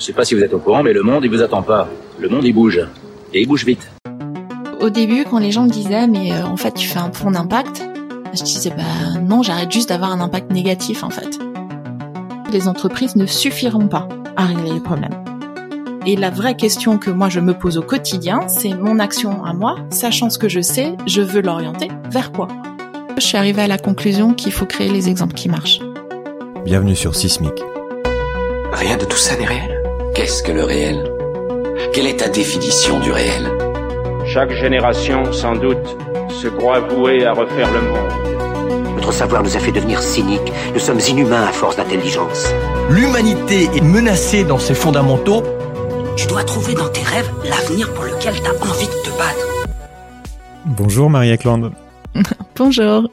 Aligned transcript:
Je 0.00 0.06
sais 0.06 0.14
pas 0.14 0.24
si 0.24 0.34
vous 0.34 0.40
êtes 0.40 0.54
au 0.54 0.58
courant, 0.58 0.82
mais 0.82 0.94
le 0.94 1.02
monde, 1.02 1.24
il 1.24 1.30
vous 1.30 1.42
attend 1.42 1.60
pas. 1.60 1.86
Le 2.18 2.30
monde, 2.30 2.42
il 2.44 2.54
bouge. 2.54 2.80
Et 3.34 3.42
il 3.42 3.46
bouge 3.46 3.66
vite. 3.66 3.90
Au 4.80 4.88
début, 4.88 5.24
quand 5.28 5.38
les 5.38 5.52
gens 5.52 5.64
me 5.64 5.68
disaient, 5.68 6.06
mais 6.06 6.32
euh, 6.32 6.46
en 6.46 6.56
fait, 6.56 6.72
tu 6.72 6.88
fais 6.88 6.98
un 6.98 7.12
fond 7.12 7.30
d'impact, 7.30 7.86
je 8.32 8.42
disais, 8.42 8.70
bah 8.70 9.20
non, 9.20 9.42
j'arrête 9.42 9.70
juste 9.70 9.90
d'avoir 9.90 10.10
un 10.10 10.20
impact 10.20 10.52
négatif, 10.52 11.04
en 11.04 11.10
fait. 11.10 11.38
Les 12.50 12.66
entreprises 12.66 13.14
ne 13.14 13.26
suffiront 13.26 13.88
pas 13.88 14.08
à 14.36 14.46
régler 14.46 14.72
les 14.72 14.80
problèmes. 14.80 15.22
Et 16.06 16.16
la 16.16 16.30
vraie 16.30 16.56
question 16.56 16.96
que 16.96 17.10
moi 17.10 17.28
je 17.28 17.40
me 17.40 17.52
pose 17.52 17.76
au 17.76 17.82
quotidien, 17.82 18.48
c'est 18.48 18.72
mon 18.72 18.98
action 19.00 19.44
à 19.44 19.52
moi, 19.52 19.76
sachant 19.90 20.30
ce 20.30 20.38
que 20.38 20.48
je 20.48 20.62
sais, 20.62 20.94
je 21.06 21.20
veux 21.20 21.42
l'orienter 21.42 21.88
vers 22.10 22.32
quoi? 22.32 22.48
Je 23.18 23.22
suis 23.22 23.36
arrivée 23.36 23.62
à 23.62 23.68
la 23.68 23.76
conclusion 23.76 24.32
qu'il 24.32 24.52
faut 24.52 24.64
créer 24.64 24.88
les 24.88 25.10
exemples 25.10 25.34
qui 25.34 25.50
marchent. 25.50 25.80
Bienvenue 26.64 26.96
sur 26.96 27.14
Sismic. 27.14 27.52
Rien 28.72 28.96
de 28.96 29.04
tout 29.04 29.18
ça 29.18 29.36
n'est 29.36 29.44
réel? 29.44 29.79
Qu'est-ce 30.20 30.42
que 30.42 30.52
le 30.52 30.64
réel? 30.64 31.10
Quelle 31.94 32.06
est 32.06 32.18
ta 32.18 32.28
définition 32.28 33.00
du 33.00 33.10
réel? 33.10 33.50
Chaque 34.26 34.52
génération, 34.52 35.32
sans 35.32 35.56
doute, 35.56 35.96
se 36.28 36.46
croit 36.46 36.80
vouée 36.80 37.24
à 37.24 37.32
refaire 37.32 37.72
le 37.72 37.80
monde. 37.80 38.96
Notre 38.96 39.12
savoir 39.14 39.42
nous 39.42 39.56
a 39.56 39.58
fait 39.58 39.72
devenir 39.72 40.02
cyniques. 40.02 40.52
Nous 40.74 40.78
sommes 40.78 41.00
inhumains 41.08 41.44
à 41.44 41.52
force 41.52 41.76
d'intelligence. 41.76 42.52
L'humanité 42.90 43.70
est 43.74 43.80
menacée 43.80 44.44
dans 44.44 44.58
ses 44.58 44.74
fondamentaux. 44.74 45.42
Tu 46.18 46.26
dois 46.26 46.44
trouver 46.44 46.74
dans 46.74 46.90
tes 46.90 47.02
rêves 47.02 47.30
l'avenir 47.42 47.90
pour 47.94 48.04
lequel 48.04 48.34
tu 48.34 48.46
as 48.46 48.70
envie 48.70 48.88
de 48.88 49.02
te 49.02 49.16
battre. 49.16 49.46
Bonjour 50.66 51.08
Marie 51.08 51.30
Eklund. 51.30 51.72
Bonjour. 52.56 53.08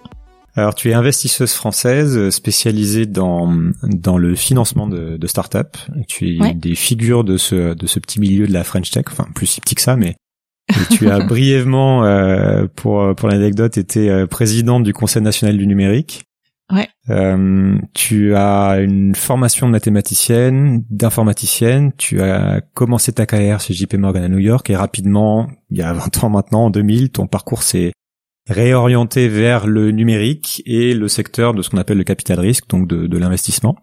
Alors 0.57 0.73
tu 0.75 0.89
es 0.89 0.93
investisseuse 0.93 1.53
française 1.53 2.29
spécialisée 2.31 3.05
dans 3.05 3.53
dans 3.83 4.17
le 4.17 4.35
financement 4.35 4.87
de, 4.87 5.15
de 5.17 5.27
start-up. 5.27 5.77
Tu 6.07 6.35
es 6.35 6.41
Ouais. 6.41 6.51
une 6.51 6.59
des 6.59 6.75
figures 6.75 7.23
de 7.23 7.37
ce 7.37 7.73
de 7.73 7.87
ce 7.87 7.99
petit 7.99 8.19
milieu 8.19 8.47
de 8.47 8.53
la 8.53 8.63
French 8.63 8.89
Tech, 8.91 9.05
enfin 9.11 9.27
plus 9.35 9.45
si 9.45 9.61
petit 9.61 9.75
que 9.75 9.81
ça, 9.81 9.95
mais 9.95 10.15
et 10.69 10.95
tu 10.95 11.09
as 11.09 11.19
brièvement, 11.25 12.03
euh, 12.03 12.65
pour 12.75 13.15
pour 13.15 13.29
l'anecdote, 13.29 13.77
été 13.77 14.09
euh, 14.09 14.25
présidente 14.27 14.83
du 14.83 14.93
Conseil 14.93 15.21
national 15.21 15.57
du 15.57 15.67
numérique. 15.67 16.23
Ouais. 16.73 16.89
Euh, 17.09 17.77
tu 17.93 18.35
as 18.35 18.79
une 18.81 19.15
formation 19.15 19.67
de 19.67 19.71
mathématicienne, 19.71 20.83
d'informaticienne. 20.89 21.93
Tu 21.97 22.19
as 22.21 22.59
commencé 22.73 23.13
ta 23.13 23.25
carrière 23.25 23.61
chez 23.61 23.73
JP 23.73 23.93
Morgan 23.93 24.23
à 24.23 24.27
New 24.27 24.39
York 24.39 24.69
et 24.69 24.75
rapidement, 24.75 25.47
il 25.69 25.77
y 25.77 25.81
a 25.81 25.93
20 25.93 26.23
ans 26.25 26.29
maintenant, 26.29 26.65
en 26.65 26.69
2000, 26.69 27.11
ton 27.11 27.27
parcours 27.27 27.63
s'est 27.63 27.93
réorienté 28.47 29.27
vers 29.27 29.67
le 29.67 29.91
numérique 29.91 30.63
et 30.65 30.93
le 30.93 31.07
secteur 31.07 31.53
de 31.53 31.61
ce 31.61 31.69
qu'on 31.69 31.77
appelle 31.77 31.97
le 31.97 32.03
capital 32.03 32.39
risque, 32.39 32.67
donc 32.69 32.87
de, 32.87 33.07
de 33.07 33.17
l'investissement. 33.17 33.77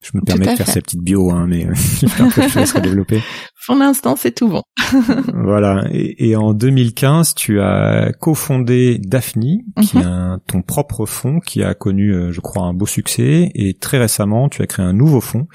Je 0.00 0.10
me 0.14 0.20
Tout 0.20 0.26
permets 0.26 0.46
de 0.52 0.56
faire 0.56 0.68
cette 0.68 0.84
petite 0.84 1.00
bio, 1.02 1.30
hein, 1.30 1.46
mais 1.48 1.66
euh, 1.66 1.74
j'espère 2.00 2.32
que 2.32 2.48
je 2.48 2.58
laisserai 2.58 2.80
développer. 2.80 3.20
Pour 3.66 3.74
l'instant, 3.74 4.14
c'est 4.16 4.32
tout 4.34 4.48
bon. 4.48 4.62
Voilà. 5.34 5.84
Et, 5.92 6.30
et 6.30 6.36
en 6.36 6.54
2015, 6.54 7.34
tu 7.34 7.60
as 7.60 8.12
cofondé 8.18 8.98
Daphne, 9.02 9.58
qui 9.82 9.96
Mhm. 9.96 10.02
est 10.02 10.06
un- 10.06 10.40
ton 10.46 10.62
propre 10.62 11.04
fonds 11.04 11.40
qui 11.40 11.62
a 11.62 11.74
connu, 11.74 12.14
euh, 12.14 12.32
je 12.32 12.40
crois, 12.40 12.62
un 12.62 12.72
beau 12.74 12.86
succès. 12.86 13.50
Et 13.54 13.74
très 13.74 13.98
récemment, 13.98 14.48
tu 14.48 14.62
as 14.62 14.66
créé 14.66 14.86
un 14.86 14.92
nouveau 14.92 15.20
fonds 15.20 15.46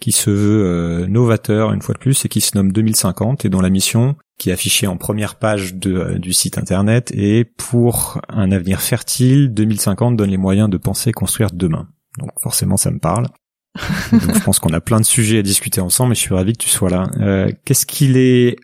qui 0.00 0.12
se 0.12 0.30
veut 0.30 0.64
euh, 0.64 1.06
novateur 1.06 1.72
une 1.72 1.82
fois 1.82 1.94
de 1.94 1.98
plus 2.00 2.24
et 2.24 2.28
qui 2.28 2.40
se 2.40 2.56
nomme 2.56 2.72
2050 2.72 3.44
et 3.44 3.48
dont 3.50 3.60
la 3.60 3.70
mission 3.70 4.16
qui 4.38 4.48
est 4.50 4.52
affichée 4.54 4.86
en 4.86 4.96
première 4.96 5.34
page 5.36 5.74
de, 5.74 5.92
euh, 5.94 6.18
du 6.18 6.32
site 6.32 6.56
internet 6.58 7.12
est 7.14 7.44
pour 7.44 8.20
un 8.30 8.50
avenir 8.50 8.80
fertile, 8.80 9.52
2050 9.52 10.16
donne 10.16 10.30
les 10.30 10.38
moyens 10.38 10.70
de 10.70 10.78
penser 10.78 11.10
et 11.10 11.12
construire 11.12 11.50
demain. 11.52 11.88
Donc 12.18 12.30
forcément, 12.42 12.76
ça 12.78 12.90
me 12.90 12.98
parle. 12.98 13.26
Donc 14.12 14.34
je 14.34 14.40
pense 14.40 14.58
qu'on 14.58 14.72
a 14.72 14.80
plein 14.80 15.00
de 15.00 15.04
sujets 15.04 15.38
à 15.38 15.42
discuter 15.42 15.80
ensemble 15.80 16.12
et 16.12 16.14
je 16.14 16.20
suis 16.20 16.34
ravi 16.34 16.52
que 16.52 16.62
tu 16.62 16.68
sois 16.68 16.90
là. 16.90 17.10
Euh, 17.20 17.50
qu'est-ce 17.64 17.86
qu'il 17.86 18.16
est 18.16 18.56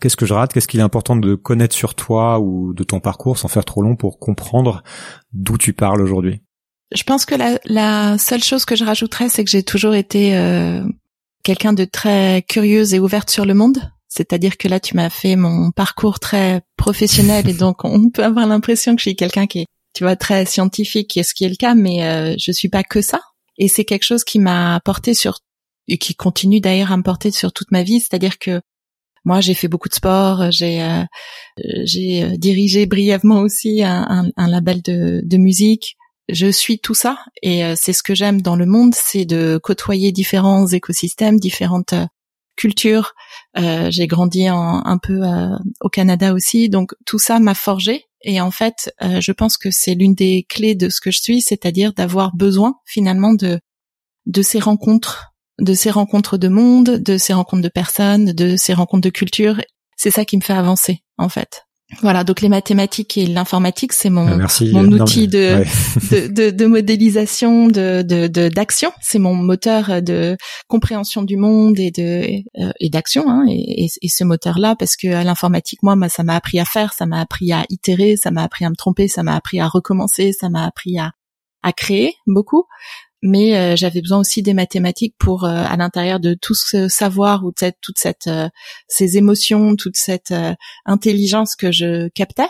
Qu'est-ce 0.00 0.16
que 0.16 0.26
je 0.26 0.34
rate? 0.34 0.52
Qu'est-ce 0.52 0.66
qu'il 0.66 0.80
est 0.80 0.84
important 0.84 1.16
de 1.16 1.34
connaître 1.36 1.74
sur 1.74 1.94
toi 1.94 2.40
ou 2.40 2.74
de 2.74 2.82
ton 2.82 2.98
parcours 2.98 3.38
sans 3.38 3.48
faire 3.48 3.64
trop 3.64 3.82
long 3.82 3.94
pour 3.94 4.18
comprendre 4.18 4.82
d'où 5.32 5.56
tu 5.56 5.72
parles 5.72 6.02
aujourd'hui? 6.02 6.42
Je 6.92 7.02
pense 7.02 7.26
que 7.26 7.34
la, 7.34 7.60
la 7.64 8.18
seule 8.18 8.42
chose 8.42 8.64
que 8.64 8.74
je 8.74 8.84
rajouterais, 8.84 9.28
c'est 9.28 9.44
que 9.44 9.50
j'ai 9.50 9.62
toujours 9.62 9.94
été 9.94 10.36
euh, 10.36 10.82
quelqu'un 11.44 11.72
de 11.72 11.84
très 11.84 12.42
curieuse 12.48 12.94
et 12.94 12.98
ouverte 12.98 13.30
sur 13.30 13.44
le 13.44 13.54
monde. 13.54 13.78
C'est-à-dire 14.08 14.56
que 14.56 14.68
là, 14.68 14.80
tu 14.80 14.96
m'as 14.96 15.10
fait 15.10 15.36
mon 15.36 15.70
parcours 15.70 16.18
très 16.18 16.62
professionnel 16.76 17.48
et 17.48 17.54
donc 17.54 17.84
on 17.84 18.10
peut 18.10 18.24
avoir 18.24 18.46
l'impression 18.46 18.96
que 18.96 19.00
je 19.00 19.10
suis 19.10 19.16
quelqu'un 19.16 19.46
qui 19.46 19.60
est, 19.60 19.66
tu 19.94 20.04
vois, 20.04 20.16
très 20.16 20.44
scientifique, 20.44 21.16
et 21.16 21.22
ce 21.22 21.34
qui 21.34 21.44
est 21.44 21.48
le 21.48 21.56
cas, 21.56 21.74
mais 21.74 22.04
euh, 22.04 22.34
je 22.38 22.52
suis 22.52 22.68
pas 22.68 22.82
que 22.82 23.02
ça. 23.02 23.20
Et 23.58 23.68
c'est 23.68 23.84
quelque 23.84 24.04
chose 24.04 24.24
qui 24.24 24.38
m'a 24.38 24.80
porté 24.84 25.14
sur 25.14 25.40
et 25.88 25.98
qui 25.98 26.14
continue 26.14 26.60
d'ailleurs 26.60 26.92
à 26.92 26.96
me 26.96 27.02
porter 27.02 27.30
sur 27.30 27.52
toute 27.52 27.70
ma 27.70 27.82
vie. 27.82 28.00
C'est-à-dire 28.00 28.38
que 28.38 28.60
moi, 29.24 29.40
j'ai 29.40 29.54
fait 29.54 29.68
beaucoup 29.68 29.88
de 29.88 29.94
sport, 29.94 30.50
j'ai 30.50 30.82
euh, 30.82 31.04
j'ai 31.84 32.22
euh, 32.22 32.36
dirigé 32.36 32.86
brièvement 32.86 33.40
aussi 33.40 33.82
un, 33.82 34.30
label 34.36 34.80
de, 34.82 35.36
musique. 35.36 35.96
Je 36.28 36.50
suis 36.50 36.78
tout 36.78 36.94
ça 36.94 37.18
et 37.42 37.64
euh, 37.64 37.74
c'est 37.76 37.92
ce 37.92 38.02
que 38.02 38.14
j'aime 38.14 38.42
dans 38.42 38.56
le 38.56 38.66
monde, 38.66 38.94
c'est 38.94 39.24
de 39.24 39.58
côtoyer 39.62 40.12
différents 40.12 40.66
écosystèmes, 40.66 41.38
différentes 41.38 41.94
euh, 41.94 42.06
cultures. 42.58 43.14
Euh, 43.56 43.90
j'ai 43.90 44.06
grandi 44.06 44.50
en, 44.50 44.84
un 44.84 44.98
peu 44.98 45.22
euh, 45.22 45.56
au 45.80 45.88
Canada 45.88 46.34
aussi, 46.34 46.68
donc 46.68 46.94
tout 47.06 47.18
ça 47.18 47.38
m'a 47.38 47.54
forgé. 47.54 48.04
Et 48.22 48.40
en 48.40 48.50
fait, 48.50 48.92
euh, 49.02 49.20
je 49.20 49.32
pense 49.32 49.56
que 49.56 49.70
c'est 49.70 49.94
l'une 49.94 50.14
des 50.14 50.44
clés 50.48 50.74
de 50.74 50.88
ce 50.88 51.00
que 51.00 51.10
je 51.10 51.20
suis, 51.20 51.40
c'est-à-dire 51.40 51.92
d'avoir 51.92 52.34
besoin 52.34 52.74
finalement 52.84 53.34
de 53.34 53.60
de 54.26 54.42
ces 54.42 54.60
rencontres, 54.60 55.32
de 55.58 55.74
ces 55.74 55.90
rencontres 55.90 56.36
de 56.36 56.48
monde, 56.48 56.90
de 56.90 57.16
ces 57.16 57.32
rencontres 57.32 57.62
de 57.62 57.68
personnes, 57.68 58.32
de 58.32 58.56
ces 58.56 58.74
rencontres 58.74 59.04
de 59.04 59.10
culture. 59.10 59.60
C'est 59.96 60.10
ça 60.10 60.24
qui 60.24 60.36
me 60.36 60.42
fait 60.42 60.52
avancer, 60.52 61.02
en 61.16 61.28
fait. 61.28 61.67
Voilà, 62.02 62.22
donc 62.22 62.42
les 62.42 62.50
mathématiques 62.50 63.16
et 63.16 63.26
l'informatique, 63.26 63.94
c'est 63.94 64.10
mon 64.10 64.36
Merci. 64.36 64.70
mon 64.72 64.84
outil 64.92 65.26
de- 65.26 65.38
ouais. 65.60 65.66
de, 66.10 66.26
de, 66.28 66.50
de 66.50 66.66
modélisation, 66.66 67.66
de 67.66 68.02
de- 68.02 68.48
d'action. 68.48 68.92
c'est 69.00 69.18
mon 69.18 69.34
moteur 69.34 70.02
de 70.02 70.36
compréhension 70.68 71.22
du 71.22 71.38
monde 71.38 71.78
et 71.78 71.90
de 71.90 72.42
euh, 72.62 72.72
et 72.78 72.90
d'action. 72.90 73.24
Hein, 73.30 73.46
et, 73.48 73.84
et, 73.84 73.88
et 74.02 74.08
ce 74.08 74.22
moteur-là, 74.24 74.76
parce 74.78 74.96
que 74.96 75.08
à 75.08 75.24
l'informatique, 75.24 75.82
moi, 75.82 75.96
moi, 75.96 76.10
ça 76.10 76.24
m'a 76.24 76.36
appris 76.36 76.60
à 76.60 76.66
faire, 76.66 76.92
ça 76.92 77.06
m'a 77.06 77.20
appris 77.20 77.52
à 77.52 77.64
itérer, 77.70 78.16
ça 78.16 78.30
m'a 78.30 78.42
appris 78.42 78.66
à 78.66 78.70
me 78.70 78.76
tromper, 78.76 79.08
ça 79.08 79.22
m'a 79.22 79.34
appris 79.34 79.58
à 79.58 79.66
recommencer, 79.66 80.32
ça 80.32 80.50
m'a 80.50 80.66
appris 80.66 80.98
à 80.98 81.12
à 81.62 81.72
créer 81.72 82.12
beaucoup. 82.26 82.64
Mais 83.22 83.56
euh, 83.56 83.74
j'avais 83.76 84.00
besoin 84.00 84.18
aussi 84.18 84.42
des 84.42 84.54
mathématiques 84.54 85.14
pour, 85.18 85.44
euh, 85.44 85.48
à 85.66 85.76
l'intérieur 85.76 86.20
de 86.20 86.34
tout 86.40 86.54
ce 86.54 86.86
savoir 86.88 87.44
ou 87.44 87.52
cette, 87.58 87.76
toute 87.80 87.98
cette, 87.98 88.28
euh, 88.28 88.48
ces 88.86 89.16
émotions, 89.16 89.74
toute 89.74 89.96
cette 89.96 90.30
euh, 90.30 90.54
intelligence 90.86 91.56
que 91.56 91.72
je 91.72 92.08
captais, 92.10 92.46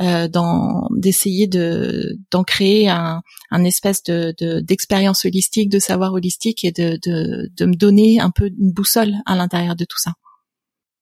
euh, 0.00 0.26
dans 0.28 0.88
d'essayer 0.96 1.46
de 1.46 2.16
d'en 2.30 2.42
créer 2.44 2.88
un, 2.88 3.20
un 3.50 3.64
espèce 3.64 4.02
de 4.04 4.34
de- 4.38 4.60
d'expérience 4.60 5.24
holistique, 5.24 5.70
de 5.70 5.78
savoir 5.78 6.12
holistique 6.14 6.64
et 6.64 6.72
de, 6.72 6.98
de 7.04 7.48
de 7.56 7.64
me 7.66 7.74
donner 7.74 8.20
un 8.20 8.30
peu 8.30 8.46
une 8.46 8.72
boussole 8.72 9.12
à 9.26 9.36
l'intérieur 9.36 9.76
de 9.76 9.84
tout 9.84 9.98
ça. 9.98 10.12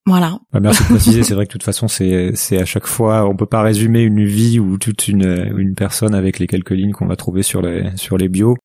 Voilà. 0.08 0.38
Bah, 0.52 0.60
merci 0.60 0.82
de 0.84 0.88
préciser. 0.88 1.22
C'est 1.24 1.34
vrai 1.34 1.46
que 1.46 1.48
de 1.48 1.52
toute 1.52 1.64
façon, 1.64 1.88
c'est 1.88 2.30
c'est 2.34 2.58
à 2.58 2.64
chaque 2.64 2.86
fois, 2.86 3.28
on 3.28 3.34
peut 3.34 3.44
pas 3.46 3.62
résumer 3.62 4.02
une 4.02 4.24
vie 4.24 4.60
ou 4.60 4.78
toute 4.78 5.08
une 5.08 5.52
une 5.58 5.74
personne 5.74 6.14
avec 6.14 6.38
les 6.38 6.46
quelques 6.46 6.70
lignes 6.70 6.92
qu'on 6.92 7.06
va 7.08 7.16
trouver 7.16 7.42
sur 7.42 7.60
les 7.60 7.96
sur 7.96 8.16
les 8.16 8.28
bios. 8.28 8.56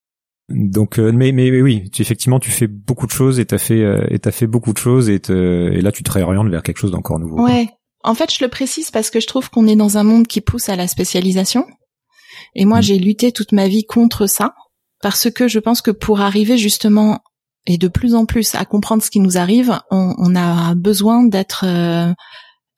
Donc, 0.54 1.00
euh, 1.00 1.12
mais, 1.12 1.32
mais 1.32 1.52
mais 1.52 1.62
oui, 1.62 1.90
tu, 1.92 2.02
effectivement, 2.02 2.40
tu 2.40 2.52
fais 2.52 2.68
beaucoup 2.68 3.06
de 3.08 3.12
choses 3.12 3.40
et 3.40 3.46
t'as 3.46 3.58
fait 3.58 3.82
euh, 3.82 4.06
et 4.10 4.20
t'as 4.20 4.32
fait 4.32 4.48
beaucoup 4.48 4.74
de 4.74 4.78
choses 4.78 5.10
et, 5.10 5.20
te- 5.20 5.72
et 5.72 5.82
là, 5.82 5.92
tu 5.92 6.04
te 6.04 6.12
réorientes 6.12 6.50
vers 6.50 6.64
quelque 6.64 6.78
chose 6.78 6.92
d'encore 6.92 7.20
nouveau. 7.20 7.42
Ouais. 7.44 7.70
En 8.04 8.16
fait, 8.16 8.34
je 8.34 8.44
le 8.44 8.50
précise 8.50 8.90
parce 8.92 9.10
que 9.10 9.20
je 9.20 9.28
trouve 9.28 9.50
qu'on 9.50 9.68
est 9.68 9.76
dans 9.76 9.98
un 9.98 10.04
monde 10.04 10.28
qui 10.28 10.42
pousse 10.42 10.70
à 10.70 10.76
la 10.76 10.88
spécialisation. 10.88 11.66
Et 12.56 12.66
moi, 12.66 12.80
Mm. 12.80 12.84
j'ai 12.84 12.98
lutté 12.98 13.32
toute 13.32 13.52
ma 13.52 13.68
vie 13.68 13.86
contre 13.86 14.26
ça 14.28 14.54
parce 15.02 15.30
que 15.30 15.48
je 15.48 15.60
pense 15.60 15.82
que 15.82 15.92
pour 15.92 16.22
arriver 16.22 16.58
justement 16.58 17.20
et 17.68 17.78
de 17.78 17.88
plus 17.88 18.16
en 18.16 18.26
plus 18.26 18.56
à 18.56 18.66
comprendre 18.66 19.04
ce 19.04 19.12
qui 19.12 19.20
nous 19.20 19.38
arrive, 19.38 19.80
on, 19.92 20.16
on 20.18 20.36
a 20.36 20.74
besoin 20.76 21.24
d'être, 21.24 21.64
euh, 21.68 22.12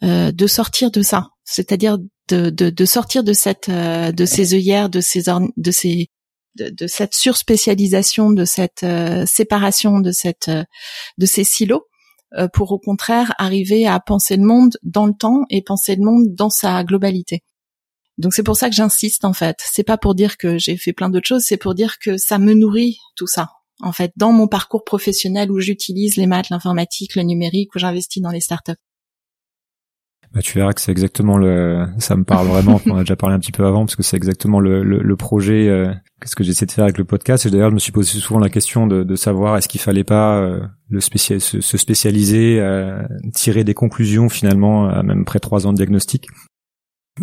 euh, 0.04 0.32
de 0.34 0.48
sortir 0.48 0.92
de 0.92 1.02
ça, 1.02 1.28
c'est-à-dire 1.46 1.98
de, 2.30 2.50
de, 2.50 2.70
de 2.70 2.86
sortir 2.86 3.24
de 3.24 3.32
cette, 3.32 3.70
euh, 3.70 4.12
de 4.12 4.26
ces 4.26 4.54
œillères, 4.54 4.90
de 4.90 5.00
ces, 5.00 5.24
de 5.56 5.72
ces, 5.72 6.08
de, 6.56 6.70
de 6.70 6.88
cette 6.88 7.14
surspécialisation, 7.14 8.32
de 8.32 8.46
cette 8.46 8.84
euh, 8.84 9.26
séparation, 9.26 10.00
de 10.00 10.12
cette, 10.12 10.50
euh, 10.50 10.64
de 11.18 11.26
ces 11.26 11.44
silos 11.44 11.88
euh, 12.38 12.48
pour 12.52 12.72
au 12.72 12.80
contraire 12.80 13.34
arriver 13.38 13.86
à 13.88 14.00
penser 14.00 14.38
le 14.38 14.44
monde 14.44 14.78
dans 14.84 15.06
le 15.06 15.14
temps 15.14 15.42
et 15.50 15.62
penser 15.62 15.96
le 15.96 16.04
monde 16.04 16.34
dans 16.34 16.50
sa 16.50 16.84
globalité. 16.84 17.44
Donc 18.18 18.34
c'est 18.34 18.44
pour 18.44 18.58
ça 18.58 18.70
que 18.70 18.76
j'insiste 18.76 19.26
en 19.26 19.34
fait. 19.34 19.58
C'est 19.60 19.84
pas 19.84 19.98
pour 19.98 20.16
dire 20.16 20.38
que 20.38 20.58
j'ai 20.58 20.78
fait 20.78 20.94
plein 20.94 21.10
d'autres 21.10 21.28
choses, 21.28 21.44
c'est 21.44 21.58
pour 21.58 21.74
dire 21.74 21.98
que 22.00 22.18
ça 22.18 22.40
me 22.40 22.54
nourrit 22.54 22.98
tout 23.16 23.28
ça. 23.28 23.50
En 23.82 23.92
fait, 23.92 24.12
dans 24.16 24.32
mon 24.32 24.48
parcours 24.48 24.84
professionnel 24.84 25.52
où 25.52 25.60
j'utilise 25.60 26.16
les 26.16 26.28
maths, 26.28 26.50
l'informatique, 26.50 27.16
le 27.16 27.24
numérique, 27.24 27.76
où 27.76 27.80
j'investis 27.80 28.22
dans 28.22 28.30
les 28.30 28.40
startups. 28.40 28.74
Bah, 30.34 30.42
tu 30.42 30.58
verras 30.58 30.74
que 30.74 30.82
c'est 30.82 30.92
exactement 30.92 31.38
le, 31.38 31.86
ça 32.00 32.16
me 32.16 32.24
parle 32.24 32.48
vraiment. 32.48 32.82
on 32.88 32.96
a 32.98 33.02
déjà 33.02 33.16
parlé 33.16 33.36
un 33.36 33.40
petit 33.40 33.52
peu 33.52 33.66
avant 33.66 33.86
parce 33.86 33.96
que 33.96 34.02
c'est 34.02 34.18
exactement 34.18 34.60
le, 34.60 34.84
le, 34.84 34.98
le 34.98 35.16
projet, 35.16 35.70
euh, 35.70 35.94
ce 36.26 36.36
que 36.36 36.44
j'essaie 36.44 36.66
de 36.66 36.72
faire 36.72 36.86
avec 36.86 36.98
le 36.98 37.04
podcast. 37.04 37.46
Et 37.46 37.52
d'ailleurs, 37.52 37.70
je 37.70 37.76
me 37.76 37.80
suis 37.80 37.92
posé 37.92 38.18
souvent 38.18 38.40
la 38.40 38.50
question 38.50 38.88
de, 38.88 39.04
de 39.04 39.16
savoir 39.16 39.58
est-ce 39.58 39.68
qu'il 39.68 39.80
fallait 39.80 40.04
pas 40.04 40.38
euh, 40.38 40.66
le 40.90 41.02
spécial, 41.02 41.40
se, 41.40 41.62
se 41.62 41.78
spécialiser, 41.78 42.60
euh, 42.60 43.04
tirer 43.36 43.64
des 43.64 43.76
conclusions 43.76 44.28
finalement, 44.28 45.04
même 45.04 45.22
après 45.22 45.40
trois 45.40 45.68
ans 45.68 45.72
de 45.72 45.78
diagnostic. 45.78 46.28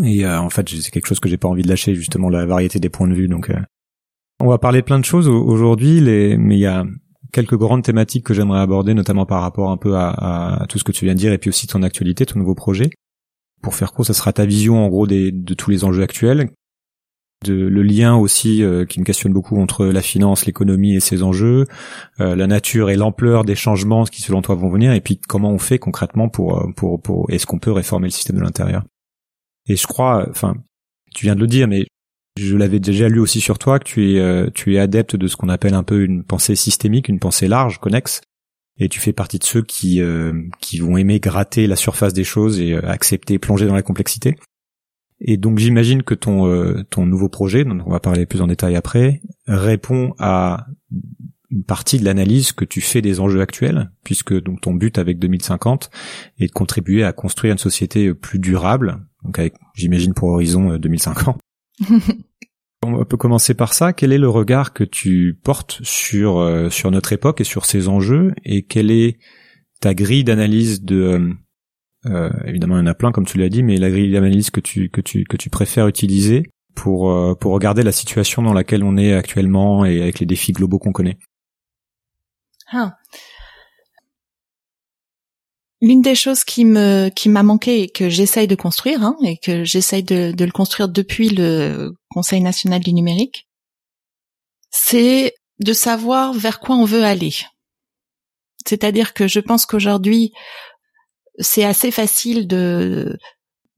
Et 0.04 0.24
euh, 0.24 0.38
en 0.38 0.50
fait, 0.50 0.68
c'est 0.68 0.92
quelque 0.92 1.06
chose 1.08 1.18
que 1.18 1.28
j'ai 1.28 1.36
pas 1.36 1.48
envie 1.48 1.62
de 1.62 1.68
lâcher, 1.68 1.96
justement 1.96 2.28
la 2.28 2.46
variété 2.46 2.78
des 2.78 2.90
points 2.90 3.08
de 3.08 3.14
vue. 3.14 3.26
Donc, 3.26 3.50
on 4.38 4.46
va 4.46 4.58
parler 4.58 4.82
de 4.82 4.86
plein 4.86 5.00
de 5.00 5.04
choses 5.04 5.26
aujourd'hui, 5.26 6.00
mais 6.38 6.54
il 6.54 6.60
y 6.60 6.66
a 6.66 6.84
quelques 7.32 7.56
grandes 7.56 7.82
thématiques 7.82 8.24
que 8.24 8.34
j'aimerais 8.34 8.60
aborder, 8.60 8.94
notamment 8.94 9.26
par 9.26 9.42
rapport 9.42 9.70
un 9.70 9.76
peu 9.76 9.96
à, 9.96 10.62
à, 10.62 10.66
tout 10.66 10.78
ce 10.78 10.84
que 10.84 10.92
tu 10.92 11.04
viens 11.04 11.14
de 11.14 11.18
dire, 11.18 11.32
et 11.32 11.38
puis 11.38 11.50
aussi 11.50 11.66
ton 11.66 11.82
actualité, 11.82 12.26
ton 12.26 12.38
nouveau 12.38 12.54
projet. 12.54 12.90
Pour 13.62 13.74
faire 13.74 13.92
court, 13.92 14.06
ça 14.06 14.14
sera 14.14 14.32
ta 14.32 14.46
vision 14.46 14.84
en 14.84 14.88
gros 14.88 15.06
des, 15.06 15.32
de 15.32 15.54
tous 15.54 15.70
les 15.70 15.84
enjeux 15.84 16.02
actuels, 16.02 16.50
de, 17.44 17.54
le 17.54 17.82
lien 17.82 18.16
aussi 18.16 18.62
euh, 18.62 18.84
qui 18.84 19.00
me 19.00 19.04
questionne 19.04 19.32
beaucoup 19.32 19.60
entre 19.60 19.86
la 19.86 20.02
finance, 20.02 20.46
l'économie 20.46 20.94
et 20.94 21.00
ces 21.00 21.22
enjeux, 21.22 21.66
euh, 22.20 22.36
la 22.36 22.46
nature 22.46 22.90
et 22.90 22.96
l'ampleur 22.96 23.44
des 23.44 23.54
changements 23.54 24.04
qui 24.04 24.22
selon 24.22 24.42
toi 24.42 24.54
vont 24.54 24.70
venir, 24.70 24.92
et 24.92 25.00
puis 25.00 25.18
comment 25.18 25.50
on 25.50 25.58
fait 25.58 25.78
concrètement 25.78 26.28
pour 26.28 26.58
euh, 26.58 26.72
pour 26.76 27.00
pour 27.00 27.30
est-ce 27.30 27.46
qu'on 27.46 27.58
peut 27.58 27.72
réformer 27.72 28.08
le 28.08 28.12
système 28.12 28.36
de 28.36 28.42
l'intérieur? 28.42 28.84
Et 29.66 29.76
je 29.76 29.86
crois, 29.86 30.26
enfin, 30.28 30.54
tu 31.14 31.26
viens 31.26 31.34
de 31.34 31.40
le 31.40 31.46
dire, 31.46 31.68
mais 31.68 31.86
je 32.40 32.56
l'avais 32.56 32.80
déjà 32.80 33.08
lu 33.08 33.20
aussi 33.20 33.40
sur 33.40 33.58
toi 33.58 33.78
que 33.78 33.84
tu 33.84 34.16
es 34.16 34.50
tu 34.52 34.74
es 34.74 34.78
adepte 34.78 35.16
de 35.16 35.26
ce 35.28 35.36
qu'on 35.36 35.48
appelle 35.48 35.74
un 35.74 35.82
peu 35.82 36.02
une 36.02 36.24
pensée 36.24 36.56
systémique, 36.56 37.08
une 37.08 37.18
pensée 37.18 37.48
large, 37.48 37.78
connexe, 37.78 38.22
et 38.80 38.88
tu 38.88 38.98
fais 38.98 39.12
partie 39.12 39.38
de 39.38 39.44
ceux 39.44 39.62
qui 39.62 40.00
euh, 40.00 40.32
qui 40.60 40.78
vont 40.78 40.96
aimer 40.96 41.20
gratter 41.20 41.66
la 41.66 41.76
surface 41.76 42.14
des 42.14 42.24
choses 42.24 42.60
et 42.60 42.72
euh, 42.72 42.88
accepter 42.88 43.38
plonger 43.38 43.66
dans 43.66 43.74
la 43.74 43.82
complexité. 43.82 44.36
Et 45.20 45.36
donc 45.36 45.58
j'imagine 45.58 46.02
que 46.02 46.14
ton 46.14 46.46
euh, 46.46 46.82
ton 46.88 47.04
nouveau 47.04 47.28
projet, 47.28 47.64
dont 47.64 47.78
on 47.84 47.90
va 47.90 48.00
parler 48.00 48.24
plus 48.24 48.40
en 48.40 48.46
détail 48.46 48.74
après, 48.74 49.20
répond 49.46 50.14
à 50.18 50.66
une 51.50 51.64
partie 51.64 51.98
de 51.98 52.04
l'analyse 52.06 52.52
que 52.52 52.64
tu 52.64 52.80
fais 52.80 53.02
des 53.02 53.20
enjeux 53.20 53.42
actuels, 53.42 53.90
puisque 54.02 54.32
donc 54.32 54.62
ton 54.62 54.72
but 54.72 54.96
avec 54.98 55.18
2050 55.18 55.90
est 56.38 56.46
de 56.46 56.52
contribuer 56.52 57.04
à 57.04 57.12
construire 57.12 57.52
une 57.52 57.58
société 57.58 58.14
plus 58.14 58.38
durable, 58.38 59.04
donc 59.24 59.38
avec 59.38 59.54
j'imagine 59.74 60.14
pour 60.14 60.30
horizon 60.30 60.78
2050. 60.78 61.38
On 62.82 63.04
peut 63.04 63.18
commencer 63.18 63.52
par 63.52 63.74
ça. 63.74 63.92
Quel 63.92 64.10
est 64.10 64.18
le 64.18 64.28
regard 64.28 64.72
que 64.72 64.84
tu 64.84 65.38
portes 65.44 65.80
sur 65.82 66.38
euh, 66.38 66.70
sur 66.70 66.90
notre 66.90 67.12
époque 67.12 67.42
et 67.42 67.44
sur 67.44 67.66
ces 67.66 67.88
enjeux 67.88 68.32
et 68.44 68.62
quelle 68.62 68.90
est 68.90 69.18
ta 69.80 69.92
grille 69.92 70.24
d'analyse 70.24 70.82
de 70.82 70.96
euh, 70.96 71.32
euh 72.06 72.30
évidemment 72.46 72.76
il 72.76 72.80
y 72.80 72.82
en 72.82 72.86
a 72.86 72.94
plein 72.94 73.12
comme 73.12 73.26
tu 73.26 73.36
l'as 73.36 73.50
dit 73.50 73.62
mais 73.62 73.76
la 73.76 73.90
grille 73.90 74.10
d'analyse 74.10 74.48
que 74.48 74.60
tu 74.60 74.88
que 74.88 75.02
tu 75.02 75.24
que 75.24 75.36
tu 75.36 75.50
préfères 75.50 75.88
utiliser 75.88 76.50
pour 76.74 77.10
euh, 77.10 77.34
pour 77.34 77.52
regarder 77.52 77.82
la 77.82 77.92
situation 77.92 78.40
dans 78.40 78.54
laquelle 78.54 78.82
on 78.82 78.96
est 78.96 79.12
actuellement 79.12 79.84
et 79.84 80.00
avec 80.00 80.18
les 80.18 80.26
défis 80.26 80.52
globaux 80.52 80.78
qu'on 80.78 80.92
connaît? 80.92 81.18
Ah. 82.72 82.96
L'une 85.82 86.02
des 86.02 86.14
choses 86.14 86.44
qui 86.44 86.64
me 86.64 87.08
qui 87.08 87.28
m'a 87.28 87.42
manqué 87.42 87.82
et 87.82 87.88
que 87.88 88.10
j'essaye 88.10 88.46
de 88.46 88.54
construire 88.54 89.02
hein, 89.02 89.16
et 89.24 89.38
que 89.38 89.64
j'essaye 89.64 90.02
de, 90.02 90.32
de, 90.32 90.44
le 90.44 90.52
construire 90.52 90.88
depuis 90.90 91.30
le 91.30 91.92
Conseil 92.10 92.42
national 92.42 92.80
du 92.80 92.92
numérique, 92.92 93.48
c'est 94.70 95.34
de 95.60 95.72
savoir 95.72 96.34
vers 96.34 96.60
quoi 96.60 96.76
on 96.76 96.84
veut 96.84 97.04
aller. 97.04 97.34
C'est-à-dire 98.66 99.14
que 99.14 99.26
je 99.26 99.40
pense 99.40 99.64
qu'aujourd'hui, 99.64 100.32
c'est 101.38 101.64
assez 101.64 101.90
facile 101.90 102.46
de 102.46 103.16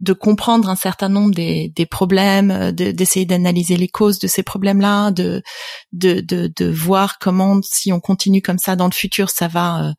de 0.00 0.12
comprendre 0.12 0.68
un 0.68 0.74
certain 0.74 1.08
nombre 1.08 1.32
des, 1.32 1.68
des 1.76 1.86
problèmes, 1.86 2.72
d'essayer 2.72 3.24
d'analyser 3.24 3.76
les 3.76 3.86
causes 3.86 4.18
de 4.18 4.26
ces 4.26 4.42
problèmes-là, 4.42 5.12
de, 5.12 5.44
de, 5.92 6.20
de 6.20 6.52
de 6.56 6.68
voir 6.68 7.20
comment 7.20 7.60
si 7.62 7.92
on 7.92 8.00
continue 8.00 8.42
comme 8.42 8.58
ça 8.58 8.74
dans 8.74 8.86
le 8.86 8.92
futur, 8.92 9.30
ça 9.30 9.46
va 9.46 9.84
euh, 9.86 9.92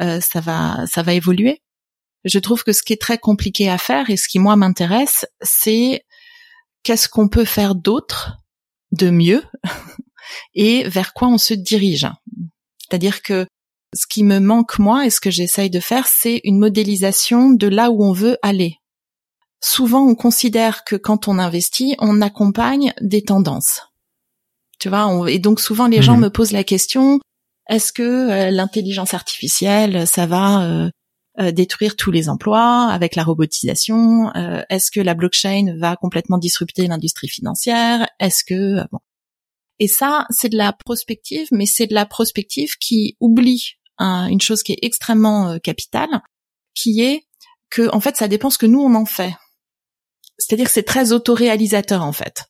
euh, 0.00 0.20
ça 0.20 0.40
va 0.40 0.84
ça 0.86 1.02
va 1.02 1.14
évoluer. 1.14 1.62
Je 2.24 2.38
trouve 2.38 2.64
que 2.64 2.72
ce 2.72 2.82
qui 2.82 2.92
est 2.92 3.00
très 3.00 3.18
compliqué 3.18 3.68
à 3.70 3.78
faire 3.78 4.10
et 4.10 4.16
ce 4.16 4.28
qui 4.28 4.38
moi 4.38 4.56
m'intéresse, 4.56 5.26
c'est 5.42 6.04
qu'est-ce 6.82 7.08
qu'on 7.08 7.28
peut 7.28 7.44
faire 7.44 7.74
d'autre, 7.74 8.38
de 8.92 9.10
mieux, 9.10 9.44
et 10.54 10.88
vers 10.88 11.12
quoi 11.12 11.28
on 11.28 11.38
se 11.38 11.54
dirige. 11.54 12.08
C'est-à-dire 12.78 13.22
que 13.22 13.46
ce 13.94 14.06
qui 14.08 14.24
me 14.24 14.40
manque 14.40 14.78
moi 14.78 15.06
et 15.06 15.10
ce 15.10 15.20
que 15.20 15.30
j'essaye 15.30 15.70
de 15.70 15.80
faire, 15.80 16.06
c'est 16.06 16.40
une 16.44 16.58
modélisation 16.58 17.50
de 17.50 17.66
là 17.66 17.90
où 17.90 18.04
on 18.04 18.12
veut 18.12 18.36
aller. 18.42 18.76
Souvent, 19.60 20.06
on 20.06 20.14
considère 20.14 20.84
que 20.84 20.96
quand 20.96 21.28
on 21.28 21.38
investit, 21.38 21.96
on 21.98 22.20
accompagne 22.20 22.92
des 23.00 23.22
tendances. 23.22 23.80
Tu 24.78 24.88
vois, 24.88 25.08
et 25.30 25.38
donc 25.38 25.60
souvent 25.60 25.86
les 25.86 26.02
gens 26.02 26.18
mmh. 26.18 26.20
me 26.20 26.30
posent 26.30 26.52
la 26.52 26.64
question 26.64 27.20
est-ce 27.68 27.92
que 27.92 28.02
euh, 28.02 28.50
l'intelligence 28.50 29.14
artificielle, 29.14 30.06
ça 30.06 30.26
va 30.26 30.62
euh, 30.62 30.90
euh, 31.40 31.50
détruire 31.50 31.96
tous 31.96 32.10
les 32.10 32.28
emplois 32.28 32.86
avec 32.86 33.16
la 33.16 33.24
robotisation 33.24 34.32
Est-ce 34.70 34.90
que 34.90 35.00
la 35.00 35.14
blockchain 35.14 35.76
va 35.78 35.96
complètement 35.96 36.38
disrupter 36.38 36.86
l'industrie 36.86 37.28
financière? 37.28 38.08
Est-ce 38.20 38.44
que 38.44 38.86
bon. 38.90 38.98
Et 39.78 39.88
ça, 39.88 40.26
c'est 40.30 40.48
de 40.48 40.56
la 40.56 40.72
prospective, 40.72 41.48
mais 41.52 41.66
c'est 41.66 41.86
de 41.86 41.94
la 41.94 42.06
prospective 42.06 42.76
qui 42.80 43.16
oublie 43.20 43.74
une 43.98 44.40
chose 44.40 44.62
qui 44.62 44.72
est 44.72 44.78
extrêmement 44.80 45.58
capitale, 45.58 46.22
qui 46.74 47.02
est 47.02 47.26
que 47.68 47.94
en 47.94 48.00
fait, 48.00 48.16
ça 48.16 48.28
dépend 48.28 48.48
ce 48.48 48.56
que 48.56 48.66
nous 48.66 48.80
on 48.80 48.94
en 48.94 49.04
fait. 49.04 49.34
C'est-à-dire 50.38 50.66
que 50.66 50.72
c'est 50.72 50.82
très 50.82 51.12
autoréalisateur 51.12 52.02
en 52.02 52.12
fait. 52.12 52.46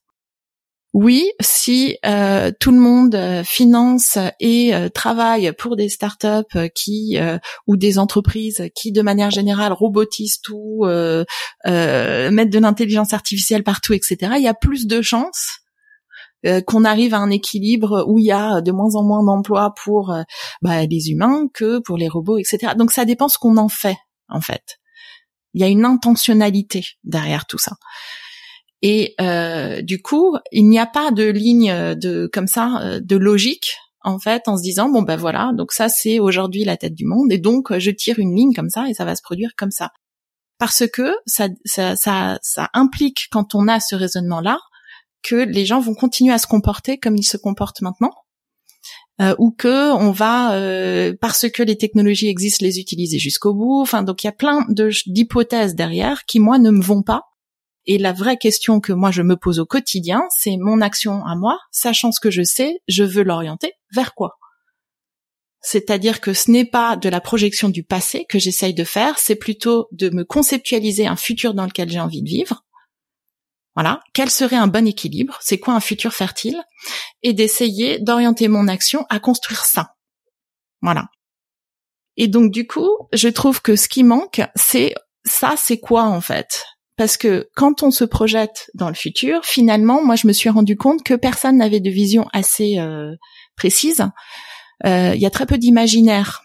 Oui, 0.98 1.31
si 1.43 1.98
euh, 2.06 2.50
tout 2.58 2.70
le 2.70 2.78
monde 2.78 3.14
euh, 3.14 3.44
finance 3.44 4.16
et 4.40 4.75
euh, 4.75 4.88
travaille 4.88 5.52
pour 5.52 5.76
des 5.76 5.90
startups 5.90 6.70
qui 6.75 7.19
ou 7.66 7.76
des 7.76 7.98
entreprises 7.98 8.70
qui, 8.75 8.93
de 8.93 9.02
manière 9.02 9.31
générale, 9.31 9.75
robotisent 9.75 10.40
tout, 10.40 10.87
mettent 10.87 12.50
de 12.50 12.58
l'intelligence 12.58 13.12
artificielle 13.12 13.62
partout, 13.62 13.93
etc., 13.93 14.16
il 14.37 14.43
y 14.43 14.48
a 14.48 14.54
plus 14.54 14.87
de 14.87 15.02
chances 15.02 15.58
qu'on 16.66 16.84
arrive 16.84 17.12
à 17.12 17.19
un 17.19 17.31
équilibre 17.31 18.06
où 18.08 18.19
il 18.19 18.25
y 18.25 18.32
a 18.32 18.62
de 18.62 18.72
moins 18.72 18.94
en 18.94 19.02
moins 19.02 19.22
d'emplois 19.22 19.75
pour 19.84 20.14
bah, 20.62 20.87
les 20.87 21.10
humains 21.10 21.48
que 21.52 21.78
pour 21.81 21.98
les 21.98 22.08
robots, 22.08 22.38
etc. 22.38 22.72
Donc 22.75 22.90
ça 22.90 23.04
dépend 23.04 23.28
ce 23.28 23.37
qu'on 23.37 23.58
en 23.58 23.69
fait, 23.69 23.98
en 24.31 24.40
fait. 24.40 24.78
Il 25.52 25.60
y 25.60 25.64
a 25.64 25.69
une 25.69 25.84
intentionnalité 25.84 26.87
derrière 27.04 27.44
tout 27.44 27.58
ça. 27.58 27.76
Et 28.82 29.14
euh, 29.20 29.82
du 29.82 30.02
coup, 30.02 30.37
il 30.52 30.69
n'y 30.69 30.78
a 30.78 30.87
pas 30.87 31.11
de 31.11 31.25
ligne 31.25 31.94
de 31.94 32.28
comme 32.32 32.46
ça 32.46 32.81
euh, 32.82 33.00
de 33.02 33.17
logique 33.17 33.76
en 34.02 34.19
fait 34.19 34.49
en 34.49 34.56
se 34.56 34.62
disant 34.62 34.88
bon 34.88 35.02
ben 35.02 35.17
voilà 35.17 35.50
donc 35.56 35.73
ça 35.73 35.88
c'est 35.88 36.20
aujourd'hui 36.20 36.62
la 36.64 36.76
tête 36.76 36.94
du 36.94 37.05
monde 37.05 37.32
et 37.32 37.38
donc 37.38 37.76
je 37.76 37.90
tire 37.90 38.20
une 38.20 38.37
ligne 38.37 38.52
comme 38.55 38.70
ça 38.70 38.88
et 38.88 38.94
ça 38.94 39.05
va 39.05 39.17
se 39.17 39.23
produire 39.23 39.50
comme 39.56 39.70
ça. 39.70 39.91
Parce 40.58 40.84
que 40.93 41.15
ça 41.27 41.48
ça 41.65 41.96
ça, 41.96 42.39
ça 42.43 42.69
implique 42.74 43.29
quand 43.31 43.55
on 43.55 43.67
a 43.69 43.81
ce 43.81 43.94
raisonnement 43.94 44.41
là 44.41 44.58
que 45.22 45.36
les 45.36 45.65
gens 45.67 45.81
vont 45.81 45.94
continuer 45.94 46.32
à 46.32 46.39
se 46.39 46.46
comporter 46.46 46.98
comme 46.98 47.17
ils 47.17 47.24
se 47.24 47.36
comportent 47.36 47.81
maintenant 47.81 48.12
euh, 49.20 49.34
ou 49.39 49.50
que 49.50 49.93
on 49.94 50.10
va 50.10 50.55
euh, 50.55 51.15
parce 51.20 51.48
que 51.50 51.62
les 51.62 51.79
technologies 51.79 52.29
existent 52.29 52.65
les 52.65 52.79
utiliser 52.79 53.19
jusqu'au 53.19 53.55
bout. 53.55 53.81
Enfin 53.81 54.03
donc 54.03 54.22
il 54.22 54.27
y 54.27 54.29
a 54.29 54.32
plein 54.32 54.67
de 54.69 54.91
d'hypothèses 55.06 55.74
derrière 55.74 56.24
qui 56.27 56.39
moi 56.39 56.58
ne 56.58 56.70
me 56.70 56.82
vont 56.82 57.03
pas 57.03 57.22
et 57.86 57.98
la 57.98 58.12
vraie 58.12 58.36
question 58.36 58.81
que 58.81 58.93
moi 58.93 59.10
je 59.10 59.22
me 59.22 59.36
pose 59.36 59.58
au 59.58 59.66
quotidien, 59.66 60.24
c'est 60.36 60.56
mon 60.56 60.81
action 60.81 61.24
à 61.24 61.36
moi, 61.36 61.58
sachant 61.70 62.12
ce 62.12 62.20
que 62.20 62.31
je 62.31 62.43
sais, 62.43 62.81
je 62.88 63.05
veux 63.05 63.22
l'orienter 63.22 63.72
vers 63.94 64.14
quoi? 64.14 64.38
C'est-à-dire 65.60 66.20
que 66.20 66.32
ce 66.32 66.50
n'est 66.50 66.64
pas 66.64 66.96
de 66.96 67.08
la 67.08 67.20
projection 67.20 67.69
du 67.69 67.82
passé 67.82 68.24
que 68.28 68.38
j'essaye 68.38 68.74
de 68.74 68.84
faire, 68.84 69.19
c'est 69.19 69.34
plutôt 69.34 69.88
de 69.90 70.10
me 70.10 70.24
conceptualiser 70.24 71.06
un 71.06 71.16
futur 71.16 71.55
dans 71.55 71.64
lequel 71.64 71.90
j'ai 71.90 71.98
envie 71.98 72.22
de 72.22 72.28
vivre. 72.28 72.64
Voilà, 73.74 74.00
quel 74.14 74.31
serait 74.31 74.56
un 74.56 74.69
bon 74.69 74.86
équilibre? 74.86 75.38
C'est 75.43 75.58
quoi 75.58 75.74
un 75.74 75.81
futur 75.81 76.12
fertile? 76.12 76.62
Et 77.22 77.32
d'essayer 77.32 77.98
d'orienter 77.98 78.48
mon 78.48 78.69
action 78.69 79.05
à 79.10 79.19
construire 79.19 79.64
ça. 79.64 79.96
Voilà. 80.82 81.08
Et 82.16 82.28
donc 82.28 82.52
du 82.52 82.66
coup, 82.66 82.90
je 83.12 83.28
trouve 83.28 83.60
que 83.60 83.76
ce 83.76 83.88
qui 83.88 84.05
manque, 84.05 84.40
c'est 84.55 84.94
ça, 85.24 85.56
c'est 85.56 85.81
quoi 85.81 86.05
en 86.05 86.20
fait? 86.20 86.64
Parce 86.96 87.17
que 87.17 87.48
quand 87.55 87.82
on 87.82 87.91
se 87.91 88.05
projette 88.05 88.70
dans 88.74 88.88
le 88.88 88.94
futur, 88.94 89.44
finalement, 89.44 90.05
moi, 90.05 90.17
je 90.17 90.26
me 90.26 90.32
suis 90.32 90.48
rendu 90.48 90.76
compte 90.76 91.03
que 91.03 91.15
personne 91.15 91.58
n'avait 91.58 91.81
de 91.81 91.91
vision 91.91 92.26
assez 92.32 92.79
euh, 92.79 93.15
précise. 93.56 94.06
Euh, 94.86 95.12
il 95.15 95.20
y 95.20 95.26
a 95.26 95.31
très 95.31 95.46
peu 95.46 95.58
d'imaginaire, 95.58 96.43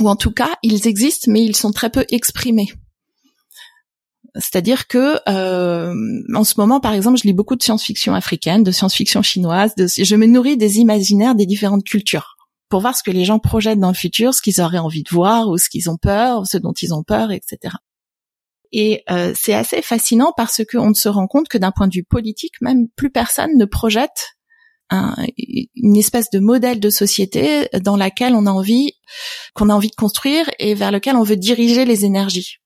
ou 0.00 0.08
en 0.08 0.16
tout 0.16 0.32
cas, 0.32 0.50
ils 0.62 0.88
existent, 0.88 1.30
mais 1.30 1.44
ils 1.44 1.56
sont 1.56 1.72
très 1.72 1.90
peu 1.90 2.04
exprimés. 2.10 2.72
C'est-à-dire 4.36 4.88
que 4.88 5.20
euh, 5.28 5.94
en 6.34 6.42
ce 6.42 6.54
moment, 6.56 6.80
par 6.80 6.92
exemple, 6.92 7.18
je 7.18 7.22
lis 7.22 7.32
beaucoup 7.32 7.54
de 7.54 7.62
science-fiction 7.62 8.14
africaine, 8.14 8.64
de 8.64 8.72
science-fiction 8.72 9.22
chinoise. 9.22 9.76
De, 9.76 9.86
je 9.86 10.16
me 10.16 10.26
nourris 10.26 10.56
des 10.56 10.78
imaginaires 10.78 11.36
des 11.36 11.46
différentes 11.46 11.84
cultures 11.84 12.36
pour 12.68 12.80
voir 12.80 12.96
ce 12.96 13.04
que 13.04 13.12
les 13.12 13.24
gens 13.24 13.38
projettent 13.38 13.78
dans 13.78 13.88
le 13.88 13.94
futur, 13.94 14.34
ce 14.34 14.42
qu'ils 14.42 14.60
auraient 14.60 14.78
envie 14.78 15.04
de 15.04 15.10
voir 15.10 15.48
ou 15.48 15.58
ce 15.58 15.68
qu'ils 15.68 15.88
ont 15.88 15.96
peur, 15.96 16.44
ce 16.48 16.58
dont 16.58 16.72
ils 16.72 16.92
ont 16.92 17.04
peur, 17.04 17.30
etc. 17.30 17.76
Et 18.76 19.04
euh, 19.08 19.32
c'est 19.36 19.54
assez 19.54 19.82
fascinant 19.82 20.32
parce 20.36 20.62
qu'on 20.68 20.92
se 20.94 21.08
rend 21.08 21.28
compte 21.28 21.46
que 21.46 21.58
d'un 21.58 21.70
point 21.70 21.86
de 21.86 21.94
vue 21.94 22.02
politique, 22.02 22.54
même 22.60 22.88
plus 22.96 23.08
personne 23.08 23.56
ne 23.56 23.64
projette 23.66 24.34
un, 24.90 25.14
une 25.76 25.96
espèce 25.96 26.28
de 26.30 26.40
modèle 26.40 26.80
de 26.80 26.90
société 26.90 27.68
dans 27.84 27.96
laquelle 27.96 28.34
on 28.34 28.46
a 28.46 28.50
envie, 28.50 28.94
qu'on 29.54 29.70
a 29.70 29.74
envie 29.74 29.90
de 29.90 29.94
construire 29.94 30.50
et 30.58 30.74
vers 30.74 30.90
lequel 30.90 31.14
on 31.14 31.22
veut 31.22 31.36
diriger 31.36 31.84
les 31.84 32.04
énergies. 32.04 32.56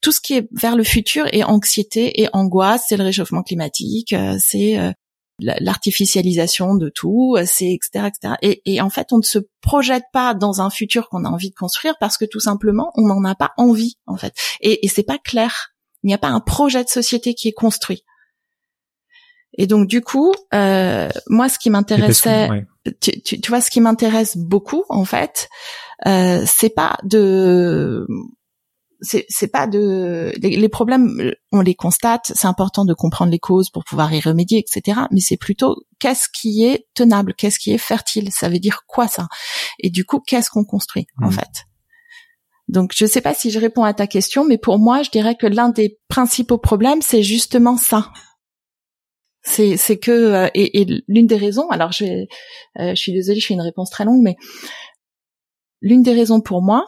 Tout 0.00 0.10
ce 0.10 0.20
qui 0.20 0.34
est 0.34 0.48
vers 0.50 0.74
le 0.74 0.82
futur 0.82 1.26
est 1.32 1.44
anxiété 1.44 2.20
et 2.20 2.28
angoisse, 2.32 2.86
c'est 2.88 2.96
le 2.96 3.04
réchauffement 3.04 3.44
climatique, 3.44 4.14
euh, 4.14 4.36
c'est 4.40 4.80
euh, 4.80 4.90
l'artificialisation 5.38 6.74
de 6.74 6.88
tout, 6.88 7.36
c'est 7.44 7.72
etc., 7.72 8.06
etc. 8.06 8.34
Et, 8.42 8.62
et, 8.64 8.80
en 8.80 8.90
fait, 8.90 9.12
on 9.12 9.18
ne 9.18 9.22
se 9.22 9.38
projette 9.60 10.04
pas 10.12 10.34
dans 10.34 10.60
un 10.62 10.70
futur 10.70 11.08
qu'on 11.08 11.24
a 11.24 11.28
envie 11.28 11.50
de 11.50 11.54
construire 11.54 11.96
parce 12.00 12.16
que 12.16 12.24
tout 12.24 12.40
simplement, 12.40 12.90
on 12.96 13.06
n'en 13.06 13.24
a 13.24 13.34
pas 13.34 13.52
envie, 13.56 13.96
en 14.06 14.16
fait. 14.16 14.34
Et, 14.60 14.84
et 14.84 14.88
c'est 14.88 15.02
pas 15.02 15.18
clair. 15.18 15.74
Il 16.02 16.08
n'y 16.08 16.14
a 16.14 16.18
pas 16.18 16.28
un 16.28 16.40
projet 16.40 16.84
de 16.84 16.88
société 16.88 17.34
qui 17.34 17.48
est 17.48 17.52
construit. 17.52 18.04
Et 19.58 19.66
donc, 19.66 19.88
du 19.88 20.02
coup, 20.02 20.32
euh, 20.54 21.08
moi, 21.28 21.48
ce 21.48 21.58
qui 21.58 21.70
m'intéressait, 21.70 22.48
tu, 23.00 23.22
tu, 23.22 23.40
tu, 23.40 23.48
vois, 23.50 23.60
ce 23.60 23.70
qui 23.70 23.80
m'intéresse 23.80 24.36
beaucoup, 24.36 24.84
en 24.88 25.04
fait, 25.04 25.48
euh, 26.06 26.44
c'est 26.46 26.74
pas 26.74 26.98
de 27.04 28.06
c'est 29.00 29.50
pas 29.52 29.66
de 29.66 30.32
les, 30.40 30.68
problèmes 30.68 31.32
on 31.52 31.60
les 31.60 31.74
constate 31.74 32.32
c'est 32.34 32.46
important 32.46 32.84
de 32.84 32.94
comprendre 32.94 33.30
les 33.30 33.38
causes 33.38 33.70
pour 33.70 33.84
pouvoir 33.84 34.12
y 34.12 34.20
remédier 34.20 34.58
etc 34.58 35.00
mais 35.10 35.20
c'est 35.20 35.36
plutôt 35.36 35.76
qu'est-ce 35.98 36.28
qui 36.32 36.64
est 36.64 36.86
tenable 36.94 37.34
qu'est-ce 37.34 37.58
qui 37.58 37.72
est 37.72 37.78
fertile 37.78 38.30
ça 38.32 38.48
veut 38.48 38.58
dire 38.58 38.82
quoi 38.86 39.08
ça? 39.08 39.28
Et 39.78 39.90
du 39.90 40.04
coup 40.04 40.20
qu'est-ce 40.20 40.50
qu'on 40.50 40.64
construit 40.64 41.06
en 41.22 41.28
mmh. 41.28 41.32
fait? 41.32 41.66
Donc 42.68 42.92
je 42.94 43.06
sais 43.06 43.20
pas 43.20 43.34
si 43.34 43.50
je 43.50 43.58
réponds 43.58 43.84
à 43.84 43.94
ta 43.94 44.06
question 44.06 44.44
mais 44.44 44.58
pour 44.58 44.78
moi 44.78 45.02
je 45.02 45.10
dirais 45.10 45.36
que 45.36 45.46
l'un 45.46 45.68
des 45.68 45.98
principaux 46.08 46.58
problèmes 46.58 47.02
c'est 47.02 47.22
justement 47.22 47.76
ça. 47.76 48.10
C'est 49.42 49.76
c'est 49.76 49.98
que 49.98 50.10
euh, 50.10 50.48
et, 50.54 50.80
et 50.80 51.04
l'une 51.06 51.26
des 51.26 51.36
raisons 51.36 51.68
alors 51.70 51.92
je 51.92 52.04
euh, 52.04 52.26
je 52.78 52.94
suis 52.94 53.12
désolée 53.12 53.40
je 53.40 53.46
fais 53.46 53.54
une 53.54 53.60
réponse 53.60 53.90
très 53.90 54.04
longue 54.04 54.22
mais 54.22 54.36
l'une 55.82 56.02
des 56.02 56.14
raisons 56.14 56.40
pour 56.40 56.62
moi 56.62 56.84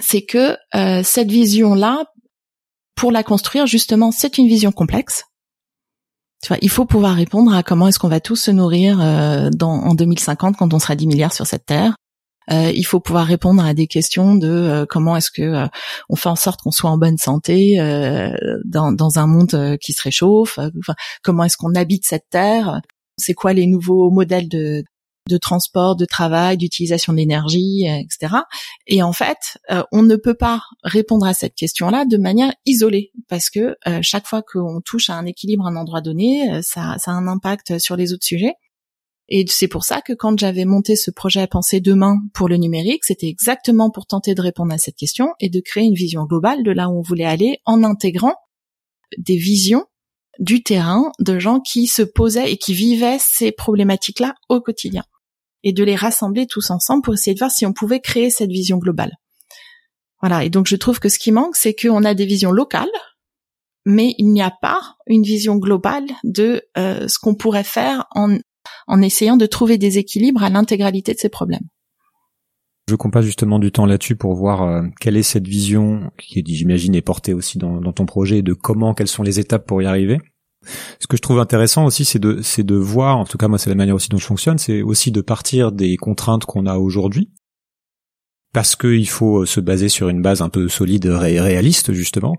c'est 0.00 0.22
que 0.22 0.56
euh, 0.74 1.02
cette 1.04 1.30
vision-là, 1.30 2.04
pour 2.94 3.12
la 3.12 3.22
construire, 3.22 3.66
justement, 3.66 4.10
c'est 4.10 4.38
une 4.38 4.48
vision 4.48 4.72
complexe. 4.72 5.24
Tu 6.42 6.48
vois, 6.48 6.58
il 6.60 6.70
faut 6.70 6.84
pouvoir 6.84 7.14
répondre 7.14 7.54
à 7.54 7.62
comment 7.62 7.88
est-ce 7.88 7.98
qu'on 7.98 8.08
va 8.08 8.20
tous 8.20 8.36
se 8.36 8.50
nourrir 8.50 9.00
euh, 9.00 9.48
dans, 9.50 9.72
en 9.72 9.94
2050 9.94 10.56
quand 10.56 10.74
on 10.74 10.78
sera 10.78 10.96
10 10.96 11.06
milliards 11.06 11.32
sur 11.32 11.46
cette 11.46 11.66
terre. 11.66 11.94
Euh, 12.50 12.72
il 12.74 12.82
faut 12.82 12.98
pouvoir 12.98 13.26
répondre 13.26 13.64
à 13.64 13.72
des 13.72 13.86
questions 13.86 14.34
de 14.34 14.84
comment 14.90 15.16
est-ce 15.16 15.30
que 15.30 15.68
on 16.08 16.16
fait 16.16 16.28
en 16.28 16.34
sorte 16.34 16.60
qu'on 16.60 16.72
soit 16.72 16.90
en 16.90 16.98
bonne 16.98 17.16
santé 17.16 17.76
dans, 18.64 19.18
un 19.18 19.26
monde 19.28 19.78
qui 19.80 19.92
se 19.92 20.02
réchauffe. 20.02 20.58
Comment 21.22 21.44
est-ce 21.44 21.56
qu'on 21.56 21.76
habite 21.76 22.04
cette 22.04 22.28
terre 22.30 22.80
C'est 23.16 23.34
quoi 23.34 23.52
les 23.52 23.68
nouveaux 23.68 24.10
modèles 24.10 24.48
de, 24.48 24.82
de 25.28 25.36
transport, 25.36 25.96
de 25.96 26.04
travail, 26.04 26.56
d'utilisation 26.56 27.12
d'énergie, 27.12 27.88
euh, 27.88 27.96
etc. 27.96 28.42
Et 28.86 29.02
en 29.02 29.12
fait, 29.12 29.58
euh, 29.70 29.82
on 29.92 30.02
ne 30.02 30.16
peut 30.16 30.34
pas 30.34 30.62
répondre 30.82 31.26
à 31.26 31.34
cette 31.34 31.54
question-là 31.54 32.04
de 32.04 32.16
manière 32.16 32.52
isolée, 32.66 33.12
parce 33.28 33.50
que 33.50 33.76
euh, 33.86 34.00
chaque 34.02 34.26
fois 34.26 34.42
qu'on 34.42 34.80
touche 34.80 35.10
à 35.10 35.14
un 35.14 35.26
équilibre 35.26 35.66
à 35.66 35.70
un 35.70 35.76
endroit 35.76 36.00
donné, 36.00 36.60
ça, 36.62 36.96
ça 36.98 37.12
a 37.12 37.14
un 37.14 37.28
impact 37.28 37.78
sur 37.78 37.96
les 37.96 38.12
autres 38.12 38.24
sujets. 38.24 38.54
Et 39.28 39.44
c'est 39.48 39.68
pour 39.68 39.84
ça 39.84 40.02
que 40.02 40.12
quand 40.12 40.38
j'avais 40.38 40.64
monté 40.64 40.96
ce 40.96 41.10
projet 41.10 41.40
à 41.40 41.46
penser 41.46 41.80
demain 41.80 42.18
pour 42.34 42.48
le 42.48 42.56
numérique, 42.56 43.04
c'était 43.04 43.28
exactement 43.28 43.90
pour 43.90 44.06
tenter 44.06 44.34
de 44.34 44.42
répondre 44.42 44.74
à 44.74 44.78
cette 44.78 44.96
question 44.96 45.28
et 45.40 45.48
de 45.48 45.60
créer 45.60 45.84
une 45.84 45.94
vision 45.94 46.24
globale 46.24 46.62
de 46.64 46.70
là 46.70 46.88
où 46.88 46.98
on 46.98 47.02
voulait 47.02 47.24
aller 47.24 47.58
en 47.64 47.84
intégrant 47.84 48.34
des 49.16 49.36
visions 49.36 49.86
du 50.38 50.62
terrain 50.62 51.12
de 51.20 51.38
gens 51.38 51.60
qui 51.60 51.86
se 51.86 52.02
posaient 52.02 52.52
et 52.52 52.56
qui 52.56 52.74
vivaient 52.74 53.18
ces 53.20 53.52
problématiques-là 53.52 54.34
au 54.48 54.60
quotidien 54.60 55.04
et 55.64 55.72
de 55.72 55.84
les 55.84 55.96
rassembler 55.96 56.46
tous 56.46 56.70
ensemble 56.70 57.02
pour 57.02 57.14
essayer 57.14 57.34
de 57.34 57.38
voir 57.38 57.50
si 57.50 57.66
on 57.66 57.72
pouvait 57.72 58.00
créer 58.00 58.30
cette 58.30 58.50
vision 58.50 58.78
globale. 58.78 59.12
Voilà. 60.20 60.44
Et 60.44 60.50
donc 60.50 60.66
je 60.66 60.76
trouve 60.76 61.00
que 61.00 61.08
ce 61.08 61.18
qui 61.18 61.32
manque, 61.32 61.56
c'est 61.56 61.74
qu'on 61.74 62.04
a 62.04 62.14
des 62.14 62.26
visions 62.26 62.52
locales, 62.52 62.88
mais 63.84 64.14
il 64.18 64.30
n'y 64.32 64.42
a 64.42 64.52
pas 64.62 64.96
une 65.06 65.22
vision 65.22 65.56
globale 65.56 66.06
de 66.24 66.62
euh, 66.78 67.08
ce 67.08 67.18
qu'on 67.18 67.34
pourrait 67.34 67.64
faire 67.64 68.06
en, 68.14 68.38
en 68.86 69.02
essayant 69.02 69.36
de 69.36 69.46
trouver 69.46 69.78
des 69.78 69.98
équilibres 69.98 70.42
à 70.42 70.50
l'intégralité 70.50 71.14
de 71.14 71.18
ces 71.18 71.28
problèmes. 71.28 71.66
Je 72.88 72.96
compte 72.96 73.12
pas 73.12 73.22
justement 73.22 73.58
du 73.58 73.70
temps 73.70 73.86
là-dessus 73.86 74.16
pour 74.16 74.34
voir 74.34 74.62
euh, 74.62 74.82
quelle 75.00 75.16
est 75.16 75.22
cette 75.22 75.46
vision 75.46 76.10
qui, 76.18 76.44
j'imagine, 76.46 76.94
est 76.94 77.02
portée 77.02 77.32
aussi 77.32 77.58
dans, 77.58 77.80
dans 77.80 77.92
ton 77.92 78.06
projet, 78.06 78.42
de 78.42 78.54
comment, 78.54 78.92
quelles 78.92 79.08
sont 79.08 79.22
les 79.22 79.38
étapes 79.38 79.66
pour 79.66 79.82
y 79.82 79.86
arriver. 79.86 80.18
Ce 81.00 81.06
que 81.06 81.16
je 81.16 81.22
trouve 81.22 81.40
intéressant 81.40 81.84
aussi, 81.84 82.04
c'est 82.04 82.18
de, 82.18 82.74
voir, 82.74 83.18
en 83.18 83.24
tout 83.24 83.38
cas 83.38 83.48
moi 83.48 83.58
c'est 83.58 83.70
la 83.70 83.76
manière 83.76 83.94
aussi 83.94 84.08
dont 84.08 84.18
je 84.18 84.26
fonctionne, 84.26 84.58
c'est 84.58 84.82
aussi 84.82 85.10
de 85.10 85.20
partir 85.20 85.72
des 85.72 85.96
contraintes 85.96 86.44
qu'on 86.44 86.66
a 86.66 86.76
aujourd'hui, 86.76 87.30
parce 88.52 88.76
qu'il 88.76 89.08
faut 89.08 89.46
se 89.46 89.60
baser 89.60 89.88
sur 89.88 90.08
une 90.08 90.22
base 90.22 90.42
un 90.42 90.48
peu 90.48 90.68
solide 90.68 91.06
et 91.06 91.40
réaliste 91.40 91.92
justement, 91.92 92.36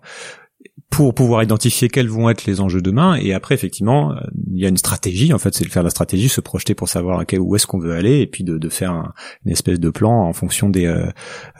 pour 0.89 1.15
pouvoir 1.15 1.41
identifier 1.41 1.89
quels 1.89 2.07
vont 2.07 2.29
être 2.29 2.45
les 2.45 2.61
enjeux 2.61 2.81
demain. 2.81 3.15
Et 3.15 3.33
après, 3.33 3.55
effectivement, 3.55 4.13
il 4.51 4.61
y 4.61 4.65
a 4.65 4.69
une 4.69 4.77
stratégie. 4.77 5.33
En 5.33 5.39
fait, 5.39 5.53
c'est 5.53 5.65
de 5.65 5.69
faire 5.71 5.81
la 5.81 5.89
stratégie, 5.89 6.29
se 6.29 6.39
projeter 6.39 6.75
pour 6.75 6.87
savoir 6.87 7.19
à 7.19 7.25
quel, 7.25 7.39
où 7.39 7.55
est-ce 7.55 7.65
qu'on 7.65 7.79
veut 7.79 7.93
aller, 7.93 8.19
et 8.19 8.27
puis 8.27 8.43
de, 8.43 8.69
faire 8.69 9.11
une 9.45 9.51
espèce 9.51 9.79
de 9.79 9.89
plan 9.89 10.27
en 10.27 10.33
fonction 10.33 10.69
des, 10.69 10.85
euh, 10.85 11.07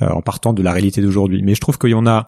euh, 0.01 0.10
en 0.10 0.22
partant 0.22 0.53
de 0.53 0.62
la 0.62 0.72
réalité 0.72 1.01
d'aujourd'hui. 1.01 1.41
Mais 1.43 1.55
je 1.55 1.62
trouve 1.62 1.79
qu'il 1.79 1.89
y 1.89 1.96
en 1.96 2.05
a 2.05 2.27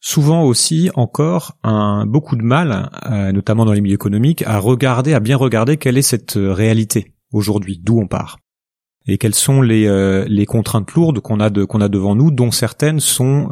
souvent 0.00 0.44
aussi 0.44 0.90
encore 0.94 1.58
beaucoup 2.06 2.36
de 2.36 2.42
mal, 2.42 2.90
euh, 3.10 3.32
notamment 3.32 3.64
dans 3.64 3.72
les 3.72 3.80
milieux 3.80 3.94
économiques, 3.94 4.42
à 4.46 4.58
regarder, 4.58 5.12
à 5.12 5.20
bien 5.20 5.36
regarder 5.36 5.76
quelle 5.76 5.98
est 5.98 6.02
cette 6.02 6.36
euh, 6.36 6.52
réalité 6.52 7.14
aujourd'hui, 7.32 7.78
d'où 7.80 8.00
on 8.00 8.08
part, 8.08 8.38
et 9.06 9.18
quelles 9.18 9.34
sont 9.34 9.62
les, 9.62 9.86
euh, 9.86 10.44
contraintes 10.46 10.92
lourdes 10.92 11.20
qu'on 11.20 11.38
a 11.38 11.50
de, 11.50 11.64
qu'on 11.64 11.80
a 11.80 11.88
devant 11.88 12.16
nous, 12.16 12.30
dont 12.30 12.50
certaines 12.50 12.98
sont 12.98 13.50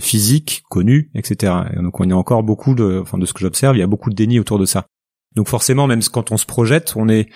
physiques, 0.00 0.62
connues, 0.70 1.10
etc. 1.14 1.52
donc 1.76 2.00
on 2.00 2.08
est 2.08 2.14
encore 2.14 2.42
beaucoup 2.42 2.74
de, 2.74 3.00
enfin 3.02 3.18
de 3.18 3.26
ce 3.26 3.32
que 3.32 3.40
j'observe, 3.40 3.76
il 3.76 3.80
y 3.80 3.82
a 3.82 3.86
beaucoup 3.88 4.08
de 4.08 4.14
déni 4.14 4.38
autour 4.38 4.58
de 4.58 4.64
ça. 4.64 4.86
Donc 5.34 5.48
forcément, 5.48 5.86
même 5.86 6.02
quand 6.12 6.30
on 6.30 6.36
se 6.36 6.46
projette, 6.46 6.92
on 6.96 7.08
est 7.08 7.28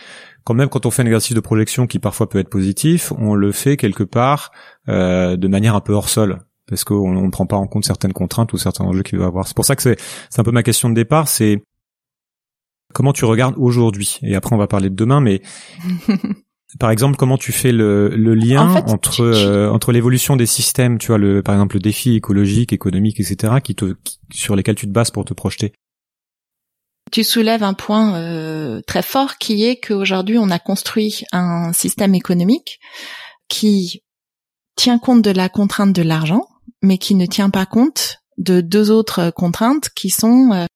quand 0.44 0.54
même 0.54 0.68
quand 0.68 0.86
on 0.86 0.90
fait 0.90 1.02
un 1.02 1.06
exercice 1.06 1.34
de 1.34 1.40
projection 1.40 1.86
qui 1.86 1.98
parfois 1.98 2.28
peut 2.28 2.38
être 2.38 2.50
positif, 2.50 3.12
on 3.18 3.34
le 3.34 3.52
fait 3.52 3.76
quelque 3.76 4.04
part 4.04 4.52
de 4.86 5.48
manière 5.48 5.74
un 5.74 5.80
peu 5.80 5.92
hors 5.92 6.08
sol 6.08 6.40
parce 6.68 6.84
qu'on 6.84 7.12
ne 7.12 7.30
prend 7.30 7.46
pas 7.46 7.56
en 7.56 7.66
compte 7.66 7.84
certaines 7.84 8.12
contraintes 8.12 8.52
ou 8.52 8.58
certains 8.58 8.84
enjeux 8.84 9.02
qu'il 9.02 9.18
va 9.18 9.26
avoir. 9.26 9.46
C'est 9.46 9.54
pour 9.56 9.64
ça 9.64 9.76
que 9.76 9.82
c'est 9.82 9.98
un 10.38 10.44
peu 10.44 10.50
ma 10.50 10.62
question 10.62 10.88
de 10.88 10.94
départ, 10.94 11.28
c'est 11.28 11.62
comment 12.92 13.12
tu 13.12 13.24
regardes 13.24 13.54
aujourd'hui? 13.58 14.18
Et 14.22 14.34
après 14.34 14.54
on 14.54 14.58
va 14.58 14.66
parler 14.66 14.90
de 14.90 14.94
demain, 14.94 15.20
mais 15.20 15.42
par 16.80 16.90
exemple 16.90 17.16
comment 17.16 17.38
tu 17.38 17.52
fais 17.52 17.72
le, 17.72 18.08
le 18.08 18.34
lien 18.34 18.82
entre 18.86 19.20
euh, 19.20 19.70
entre 19.70 19.92
l'évolution 19.92 20.36
des 20.36 20.46
systèmes, 20.46 20.98
tu 20.98 21.08
vois 21.08 21.18
le 21.18 21.42
par 21.42 21.54
exemple 21.54 21.76
le 21.76 21.80
défi 21.80 22.16
écologique, 22.16 22.72
économique, 22.72 23.20
etc. 23.20 23.54
qui 23.62 23.74
te 23.74 23.94
sur 24.32 24.56
lesquels 24.56 24.74
tu 24.76 24.86
te 24.86 24.92
bases 24.92 25.10
pour 25.10 25.24
te 25.24 25.34
projeter? 25.34 25.72
Tu 27.12 27.22
soulèves 27.22 27.62
un 27.62 27.74
point 27.74 28.16
euh, 28.16 28.80
très 28.84 29.02
fort 29.02 29.38
qui 29.38 29.64
est 29.64 29.76
qu'aujourd'hui 29.76 30.38
on 30.38 30.50
a 30.50 30.58
construit 30.58 31.24
un 31.30 31.72
système 31.72 32.16
économique 32.16 32.80
qui 33.48 34.02
tient 34.74 34.98
compte 34.98 35.22
de 35.22 35.30
la 35.30 35.48
contrainte 35.48 35.92
de 35.92 36.02
l'argent, 36.02 36.46
mais 36.82 36.98
qui 36.98 37.14
ne 37.14 37.26
tient 37.26 37.50
pas 37.50 37.66
compte 37.66 38.18
de 38.38 38.60
deux 38.60 38.90
autres 38.90 39.30
contraintes 39.30 39.88
qui 39.94 40.10
sont 40.10 40.50
euh, 40.52 40.66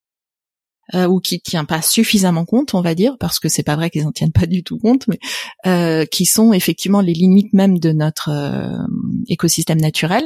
euh, 0.94 1.06
ou 1.06 1.20
qui 1.20 1.40
tient 1.40 1.64
pas 1.64 1.82
suffisamment 1.82 2.44
compte, 2.44 2.74
on 2.74 2.80
va 2.80 2.94
dire, 2.94 3.16
parce 3.18 3.38
que 3.38 3.48
c'est 3.48 3.62
pas 3.62 3.76
vrai 3.76 3.90
qu'ils 3.90 4.06
en 4.06 4.12
tiennent 4.12 4.32
pas 4.32 4.46
du 4.46 4.64
tout 4.64 4.78
compte, 4.78 5.06
mais 5.06 5.18
euh, 5.66 6.04
qui 6.04 6.26
sont 6.26 6.52
effectivement 6.52 7.00
les 7.00 7.12
limites 7.12 7.52
même 7.52 7.78
de 7.78 7.92
notre 7.92 8.30
euh, 8.30 8.86
écosystème 9.28 9.80
naturel 9.80 10.24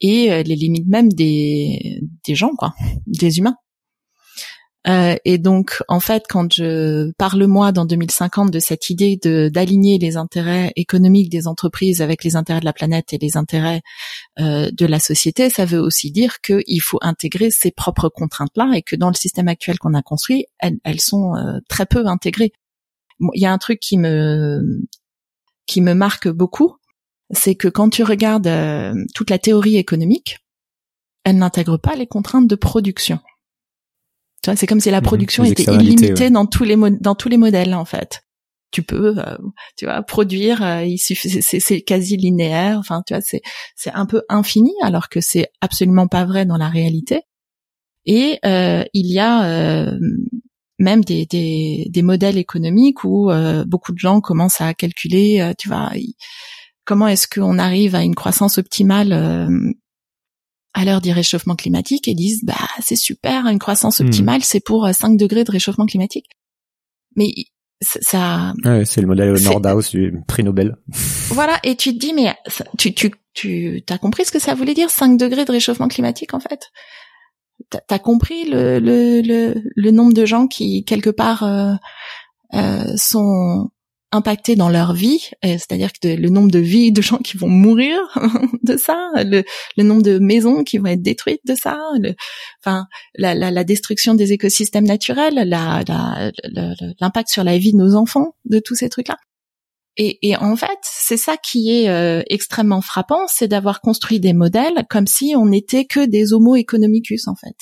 et 0.00 0.32
euh, 0.32 0.42
les 0.42 0.56
limites 0.56 0.88
même 0.88 1.12
des 1.12 2.00
des 2.24 2.34
gens, 2.34 2.52
quoi, 2.56 2.74
des 3.06 3.38
humains. 3.38 3.56
Euh, 4.88 5.14
et 5.24 5.38
donc, 5.38 5.82
en 5.88 6.00
fait, 6.00 6.24
quand 6.28 6.52
je 6.52 7.12
parle 7.12 7.46
moi 7.46 7.70
dans 7.70 7.84
2050 7.84 8.50
de 8.50 8.58
cette 8.58 8.90
idée 8.90 9.18
de 9.22 9.48
d'aligner 9.48 9.98
les 9.98 10.16
intérêts 10.16 10.72
économiques 10.74 11.30
des 11.30 11.46
entreprises 11.46 12.02
avec 12.02 12.24
les 12.24 12.34
intérêts 12.34 12.60
de 12.60 12.64
la 12.64 12.72
planète 12.72 13.12
et 13.12 13.18
les 13.18 13.36
intérêts 13.36 13.82
euh, 14.40 14.70
de 14.72 14.86
la 14.86 14.98
société, 14.98 15.50
ça 15.50 15.64
veut 15.64 15.78
aussi 15.78 16.10
dire 16.10 16.40
qu'il 16.40 16.80
faut 16.82 16.98
intégrer 17.00 17.50
ses 17.50 17.70
propres 17.70 18.08
contraintes-là 18.08 18.72
et 18.74 18.82
que 18.82 18.96
dans 18.96 19.08
le 19.08 19.14
système 19.14 19.48
actuel 19.48 19.78
qu'on 19.78 19.94
a 19.94 20.02
construit, 20.02 20.46
elles, 20.58 20.78
elles 20.84 21.00
sont 21.00 21.36
euh, 21.36 21.58
très 21.68 21.86
peu 21.86 22.06
intégrées. 22.06 22.52
Il 23.34 23.40
y 23.40 23.46
a 23.46 23.52
un 23.52 23.58
truc 23.58 23.78
qui 23.78 23.98
me 23.98 24.82
qui 25.66 25.80
me 25.80 25.94
marque 25.94 26.28
beaucoup, 26.28 26.76
c'est 27.30 27.54
que 27.54 27.68
quand 27.68 27.88
tu 27.88 28.02
regardes 28.02 28.50
toute 29.14 29.30
la 29.30 29.38
théorie 29.38 29.76
économique, 29.76 30.38
elle 31.24 31.38
n'intègre 31.38 31.76
pas 31.76 31.94
les 31.94 32.08
contraintes 32.08 32.48
de 32.48 32.56
production 32.56 33.20
c'est 34.44 34.66
comme 34.66 34.80
si 34.80 34.90
la 34.90 35.00
mhm. 35.00 35.06
production 35.06 35.44
était 35.44 35.72
illimitée 35.74 36.30
dans 36.30 36.46
tous 36.46 36.64
les 36.64 36.76
dans 37.00 37.14
tous 37.14 37.28
les 37.28 37.36
modèles 37.36 37.74
en 37.74 37.84
fait. 37.84 38.22
tu 38.72 38.82
peux, 38.82 39.18
euh, 39.18 39.36
tu 39.76 39.84
vois, 39.84 40.02
produire. 40.02 40.62
Euh, 40.62 40.84
il 40.84 40.98
suffit, 40.98 41.42
c'est 41.42 41.82
quasi 41.82 42.16
linéaire. 42.16 42.78
Enfin, 42.78 43.02
tu 43.06 43.14
vois, 43.14 43.20
c'est 43.20 43.42
c'est 43.76 43.92
un 43.92 44.06
peu 44.06 44.22
infini, 44.28 44.72
alors 44.82 45.08
que 45.08 45.20
c'est 45.20 45.48
absolument 45.60 46.08
pas 46.08 46.24
vrai 46.24 46.46
dans 46.46 46.56
la 46.56 46.68
réalité. 46.68 47.22
Et 48.06 48.38
euh, 48.44 48.84
il 48.94 49.12
y 49.12 49.20
a 49.20 49.92
même 50.78 51.04
des, 51.04 51.26
des, 51.26 51.86
des, 51.88 52.02
modèles 52.02 52.36
économiques 52.38 53.04
où 53.04 53.30
beaucoup 53.66 53.92
de 53.92 53.98
gens 53.98 54.20
commencent 54.20 54.60
à 54.60 54.74
calculer, 54.74 55.52
tu 55.58 55.68
vois, 55.68 55.92
comment 56.84 57.06
est-ce 57.06 57.28
qu'on 57.28 57.58
arrive 57.58 57.94
à 57.94 58.02
une 58.02 58.16
croissance 58.16 58.58
optimale 58.58 59.12
à 60.74 60.84
l'heure 60.84 61.00
du 61.00 61.12
réchauffement 61.12 61.56
climatique 61.56 62.08
et 62.08 62.14
disent 62.14 62.44
bah 62.44 62.68
c'est 62.80 62.96
super 62.96 63.46
une 63.46 63.58
croissance 63.58 64.00
hmm. 64.00 64.06
optimale 64.06 64.42
c'est 64.42 64.64
pour 64.64 64.88
5 64.88 65.16
degrés 65.16 65.44
de 65.44 65.50
réchauffement 65.50 65.86
climatique 65.86 66.26
mais 67.16 67.32
ça. 67.82 68.54
Ouais, 68.64 68.84
c'est 68.84 69.00
le 69.00 69.06
modèle 69.06 69.34
Nordhaus 69.42 69.90
du 69.90 70.22
prix 70.26 70.44
Nobel. 70.44 70.76
Voilà, 71.28 71.58
et 71.62 71.76
tu 71.76 71.94
te 71.94 71.98
dis, 71.98 72.12
mais 72.12 72.34
tu 72.76 72.92
tu 72.92 73.10
tu 73.32 73.82
t'as 73.86 73.96
compris 73.96 74.26
ce 74.26 74.32
que 74.32 74.38
ça 74.38 74.54
voulait 74.54 74.74
dire 74.74 74.90
5 74.90 75.16
degrés 75.16 75.46
de 75.46 75.52
réchauffement 75.52 75.88
climatique 75.88 76.34
en 76.34 76.40
fait? 76.40 76.70
T'as 77.70 77.98
compris 77.98 78.44
le, 78.50 78.78
le 78.78 79.22
le 79.22 79.54
le 79.74 79.90
nombre 79.90 80.12
de 80.12 80.26
gens 80.26 80.46
qui 80.46 80.84
quelque 80.84 81.08
part 81.08 81.42
euh, 81.42 81.72
euh, 82.52 82.94
sont 82.96 83.70
impactés 84.12 84.56
dans 84.56 84.68
leur 84.68 84.92
vie, 84.92 85.30
c'est-à-dire 85.42 85.90
que 85.92 86.08
le 86.08 86.28
nombre 86.28 86.50
de 86.50 86.58
vies 86.58 86.92
de 86.92 87.02
gens 87.02 87.18
qui 87.18 87.36
vont 87.36 87.48
mourir 87.48 87.98
de 88.62 88.76
ça, 88.76 89.10
le, 89.16 89.42
nombre 89.78 90.02
de 90.02 90.18
maisons 90.18 90.62
qui 90.64 90.78
vont 90.78 90.86
être 90.86 91.02
détruites 91.02 91.40
de 91.46 91.54
ça, 91.54 91.78
enfin 92.62 92.86
la, 93.16 93.64
destruction 93.64 94.14
des 94.14 94.32
écosystèmes 94.32 94.86
naturels, 94.86 95.34
l'impact 97.00 97.28
sur 97.28 97.44
la 97.44 97.58
vie 97.58 97.72
de 97.72 97.78
nos 97.78 97.94
enfants, 97.94 98.34
de 98.44 98.58
tous 98.58 98.74
ces 98.74 98.88
trucs-là. 98.88 99.16
Et, 99.98 100.30
et, 100.30 100.36
en 100.36 100.56
fait, 100.56 100.78
c'est 100.82 101.18
ça 101.18 101.36
qui 101.36 101.70
est 101.70 101.90
euh, 101.90 102.22
extrêmement 102.28 102.80
frappant, 102.80 103.26
c'est 103.28 103.48
d'avoir 103.48 103.82
construit 103.82 104.20
des 104.20 104.32
modèles 104.32 104.86
comme 104.88 105.06
si 105.06 105.34
on 105.36 105.44
n'était 105.46 105.84
que 105.84 106.06
des 106.06 106.32
Homo 106.32 106.56
economicus 106.56 107.28
en 107.28 107.34
fait 107.34 107.56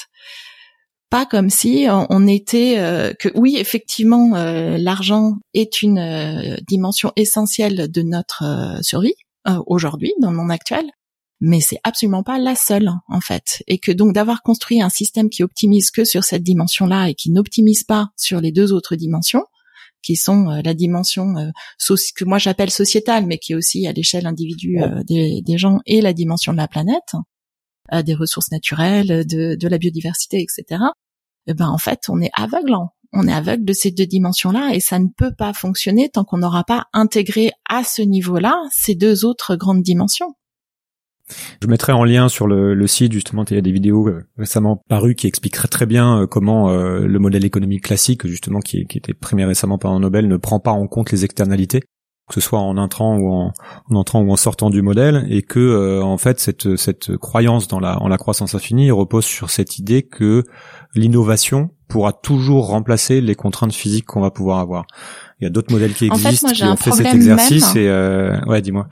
pas 1.10 1.26
comme 1.26 1.50
si 1.50 1.86
on 1.90 2.26
était 2.28 2.78
euh, 2.78 3.12
que 3.12 3.28
oui 3.34 3.56
effectivement 3.58 4.36
euh, 4.36 4.78
l'argent 4.78 5.34
est 5.54 5.82
une 5.82 5.98
euh, 5.98 6.56
dimension 6.68 7.12
essentielle 7.16 7.90
de 7.90 8.02
notre 8.02 8.78
survie 8.80 9.14
aujourd'hui 9.66 10.12
dans 10.20 10.30
le 10.30 10.36
monde 10.36 10.52
actuel 10.52 10.86
mais 11.40 11.60
c'est 11.60 11.80
absolument 11.84 12.22
pas 12.22 12.38
la 12.38 12.54
seule 12.54 12.90
en 13.08 13.20
fait. 13.22 13.62
Et 13.66 13.78
que 13.78 13.90
donc 13.92 14.12
d'avoir 14.12 14.42
construit 14.42 14.82
un 14.82 14.90
système 14.90 15.30
qui 15.30 15.42
optimise 15.42 15.90
que 15.90 16.04
sur 16.04 16.22
cette 16.22 16.42
dimension 16.42 16.86
là 16.86 17.08
et 17.08 17.14
qui 17.14 17.30
n'optimise 17.30 17.82
pas 17.82 18.10
sur 18.14 18.42
les 18.42 18.52
deux 18.52 18.72
autres 18.72 18.94
dimensions 18.94 19.44
qui 20.02 20.16
sont 20.16 20.60
la 20.64 20.74
dimension 20.74 21.34
que 22.14 22.24
moi 22.24 22.38
j'appelle 22.38 22.70
sociétale 22.70 23.26
mais 23.26 23.38
qui 23.38 23.52
est 23.52 23.56
aussi 23.56 23.86
à 23.86 23.92
l'échelle 23.92 24.26
individuelle 24.26 25.02
des, 25.06 25.40
des, 25.42 25.58
gens 25.58 25.78
et 25.86 26.02
la 26.02 26.12
dimension 26.12 26.52
de 26.52 26.58
la 26.58 26.68
planète 26.68 27.14
des 28.04 28.14
ressources 28.14 28.50
naturelles, 28.50 29.26
de, 29.26 29.68
la 29.68 29.78
biodiversité, 29.78 30.40
etc. 30.40 30.82
Eh 31.46 31.54
ben 31.54 31.68
en 31.68 31.78
fait, 31.78 32.00
on 32.08 32.20
est 32.20 32.30
aveugle. 32.34 32.74
On 33.12 33.26
est 33.26 33.32
aveugle 33.32 33.64
de 33.64 33.72
ces 33.72 33.90
deux 33.90 34.06
dimensions-là 34.06 34.70
et 34.72 34.80
ça 34.80 34.98
ne 35.00 35.08
peut 35.16 35.34
pas 35.36 35.52
fonctionner 35.52 36.10
tant 36.10 36.24
qu'on 36.24 36.38
n'aura 36.38 36.62
pas 36.62 36.86
intégré 36.92 37.50
à 37.68 37.82
ce 37.82 38.02
niveau-là 38.02 38.54
ces 38.70 38.94
deux 38.94 39.24
autres 39.24 39.56
grandes 39.56 39.82
dimensions. 39.82 40.34
Je 41.62 41.68
mettrai 41.68 41.92
en 41.92 42.04
lien 42.04 42.28
sur 42.28 42.46
le, 42.46 42.86
site 42.86 43.12
justement, 43.12 43.44
il 43.48 43.54
y 43.54 43.58
a 43.58 43.62
des 43.62 43.72
vidéos 43.72 44.08
euh, 44.08 44.26
récemment 44.36 44.82
parues 44.88 45.14
qui 45.14 45.26
expliqueraient 45.26 45.68
très 45.68 45.86
bien 45.86 46.22
euh, 46.22 46.26
comment 46.26 46.70
euh, 46.70 47.00
le 47.00 47.18
modèle 47.18 47.44
économique 47.44 47.84
classique, 47.84 48.26
justement, 48.26 48.60
qui, 48.60 48.86
qui 48.86 48.98
était 48.98 49.14
primé 49.14 49.44
récemment 49.44 49.78
par 49.78 49.92
un 49.92 50.00
Nobel, 50.00 50.28
ne 50.28 50.36
prend 50.36 50.60
pas 50.60 50.72
en 50.72 50.86
compte 50.86 51.12
les 51.12 51.24
externalités 51.24 51.82
que 52.30 52.34
ce 52.34 52.40
soit 52.40 52.60
en 52.60 52.76
entrant 52.76 53.16
ou 53.16 53.32
en, 53.32 53.52
entrant 53.90 54.22
ou 54.22 54.30
en 54.30 54.36
sortant 54.36 54.70
du 54.70 54.82
modèle, 54.82 55.26
et 55.28 55.42
que 55.42 55.58
euh, 55.58 56.02
en 56.02 56.16
fait 56.16 56.38
cette 56.38 56.76
cette 56.76 57.16
croyance 57.16 57.66
dans 57.66 57.80
la 57.80 58.00
en 58.00 58.06
la 58.06 58.18
croissance 58.18 58.54
infinie 58.54 58.92
repose 58.92 59.24
sur 59.24 59.50
cette 59.50 59.78
idée 59.78 60.04
que 60.04 60.44
l'innovation 60.94 61.70
pourra 61.88 62.12
toujours 62.12 62.68
remplacer 62.68 63.20
les 63.20 63.34
contraintes 63.34 63.74
physiques 63.74 64.06
qu'on 64.06 64.20
va 64.20 64.30
pouvoir 64.30 64.60
avoir. 64.60 64.86
Il 65.40 65.44
y 65.44 65.46
a 65.48 65.50
d'autres 65.50 65.72
modèles 65.72 65.92
qui 65.92 66.06
existent 66.06 66.52
qui 66.52 66.62
ont 66.62 66.76
fait 66.76 66.92
cet 66.92 67.12
exercice 67.12 67.74
et 67.74 67.88
euh, 67.88 68.40
ouais, 68.46 68.62
dis-moi. 68.62 68.88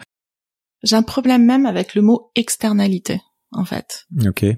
J'ai 0.83 0.97
un 0.97 1.03
problème 1.03 1.45
même 1.45 1.65
avec 1.65 1.95
le 1.95 2.03
mot 2.03 2.33
externalité, 2.35 3.21
en 3.53 3.65
fait. 3.65 4.07
Ok. 4.27 4.43
Euh, 4.45 4.55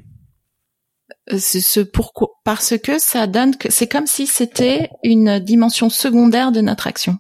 c'est 1.39 1.61
ce 1.61 1.81
pourquoi 1.81 2.29
parce 2.45 2.79
que 2.79 2.99
ça 2.99 3.27
donne 3.27 3.57
que 3.57 3.71
c'est 3.71 3.89
comme 3.89 4.07
si 4.07 4.27
c'était 4.27 4.89
une 5.03 5.39
dimension 5.39 5.91
secondaire 5.91 6.51
de 6.51 6.63
notre 6.63 6.87
action 6.87 7.19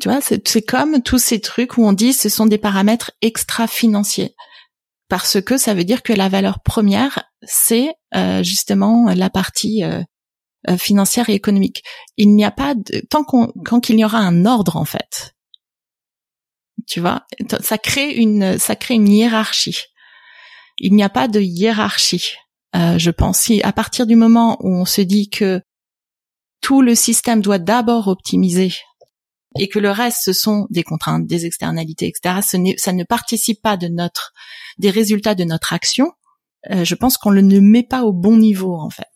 tu 0.00 0.08
vois, 0.08 0.20
c'est 0.20 0.62
comme 0.62 1.02
tous 1.02 1.18
ces 1.18 1.40
trucs 1.40 1.76
où 1.76 1.84
on 1.84 1.92
dit 1.92 2.12
ce 2.12 2.28
sont 2.28 2.46
des 2.46 2.58
paramètres 2.58 3.12
extra-financiers. 3.20 4.34
Parce 5.08 5.42
que 5.42 5.58
ça 5.58 5.74
veut 5.74 5.84
dire 5.84 6.02
que 6.02 6.14
la 6.14 6.30
valeur 6.30 6.62
première, 6.62 7.24
c'est 7.42 7.94
euh, 8.14 8.42
justement 8.42 9.12
la 9.14 9.28
partie 9.28 9.84
euh, 9.84 10.02
euh, 10.70 10.78
financière 10.78 11.28
et 11.28 11.34
économique. 11.34 11.82
Il 12.16 12.34
n'y 12.34 12.44
a 12.44 12.50
pas 12.50 12.74
de, 12.74 13.02
tant 13.10 13.22
qu'on 13.22 13.52
quand 13.64 13.80
qu'il 13.80 13.98
y 13.98 14.04
aura 14.04 14.18
un 14.18 14.46
ordre 14.46 14.76
en 14.76 14.86
fait. 14.86 15.34
Tu 16.86 17.00
vois, 17.00 17.26
ça 17.60 17.76
crée 17.76 18.14
une 18.14 18.58
ça 18.58 18.74
crée 18.74 18.94
une 18.94 19.08
hiérarchie. 19.08 19.84
Il 20.78 20.94
n'y 20.94 21.02
a 21.02 21.10
pas 21.10 21.28
de 21.28 21.40
hiérarchie. 21.40 22.36
je 22.74 23.10
pense 23.10 23.38
si 23.40 23.62
à 23.62 23.72
partir 23.72 24.06
du 24.06 24.16
moment 24.16 24.56
où 24.60 24.74
on 24.74 24.86
se 24.86 25.02
dit 25.02 25.28
que 25.28 25.60
tout 26.62 26.80
le 26.80 26.94
système 26.94 27.42
doit 27.42 27.58
d'abord 27.58 28.08
optimiser 28.08 28.72
et 29.58 29.68
que 29.68 29.78
le 29.78 29.90
reste 29.90 30.18
ce 30.22 30.32
sont 30.32 30.66
des 30.70 30.82
contraintes, 30.82 31.26
des 31.26 31.46
externalités, 31.46 32.08
etc. 32.08 32.40
Ce 32.42 32.56
ça 32.76 32.92
ne 32.92 33.04
participe 33.04 33.62
pas 33.62 33.76
de 33.76 33.88
notre 33.88 34.32
des 34.78 34.90
résultats 34.90 35.34
de 35.34 35.44
notre 35.44 35.72
action. 35.72 36.12
Euh, 36.70 36.84
je 36.84 36.94
pense 36.94 37.16
qu'on 37.16 37.30
le 37.30 37.42
ne 37.42 37.60
met 37.60 37.82
pas 37.82 38.02
au 38.02 38.12
bon 38.12 38.36
niveau 38.36 38.74
en 38.74 38.90
fait. 38.90 39.06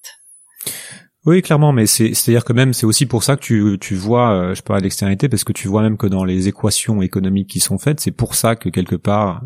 Oui, 1.24 1.42
clairement, 1.42 1.72
mais 1.72 1.86
c'est 1.86 2.14
c'est-à-dire 2.14 2.44
que 2.44 2.52
même 2.52 2.72
c'est 2.72 2.86
aussi 2.86 3.06
pour 3.06 3.24
ça 3.24 3.36
que 3.36 3.42
tu 3.42 3.78
tu 3.80 3.94
vois, 3.94 4.32
euh, 4.32 4.54
je 4.54 4.62
parle 4.62 4.82
l'externalité 4.82 5.28
parce 5.28 5.44
que 5.44 5.52
tu 5.52 5.68
vois 5.68 5.82
même 5.82 5.96
que 5.96 6.06
dans 6.06 6.24
les 6.24 6.48
équations 6.48 7.02
économiques 7.02 7.50
qui 7.50 7.60
sont 7.60 7.78
faites, 7.78 8.00
c'est 8.00 8.12
pour 8.12 8.34
ça 8.34 8.54
que 8.54 8.68
quelque 8.68 8.96
part 8.96 9.42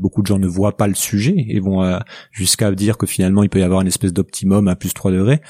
beaucoup 0.00 0.22
de 0.22 0.26
gens 0.26 0.38
ne 0.38 0.46
voient 0.46 0.76
pas 0.76 0.88
le 0.88 0.94
sujet 0.94 1.34
et 1.36 1.60
vont 1.60 1.82
euh, 1.82 1.98
jusqu'à 2.32 2.72
dire 2.72 2.98
que 2.98 3.06
finalement 3.06 3.42
il 3.42 3.48
peut 3.48 3.60
y 3.60 3.62
avoir 3.62 3.80
une 3.80 3.86
espèce 3.86 4.12
d'optimum 4.12 4.68
à 4.68 4.76
plus 4.76 4.92
3 4.92 5.12
degrés 5.12 5.40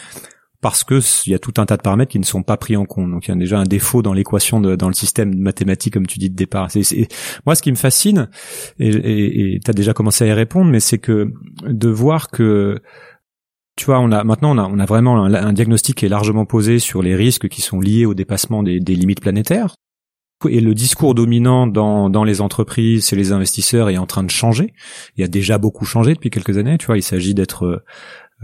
parce 0.61 0.85
que 0.85 1.01
il 1.27 1.33
y 1.33 1.35
a 1.35 1.39
tout 1.39 1.55
un 1.59 1.67
tas 1.67 1.77
de 1.77 1.83
paramètres 1.83 2.13
qui 2.13 2.19
ne 2.19 2.25
sont 2.25 2.43
pas 2.43 2.57
pris 2.57 2.77
en 2.77 2.85
compte. 2.85 3.11
Donc 3.11 3.27
il 3.27 3.31
y 3.31 3.35
a 3.35 3.37
déjà 3.37 3.59
un 3.59 3.65
défaut 3.65 4.03
dans 4.03 4.13
l'équation 4.13 4.61
dans 4.61 4.89
le 4.89 4.95
système 4.95 5.37
mathématique 5.39 5.95
comme 5.95 6.07
tu 6.07 6.19
dis 6.19 6.31
de 6.31 6.37
départ. 6.37 6.71
C'est, 6.71 7.09
moi 7.45 7.55
ce 7.55 7.63
qui 7.63 7.71
me 7.71 7.77
fascine 7.77 8.29
et 8.79 9.61
tu 9.65 9.71
as 9.71 9.75
déjà 9.75 9.93
commencé 9.93 10.25
à 10.25 10.29
y 10.29 10.33
répondre, 10.33 10.71
mais 10.71 10.81
c'est 10.81 10.99
que 10.99 11.33
de 11.67 11.89
voir 11.89 12.29
que 12.29 12.81
tu 13.77 13.85
vois, 13.87 14.01
on 14.01 14.11
a 14.11 14.25
maintenant 14.25 14.57
on 14.57 14.59
a, 14.59 14.67
on 14.67 14.79
a 14.79 14.87
vraiment 14.87 15.25
un, 15.25 15.53
diagnostic 15.53 15.99
qui 15.99 16.07
est 16.07 16.09
largement 16.09 16.47
posé 16.47 16.79
sur 16.79 17.03
les 17.03 17.15
risques 17.15 17.49
qui 17.49 17.61
sont 17.61 17.79
liés 17.79 18.07
au 18.07 18.15
dépassement 18.15 18.63
des, 18.63 18.81
des 18.81 18.95
limites 18.95 19.21
planétaires. 19.21 19.77
Et 20.49 20.61
le 20.61 20.75
discours 20.75 21.15
dominant 21.15 21.67
dans, 21.67 22.11
dans 22.11 22.23
les 22.23 22.43
entreprises, 22.43 23.09
chez 23.09 23.17
les 23.17 23.33
investisseurs, 23.33 23.89
est 23.89 23.97
en 23.97 24.05
train 24.05 24.23
de 24.23 24.31
changer. 24.31 24.75
Il 25.17 25.23
y 25.23 25.25
a 25.25 25.29
déjà 25.29 25.57
beaucoup 25.57 25.87
changé 25.87 26.13
depuis 26.13 26.29
quelques 26.29 26.59
années. 26.59 26.77
Tu 26.77 26.87
vois, 26.87 26.99
il 26.99 27.03
s'agit 27.03 27.33
d'être 27.33 27.83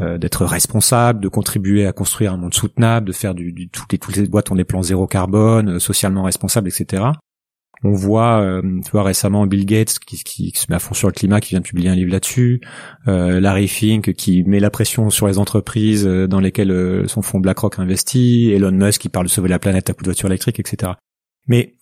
euh, 0.01 0.17
d'être 0.17 0.47
responsable, 0.47 1.21
de 1.21 1.29
contribuer 1.29 1.87
à 1.87 1.93
construire 1.93 2.33
un 2.33 2.39
monde 2.39 2.55
soutenable, 2.55 3.07
de 3.07 3.13
faire 3.13 3.35
du, 3.35 3.53
du 3.53 3.69
toutes 3.69 3.93
les 3.93 3.99
toutes 3.99 4.17
les 4.17 4.27
boîtes 4.27 4.51
ont 4.51 4.55
des 4.55 4.65
plans 4.65 4.83
zéro 4.83 5.07
carbone, 5.07 5.73
euh, 5.73 5.79
socialement 5.79 6.23
responsables, 6.23 6.69
etc. 6.69 7.05
On 7.85 7.93
voit, 7.93 8.41
euh, 8.41 8.63
tu 8.85 8.91
vois 8.93 9.03
récemment 9.03 9.47
Bill 9.47 9.67
Gates 9.67 9.99
qui, 9.99 10.17
qui, 10.23 10.53
se 10.55 10.67
met 10.71 10.77
à 10.77 10.79
fond 10.79 10.95
sur 10.95 11.09
le 11.09 11.13
climat, 11.13 11.41
qui 11.41 11.51
vient 11.51 11.61
de 11.61 11.67
publier 11.67 11.91
un 11.91 11.95
livre 11.95 12.13
là-dessus. 12.13 12.61
Euh, 13.09 13.41
Larry 13.41 13.69
Fink 13.69 14.15
qui 14.15 14.45
met 14.45 14.61
la 14.61 14.71
pression 14.71 15.11
sur 15.11 15.27
les 15.27 15.39
entreprises 15.39 16.05
dans 16.07 16.41
lesquelles 16.41 17.05
son 17.09 17.23
fonds 17.23 17.41
BlackRock 17.41 17.81
investit. 17.81 18.51
Elon 18.53 18.71
Musk 18.71 19.03
qui 19.03 19.09
parle 19.09 19.27
de 19.27 19.31
sauver 19.31 19.49
la 19.49 19.59
planète 19.59 19.91
à 19.91 19.95
coup 19.95 20.05
de 20.05 20.09
voiture 20.09 20.29
électrique, 20.29 20.61
etc. 20.61 20.93
Mais 21.49 21.75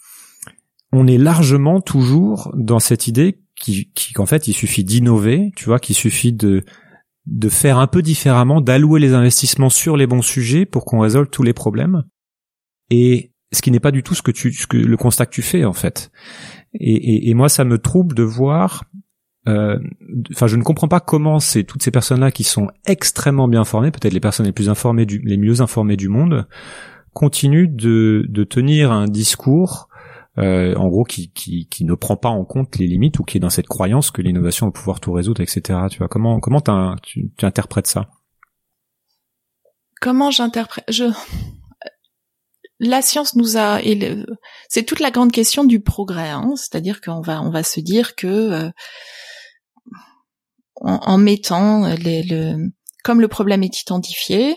on 0.92 1.06
est 1.06 1.18
largement 1.18 1.80
toujours 1.80 2.50
dans 2.56 2.80
cette 2.80 3.06
idée 3.06 3.38
qui, 3.54 3.90
qu'en 4.14 4.26
fait 4.26 4.48
il 4.48 4.54
suffit 4.54 4.84
d'innover, 4.84 5.52
tu 5.54 5.66
vois, 5.66 5.78
qu'il 5.78 5.94
suffit 5.94 6.32
de 6.32 6.64
de 7.26 7.48
faire 7.48 7.78
un 7.78 7.87
peu 7.87 8.02
différemment, 8.02 8.61
d'allouer 8.61 9.00
les 9.00 9.14
investissements 9.14 9.70
sur 9.70 9.96
les 9.96 10.06
bons 10.06 10.22
sujets 10.22 10.66
pour 10.66 10.85
qu'on 10.85 11.00
résolve 11.00 11.28
tous 11.28 11.42
les 11.42 11.52
problèmes. 11.52 12.04
Et 12.90 13.33
ce 13.52 13.62
qui 13.62 13.70
n'est 13.70 13.80
pas 13.80 13.90
du 13.90 14.02
tout 14.02 14.14
ce 14.14 14.22
que 14.22 14.30
tu, 14.30 14.52
ce 14.52 14.66
que, 14.66 14.76
le 14.76 14.96
constat 14.96 15.26
que 15.26 15.33
tu 15.33 15.42
fais 15.42 15.64
en 15.64 15.72
fait. 15.72 16.11
Et, 16.74 17.28
et, 17.28 17.35
moi, 17.35 17.48
ça 17.48 17.64
me 17.64 17.78
trouble 17.78 18.14
de 18.14 18.22
voir. 18.22 18.85
Euh, 19.48 19.78
enfin, 20.33 20.46
je 20.46 20.56
ne 20.56 20.62
comprends 20.62 20.88
pas 20.88 21.00
comment 21.00 21.40
c'est 21.40 21.64
toutes 21.64 21.83
ces 21.83 21.90
personnes-là 21.90 22.30
qui 22.30 22.44
sont 22.44 22.68
extrêmement 22.87 23.48
bien 23.48 23.64
formées, 23.64 23.90
peut-être 23.90 24.12
les 24.12 24.20
personnes 24.20 24.46
les 24.46 24.52
plus 24.52 24.68
informées, 24.68 25.06
du, 25.06 25.18
les 25.18 25.37
mieux 25.37 25.61
informées 25.61 25.96
du 25.96 26.09
monde, 26.09 26.46
continuent 27.12 27.74
de, 27.74 28.24
de 28.28 28.44
tenir 28.44 28.92
un 28.92 29.06
discours 29.06 29.88
euh, 30.38 30.74
en 30.76 30.88
gros 30.88 31.04
qui, 31.04 31.32
qui, 31.32 31.66
qui, 31.68 31.84
ne 31.84 31.94
prend 31.94 32.16
pas 32.16 32.28
en 32.28 32.44
compte 32.44 32.78
les 32.78 32.86
limites 32.86 33.18
ou 33.18 33.24
qui 33.24 33.38
est 33.38 33.40
dans 33.40 33.50
cette 33.50 33.66
croyance 33.66 34.10
que 34.10 34.22
l'innovation 34.22 34.66
va 34.66 34.72
pouvoir 34.72 35.00
tout 35.00 35.12
résoudre, 35.12 35.40
etc. 35.40 35.80
Tu 35.90 35.98
vois 35.98 36.08
comment 36.08 36.38
comment 36.38 36.62
tu, 37.02 37.32
interprètes 37.42 37.88
ça? 37.88 38.10
Comment 40.00 40.30
j'interprète 40.30 40.84
Je 40.88 41.10
la 42.78 43.02
science 43.02 43.36
nous 43.36 43.58
a, 43.58 43.80
c'est 44.68 44.84
toute 44.84 45.00
la 45.00 45.10
grande 45.10 45.32
question 45.32 45.64
du 45.64 45.80
progrès, 45.80 46.30
hein, 46.30 46.52
c'est-à-dire 46.56 47.02
qu'on 47.02 47.20
va, 47.20 47.42
on 47.42 47.50
va 47.50 47.62
se 47.62 47.78
dire 47.78 48.14
que 48.14 48.26
euh, 48.26 48.70
en, 50.76 51.18
mettant 51.18 51.94
le, 51.98 52.70
comme 53.04 53.20
le 53.20 53.28
problème 53.28 53.62
est 53.62 53.82
identifié, 53.82 54.56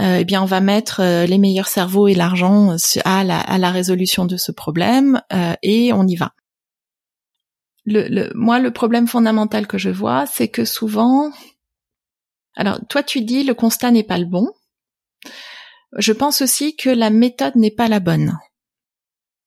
euh, 0.00 0.18
eh 0.20 0.24
bien, 0.24 0.42
on 0.42 0.46
va 0.46 0.60
mettre 0.60 1.00
euh, 1.00 1.26
les 1.26 1.38
meilleurs 1.38 1.68
cerveaux 1.68 2.08
et 2.08 2.14
l'argent 2.14 2.76
à 3.04 3.24
la, 3.24 3.38
à 3.38 3.58
la 3.58 3.70
résolution 3.70 4.24
de 4.24 4.36
ce 4.36 4.52
problème 4.52 5.20
et 5.62 5.92
on 5.92 6.06
y 6.06 6.16
va. 6.16 6.32
Moi, 7.86 8.60
le 8.60 8.70
problème 8.70 9.06
fondamental 9.06 9.66
que 9.66 9.78
je 9.78 9.90
vois, 9.90 10.26
c'est 10.26 10.48
que 10.48 10.64
souvent, 10.64 11.30
alors 12.56 12.80
toi, 12.88 13.02
tu 13.02 13.20
dis 13.20 13.44
le 13.44 13.54
constat 13.54 13.90
n'est 13.90 14.04
pas 14.04 14.18
le 14.18 14.24
bon. 14.24 14.48
Je 15.96 16.12
pense 16.12 16.40
aussi 16.42 16.76
que 16.76 16.90
la 16.90 17.10
méthode 17.10 17.56
n'est 17.56 17.70
pas 17.70 17.88
la 17.88 18.00
bonne. 18.00 18.38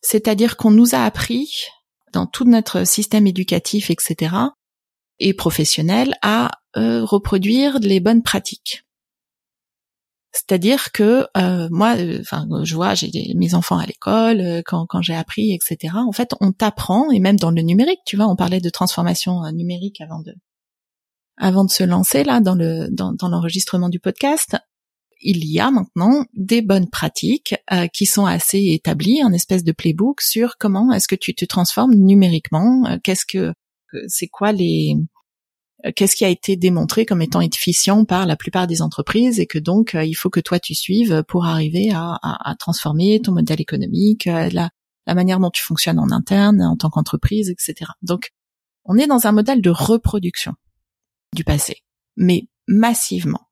C'est-à-dire 0.01 0.55
qu'on 0.55 0.71
nous 0.71 0.95
a 0.95 0.99
appris, 0.99 1.51
dans 2.13 2.27
tout 2.27 2.45
notre 2.45 2.86
système 2.86 3.27
éducatif, 3.27 3.89
etc., 3.89 4.36
et 5.19 5.33
professionnel, 5.33 6.15
à 6.21 6.51
euh, 6.77 7.03
reproduire 7.03 7.79
les 7.79 7.99
bonnes 7.99 8.23
pratiques. 8.23 8.83
C'est-à-dire 10.31 10.91
que 10.91 11.25
euh, 11.37 11.67
moi, 11.71 11.95
euh, 11.97 12.19
enfin, 12.21 12.47
je 12.63 12.75
vois, 12.75 12.93
j'ai 12.93 13.33
mes 13.35 13.53
enfants 13.55 13.77
à 13.77 13.85
l'école, 13.85 14.61
quand, 14.65 14.85
quand 14.85 15.01
j'ai 15.01 15.15
appris, 15.15 15.53
etc. 15.53 15.95
En 15.95 16.11
fait, 16.11 16.35
on 16.41 16.51
t'apprend, 16.51 17.09
et 17.11 17.19
même 17.19 17.37
dans 17.37 17.51
le 17.51 17.61
numérique, 17.61 18.01
tu 18.05 18.17
vois, 18.17 18.27
on 18.27 18.35
parlait 18.35 18.61
de 18.61 18.69
transformation 18.69 19.41
numérique 19.51 20.01
avant 20.01 20.19
de 20.21 20.33
avant 21.39 21.65
de 21.65 21.69
se 21.69 21.83
lancer 21.83 22.23
là 22.23 22.39
dans 22.39 22.55
le 22.55 22.87
dans, 22.91 23.13
dans 23.13 23.29
l'enregistrement 23.29 23.89
du 23.89 23.99
podcast 23.99 24.57
il 25.21 25.45
y 25.45 25.59
a 25.59 25.71
maintenant 25.71 26.25
des 26.33 26.61
bonnes 26.61 26.89
pratiques 26.89 27.55
euh, 27.71 27.87
qui 27.87 28.05
sont 28.05 28.25
assez 28.25 28.71
établies, 28.73 29.21
un 29.21 29.33
espèce 29.33 29.63
de 29.63 29.71
playbook 29.71 30.21
sur 30.21 30.57
comment 30.57 30.91
est-ce 30.91 31.07
que 31.07 31.15
tu 31.15 31.33
te 31.33 31.45
transformes 31.45 31.95
numériquement, 31.95 32.85
euh, 32.87 32.97
qu'est-ce 33.03 33.25
que 33.25 33.53
euh, 33.93 34.05
c'est 34.07 34.27
quoi 34.27 34.51
les 34.51 34.95
qu'est-ce 35.95 36.15
qui 36.15 36.25
a 36.25 36.29
été 36.29 36.55
démontré 36.55 37.05
comme 37.05 37.21
étant 37.21 37.41
efficient 37.41 38.05
par 38.05 38.25
la 38.25 38.35
plupart 38.35 38.67
des 38.67 38.81
entreprises 38.81 39.39
et 39.39 39.45
que 39.45 39.59
donc 39.59 39.95
il 39.99 40.13
faut 40.13 40.29
que 40.29 40.39
toi 40.39 40.59
tu 40.59 40.73
suives 40.73 41.23
pour 41.27 41.45
arriver 41.45 41.91
à, 41.93 42.19
transformer 42.59 43.21
ton 43.21 43.31
modèle 43.31 43.61
économique, 43.61 44.25
la, 44.25 44.69
la 45.07 45.15
manière 45.15 45.39
dont 45.39 45.51
tu 45.51 45.63
fonctionnes 45.63 45.99
en 45.99 46.11
interne 46.11 46.61
en 46.61 46.75
tant 46.75 46.89
qu'entreprise, 46.89 47.49
etc. 47.49 47.91
Donc 48.01 48.31
on 48.85 48.97
est 48.97 49.07
dans 49.07 49.27
un 49.27 49.31
modèle 49.31 49.61
de 49.61 49.69
reproduction 49.69 50.53
du 51.35 51.43
passé, 51.43 51.83
mais 52.15 52.47
massivement. 52.67 53.47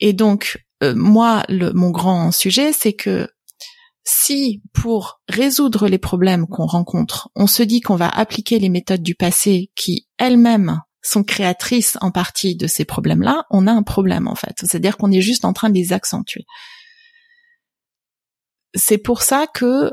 Et 0.00 0.12
donc, 0.12 0.64
euh, 0.82 0.94
moi, 0.94 1.44
mon 1.74 1.90
grand 1.90 2.30
sujet, 2.30 2.72
c'est 2.72 2.92
que 2.92 3.28
si 4.04 4.62
pour 4.72 5.20
résoudre 5.28 5.88
les 5.88 5.98
problèmes 5.98 6.46
qu'on 6.46 6.66
rencontre, 6.66 7.30
on 7.34 7.46
se 7.46 7.62
dit 7.62 7.80
qu'on 7.80 7.96
va 7.96 8.08
appliquer 8.08 8.58
les 8.58 8.70
méthodes 8.70 9.02
du 9.02 9.14
passé 9.14 9.70
qui 9.74 10.08
elles-mêmes 10.16 10.80
sont 11.02 11.22
créatrices 11.22 11.96
en 12.00 12.10
partie 12.10 12.56
de 12.56 12.66
ces 12.66 12.84
problèmes-là, 12.84 13.44
on 13.50 13.66
a 13.66 13.72
un 13.72 13.82
problème 13.82 14.26
en 14.28 14.34
fait. 14.34 14.54
C'est-à-dire 14.60 14.96
qu'on 14.96 15.12
est 15.12 15.20
juste 15.20 15.44
en 15.44 15.52
train 15.52 15.70
de 15.70 15.74
les 15.74 15.92
accentuer. 15.92 16.44
C'est 18.74 18.98
pour 18.98 19.22
ça 19.22 19.46
que 19.46 19.92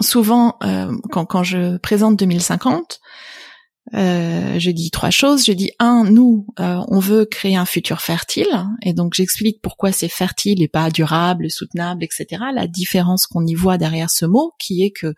souvent, 0.00 0.56
euh, 0.62 0.92
quand, 1.10 1.26
quand 1.26 1.42
je 1.42 1.76
présente 1.78 2.18
2050, 2.18 3.00
euh, 3.94 4.58
je 4.58 4.70
dis 4.70 4.90
trois 4.90 5.10
choses. 5.10 5.44
Je 5.46 5.52
dis 5.52 5.70
un, 5.78 6.04
nous, 6.04 6.46
euh, 6.60 6.80
on 6.88 6.98
veut 6.98 7.24
créer 7.24 7.56
un 7.56 7.64
futur 7.64 8.00
fertile, 8.00 8.66
et 8.82 8.92
donc 8.92 9.14
j'explique 9.14 9.60
pourquoi 9.62 9.92
c'est 9.92 10.08
fertile 10.08 10.62
et 10.62 10.68
pas 10.68 10.90
durable, 10.90 11.50
soutenable, 11.50 12.04
etc. 12.04 12.42
La 12.54 12.66
différence 12.66 13.26
qu'on 13.26 13.46
y 13.46 13.54
voit 13.54 13.78
derrière 13.78 14.10
ce 14.10 14.26
mot, 14.26 14.52
qui 14.58 14.82
est 14.82 14.90
que 14.90 15.14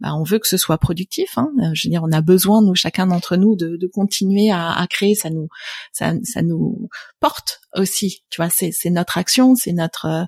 bah, 0.00 0.14
on 0.14 0.24
veut 0.24 0.38
que 0.38 0.48
ce 0.48 0.56
soit 0.56 0.78
productif. 0.78 1.36
Hein. 1.36 1.48
Euh, 1.62 1.70
je 1.74 1.86
veux 1.86 1.90
dire, 1.90 2.02
on 2.04 2.12
a 2.12 2.20
besoin, 2.20 2.62
nous, 2.62 2.74
chacun 2.74 3.06
d'entre 3.06 3.36
nous, 3.36 3.56
de, 3.56 3.76
de 3.76 3.86
continuer 3.86 4.50
à, 4.50 4.72
à, 4.72 4.86
créer. 4.86 5.14
Ça 5.14 5.30
nous, 5.30 5.48
ça, 5.92 6.12
ça, 6.24 6.42
nous 6.42 6.88
porte 7.20 7.60
aussi. 7.74 8.24
Tu 8.30 8.40
vois, 8.40 8.50
c'est, 8.50 8.72
notre 8.90 9.18
action, 9.18 9.54
c'est 9.54 9.72
notre 9.72 10.06
euh, 10.06 10.24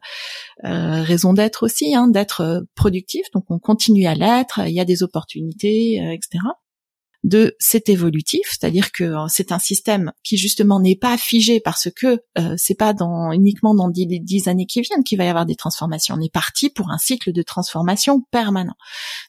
euh 0.65 1.03
raison 1.03 1.33
d'être 1.33 1.65
aussi, 1.65 1.95
hein, 1.95 2.09
d'être 2.09 2.65
productif. 2.75 3.27
Donc 3.35 3.45
on 3.49 3.59
continue 3.59 4.07
à 4.07 4.15
l'être. 4.15 4.61
Il 4.67 4.75
y 4.75 4.81
a 4.81 4.85
des 4.85 5.03
opportunités, 5.03 5.97
etc 6.13 6.41
de 7.23 7.55
c'est 7.59 7.89
évolutif, 7.89 8.47
c'est-à-dire 8.49 8.93
que 8.93 9.05
euh, 9.05 9.27
c'est 9.29 9.53
un 9.53 9.59
système 9.59 10.13
qui 10.25 10.37
justement 10.37 10.81
n'est 10.81 10.97
pas 10.97 11.19
figé 11.19 11.61
parce 11.61 11.89
que 11.95 12.23
euh, 12.39 12.55
c'est 12.57 12.75
pas 12.75 12.95
dans 12.95 13.33
uniquement 13.33 13.75
dans 13.75 13.89
les 13.89 14.21
dix 14.21 14.49
années 14.49 14.67
qui 14.67 14.81
viennent 14.81 15.05
qu'il 15.05 15.19
va 15.19 15.25
y 15.25 15.29
avoir 15.29 15.45
des 15.45 15.55
transformations. 15.55 16.15
On 16.19 16.21
est 16.21 16.33
parti 16.33 16.71
pour 16.71 16.91
un 16.91 16.99
cycle 16.99 17.33
de 17.33 17.43
transformation 17.43 18.23
permanent. 18.31 18.75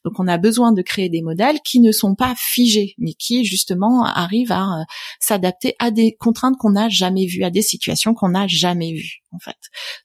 Donc 0.06 0.20
on 0.20 0.28
a 0.28 0.38
besoin 0.38 0.72
de 0.72 0.82
créer 0.82 1.10
des 1.10 1.22
modèles 1.22 1.60
qui 1.66 1.82
ne 1.82 1.92
sont 1.92 2.16
pas 2.16 2.34
figés, 2.38 2.96
mais 2.98 3.14
qui 3.14 3.44
justement 3.44 4.06
arrivent 4.06 4.54
à 4.54 4.82
euh, 4.82 4.84
s'adapter 5.20 5.76
à 5.80 5.92
des 5.92 6.16
contraintes 6.16 6.58
qu'on 6.58 6.72
n'a 6.72 6.88
jamais 6.88 7.26
vues, 7.26 7.44
à 7.44 7.50
des 7.50 7.62
situations 7.62 8.14
qu'on 8.14 8.30
n'a 8.30 8.48
jamais 8.48 8.94
vues 8.94 9.22
en 9.32 9.40
fait. 9.40 9.58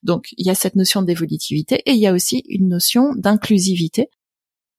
Donc 0.03 0.27
il 0.37 0.47
y 0.47 0.51
a 0.51 0.55
cette 0.55 0.77
notion 0.77 1.03
d'évolutivité 1.03 1.83
et 1.87 1.93
il 1.93 1.99
y 1.99 2.07
a 2.07 2.13
aussi 2.13 2.43
une 2.49 2.69
notion 2.69 3.13
d'inclusivité 3.17 4.09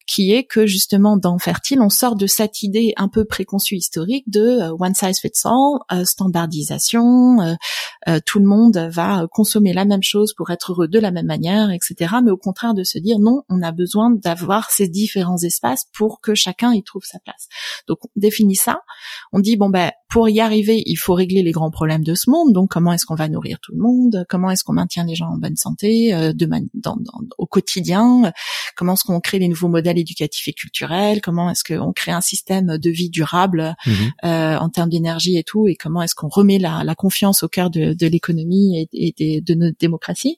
qui 0.08 0.32
est 0.32 0.46
que 0.46 0.66
justement 0.66 1.18
dans 1.18 1.38
Fertile, 1.38 1.82
on 1.82 1.90
sort 1.90 2.16
de 2.16 2.26
cette 2.26 2.64
idée 2.64 2.94
un 2.96 3.10
peu 3.10 3.26
préconçue 3.26 3.76
historique 3.76 4.24
de 4.28 4.40
euh, 4.40 4.76
one 4.80 4.96
size 4.96 5.20
fits 5.20 5.32
all, 5.44 5.80
euh, 5.92 6.06
standardisation, 6.06 7.42
euh, 8.08 8.20
tout 8.26 8.40
le 8.40 8.46
monde 8.46 8.78
va 8.92 9.28
consommer 9.32 9.74
la 9.74 9.84
même 9.84 10.02
chose 10.02 10.34
pour 10.34 10.50
être 10.50 10.72
heureux 10.72 10.88
de 10.88 10.98
la 10.98 11.12
même 11.12 11.26
manière, 11.26 11.70
etc. 11.72 12.16
Mais 12.24 12.32
au 12.32 12.38
contraire 12.38 12.74
de 12.74 12.84
se 12.84 12.98
dire 12.98 13.20
non, 13.20 13.44
on 13.50 13.62
a 13.62 13.74
besoin 13.74 14.10
d'avoir 14.10 14.72
ces 14.72 14.88
différents 14.88 15.38
espaces 15.38 15.86
pour 15.94 16.22
que 16.22 16.34
chacun 16.34 16.74
y 16.74 16.84
trouve 16.84 17.04
sa 17.04 17.20
place. 17.20 17.50
Donc 17.88 18.00
on 18.06 18.10
définit 18.16 18.56
ça, 18.56 18.80
on 19.34 19.40
dit 19.40 19.58
bon 19.58 19.70
ben 19.70 19.92
pour 20.10 20.30
y 20.30 20.40
arriver, 20.40 20.84
il 20.86 20.96
faut 20.96 21.14
régler 21.14 21.44
les 21.44 21.52
grands 21.52 21.72
problèmes 21.72 22.04
de 22.04 22.16
ce 22.16 22.30
monde. 22.30 22.54
Donc 22.54 22.72
comment 22.72 22.94
est-ce 22.94 23.06
qu'on 23.06 23.16
va 23.16 23.28
nourrir 23.30 23.60
tout 23.62 23.74
le 23.74 23.82
monde? 23.82 24.26
Comment 24.30 24.52
est-ce 24.52 24.64
qu'on 24.64 24.74
maintient 24.74 25.06
les 25.06 25.16
gens 25.16 25.28
en 25.28 25.38
bonne 25.38 25.56
santé 25.56 26.12
de 26.14 26.50
dans, 26.74 26.98
au 27.38 27.46
quotidien? 27.46 28.32
Comment 28.76 28.94
est-ce 28.94 29.04
qu'on 29.04 29.20
crée 29.20 29.40
des 29.40 29.48
nouveaux 29.48 29.68
modèles 29.68 29.98
éducatif 29.98 30.48
et 30.48 30.54
culturel, 30.54 31.22
comment 31.22 31.50
est-ce 31.50 31.64
qu'on 31.64 31.94
crée 31.94 32.12
un 32.12 32.22
système 32.22 32.78
de 32.78 32.90
vie 32.90 33.10
durable 33.10 33.76
mhm. 33.86 33.94
euh, 34.26 34.58
en 34.58 34.70
termes 34.70 34.90
d'énergie 34.90 35.38
et 35.38 35.44
tout, 35.44 35.68
et 35.68 35.76
comment 35.76 36.02
est-ce 36.02 36.16
qu'on 36.16 36.30
remet 36.30 36.60
la, 36.60 36.96
confiance 36.96 37.44
au 37.44 37.48
cœur 37.48 37.70
de, 37.70 37.96
l'économie 38.08 38.88
et, 38.94 39.42
de 39.42 39.54
notre 39.54 39.78
démocratie. 39.78 40.38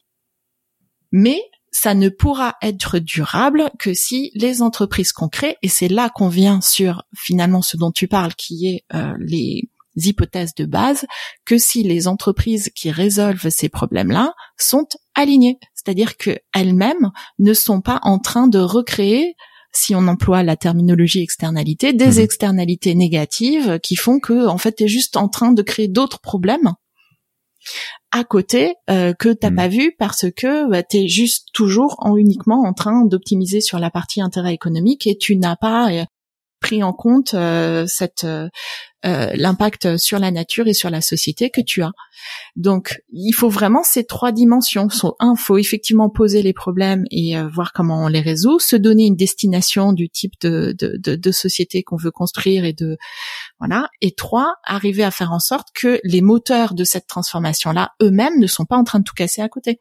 Mais 1.12 1.42
ça 1.72 1.94
ne 1.94 2.10
pourra 2.10 2.56
être 2.62 3.00
durable 3.00 3.72
que 3.80 3.94
si 3.94 4.32
les 4.36 4.62
entreprises 4.62 5.12
qu'on 5.12 5.30
crée, 5.30 5.58
et 5.62 5.68
c'est 5.68 5.88
là 5.88 6.10
qu'on 6.10 6.30
vient 6.30 6.62
sur 6.62 7.04
finalement 7.16 7.62
ce 7.62 7.78
dont 7.78 7.92
tu 7.92 8.08
parles, 8.08 8.34
qui 8.36 8.68
est 8.68 8.96
euh, 8.96 9.14
les 9.20 9.70
hypothèses 9.96 10.56
de 10.56 10.66
base, 10.66 11.06
que 11.46 11.58
si 11.58 11.84
les 11.84 12.08
entreprises 12.08 12.70
qui 12.76 12.92
résolvent 12.92 13.50
ces 13.50 13.70
problèmes-là 13.70 14.34
sont 14.58 14.88
alignées, 15.16 15.60
c'est-à-dire 15.74 16.18
qu'elles-mêmes 16.18 17.12
ne 17.38 17.54
sont 17.54 17.82
pas 17.82 18.00
en 18.04 18.20
train 18.20 18.48
de 18.48 18.60
recréer 18.60 19.36
si 19.72 19.94
on 19.94 20.08
emploie 20.08 20.42
la 20.42 20.56
terminologie 20.56 21.22
externalité, 21.22 21.94
des 21.94 22.14
mhm. 22.14 22.20
externalités 22.20 22.96
négatives 22.96 23.80
qui 23.80 23.96
font 23.96 24.20
que 24.20 24.48
en 24.48 24.58
fait 24.58 24.78
tu 24.78 24.86
es 24.86 24.88
juste 24.88 25.16
en 25.16 25.30
train 25.30 25.52
de 25.52 25.62
créer 25.62 25.88
d'autres 25.88 26.22
problèmes 26.22 26.74
à 28.12 28.24
côté 28.24 28.76
euh, 28.90 29.14
que 29.14 29.30
t'as 29.30 29.50
mhm. 29.50 29.56
pas 29.56 29.68
vu 29.68 29.96
parce 29.98 30.26
que 30.32 30.70
bah, 30.70 30.84
tu 30.84 30.98
es 30.98 31.08
juste 31.08 31.50
toujours 31.54 31.96
en 32.00 32.16
uniquement 32.16 32.64
en 32.64 32.74
train 32.74 33.06
d'optimiser 33.06 33.62
sur 33.62 33.80
la 33.80 33.92
partie 33.92 34.22
intérêt 34.22 34.54
économique 34.54 35.08
et 35.08 35.18
tu 35.18 35.36
n'as 35.36 35.56
pas 35.56 35.92
euh, 35.92 36.06
pris 36.60 36.84
en 36.84 36.94
compte 36.94 37.34
euh, 37.34 37.86
cette 37.88 38.24
euh, 38.24 38.50
euh, 39.06 39.32
l'impact 39.34 39.98
sur 39.98 40.20
la 40.20 40.30
nature 40.30 40.68
et 40.68 40.74
sur 40.74 40.90
la 40.90 41.00
société 41.00 41.50
que 41.50 41.62
tu 41.62 41.82
as. 41.82 41.94
Donc, 42.58 43.02
il 43.14 43.32
faut 43.32 43.48
vraiment 43.48 43.82
ces 43.82 44.04
trois 44.04 44.34
dimensions. 44.34 44.90
Sont 44.90 45.16
un, 45.20 45.36
faut 45.36 45.58
effectivement 45.58 46.10
poser 46.10 46.42
les 46.42 46.52
problèmes 46.52 47.06
et 47.10 47.42
voir 47.54 47.72
comment 47.72 48.04
on 48.04 48.08
les 48.10 48.20
résout, 48.20 48.60
se 48.60 48.76
donner 48.76 49.06
une 49.06 49.16
destination 49.16 49.94
du 49.94 50.10
type 50.10 50.34
de, 50.42 50.76
de, 50.78 50.98
de, 50.98 51.16
de 51.16 51.32
société 51.32 51.82
qu'on 51.82 51.96
veut 51.96 52.12
construire 52.12 52.66
et 52.66 52.74
de 52.74 52.98
voilà. 53.60 53.88
Et 54.02 54.12
trois, 54.12 54.56
arriver 54.66 55.04
à 55.04 55.12
faire 55.12 55.32
en 55.32 55.40
sorte 55.40 55.70
que 55.74 56.02
les 56.04 56.22
moteurs 56.22 56.74
de 56.74 56.84
cette 56.84 57.08
transformation-là 57.08 57.94
eux-mêmes 58.02 58.38
ne 58.38 58.48
sont 58.48 58.66
pas 58.66 58.76
en 58.76 58.84
train 58.84 59.00
de 59.00 59.06
tout 59.06 59.16
casser 59.16 59.42
à 59.42 59.48
côté. 59.48 59.80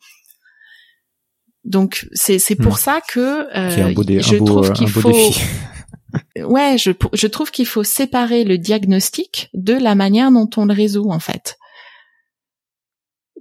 Donc 1.65 2.07
c'est 2.13 2.39
c'est 2.39 2.55
pour 2.55 2.75
hmm. 2.75 2.79
ça 2.79 3.01
que 3.01 3.49
je 3.53 4.37
trouve 4.37 4.73
qu'il 4.73 4.89
faut 4.89 5.11
ouais, 6.45 6.77
je, 6.79 6.93
je 7.13 7.27
trouve 7.27 7.51
qu'il 7.51 7.67
faut 7.67 7.85
séparer 7.85 8.45
le 8.45 8.59
diagnostic 8.59 9.51
de 9.55 9.75
la 9.75 9.95
manière 9.95 10.31
dont 10.31 10.49
on 10.57 10.65
le 10.65 10.75
résout 10.75 11.11
en 11.11 11.21
fait. 11.21 11.57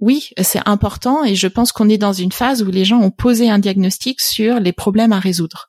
Oui, 0.00 0.30
c'est 0.40 0.62
important 0.66 1.24
et 1.24 1.34
je 1.34 1.48
pense 1.48 1.72
qu'on 1.72 1.88
est 1.88 1.98
dans 1.98 2.12
une 2.12 2.30
phase 2.30 2.62
où 2.62 2.70
les 2.70 2.84
gens 2.84 3.00
ont 3.00 3.10
posé 3.10 3.50
un 3.50 3.58
diagnostic 3.58 4.20
sur 4.20 4.60
les 4.60 4.72
problèmes 4.72 5.12
à 5.12 5.18
résoudre. 5.18 5.68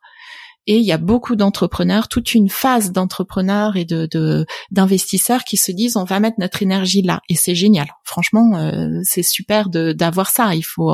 Et 0.68 0.78
il 0.78 0.84
y 0.84 0.92
a 0.92 1.00
beaucoup 1.00 1.36
d'entrepreneurs, 1.36 2.10
toute 2.10 2.36
une 2.36 2.50
phase 2.50 2.92
d'entrepreneurs 2.92 3.76
et 3.76 3.86
de 3.86 4.46
d'investisseurs 4.70 5.44
qui 5.44 5.58
se 5.58 5.72
disent 5.72 5.98
on 5.98 6.04
va 6.04 6.20
mettre 6.20 6.40
notre 6.40 6.62
énergie 6.62 7.02
là 7.02 7.22
et 7.28 7.36
c'est 7.36 7.56
génial. 7.56 7.88
Franchement, 8.04 8.56
euh, 8.58 9.00
c'est 9.04 9.24
super 9.24 9.70
d'avoir 9.70 10.30
ça. 10.30 10.54
Il 10.54 10.62
faut 10.62 10.92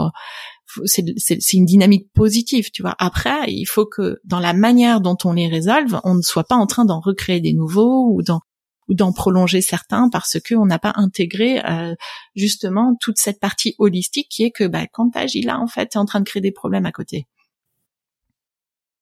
c'est 0.85 1.53
une 1.53 1.65
dynamique 1.65 2.11
positive, 2.13 2.71
tu 2.71 2.81
vois. 2.81 2.95
Après, 2.99 3.51
il 3.51 3.65
faut 3.65 3.85
que 3.85 4.19
dans 4.23 4.39
la 4.39 4.53
manière 4.53 5.01
dont 5.01 5.17
on 5.23 5.33
les 5.33 5.47
résolve, 5.47 5.99
on 6.03 6.15
ne 6.15 6.21
soit 6.21 6.43
pas 6.43 6.55
en 6.55 6.67
train 6.67 6.85
d'en 6.85 6.99
recréer 6.99 7.39
des 7.39 7.53
nouveaux 7.53 8.09
ou 8.09 8.21
d'en 8.21 9.11
prolonger 9.13 9.61
certains 9.61 10.09
parce 10.09 10.39
que 10.39 10.55
on 10.55 10.65
n'a 10.65 10.79
pas 10.79 10.93
intégré 10.95 11.61
euh, 11.65 11.95
justement 12.35 12.95
toute 12.99 13.17
cette 13.17 13.39
partie 13.39 13.75
holistique 13.79 14.27
qui 14.29 14.43
est 14.43 14.51
que 14.51 14.67
bah, 14.67 14.85
quand 14.91 15.11
tu 15.11 15.17
agis 15.17 15.41
là, 15.41 15.59
en 15.59 15.67
fait, 15.67 15.89
tu 15.89 15.97
es 15.97 16.01
en 16.01 16.05
train 16.05 16.19
de 16.19 16.25
créer 16.25 16.41
des 16.41 16.51
problèmes 16.51 16.85
à 16.85 16.91
côté. 16.91 17.27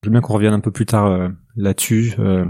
Je 0.03 0.09
veux 0.09 0.12
bien 0.12 0.21
qu'on 0.21 0.33
revienne 0.33 0.53
un 0.53 0.59
peu 0.59 0.71
plus 0.71 0.86
tard 0.86 1.07
euh, 1.07 1.29
là-dessus. 1.55 2.13
Euh, 2.19 2.45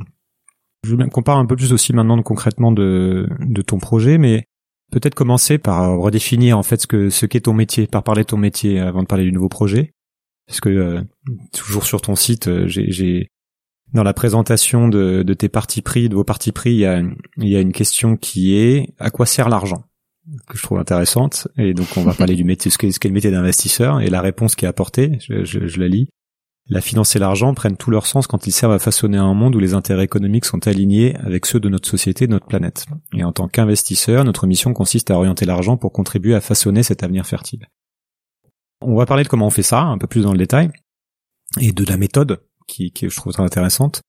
je 0.84 0.90
veux 0.90 0.98
bien 0.98 1.08
qu'on 1.08 1.24
parle 1.24 1.40
un 1.40 1.46
peu 1.46 1.56
plus 1.56 1.72
aussi 1.72 1.94
maintenant 1.94 2.22
concrètement 2.22 2.72
de, 2.72 3.28
de 3.40 3.62
ton 3.62 3.78
projet, 3.78 4.18
mais 4.18 4.48
peut-être 4.94 5.16
commencer 5.16 5.58
par 5.58 5.98
redéfinir 5.98 6.58
en 6.58 6.64
fait 6.64 6.82
ce 6.82 6.88
que 6.88 7.10
ce 7.10 7.26
qu'est 7.26 7.42
ton 7.42 7.54
métier, 7.54 7.88
par 7.88 8.04
parler 8.04 8.22
de 8.22 8.28
ton 8.28 8.38
métier 8.38 8.80
avant 8.80 9.02
de 9.02 9.08
parler 9.08 9.26
du 9.26 9.32
nouveau 9.32 9.50
projet. 9.50 9.94
Parce 10.48 10.60
que 10.62 11.04
toujours 11.52 11.86
sur 11.86 12.02
ton 12.02 12.16
site, 12.16 12.68
j'ai 12.68 13.30
dans 13.94 14.04
la 14.04 14.14
présentation 14.14 14.88
de, 14.88 15.24
de, 15.24 15.34
tes 15.34 15.50
partis 15.50 15.82
pris, 15.82 16.10
de 16.10 16.16
vos 16.16 16.24
partis 16.24 16.52
pris, 16.52 16.72
il 16.72 16.80
y, 16.80 16.86
a, 16.86 17.02
il 17.38 17.48
y 17.48 17.56
a 17.56 17.60
une 17.60 17.72
question 17.72 18.18
qui 18.18 18.56
est 18.56 18.94
à 19.00 19.12
quoi 19.12 19.26
sert 19.26 19.50
l'argent? 19.50 19.84
Que 20.48 20.58
je 20.58 20.64
trouve 20.64 20.80
intéressante. 20.80 21.48
Et 21.58 21.74
donc 21.74 21.88
on 21.96 22.04
va 22.04 22.14
parler 22.18 22.36
du 22.36 22.44
métier, 22.44 22.72
ce 22.72 22.78
qu'est 22.78 23.08
le 23.08 23.14
métier 23.14 23.32
d'investisseur 23.32 24.02
et 24.02 24.10
la 24.10 24.22
réponse 24.22 24.56
qui 24.56 24.66
est 24.66 24.68
apportée. 24.68 25.18
Je, 25.28 25.44
je, 25.44 25.68
je 25.68 25.80
la 25.80 25.88
lis. 25.88 26.10
La 26.70 26.80
finance 26.80 27.16
et 27.16 27.20
l'argent 27.20 27.54
prennent 27.54 27.76
tout 27.76 27.92
leur 27.92 28.06
sens 28.06 28.26
quand 28.26 28.48
ils 28.48 28.52
servent 28.52 28.74
à 28.74 28.80
façonner 28.80 29.18
un 29.18 29.34
monde 29.34 29.56
où 29.56 29.60
les 29.60 29.74
intérêts 29.74 30.06
économiques 30.06 30.46
sont 30.46 30.66
alignés 30.66 31.16
avec 31.18 31.46
ceux 31.46 31.60
de 31.60 31.68
notre 31.68 31.90
société, 31.90 32.26
de 32.26 32.32
notre 32.32 32.48
planète. 32.48 32.86
Et 33.14 33.24
en 33.24 33.34
tant 33.34 33.50
qu'investisseur, 33.50 34.24
notre 34.24 34.48
mission 34.48 34.74
consiste 34.74 35.12
à 35.12 35.18
orienter 35.18 35.46
l'argent 35.46 35.76
pour 35.76 35.92
contribuer 35.92 36.36
à 36.36 36.42
façonner 36.42 36.82
cet 36.82 37.04
avenir 37.04 37.26
fertile. 37.26 37.68
On 38.82 38.96
va 38.96 39.06
parler 39.06 39.24
de 39.24 39.28
comment 39.28 39.48
on 39.48 39.52
fait 39.52 39.62
ça, 39.62 39.82
un 39.82 39.98
peu 39.98 40.08
plus 40.08 40.24
dans 40.24 40.32
le 40.32 40.38
détail, 40.38 40.72
et 41.60 41.74
de 41.74 41.86
la 41.86 41.98
méthode 41.98 42.42
qui, 42.68 42.92
qui 42.92 43.10
je 43.10 43.16
trouve 43.16 43.34
très 43.34 43.44
intéressante. 43.44 44.02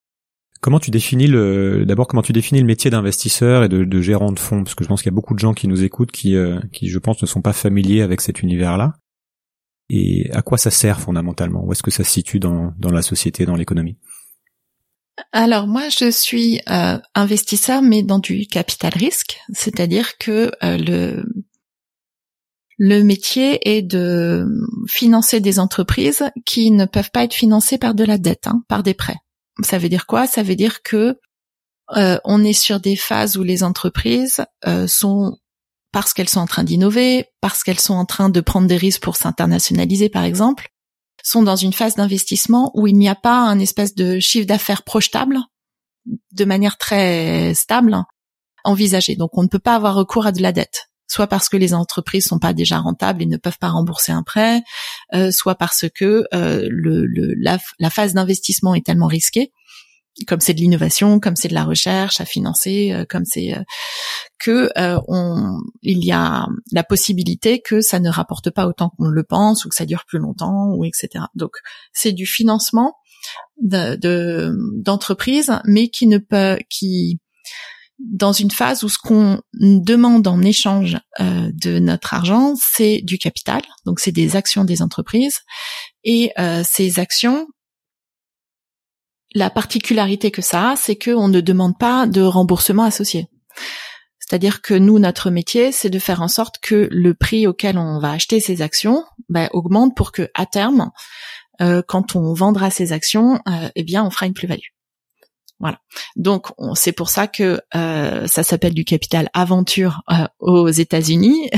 Comment 0.60 0.80
tu 0.80 0.90
définis 0.90 1.26
le 1.26 1.84
d'abord 1.84 2.06
comment 2.06 2.22
tu 2.22 2.32
définis 2.32 2.60
le 2.60 2.66
métier 2.66 2.90
d'investisseur 2.90 3.64
et 3.64 3.68
de, 3.68 3.84
de, 3.84 4.00
gérant 4.00 4.32
de 4.32 4.38
fonds? 4.38 4.64
Parce 4.64 4.74
que 4.74 4.82
je 4.82 4.88
pense 4.88 5.02
qu'il 5.02 5.10
y 5.10 5.14
a 5.14 5.14
beaucoup 5.14 5.34
de 5.34 5.38
gens 5.38 5.52
qui 5.52 5.68
nous 5.68 5.84
écoutent 5.84 6.10
qui 6.10 6.36
euh, 6.36 6.58
qui 6.72 6.88
je 6.88 6.98
pense 6.98 7.20
ne 7.20 7.26
sont 7.26 7.42
pas 7.42 7.52
familiers 7.52 8.00
avec 8.00 8.22
cet 8.22 8.40
univers-là. 8.40 8.94
Et 9.90 10.30
à 10.32 10.42
quoi 10.42 10.58
ça 10.58 10.70
sert 10.70 11.00
fondamentalement? 11.00 11.64
Où 11.64 11.72
est-ce 11.72 11.82
que 11.82 11.90
ça 11.90 12.04
se 12.04 12.10
situe 12.10 12.40
dans 12.40 12.72
dans 12.78 12.90
la 12.90 13.02
société, 13.02 13.46
dans 13.46 13.56
l'économie? 13.56 13.98
Alors 15.32 15.66
moi 15.66 15.88
je 15.90 16.10
suis 16.10 16.60
euh, 16.68 16.98
investisseur 17.14 17.82
mais 17.82 18.02
dans 18.02 18.18
du 18.18 18.46
capital 18.46 18.92
risque, 18.94 19.38
c'est-à-dire 19.52 20.18
que 20.18 20.50
euh, 20.62 20.76
le 20.78 21.24
le 22.76 23.02
métier 23.02 23.76
est 23.76 23.82
de 23.82 24.46
financer 24.88 25.40
des 25.40 25.60
entreprises 25.60 26.24
qui 26.44 26.72
ne 26.72 26.86
peuvent 26.86 27.12
pas 27.12 27.24
être 27.24 27.34
financées 27.34 27.78
par 27.78 27.94
de 27.94 28.04
la 28.04 28.18
dette, 28.18 28.48
hein, 28.48 28.64
par 28.68 28.82
des 28.82 28.94
prêts. 28.94 29.18
Ça 29.62 29.78
veut 29.78 29.88
dire 29.88 30.06
quoi? 30.06 30.26
Ça 30.26 30.42
veut 30.42 30.56
dire 30.56 30.82
que 30.82 31.16
euh, 31.96 32.18
on 32.24 32.42
est 32.42 32.54
sur 32.54 32.80
des 32.80 32.96
phases 32.96 33.36
où 33.36 33.42
les 33.42 33.62
entreprises 33.62 34.44
euh, 34.66 34.86
sont 34.88 35.36
parce 35.94 36.12
qu'elles 36.12 36.28
sont 36.28 36.40
en 36.40 36.46
train 36.46 36.64
d'innover, 36.64 37.26
parce 37.40 37.62
qu'elles 37.62 37.78
sont 37.78 37.94
en 37.94 38.04
train 38.04 38.28
de 38.28 38.40
prendre 38.40 38.66
des 38.66 38.76
risques 38.76 39.00
pour 39.00 39.14
s'internationaliser, 39.14 40.08
par 40.08 40.24
exemple, 40.24 40.70
sont 41.22 41.44
dans 41.44 41.54
une 41.54 41.72
phase 41.72 41.94
d'investissement 41.94 42.72
où 42.74 42.88
il 42.88 42.98
n'y 42.98 43.08
a 43.08 43.14
pas 43.14 43.38
un 43.38 43.60
espèce 43.60 43.94
de 43.94 44.18
chiffre 44.18 44.46
d'affaires 44.48 44.82
projetable 44.82 45.38
de 46.32 46.44
manière 46.44 46.78
très 46.78 47.54
stable 47.54 47.96
envisagé. 48.64 49.14
Donc 49.14 49.38
on 49.38 49.44
ne 49.44 49.48
peut 49.48 49.60
pas 49.60 49.76
avoir 49.76 49.94
recours 49.94 50.26
à 50.26 50.32
de 50.32 50.42
la 50.42 50.50
dette 50.50 50.90
soit 51.06 51.26
parce 51.26 51.48
que 51.48 51.56
les 51.56 51.74
entreprises 51.74 52.26
sont 52.26 52.38
pas 52.38 52.52
déjà 52.52 52.78
rentables 52.78 53.22
et 53.22 53.26
ne 53.26 53.36
peuvent 53.36 53.58
pas 53.58 53.68
rembourser 53.68 54.10
un 54.10 54.22
prêt, 54.22 54.62
euh, 55.14 55.30
soit 55.30 55.54
parce 55.54 55.84
que 55.94 56.26
euh, 56.34 56.68
la, 57.38 57.90
phase 57.90 58.14
d'investissement 58.14 58.74
est 58.74 58.84
tellement 58.84 59.06
risquée, 59.06 59.52
comme 60.26 60.40
c'est 60.40 60.54
de 60.54 60.60
l'innovation, 60.60 61.20
comme 61.20 61.36
c'est 61.36 61.48
de 61.48 61.54
la 61.54 61.64
recherche 61.64 62.20
à 62.20 62.24
financer, 62.24 62.92
euh, 62.92 63.04
comme 63.08 63.24
c'est 63.24 63.54
que 64.38 64.70
on, 65.08 65.58
il 65.82 66.04
y 66.04 66.12
a 66.12 66.46
la 66.72 66.84
possibilité 66.84 67.60
que 67.60 67.80
ça 67.80 68.00
ne 68.00 68.10
rapporte 68.10 68.50
pas 68.50 68.66
autant 68.66 68.90
qu'on 68.90 69.08
le 69.08 69.24
pense 69.24 69.64
ou 69.64 69.68
que 69.68 69.74
ça 69.74 69.86
dure 69.86 70.04
plus 70.06 70.18
longtemps 70.18 70.72
ou 70.74 70.84
etc. 70.84 71.24
Donc 71.34 71.52
c'est 71.92 72.12
du 72.12 72.26
financement 72.26 72.94
d'entreprises, 73.60 75.46
de, 75.48 75.70
mais 75.70 75.88
qui 75.88 76.06
ne 76.06 76.18
peut 76.18 76.58
qui 76.68 77.20
dans 77.98 78.32
une 78.32 78.50
phase 78.50 78.82
où 78.82 78.88
ce 78.88 78.98
qu'on 78.98 79.40
demande 79.54 80.26
en 80.26 80.42
échange 80.42 80.98
euh, 81.20 81.50
de 81.54 81.78
notre 81.78 82.14
argent, 82.14 82.54
c'est 82.56 83.00
du 83.02 83.18
capital, 83.18 83.62
donc 83.86 84.00
c'est 84.00 84.12
des 84.12 84.36
actions 84.36 84.64
des 84.64 84.82
entreprises, 84.82 85.38
et 86.02 86.32
euh, 86.38 86.62
ces 86.64 86.98
actions, 86.98 87.46
la 89.34 89.50
particularité 89.50 90.30
que 90.30 90.42
ça 90.42 90.70
a, 90.70 90.76
c'est 90.76 90.96
qu'on 90.96 91.28
ne 91.28 91.40
demande 91.40 91.78
pas 91.78 92.06
de 92.06 92.22
remboursement 92.22 92.84
associé. 92.84 93.28
C'est-à-dire 94.18 94.62
que 94.62 94.74
nous, 94.74 94.98
notre 94.98 95.30
métier, 95.30 95.70
c'est 95.70 95.90
de 95.90 95.98
faire 95.98 96.22
en 96.22 96.28
sorte 96.28 96.58
que 96.62 96.88
le 96.90 97.14
prix 97.14 97.46
auquel 97.46 97.76
on 97.76 97.98
va 97.98 98.12
acheter 98.12 98.40
ces 98.40 98.62
actions 98.62 99.04
ben, 99.28 99.48
augmente 99.52 99.94
pour 99.94 100.12
que, 100.12 100.30
à 100.34 100.46
terme, 100.46 100.90
euh, 101.60 101.82
quand 101.86 102.16
on 102.16 102.32
vendra 102.32 102.70
ces 102.70 102.92
actions, 102.92 103.38
eh 103.74 103.82
bien, 103.82 104.04
on 104.04 104.10
fera 104.10 104.26
une 104.26 104.34
plus-value. 104.34 104.72
Voilà. 105.64 105.78
Donc 106.14 106.48
c'est 106.74 106.92
pour 106.92 107.08
ça 107.08 107.26
que 107.26 107.58
euh, 107.74 108.26
ça 108.26 108.42
s'appelle 108.42 108.74
du 108.74 108.84
capital 108.84 109.30
aventure 109.32 110.02
euh, 110.12 110.26
aux 110.38 110.68
États-Unis 110.68 111.48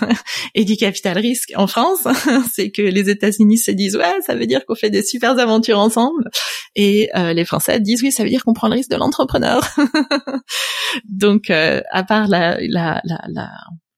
et 0.54 0.64
du 0.64 0.78
capital 0.78 1.18
risque 1.18 1.52
en 1.56 1.66
France. 1.66 2.08
c'est 2.54 2.70
que 2.70 2.80
les 2.80 3.10
États-Unis 3.10 3.58
se 3.58 3.70
disent 3.70 3.96
ouais, 3.96 4.14
ça 4.24 4.34
veut 4.34 4.46
dire 4.46 4.64
qu'on 4.64 4.74
fait 4.74 4.88
des 4.88 5.02
super 5.02 5.38
aventures 5.38 5.78
ensemble, 5.78 6.30
et 6.74 7.10
euh, 7.14 7.34
les 7.34 7.44
Français 7.44 7.80
disent 7.80 8.02
oui, 8.02 8.12
ça 8.12 8.22
veut 8.22 8.30
dire 8.30 8.44
qu'on 8.44 8.54
prend 8.54 8.68
le 8.68 8.76
risque 8.76 8.88
de 8.88 8.96
l'entrepreneur. 8.96 9.60
Donc 11.04 11.50
à 11.50 12.02
part 12.04 12.28
la, 12.28 12.56
la, 12.62 13.02
la, 13.04 13.20
la 13.28 13.50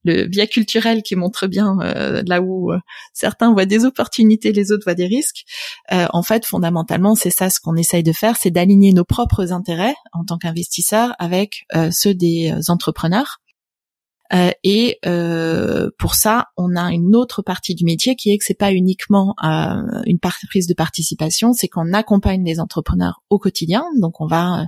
le 0.04 0.26
biais 0.26 0.48
culturel 0.48 1.02
qui 1.02 1.16
montre 1.16 1.46
bien 1.46 1.78
euh, 1.80 2.22
là 2.26 2.42
où 2.42 2.72
euh, 2.72 2.78
certains 3.12 3.52
voient 3.52 3.66
des 3.66 3.84
opportunités, 3.84 4.52
les 4.52 4.72
autres 4.72 4.84
voient 4.84 4.94
des 4.94 5.06
risques. 5.06 5.44
Euh, 5.92 6.06
en 6.10 6.22
fait, 6.22 6.44
fondamentalement, 6.44 7.14
c'est 7.14 7.30
ça 7.30 7.50
ce 7.50 7.60
qu'on 7.60 7.76
essaye 7.76 8.02
de 8.02 8.12
faire, 8.12 8.36
c'est 8.36 8.50
d'aligner 8.50 8.92
nos 8.92 9.04
propres 9.04 9.52
intérêts 9.52 9.94
en 10.12 10.24
tant 10.24 10.38
qu'investisseurs 10.38 11.14
avec 11.18 11.64
ceux 11.90 12.14
des 12.14 12.52
entrepreneurs. 12.68 13.38
et 14.64 14.98
pour 15.98 16.14
ça, 16.14 16.46
on 16.56 16.76
a 16.76 16.92
une 16.92 17.14
autre 17.14 17.42
partie 17.42 17.74
du 17.74 17.84
métier 17.84 18.16
qui 18.16 18.30
est 18.30 18.38
que 18.38 18.44
c'est 18.44 18.54
pas 18.58 18.72
uniquement 18.72 19.34
une 19.42 20.18
prise 20.48 20.66
de 20.66 20.74
participation, 20.74 21.52
c'est 21.52 21.68
qu'on 21.68 21.92
accompagne 21.92 22.44
les 22.44 22.60
entrepreneurs 22.60 23.22
au 23.30 23.38
quotidien. 23.38 23.84
Donc, 24.00 24.20
on 24.20 24.26
va 24.26 24.66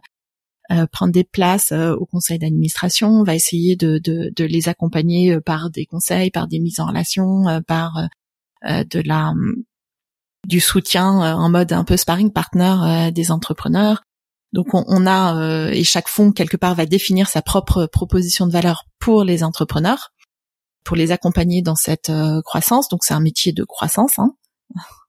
euh, 0.73 0.87
prendre 0.87 1.13
des 1.13 1.25
places 1.25 1.73
euh, 1.73 1.95
au 1.95 2.07
conseil 2.07 2.39
d'administration. 2.39 3.09
On 3.11 3.23
va 3.23 3.35
essayer 3.35 3.77
de, 3.77 4.01
les 4.39 4.69
accompagner 4.71 5.35
euh, 5.35 5.41
par 5.41 5.69
des 5.69 5.85
conseils, 5.85 6.31
par 6.31 6.49
des 6.49 6.59
mises 6.59 6.81
en 6.81 6.87
relation, 6.87 7.63
par 7.67 8.09
de 8.67 9.01
la 9.07 9.35
du 10.47 10.59
soutien 10.61 11.07
en 11.07 11.51
mode 11.51 11.73
un 11.75 11.85
peu 11.85 11.99
sparring 11.99 12.33
partner 12.33 13.11
des 13.13 13.31
entrepreneurs. 13.31 14.05
Donc 14.55 14.73
on, 14.73 14.85
on 14.89 15.07
a 15.07 15.71
et 15.71 15.85
chaque 15.85 16.09
fonds 16.09 16.33
quelque 16.33 16.57
part 16.57 16.75
va 16.75 16.87
définir 16.87 17.29
sa 17.29 17.43
propre 17.43 17.85
proposition 17.85 18.47
de 18.47 18.53
valeur 18.53 18.85
pour 18.99 19.23
les 19.23 19.45
entrepreneurs, 19.45 20.13
pour 20.83 20.97
les 20.97 21.13
accompagner 21.13 21.61
dans 21.61 21.75
cette 21.75 22.11
croissance. 22.43 22.89
Donc 22.89 23.05
c'est 23.05 23.13
un 23.13 23.21
métier 23.21 23.53
de 23.53 23.65
croissance. 23.65 24.19
Hein 24.19 24.35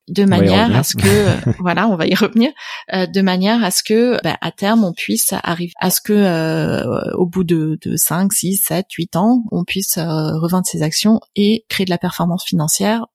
de 0.08 0.24
manière 0.24 0.76
à 0.76 0.84
ce 0.84 0.96
que 0.96 1.08
euh, 1.48 1.54
voilà 1.60 1.88
on 1.88 1.96
va 1.96 2.06
y 2.06 2.15
revenir 2.15 2.52
euh, 2.94 3.08
de 3.08 3.22
manière 3.22 3.63
à 3.63 3.72
ce 3.72 3.84
que 3.84 4.22
bah, 4.24 4.38
à 4.41 4.52
terme 4.52 4.84
on 4.84 4.94
puisse 4.94 5.34
arriver 5.44 5.74
à 5.80 5.89
ce 5.89 6.02
que 6.02 6.13
euh, 6.13 7.12
au 7.15 7.26
bout 7.26 7.44
de, 7.44 7.78
de 7.82 7.96
5 7.96 8.32
6 8.32 8.58
7 8.58 8.86
8 8.91 9.15
ans 9.15 9.44
on 9.52 9.63
puisse 9.63 9.98
revendre 9.98 10.65
ses 10.65 10.84
actions 10.84 11.20
et 11.36 11.65
créer 11.70 11.86
de 11.86 11.89
la 11.89 11.98
performance 11.98 12.46
financière 12.46 13.06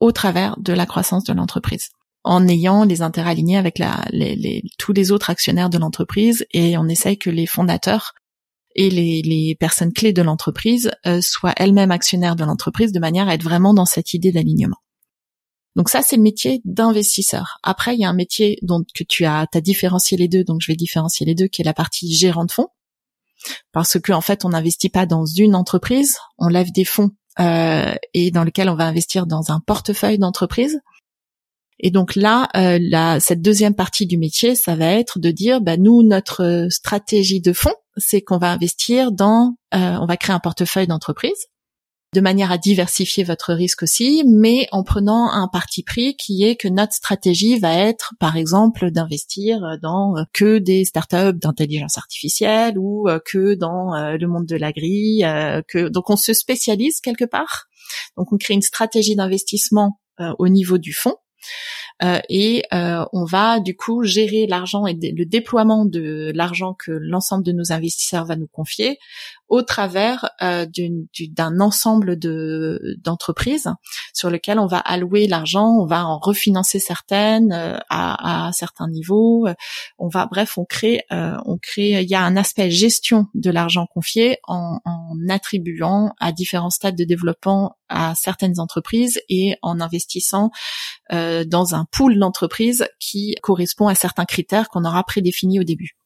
au 0.00 0.12
travers 0.12 0.56
de 0.58 0.72
la 0.72 0.86
croissance 0.86 1.24
de 1.24 1.32
l'entreprise 1.32 1.90
en 2.24 2.46
ayant 2.48 2.84
les 2.84 3.02
intérêts 3.02 3.30
alignés 3.30 3.58
avec 3.58 3.78
la, 3.78 4.04
les, 4.10 4.62
tous 4.78 4.92
les 4.92 5.10
autres 5.10 5.30
actionnaires 5.30 5.70
de 5.70 5.78
l'entreprise 5.78 6.46
et 6.52 6.78
on 6.78 6.88
essaye 6.88 7.18
que 7.18 7.30
les 7.30 7.46
fondateurs 7.46 8.12
et 8.74 8.88
les, 8.88 9.22
les 9.22 9.54
personnes 9.58 9.92
clés 9.92 10.12
de 10.12 10.22
l'entreprise 10.22 10.92
soient 11.20 11.52
elles-mêmes 11.56 11.90
actionnaires 11.90 12.36
de 12.36 12.44
l'entreprise 12.44 12.92
de 12.92 13.00
manière 13.00 13.28
à 13.28 13.34
être 13.34 13.42
vraiment 13.42 13.74
dans 13.74 13.84
cette 13.84 14.14
idée 14.14 14.32
d'alignement. 14.32 14.81
Donc 15.76 15.88
ça, 15.88 16.02
c'est 16.02 16.16
le 16.16 16.22
métier 16.22 16.60
d'investisseur. 16.64 17.58
Après, 17.62 17.94
il 17.94 18.00
y 18.00 18.04
a 18.04 18.08
un 18.08 18.14
métier 18.14 18.58
dont 18.62 18.82
que 18.94 19.04
tu 19.04 19.24
as, 19.24 19.46
as 19.52 19.60
différencié 19.60 20.18
les 20.18 20.28
deux, 20.28 20.44
donc 20.44 20.60
je 20.60 20.70
vais 20.70 20.76
différencier 20.76 21.24
les 21.24 21.34
deux, 21.34 21.46
qui 21.46 21.62
est 21.62 21.64
la 21.64 21.74
partie 21.74 22.12
gérant 22.14 22.44
de 22.44 22.52
fonds, 22.52 22.68
parce 23.72 23.98
que 23.98 24.12
en 24.12 24.20
fait, 24.20 24.44
on 24.44 24.50
n'investit 24.50 24.90
pas 24.90 25.06
dans 25.06 25.24
une 25.24 25.54
entreprise, 25.54 26.18
on 26.38 26.48
lève 26.48 26.72
des 26.72 26.84
fonds 26.84 27.10
euh, 27.40 27.94
et 28.12 28.30
dans 28.30 28.44
lequel 28.44 28.68
on 28.68 28.74
va 28.74 28.84
investir 28.84 29.26
dans 29.26 29.50
un 29.50 29.60
portefeuille 29.60 30.18
d'entreprise. 30.18 30.78
Et 31.80 31.90
donc 31.90 32.14
là, 32.14 32.48
euh, 32.54 33.18
cette 33.18 33.42
deuxième 33.42 33.74
partie 33.74 34.06
du 34.06 34.18
métier, 34.18 34.54
ça 34.54 34.76
va 34.76 34.86
être 34.86 35.18
de 35.18 35.30
dire, 35.30 35.60
bah, 35.60 35.76
nous, 35.76 36.02
notre 36.02 36.68
stratégie 36.70 37.40
de 37.40 37.52
fonds, 37.52 37.74
c'est 37.96 38.20
qu'on 38.20 38.38
va 38.38 38.52
investir 38.52 39.10
dans, 39.10 39.56
euh, 39.74 39.96
on 40.00 40.06
va 40.06 40.16
créer 40.16 40.34
un 40.34 40.38
portefeuille 40.40 40.86
d'entreprise 40.86 41.48
de 42.14 42.20
manière 42.20 42.52
à 42.52 42.58
diversifier 42.58 43.24
votre 43.24 43.54
risque 43.54 43.84
aussi, 43.84 44.22
mais 44.26 44.68
en 44.70 44.82
prenant 44.82 45.30
un 45.30 45.48
parti 45.48 45.82
pris 45.82 46.14
qui 46.16 46.44
est 46.44 46.56
que 46.56 46.68
notre 46.68 46.92
stratégie 46.92 47.58
va 47.58 47.74
être, 47.74 48.12
par 48.20 48.36
exemple, 48.36 48.90
d'investir 48.90 49.78
dans 49.80 50.16
euh, 50.16 50.24
que 50.34 50.58
des 50.58 50.84
startups 50.84 51.38
d'intelligence 51.38 51.96
artificielle 51.96 52.78
ou 52.78 53.08
euh, 53.08 53.18
que 53.24 53.54
dans 53.54 53.94
euh, 53.94 54.18
le 54.18 54.28
monde 54.28 54.44
de 54.44 54.56
l'agri, 54.56 55.22
que 55.68 55.88
donc 55.88 56.10
on 56.10 56.16
se 56.16 56.34
spécialise 56.34 57.00
quelque 57.00 57.24
part. 57.24 57.66
Donc 58.16 58.32
on 58.32 58.36
crée 58.36 58.54
une 58.54 58.62
stratégie 58.62 59.16
d'investissement 59.16 59.98
au 60.38 60.48
niveau 60.48 60.78
du 60.78 60.92
fonds 60.92 61.16
et 62.28 62.64
on 62.72 63.24
va 63.24 63.60
du 63.60 63.76
coup 63.76 64.02
gérer 64.02 64.46
l'argent 64.46 64.86
et 64.86 64.94
le 64.94 65.24
déploiement 65.24 65.84
de 65.84 66.32
l'argent 66.34 66.74
que 66.74 66.90
l'ensemble 66.90 67.44
de 67.44 67.52
nos 67.52 67.72
investisseurs 67.72 68.24
va 68.24 68.36
nous 68.36 68.48
confier 68.48 68.98
au 69.52 69.62
travers 69.62 70.30
euh, 70.40 70.66
d'un 71.30 71.60
ensemble 71.60 72.18
de 72.18 72.96
d'entreprises 73.04 73.68
sur 74.14 74.30
lequel 74.30 74.58
on 74.58 74.66
va 74.66 74.78
allouer 74.78 75.26
l'argent, 75.26 75.76
on 75.78 75.84
va 75.84 76.06
en 76.06 76.18
refinancer 76.18 76.78
certaines 76.78 77.52
à, 77.52 78.46
à, 78.48 78.52
certains 78.52 78.88
niveaux, 78.88 79.46
on 79.98 80.08
va 80.08 80.26
bref 80.26 80.56
on 80.56 80.64
crée 80.64 81.02
on 81.10 81.58
crée 81.58 82.02
il 82.02 82.08
y 82.08 82.14
a 82.14 82.22
un 82.22 82.36
aspect 82.36 82.70
gestion 82.70 83.26
de 83.34 83.50
l'argent 83.50 83.86
confié 83.92 84.38
en, 84.48 84.80
en 84.84 85.28
attribuant 85.28 86.14
à 86.18 86.32
différents 86.32 86.70
stades 86.70 86.96
de 86.96 87.04
développement 87.04 87.76
à 87.92 88.14
certaines 88.14 88.58
entreprises 88.58 89.20
et 89.28 89.56
en 89.62 89.80
investissant 89.80 90.50
euh, 91.12 91.44
dans 91.44 91.74
un 91.74 91.84
pool 91.90 92.18
d'entreprises 92.18 92.86
qui 92.98 93.34
correspond 93.42 93.88
à 93.88 93.94
certains 93.94 94.24
critères 94.24 94.68
qu'on 94.68 94.84
aura 94.84 95.04
prédéfinis 95.04 95.60
au 95.60 95.64
début. 95.64 95.96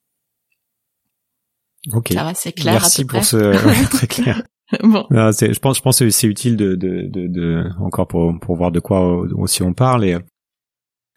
Ok. 1.93 2.15
C'est 2.35 2.53
clair. 2.53 2.75
Merci 2.75 3.05
pour 3.05 3.25
ce 3.25 3.37
très 3.91 4.07
clair. 4.07 4.43
bon. 4.83 5.07
je 5.11 5.59
pense, 5.59 5.77
je 5.77 5.83
pense 5.83 5.99
que 6.01 6.11
c'est 6.11 6.27
utile 6.27 6.57
de, 6.57 6.75
de, 6.75 7.07
de, 7.07 7.29
de, 7.29 7.65
encore 7.79 8.09
pour, 8.09 8.37
pour 8.41 8.57
voir 8.57 8.73
de 8.73 8.81
quoi 8.81 9.17
aussi 9.17 9.63
on 9.63 9.73
parle. 9.73 10.05
Et, 10.05 10.15
euh, 10.15 10.19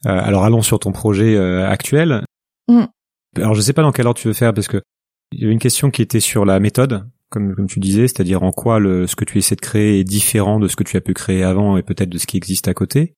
alors 0.03 0.43
allons 0.43 0.61
sur 0.61 0.79
ton 0.79 0.91
projet 0.91 1.35
euh, 1.35 1.67
actuel. 1.67 2.23
Mm. 2.67 2.85
Alors 3.35 3.55
je 3.55 3.61
sais 3.61 3.73
pas 3.73 3.81
dans 3.81 3.91
quel 3.91 4.07
ordre 4.07 4.19
tu 4.19 4.27
veux 4.27 4.33
faire 4.33 4.53
parce 4.53 4.67
que 4.67 4.81
il 5.31 5.43
y 5.43 5.45
a 5.47 5.51
une 5.51 5.59
question 5.59 5.91
qui 5.91 6.01
était 6.01 6.19
sur 6.19 6.45
la 6.45 6.59
méthode, 6.59 7.07
comme, 7.29 7.55
comme 7.55 7.67
tu 7.67 7.79
disais, 7.79 8.07
c'est-à-dire 8.07 8.41
en 8.41 8.51
quoi 8.51 8.79
le, 8.79 9.05
ce 9.05 9.15
que 9.15 9.25
tu 9.25 9.37
essaies 9.37 9.55
de 9.55 9.61
créer 9.61 9.99
est 9.99 10.03
différent 10.03 10.59
de 10.59 10.67
ce 10.67 10.75
que 10.75 10.83
tu 10.83 10.97
as 10.97 11.01
pu 11.01 11.13
créer 11.13 11.43
avant 11.43 11.77
et 11.77 11.83
peut-être 11.83 12.09
de 12.09 12.17
ce 12.17 12.25
qui 12.25 12.37
existe 12.37 12.67
à 12.67 12.73
côté. 12.73 13.13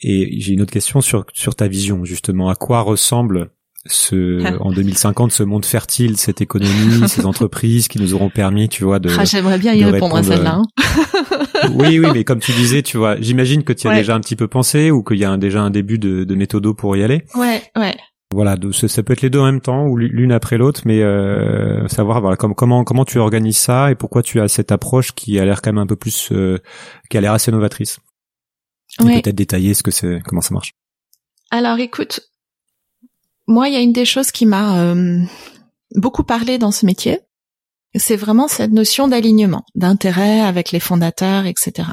Et 0.00 0.38
j'ai 0.40 0.52
une 0.52 0.60
autre 0.60 0.72
question 0.72 1.00
sur, 1.00 1.24
sur 1.32 1.56
ta 1.56 1.66
vision, 1.66 2.04
justement. 2.04 2.48
À 2.48 2.54
quoi 2.54 2.82
ressemble 2.82 3.50
ce, 3.88 4.44
ah. 4.44 4.56
en 4.60 4.72
2050, 4.72 5.32
ce 5.32 5.42
monde 5.42 5.64
fertile, 5.64 6.16
cette 6.16 6.40
économie, 6.40 7.08
ces 7.08 7.26
entreprises 7.26 7.88
qui 7.88 8.00
nous 8.00 8.14
auront 8.14 8.30
permis, 8.30 8.68
tu 8.68 8.84
vois, 8.84 8.98
de. 8.98 9.10
Ah, 9.18 9.24
j'aimerais 9.24 9.58
bien 9.58 9.74
y 9.74 9.84
répondre, 9.84 10.16
à 10.16 10.22
celle-là. 10.22 10.60
Hein. 10.60 11.68
oui, 11.74 11.98
oui, 11.98 12.06
mais 12.12 12.24
comme 12.24 12.40
tu 12.40 12.52
disais, 12.52 12.82
tu 12.82 12.96
vois, 12.96 13.20
j'imagine 13.20 13.64
que 13.64 13.72
tu 13.72 13.88
as 13.88 13.94
déjà 13.94 14.14
un 14.14 14.20
petit 14.20 14.36
peu 14.36 14.48
pensé 14.48 14.90
ou 14.90 15.02
qu'il 15.02 15.18
y 15.18 15.24
a 15.24 15.36
déjà 15.36 15.62
un 15.62 15.70
début 15.70 15.98
de, 15.98 16.24
de 16.24 16.34
méthodo 16.34 16.74
pour 16.74 16.96
y 16.96 17.02
aller. 17.02 17.24
Ouais, 17.34 17.62
ouais. 17.76 17.94
Voilà, 18.34 18.56
ça 18.72 19.02
peut 19.04 19.12
être 19.12 19.22
les 19.22 19.30
deux 19.30 19.38
en 19.38 19.44
même 19.44 19.60
temps 19.60 19.86
ou 19.86 19.96
l'une 19.96 20.32
après 20.32 20.58
l'autre, 20.58 20.82
mais 20.84 21.00
euh, 21.00 21.86
savoir 21.86 22.20
voilà, 22.20 22.36
comment 22.36 22.82
comment 22.82 23.04
tu 23.04 23.18
organises 23.18 23.56
ça 23.56 23.92
et 23.92 23.94
pourquoi 23.94 24.22
tu 24.24 24.40
as 24.40 24.48
cette 24.48 24.72
approche 24.72 25.12
qui 25.12 25.38
a 25.38 25.44
l'air 25.44 25.62
quand 25.62 25.72
même 25.72 25.82
un 25.82 25.86
peu 25.86 25.94
plus, 25.94 26.30
euh, 26.32 26.58
qui 27.08 27.16
a 27.16 27.20
l'air 27.20 27.32
assez 27.32 27.52
novatrice 27.52 28.00
peut-être 28.98 29.34
détailler 29.34 29.74
ce 29.74 29.82
que 29.82 29.90
c'est, 29.90 30.20
comment 30.24 30.40
ça 30.40 30.54
marche. 30.54 30.72
Alors 31.50 31.78
écoute, 31.78 32.20
moi 33.46 33.68
il 33.68 33.74
y 33.74 33.76
a 33.76 33.80
une 33.80 33.92
des 33.92 34.04
choses 34.04 34.30
qui 34.30 34.46
m'a 34.46 34.80
euh, 34.80 35.20
beaucoup 35.94 36.24
parlé 36.24 36.58
dans 36.58 36.72
ce 36.72 36.86
métier, 36.86 37.20
c'est 37.94 38.16
vraiment 38.16 38.48
cette 38.48 38.72
notion 38.72 39.08
d'alignement, 39.08 39.64
d'intérêt 39.74 40.40
avec 40.40 40.72
les 40.72 40.80
fondateurs, 40.80 41.46
etc. 41.46 41.90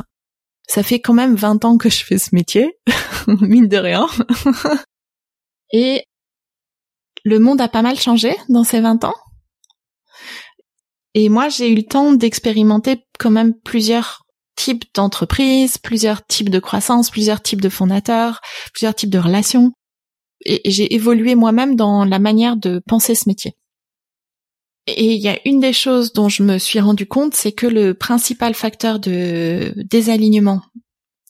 Ça 0.68 0.84
fait 0.84 1.00
quand 1.00 1.14
même 1.14 1.36
20 1.36 1.66
ans 1.66 1.78
que 1.78 1.90
je 1.90 2.04
fais 2.04 2.18
ce 2.18 2.34
métier, 2.34 2.78
mine 3.28 3.68
de 3.68 3.78
rien. 3.78 4.08
Et 5.72 6.06
le 7.24 7.40
monde 7.40 7.62
a 7.62 7.68
pas 7.68 7.82
mal 7.82 8.00
changé 8.00 8.36
dans 8.50 8.64
ces 8.64 8.82
20 8.82 9.04
ans. 9.04 9.16
Et 11.14 11.30
moi, 11.30 11.50
j'ai 11.50 11.72
eu 11.72 11.76
le 11.76 11.84
temps 11.84 12.12
d'expérimenter 12.14 13.04
quand 13.20 13.30
même 13.30 13.54
plusieurs 13.54 14.26
types 14.56 14.86
d'entreprises, 14.94 15.78
plusieurs 15.78 16.26
types 16.26 16.50
de 16.50 16.60
croissance, 16.60 17.10
plusieurs 17.10 17.42
types 17.42 17.62
de 17.62 17.70
fondateurs, 17.70 18.42
plusieurs 18.74 18.96
types 18.96 19.10
de 19.10 19.20
relations. 19.20 19.74
Et 20.46 20.70
j'ai 20.70 20.94
évolué 20.94 21.36
moi-même 21.36 21.76
dans 21.76 22.06
la 22.06 22.20
manière 22.20 22.58
de 22.58 22.82
penser 22.86 23.16
ce 23.16 23.28
métier. 23.28 23.56
Et 24.86 25.14
il 25.14 25.22
y 25.22 25.30
a 25.30 25.40
une 25.46 25.62
des 25.62 25.72
choses 25.72 26.12
dont 26.12 26.28
je 26.28 26.44
me 26.44 26.58
suis 26.58 26.80
rendu 26.80 27.06
compte, 27.06 27.34
c'est 27.34 27.54
que 27.54 27.68
le 27.68 27.94
principal 27.94 28.54
facteur 28.54 29.00
de 29.00 29.74
désalignement 29.90 30.62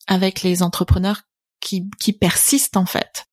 avec 0.08 0.41
les 0.41 0.63
entrepreneurs 0.63 1.21
qui, 1.60 1.89
qui 1.99 2.13
persistent 2.13 2.78
en 2.78 2.88
fait, 2.88 3.26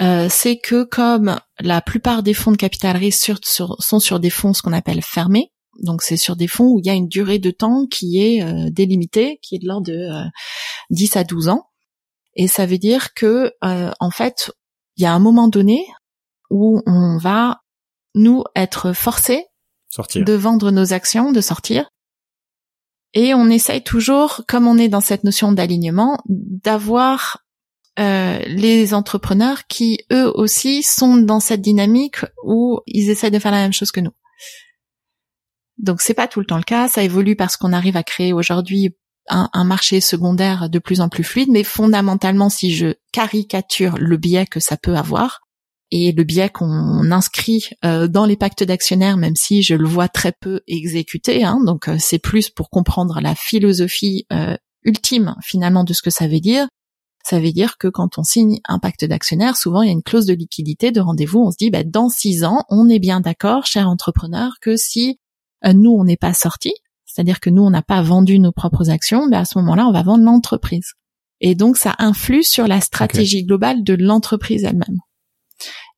euh, 0.00 0.28
c'est 0.30 0.58
que 0.58 0.84
comme 0.84 1.38
la 1.60 1.82
plupart 1.82 2.22
des 2.22 2.34
fonds 2.34 2.52
de 2.52 2.56
capital 2.56 2.96
risque 2.96 3.32
sont 3.44 4.00
sur 4.00 4.20
des 4.20 4.30
fonds 4.30 4.54
ce 4.54 4.62
qu'on 4.62 4.72
appelle 4.72 5.02
fermés, 5.02 5.52
donc 5.80 6.02
c'est 6.02 6.16
sur 6.16 6.36
des 6.36 6.48
fonds 6.48 6.68
où 6.68 6.78
il 6.78 6.86
y 6.86 6.90
a 6.90 6.94
une 6.94 7.08
durée 7.08 7.38
de 7.38 7.50
temps 7.50 7.86
qui 7.86 8.20
est 8.20 8.42
euh, 8.42 8.70
délimitée, 8.70 9.38
qui 9.42 9.56
est 9.56 9.58
de 9.58 9.66
l'ordre 9.66 9.86
de 9.86 10.08
10 10.90 11.16
euh, 11.16 11.20
à 11.20 11.24
12 11.24 11.48
ans. 11.48 11.68
Et 12.34 12.46
ça 12.46 12.66
veut 12.66 12.78
dire 12.78 13.14
que 13.14 13.52
euh, 13.64 13.90
en 14.00 14.10
fait, 14.10 14.52
il 14.96 15.02
y 15.02 15.06
a 15.06 15.12
un 15.12 15.18
moment 15.18 15.48
donné 15.48 15.86
où 16.50 16.82
on 16.86 17.18
va 17.18 17.60
nous 18.14 18.44
être 18.54 18.92
forcés 18.92 19.46
de 20.14 20.32
vendre 20.32 20.70
nos 20.70 20.92
actions, 20.92 21.32
de 21.32 21.40
sortir. 21.40 21.88
Et 23.14 23.34
on 23.34 23.50
essaye 23.50 23.82
toujours, 23.82 24.42
comme 24.48 24.66
on 24.66 24.78
est 24.78 24.88
dans 24.88 25.00
cette 25.00 25.24
notion 25.24 25.52
d'alignement, 25.52 26.18
d'avoir 26.28 27.44
les 27.98 28.94
entrepreneurs 28.94 29.66
qui 29.66 29.98
eux 30.10 30.30
aussi 30.34 30.82
sont 30.82 31.18
dans 31.18 31.40
cette 31.40 31.60
dynamique 31.60 32.24
où 32.42 32.80
ils 32.86 33.10
essaient 33.10 33.30
de 33.30 33.38
faire 33.38 33.52
la 33.52 33.58
même 33.58 33.74
chose 33.74 33.92
que 33.92 34.00
nous. 34.00 34.12
Donc 35.78 36.00
c'est 36.00 36.14
pas 36.14 36.28
tout 36.28 36.40
le 36.40 36.46
temps 36.46 36.56
le 36.56 36.62
cas, 36.62 36.88
ça 36.88 37.02
évolue 37.02 37.36
parce 37.36 37.56
qu'on 37.56 37.72
arrive 37.72 37.96
à 37.96 38.02
créer 38.02 38.32
aujourd'hui 38.32 38.96
un, 39.28 39.64
marché 39.64 40.00
secondaire 40.00 40.68
de 40.68 40.78
plus 40.78 41.00
en 41.00 41.08
plus 41.08 41.24
fluide, 41.24 41.50
mais 41.50 41.64
fondamentalement, 41.64 42.48
si 42.48 42.74
je 42.74 42.94
caricature 43.12 43.96
le 43.98 44.16
biais 44.16 44.46
que 44.46 44.60
ça 44.60 44.76
peut 44.76 44.96
avoir 44.96 45.40
et 45.90 46.12
le 46.12 46.24
biais 46.24 46.48
qu'on 46.48 47.10
inscrit 47.10 47.68
euh, 47.84 48.08
dans 48.08 48.24
les 48.24 48.36
pactes 48.36 48.64
d'actionnaires, 48.64 49.18
même 49.18 49.36
si 49.36 49.62
je 49.62 49.74
le 49.74 49.86
vois 49.86 50.08
très 50.08 50.32
peu 50.32 50.62
exécuté, 50.66 51.44
hein, 51.44 51.60
donc 51.64 51.88
euh, 51.88 51.96
c'est 51.98 52.18
plus 52.18 52.48
pour 52.48 52.70
comprendre 52.70 53.20
la 53.20 53.34
philosophie 53.34 54.26
euh, 54.32 54.56
ultime 54.84 55.36
finalement 55.42 55.84
de 55.84 55.92
ce 55.92 56.02
que 56.02 56.10
ça 56.10 56.26
veut 56.26 56.40
dire. 56.40 56.66
Ça 57.24 57.38
veut 57.38 57.52
dire 57.52 57.78
que 57.78 57.86
quand 57.86 58.18
on 58.18 58.24
signe 58.24 58.58
un 58.66 58.80
pacte 58.80 59.04
d'actionnaires, 59.04 59.56
souvent 59.56 59.82
il 59.82 59.86
y 59.86 59.90
a 59.90 59.92
une 59.92 60.02
clause 60.02 60.26
de 60.26 60.34
liquidité, 60.34 60.90
de 60.90 61.00
rendez-vous. 61.00 61.38
On 61.38 61.52
se 61.52 61.56
dit, 61.56 61.70
bah, 61.70 61.84
dans 61.84 62.08
six 62.08 62.42
ans, 62.42 62.64
on 62.68 62.88
est 62.88 62.98
bien 62.98 63.20
d'accord, 63.20 63.64
cher 63.64 63.88
entrepreneur, 63.88 64.54
que 64.60 64.76
si 64.76 65.20
nous, 65.64 65.92
on 65.92 66.02
n'est 66.02 66.16
pas 66.16 66.34
sorti, 66.34 66.74
c'est-à-dire 67.12 67.40
que 67.40 67.50
nous, 67.50 67.62
on 67.62 67.70
n'a 67.70 67.82
pas 67.82 68.02
vendu 68.02 68.38
nos 68.38 68.52
propres 68.52 68.88
actions, 68.88 69.26
mais 69.28 69.36
à 69.36 69.44
ce 69.44 69.58
moment-là, 69.58 69.86
on 69.86 69.92
va 69.92 70.02
vendre 70.02 70.24
l'entreprise. 70.24 70.92
Et 71.40 71.54
donc, 71.54 71.76
ça 71.76 71.94
influe 71.98 72.42
sur 72.42 72.66
la 72.66 72.80
stratégie 72.80 73.44
globale 73.44 73.82
de 73.82 73.94
l'entreprise 73.94 74.64
elle-même. 74.64 74.98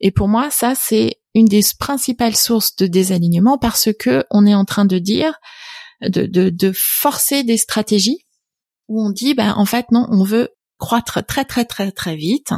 Et 0.01 0.11
pour 0.11 0.27
moi, 0.27 0.51
ça, 0.51 0.75
c'est 0.75 1.21
une 1.35 1.47
des 1.47 1.61
principales 1.79 2.35
sources 2.35 2.75
de 2.77 2.87
désalignement 2.87 3.59
parce 3.59 3.91
que 3.99 4.25
on 4.31 4.47
est 4.47 4.55
en 4.55 4.65
train 4.65 4.87
de 4.87 4.99
dire, 4.99 5.35
de, 6.03 6.27
de, 6.27 6.51
de 6.51 6.73
forcer 6.75 7.45
des 7.45 7.59
stratégies 7.59 8.19
où 8.89 9.01
on 9.03 9.11
dit, 9.11 9.35
ben, 9.35 9.55
en 9.57 9.67
fait, 9.67 9.87
non, 9.93 10.07
on 10.11 10.25
veut 10.25 10.49
croître 10.79 11.25
très, 11.25 11.45
très, 11.45 11.65
très, 11.65 11.93
très 11.93 12.17
vite 12.17 12.53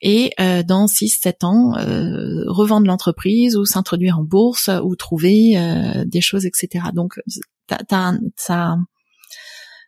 et 0.00 0.32
euh, 0.40 0.62
dans 0.62 0.86
6-7 0.86 1.44
ans 1.44 1.76
euh, 1.76 2.44
revendre 2.46 2.86
l'entreprise 2.86 3.56
ou 3.56 3.64
s'introduire 3.64 4.18
en 4.18 4.24
bourse 4.24 4.70
ou 4.82 4.96
trouver 4.96 5.58
euh, 5.58 6.04
des 6.06 6.20
choses 6.20 6.46
etc 6.46 6.86
donc 6.94 7.20
ça 8.36 8.76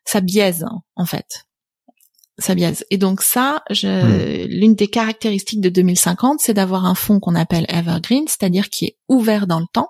ça 0.04 0.20
biaise 0.20 0.66
en 0.96 1.06
fait. 1.06 1.44
Ça 2.38 2.54
biaise. 2.54 2.84
Et 2.90 2.98
donc 2.98 3.22
ça 3.22 3.62
je, 3.70 4.46
l'une 4.46 4.74
des 4.74 4.88
caractéristiques 4.88 5.60
de 5.60 5.68
2050 5.68 6.40
c'est 6.40 6.54
d'avoir 6.54 6.84
un 6.84 6.94
fonds 6.94 7.20
qu'on 7.20 7.34
appelle 7.34 7.66
evergreen 7.68 8.24
c'est-à-dire 8.26 8.68
qui 8.68 8.86
est 8.86 8.96
ouvert 9.08 9.46
dans 9.46 9.60
le 9.60 9.66
temps. 9.72 9.88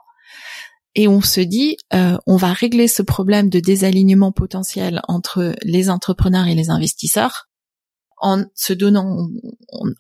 Et 0.94 1.08
on 1.08 1.22
se 1.22 1.40
dit 1.40 1.78
on 1.90 2.36
va 2.36 2.52
régler 2.52 2.86
ce 2.86 3.02
problème 3.02 3.48
de 3.48 3.58
désalignement 3.58 4.32
potentiel 4.32 5.00
entre 5.08 5.54
les 5.62 5.90
entrepreneurs 5.90 6.46
et 6.46 6.54
les 6.54 6.70
investisseurs 6.70 7.48
en 8.22 8.44
se 8.54 8.72
donnant, 8.72 9.28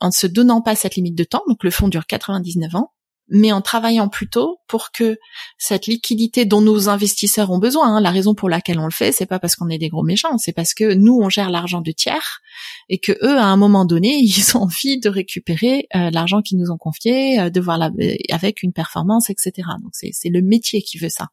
en, 0.00 0.10
se 0.10 0.26
donnant 0.26 0.62
pas 0.62 0.76
cette 0.76 0.94
limite 0.94 1.16
de 1.16 1.24
temps. 1.24 1.42
Donc 1.48 1.62
le 1.64 1.70
fonds 1.70 1.88
dure 1.88 2.06
99 2.06 2.74
ans, 2.76 2.92
mais 3.28 3.50
en 3.50 3.60
travaillant 3.60 4.08
plutôt 4.08 4.58
pour 4.68 4.92
que 4.92 5.18
cette 5.58 5.86
liquidité 5.86 6.44
dont 6.44 6.60
nos 6.60 6.88
investisseurs 6.88 7.50
ont 7.50 7.58
besoin, 7.58 7.96
hein, 7.96 8.00
la 8.00 8.10
raison 8.10 8.34
pour 8.34 8.48
laquelle 8.48 8.78
on 8.78 8.84
le 8.84 8.92
fait, 8.92 9.10
c'est 9.10 9.26
pas 9.26 9.40
parce 9.40 9.56
qu'on 9.56 9.68
est 9.68 9.78
des 9.78 9.88
gros 9.88 10.04
méchants, 10.04 10.38
c'est 10.38 10.52
parce 10.52 10.72
que 10.72 10.94
nous 10.94 11.18
on 11.20 11.28
gère 11.28 11.50
l'argent 11.50 11.80
de 11.80 11.90
tiers 11.90 12.40
et 12.88 12.98
que 12.98 13.12
eux 13.22 13.36
à 13.36 13.46
un 13.46 13.56
moment 13.56 13.84
donné 13.84 14.18
ils 14.22 14.56
ont 14.56 14.62
envie 14.62 15.00
de 15.00 15.08
récupérer 15.08 15.88
euh, 15.96 16.10
l'argent 16.10 16.42
qu'ils 16.42 16.58
nous 16.58 16.70
ont 16.70 16.78
confié, 16.78 17.40
euh, 17.40 17.50
de 17.50 17.60
voir 17.60 17.76
la, 17.76 17.90
avec 18.30 18.62
une 18.62 18.72
performance, 18.72 19.30
etc. 19.30 19.68
Donc 19.82 19.92
c'est 19.94 20.30
le 20.30 20.42
métier 20.42 20.82
qui 20.82 20.98
veut 20.98 21.10
ça. 21.10 21.28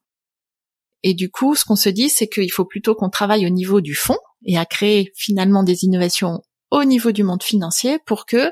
Et 1.03 1.13
du 1.13 1.29
coup, 1.29 1.55
ce 1.55 1.63
qu'on 1.63 1.77
se 1.77 1.87
dit, 1.87 2.09
c'est 2.09 2.27
qu'il 2.27 2.51
faut 2.51 2.65
plutôt 2.65 2.93
qu'on 2.93 3.09
travaille 3.09 3.45
au 3.45 3.49
niveau 3.49 3.79
du 3.79 3.95
fond 3.95 4.17
et 4.43 4.57
à 4.57 4.65
créer 4.65 5.11
finalement 5.15 5.63
des 5.63 5.85
innovations 5.85 6.41
au 6.71 6.83
niveau 6.83 7.11
du 7.11 7.23
monde 7.23 7.43
financier 7.43 7.99
pour 8.05 8.25
que 8.25 8.51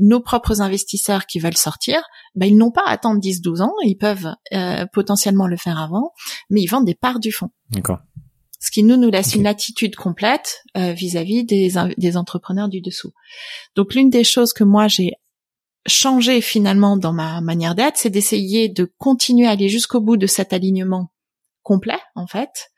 nos 0.00 0.20
propres 0.20 0.60
investisseurs 0.60 1.26
qui 1.26 1.38
veulent 1.38 1.56
sortir, 1.56 2.02
ben, 2.34 2.46
ils 2.46 2.56
n'ont 2.56 2.70
pas 2.70 2.84
à 2.86 2.92
attendre 2.92 3.20
10-12 3.20 3.62
ans, 3.62 3.74
ils 3.84 3.96
peuvent 3.96 4.34
euh, 4.52 4.86
potentiellement 4.92 5.46
le 5.46 5.56
faire 5.56 5.78
avant, 5.78 6.12
mais 6.48 6.62
ils 6.62 6.68
vendent 6.68 6.86
des 6.86 6.94
parts 6.94 7.20
du 7.20 7.32
fonds. 7.32 7.50
D'accord. 7.70 7.98
Ce 8.60 8.70
qui 8.70 8.82
nous 8.82 8.96
nous 8.96 9.10
laisse 9.10 9.34
une 9.34 9.46
attitude 9.46 9.96
complète 9.96 10.62
euh, 10.76 10.92
vis-à-vis 10.92 11.44
des, 11.44 11.72
des 11.96 12.16
entrepreneurs 12.16 12.68
du 12.68 12.82
dessous. 12.82 13.12
Donc 13.74 13.94
l'une 13.94 14.10
des 14.10 14.24
choses 14.24 14.52
que 14.52 14.64
moi 14.64 14.86
j'ai 14.86 15.12
changé 15.86 16.42
finalement 16.42 16.98
dans 16.98 17.14
ma 17.14 17.40
manière 17.40 17.74
d'être, 17.74 17.96
c'est 17.96 18.10
d'essayer 18.10 18.68
de 18.68 18.92
continuer 18.98 19.46
à 19.46 19.52
aller 19.52 19.70
jusqu'au 19.70 20.00
bout 20.00 20.18
de 20.18 20.26
cet 20.26 20.52
alignement 20.52 21.10
complet 21.62 21.98
en 22.14 22.26
fait, 22.26 22.70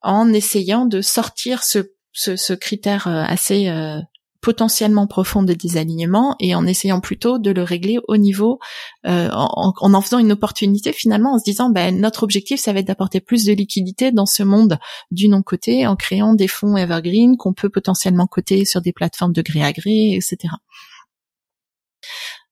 en 0.00 0.32
essayant 0.32 0.86
de 0.86 1.02
sortir 1.02 1.62
ce 1.62 1.92
ce, 2.12 2.36
ce 2.36 2.52
critère 2.52 3.06
euh, 3.06 3.22
assez 3.26 3.68
euh, 3.68 3.98
potentiellement 4.40 5.06
profond 5.06 5.42
de 5.42 5.52
désalignement 5.52 6.34
et 6.40 6.54
en 6.54 6.66
essayant 6.66 7.00
plutôt 7.00 7.38
de 7.38 7.50
le 7.50 7.62
régler 7.62 7.98
au 8.08 8.16
niveau 8.16 8.58
euh, 9.06 9.28
en, 9.32 9.74
en, 9.78 10.00
faisant 10.00 10.18
une 10.18 10.32
opportunité 10.32 10.92
finalement 10.92 11.34
en 11.34 11.38
se 11.38 11.44
disant 11.44 11.68
ben 11.68 12.00
notre 12.00 12.22
objectif 12.22 12.58
ça 12.58 12.72
va 12.72 12.80
être 12.80 12.86
d'apporter 12.86 13.20
plus 13.20 13.44
de 13.44 13.52
liquidité 13.52 14.12
dans 14.12 14.24
ce 14.24 14.42
monde 14.42 14.78
du 15.10 15.28
non 15.28 15.42
coté 15.42 15.86
en 15.86 15.94
créant 15.94 16.32
des 16.32 16.48
fonds 16.48 16.76
evergreen 16.76 17.36
qu'on 17.36 17.52
peut 17.52 17.68
potentiellement 17.68 18.26
coter 18.26 18.64
sur 18.64 18.80
des 18.80 18.94
plateformes 18.94 19.34
de 19.34 19.42
gré 19.42 19.62
à 19.62 19.72
gré 19.72 20.14
etc 20.14 20.54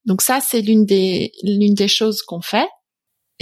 donc 0.05 0.21
ça 0.21 0.39
c'est 0.41 0.61
l'une 0.61 0.85
des 0.85 1.31
l'une 1.43 1.73
des 1.73 1.87
choses 1.87 2.21
qu'on 2.21 2.41
fait. 2.41 2.67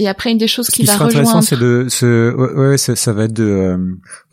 Et 0.00 0.06
après, 0.06 0.30
une 0.30 0.38
des 0.38 0.46
choses 0.46 0.68
qui, 0.68 0.82
qui 0.82 0.86
va 0.86 0.92
rejoindre... 0.92 1.28
intéressant, 1.28 1.42
c'est 1.42 1.58
de, 1.58 1.86
ce, 1.88 2.32
ouais, 2.32 2.78
ça, 2.78 2.94
ça, 2.94 3.12
va 3.12 3.24
être 3.24 3.32
de, 3.32 3.42
euh, 3.42 3.76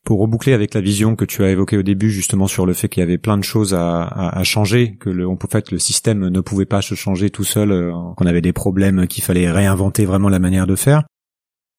pour 0.06 0.20
reboucler 0.22 0.54
avec 0.54 0.74
la 0.74 0.82
vision 0.82 1.16
que 1.16 1.26
tu 1.26 1.44
as 1.44 1.50
évoquée 1.50 1.78
au 1.78 1.84
début, 1.84 2.12
justement 2.12 2.48
sur 2.48 2.66
le 2.66 2.74
fait 2.74 2.88
qu'il 2.88 3.02
y 3.02 3.04
avait 3.04 3.18
plein 3.18 3.38
de 3.38 3.44
choses 3.44 3.74
à, 3.74 4.42
changer, 4.44 4.96
que 5.00 5.10
le, 5.10 5.28
peut 5.36 5.48
fait 5.52 5.72
le 5.72 5.80
système 5.80 6.30
ne 6.30 6.40
pouvait 6.42 6.66
pas 6.66 6.82
se 6.82 6.96
changer 6.96 7.32
tout 7.32 7.44
seul, 7.44 7.72
euh, 7.72 7.92
qu'on 8.16 8.28
avait 8.28 8.42
des 8.42 8.54
problèmes, 8.54 9.08
qu'il 9.08 9.24
fallait 9.24 9.52
réinventer 9.52 10.06
vraiment 10.06 10.30
la 10.30 10.40
manière 10.40 10.68
de 10.68 10.76
faire. 10.76 11.04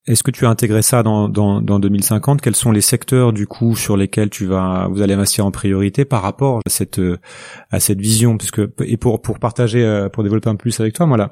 Est-ce 0.07 0.23
que 0.23 0.31
tu 0.31 0.47
as 0.47 0.51
intégré 0.51 0.83
ça 0.83 1.03
dans, 1.03 1.29
dans, 1.29 1.61
dans 1.61 1.81
2050 1.81 2.41
Quels 2.41 2.55
sont 2.55 2.71
les 2.71 2.81
secteurs 2.81 3.33
du 3.33 3.47
coup 3.47 3.75
sur 3.75 3.97
lesquels 3.97 4.31
tu 4.31 4.47
vas 4.47 4.87
vous 4.89 5.03
allez 5.03 5.15
investir 5.15 5.45
en 5.47 5.51
priorité 5.51 6.05
par 6.05 6.23
rapport 6.23 6.59
à 6.59 6.71
cette 6.71 7.01
à 7.71 7.81
cette 7.81 8.01
vision? 8.01 8.39
Parce 8.39 8.53
que 8.53 8.73
et 8.85 8.99
pour 8.99 9.21
pour 9.21 9.41
partager 9.41 9.85
euh, 9.85 10.09
pour 10.09 10.23
développer 10.23 10.49
un 10.49 10.55
plus 10.55 10.79
avec 10.79 10.95
toi, 10.95 11.07
voilà, 11.07 11.31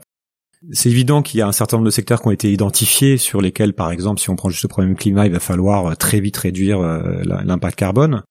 c'est 0.73 0.91
évident 0.91 1.23
qu'il 1.23 1.39
y 1.39 1.43
a 1.43 1.47
un 1.47 1.53
certain 1.53 1.77
nombre 1.77 1.87
de 1.87 1.91
secteurs 1.91 2.21
qui 2.21 2.29
ont 2.29 2.33
été 2.33 2.53
identifiés 2.53 3.17
sur 3.19 3.41
lesquels, 3.41 3.75
par 3.75 3.91
exemple, 3.91 4.21
si 4.21 4.31
on 4.31 4.37
prend 4.37 4.49
juste 4.49 4.63
le 4.63 4.69
problème 4.69 4.97
climat, 4.97 5.27
il 5.27 5.33
va 5.33 5.41
falloir 5.41 5.87
euh, 5.87 5.95
très 5.95 6.21
vite 6.21 6.37
réduire 6.37 6.81
euh, 6.81 7.23
l'impact 7.25 7.79
carbone, 7.79 8.23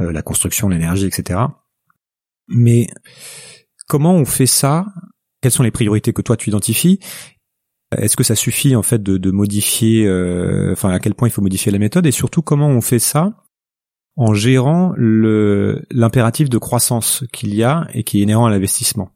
euh, 0.00 0.12
la 0.12 0.22
construction, 0.22 0.68
l'énergie, 0.68 1.06
etc. 1.06 1.40
Mais 2.48 2.88
comment 3.88 4.14
on 4.14 4.24
fait 4.24 4.46
ça? 4.46 4.86
Quelles 5.40 5.52
sont 5.52 5.62
les 5.62 5.70
priorités 5.70 6.12
que 6.12 6.22
toi 6.22 6.36
tu 6.36 6.50
identifies? 6.50 7.00
Est-ce 7.96 8.16
que 8.16 8.24
ça 8.24 8.34
suffit 8.34 8.74
en 8.74 8.82
fait 8.82 9.02
de, 9.02 9.30
modifier, 9.30 10.08
enfin 10.72 10.90
à 10.90 10.98
quel 10.98 11.14
point 11.14 11.28
il 11.28 11.30
faut 11.30 11.42
modifier 11.42 11.70
la 11.70 11.78
méthode? 11.78 12.06
Et 12.06 12.10
surtout, 12.10 12.42
comment 12.42 12.68
on 12.68 12.80
fait 12.80 12.98
ça 12.98 13.44
en 14.16 14.34
gérant 14.34 14.94
l'impératif 14.96 16.48
de 16.48 16.58
croissance 16.58 17.24
qu'il 17.32 17.54
y 17.54 17.62
a 17.62 17.86
et 17.92 18.02
qui 18.02 18.18
est 18.18 18.22
inhérent 18.22 18.46
à 18.46 18.50
l'investissement? 18.50 19.10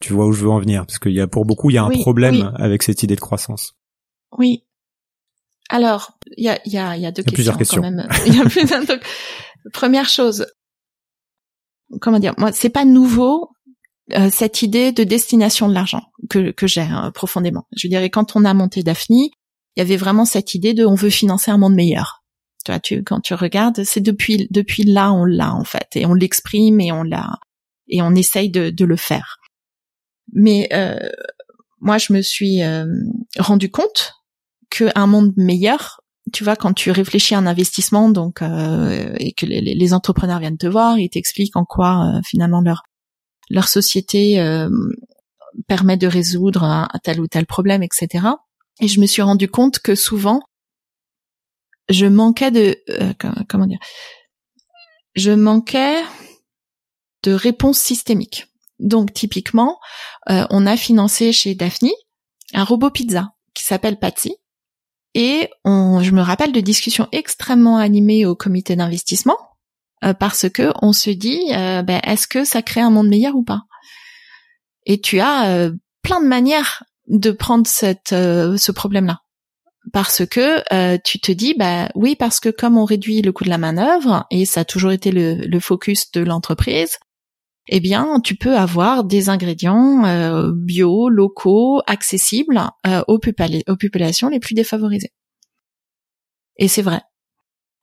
Tu 0.00 0.12
vois 0.12 0.26
où 0.26 0.32
je 0.32 0.42
veux 0.44 0.50
en 0.50 0.60
venir 0.60 0.86
Parce 0.86 0.98
qu'il 0.98 1.12
y 1.12 1.20
a 1.20 1.26
pour 1.26 1.44
beaucoup, 1.44 1.70
il 1.70 1.74
y 1.74 1.78
a 1.78 1.84
un 1.84 1.90
problème 1.90 2.52
avec 2.56 2.82
cette 2.82 3.02
idée 3.02 3.16
de 3.16 3.20
croissance. 3.20 3.74
Oui. 4.36 4.64
Alors, 5.70 6.18
il 6.36 6.44
y 6.44 6.48
a, 6.48 6.58
y, 6.64 6.78
a, 6.78 6.96
y 6.96 7.06
a 7.06 7.12
deux 7.12 7.22
y 7.22 7.28
a 7.28 7.30
questions, 7.30 7.56
questions, 7.56 7.82
quand 7.82 7.90
même. 7.90 8.08
Il 8.26 8.36
y 8.36 8.40
a 8.40 8.44
plusieurs 8.44 8.82
Première 9.72 10.08
chose, 10.08 10.46
comment 12.00 12.18
dire 12.18 12.34
Moi, 12.38 12.52
c'est 12.52 12.70
pas 12.70 12.84
nouveau 12.84 13.50
euh, 14.12 14.30
cette 14.32 14.62
idée 14.62 14.92
de 14.92 15.04
destination 15.04 15.68
de 15.68 15.74
l'argent 15.74 16.04
que, 16.30 16.50
que 16.52 16.66
j'ai 16.66 16.80
hein, 16.80 17.10
profondément. 17.12 17.66
Je 17.76 17.88
dirais 17.88 18.08
quand 18.08 18.36
on 18.36 18.44
a 18.44 18.54
monté 18.54 18.82
Daphne, 18.82 19.14
il 19.16 19.32
y 19.76 19.82
avait 19.82 19.96
vraiment 19.96 20.24
cette 20.24 20.54
idée 20.54 20.72
de 20.72 20.86
on 20.86 20.94
veut 20.94 21.10
financer 21.10 21.50
un 21.50 21.58
monde 21.58 21.74
meilleur. 21.74 22.24
Tu 22.64 22.72
vois, 22.72 22.80
tu, 22.80 23.02
quand 23.02 23.20
tu 23.20 23.34
regardes, 23.34 23.84
c'est 23.84 24.00
depuis 24.00 24.48
depuis 24.50 24.84
là 24.84 25.12
on 25.12 25.24
l'a 25.24 25.54
en 25.54 25.64
fait 25.64 25.88
et 25.94 26.06
on 26.06 26.14
l'exprime 26.14 26.80
et 26.80 26.90
on 26.92 27.02
l'a 27.02 27.38
et 27.88 28.00
on 28.00 28.14
essaye 28.14 28.50
de, 28.50 28.70
de 28.70 28.84
le 28.84 28.96
faire. 28.96 29.37
Mais 30.32 30.68
euh, 30.72 30.98
moi, 31.80 31.98
je 31.98 32.12
me 32.12 32.22
suis 32.22 32.62
euh, 32.62 32.86
rendu 33.38 33.70
compte 33.70 34.14
qu'un 34.70 35.06
monde 35.06 35.32
meilleur, 35.36 36.00
tu 36.32 36.44
vois, 36.44 36.56
quand 36.56 36.74
tu 36.74 36.90
réfléchis 36.90 37.34
à 37.34 37.38
un 37.38 37.46
investissement, 37.46 38.10
donc 38.10 38.42
euh, 38.42 39.14
et 39.18 39.32
que 39.32 39.46
les, 39.46 39.94
entrepreneurs 39.94 40.40
viennent 40.40 40.58
te 40.58 40.66
voir, 40.66 40.98
ils 40.98 41.08
t'expliquent 41.08 41.56
en 41.56 41.64
quoi 41.64 42.20
finalement 42.26 42.60
leur 42.60 42.82
leur 43.48 43.66
société 43.66 44.36
permet 45.66 45.96
de 45.96 46.06
résoudre 46.06 46.64
un, 46.64 46.86
tel 47.02 47.18
ou 47.20 47.26
tel 47.26 47.46
problème, 47.46 47.82
etc. 47.82 48.26
Et 48.80 48.88
je 48.88 49.00
me 49.00 49.06
suis 49.06 49.22
rendu 49.22 49.48
compte 49.48 49.78
que 49.78 49.94
souvent, 49.94 50.42
je 51.88 52.04
manquais 52.04 52.50
de 52.50 52.76
comment 53.48 53.66
dire, 53.66 53.78
je 55.14 55.30
manquais 55.30 56.02
de 57.22 57.32
réponses 57.32 57.78
systémiques. 57.78 58.48
Donc 58.78 59.12
typiquement, 59.12 59.78
euh, 60.30 60.46
on 60.50 60.66
a 60.66 60.76
financé 60.76 61.32
chez 61.32 61.54
Daphne 61.54 61.90
un 62.54 62.64
robot 62.64 62.90
pizza 62.90 63.32
qui 63.54 63.64
s'appelle 63.64 63.98
Patsy. 63.98 64.36
Et 65.14 65.48
on, 65.64 66.00
je 66.02 66.12
me 66.12 66.20
rappelle 66.20 66.52
de 66.52 66.60
discussions 66.60 67.08
extrêmement 67.12 67.78
animées 67.78 68.26
au 68.26 68.36
comité 68.36 68.76
d'investissement 68.76 69.38
euh, 70.04 70.14
parce 70.14 70.48
que 70.48 70.72
on 70.80 70.92
se 70.92 71.10
dit, 71.10 71.40
euh, 71.52 71.82
ben, 71.82 72.00
est-ce 72.04 72.28
que 72.28 72.44
ça 72.44 72.62
crée 72.62 72.80
un 72.80 72.90
monde 72.90 73.08
meilleur 73.08 73.34
ou 73.34 73.42
pas? 73.42 73.62
Et 74.86 75.00
tu 75.00 75.20
as 75.20 75.70
plein 76.02 76.20
de 76.20 76.26
manières 76.26 76.84
de 77.08 77.30
prendre 77.30 77.66
ce 77.66 78.72
problème-là 78.72 79.20
parce 79.92 80.24
que 80.24 80.98
tu 81.02 81.20
te 81.20 81.30
dis 81.30 81.52
bah 81.52 81.90
oui 81.94 82.16
parce 82.16 82.40
que 82.40 82.48
comme 82.48 82.78
on 82.78 82.86
réduit 82.86 83.20
le 83.20 83.32
coût 83.32 83.44
de 83.44 83.50
la 83.50 83.58
manœuvre 83.58 84.26
et 84.30 84.46
ça 84.46 84.60
a 84.60 84.64
toujours 84.64 84.92
été 84.92 85.10
le 85.10 85.60
focus 85.60 86.10
de 86.12 86.22
l'entreprise 86.22 86.96
eh 87.68 87.80
bien, 87.80 88.20
tu 88.24 88.34
peux 88.34 88.56
avoir 88.56 89.04
des 89.04 89.28
ingrédients 89.28 90.04
euh, 90.04 90.52
bio, 90.54 91.08
locaux, 91.08 91.82
accessibles 91.86 92.60
euh, 92.86 93.02
aux, 93.08 93.18
populations 93.18 94.28
les 94.28 94.40
plus 94.40 94.54
défavorisées. 94.54 95.12
Et 96.56 96.68
c'est 96.68 96.82
vrai. 96.82 97.00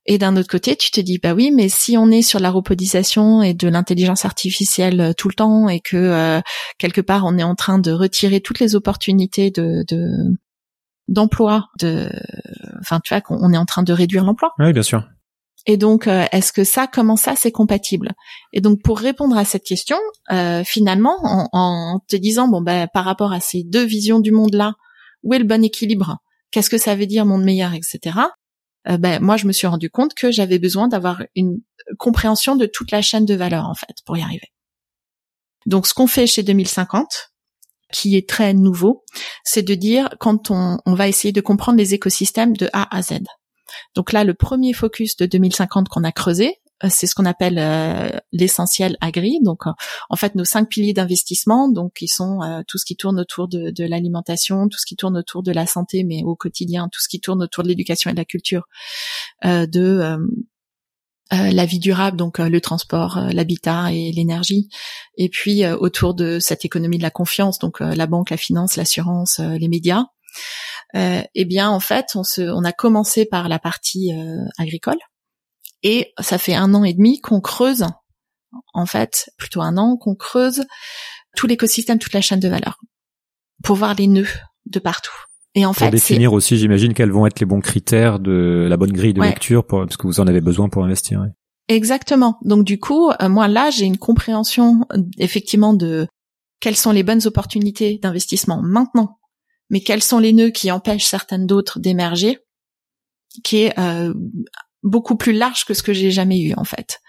Et 0.07 0.17
d'un 0.17 0.38
autre 0.38 0.49
côté, 0.49 0.75
tu 0.75 0.91
te 0.91 1.01
dis 1.01 1.17
bah 1.17 1.33
oui, 1.33 1.51
mais 1.51 1.69
si 1.69 1.97
on 1.97 2.11
est 2.11 2.21
sur 2.21 2.39
la 2.39 2.51
robotisation 2.51 3.41
et 3.41 3.53
de 3.53 3.67
l'intelligence 3.67 4.25
artificielle 4.25 5.01
euh, 5.01 5.13
tout 5.13 5.29
le 5.29 5.33
temps 5.33 5.69
et 5.69 5.79
que 5.79 6.41
quelque 6.77 7.01
part 7.01 7.25
on 7.25 7.38
est 7.38 7.43
en 7.43 7.55
train 7.55 7.79
de 7.79 7.91
retirer 7.91 8.41
toutes 8.41 8.59
les 8.59 8.75
opportunités 8.75 9.49
de, 9.49 9.83
d'emploi, 11.07 11.69
de, 11.79 12.09
enfin 12.79 12.99
tu 13.03 13.13
vois 13.13 13.21
qu'on 13.21 13.51
est 13.53 13.57
en 13.57 13.65
train 13.65 13.83
de 13.83 13.93
réduire 13.93 14.23
l'emploi. 14.23 14.51
Oui, 14.59 14.73
bien 14.73 14.83
sûr. 14.83 15.07
Et 15.66 15.78
donc, 15.78 16.07
euh, 16.07 16.26
est-ce 16.32 16.53
que 16.53 16.63
ça, 16.63 16.88
comment 16.88 17.16
ça, 17.16 17.36
c'est 17.36 17.51
compatible? 17.51 18.13
Et 18.53 18.61
donc, 18.61 18.82
pour 18.84 18.99
répondre 18.99 19.36
à 19.36 19.45
cette 19.45 19.63
question, 19.63 19.97
euh, 20.32 20.63
finalement, 20.63 21.18
en, 21.24 21.99
te 22.07 22.16
disant, 22.16 22.47
bon, 22.47 22.61
ben, 22.61 22.88
par 22.93 23.03
rapport 23.03 23.34
à 23.34 23.39
ces 23.39 23.63
deux 23.63 23.84
visions 23.84 24.20
du 24.20 24.32
monde-là, 24.32 24.74
où 25.24 25.34
est 25.34 25.39
le 25.39 25.45
bon 25.45 25.63
équilibre? 25.63 26.18
Qu'est-ce 26.51 26.70
que 26.70 26.78
ça 26.78 26.95
veut 26.95 27.07
dire 27.07 27.26
monde 27.26 27.43
meilleur, 27.43 27.74
etc. 27.74 28.20
Euh, 28.88 28.97
ben, 28.97 29.20
moi, 29.22 29.38
je 29.38 29.47
me 29.47 29.51
suis 29.51 29.66
rendu 29.66 29.89
compte 29.89 30.13
que 30.13 30.32
j'avais 30.32 30.59
besoin 30.59 30.88
d'avoir 30.88 31.24
une 31.36 31.61
compréhension 31.97 32.55
de 32.55 32.68
toute 32.68 32.91
la 32.91 33.01
chaîne 33.01 33.26
de 33.26 33.34
valeur, 33.34 33.66
en 33.66 33.74
fait, 33.74 33.95
pour 34.05 34.18
y 34.18 34.22
arriver. 34.22 34.51
Donc, 35.66 35.88
ce 35.88 35.95
qu'on 35.95 36.07
fait 36.07 36.28
chez 36.28 36.43
2050, 36.43 37.32
qui 37.91 38.16
est 38.16 38.30
très 38.30 38.53
nouveau, 38.53 39.03
c'est 39.43 39.63
de 39.63 39.74
dire 39.74 40.09
quand 40.20 40.51
on 40.51 40.80
va 40.86 41.07
essayer 41.07 41.32
de 41.32 41.41
comprendre 41.41 41.80
les 41.80 41.95
écosystèmes 41.95 42.55
de 42.55 42.70
A 42.72 42.95
à 42.95 43.01
Z. 43.01 43.22
Donc 43.95 44.11
là, 44.11 44.24
le 44.24 44.34
premier 44.34 44.74
focus 44.74 45.16
de 45.18 45.26
2050 45.26 45.89
qu'on 45.89 46.03
a 46.03 46.11
creusé, 46.11 46.61
euh, 46.84 46.88
c'est 46.89 47.07
ce 47.07 47.16
qu'on 47.16 47.26
appelle 47.26 47.57
euh, 47.57 48.09
l'essentiel 48.32 48.97
agri. 49.01 49.39
Donc, 49.41 49.66
euh, 49.66 49.72
en 50.09 50.16
fait, 50.16 50.36
nos 50.36 50.43
cinq 50.43 50.70
piliers 50.70 50.93
d'investissement, 50.93 51.70
donc 51.70 51.93
ils 52.01 52.07
sont 52.07 52.39
tout 52.68 52.78
ce 52.78 52.86
qui 52.86 52.95
tourne 52.95 53.20
autour 53.20 53.47
de, 53.47 53.84
l'alimentation, 53.86 54.68
tout 54.68 54.78
ce 54.78 54.86
qui 54.86 54.95
tourne 54.95 55.18
autour 55.18 55.43
de 55.43 55.51
la 55.51 55.66
santé, 55.66 56.03
mais 56.03 56.24
au 56.24 56.36
quotidien, 56.36 56.89
tout 56.91 57.01
ce 57.01 57.07
qui 57.07 57.20
tourne 57.20 57.43
autour 57.43 57.63
de 57.63 57.70
l'éducation 57.70 58.09
et 58.09 58.13
de 58.13 58.18
la 58.18 58.26
culture, 58.26 58.63
de 59.43 60.18
la 61.32 61.66
vie 61.66 61.80
durable, 61.80 62.18
donc 62.18 62.39
le 62.39 62.61
transport, 62.61 63.20
l'habitat 63.32 63.91
et 63.91 64.11
l'énergie, 64.11 64.70
et 65.18 65.30
puis 65.30 65.66
autour 65.68 66.13
de 66.13 66.39
cette 66.39 66.66
économie 66.66 66.97
de 66.97 67.03
la 67.03 67.11
confiance, 67.11 67.59
donc 67.59 67.80
la 67.80 68.07
banque, 68.07 68.30
la 68.30 68.38
finance, 68.38 68.76
l'assurance, 68.76 69.39
les 69.39 69.68
médias 69.68 70.05
eh 70.95 71.45
bien 71.45 71.69
en 71.69 71.79
fait 71.79 72.07
on 72.15 72.23
se, 72.23 72.41
on 72.41 72.63
a 72.63 72.71
commencé 72.71 73.25
par 73.25 73.49
la 73.49 73.59
partie 73.59 74.13
euh, 74.13 74.45
agricole 74.57 74.97
et 75.83 76.13
ça 76.19 76.37
fait 76.37 76.55
un 76.55 76.73
an 76.73 76.83
et 76.83 76.93
demi 76.93 77.19
qu'on 77.19 77.41
creuse, 77.41 77.85
en 78.73 78.85
fait 78.85 79.29
plutôt 79.37 79.61
un 79.61 79.77
an 79.77 79.97
qu'on 79.97 80.15
creuse 80.15 80.63
tout 81.35 81.47
l'écosystème, 81.47 81.99
toute 81.99 82.13
la 82.13 82.21
chaîne 82.21 82.39
de 82.39 82.47
valeur 82.47 82.79
pour 83.63 83.75
voir 83.75 83.93
les 83.95 84.07
nœuds 84.07 84.27
de 84.65 84.79
partout. 84.79 85.13
Et 85.53 85.65
en 85.65 85.73
pour 85.73 85.85
fait, 85.85 85.91
définir 85.91 86.33
aussi, 86.33 86.57
j'imagine 86.57 86.93
quels 86.93 87.11
vont 87.11 87.25
être 87.25 87.39
les 87.39 87.45
bons 87.45 87.61
critères 87.61 88.19
de 88.19 88.67
la 88.69 88.77
bonne 88.77 88.91
grille 88.91 89.13
de 89.13 89.21
lecture, 89.21 89.65
pour, 89.65 89.79
parce 89.79 89.95
que 89.95 90.07
vous 90.07 90.19
en 90.19 90.27
avez 90.27 90.41
besoin 90.41 90.69
pour 90.69 90.83
investir. 90.83 91.25
Exactement. 91.67 92.37
Donc 92.43 92.65
du 92.65 92.79
coup, 92.79 93.09
euh, 93.09 93.29
moi 93.29 93.47
là, 93.47 93.69
j'ai 93.69 93.85
une 93.85 93.97
compréhension 93.97 94.85
effectivement 95.17 95.73
de 95.73 96.07
quelles 96.59 96.75
sont 96.75 96.91
les 96.91 97.03
bonnes 97.03 97.25
opportunités 97.25 97.99
d'investissement 98.01 98.61
maintenant, 98.61 99.17
mais 99.70 99.82
quels 99.82 100.03
sont 100.03 100.20
les 100.20 100.34
nœuds 100.34 100.51
qui 100.51 100.72
empêchent 100.72 101.05
certaines 101.05 101.45
d'autres 101.45 101.80
d'émerger, 101.80 102.39
qui 103.43 103.63
est 103.63 103.80
euh, 103.80 104.13
beaucoup 104.84 105.16
plus 105.16 105.34
large 105.34 105.66
que 105.66 105.74
ce 105.74 105.84
que 105.84 105.93
j'ai 105.93 106.11
jamais 106.11 106.39
eu 106.39 106.53
en 106.55 106.63
fait. 106.63 106.99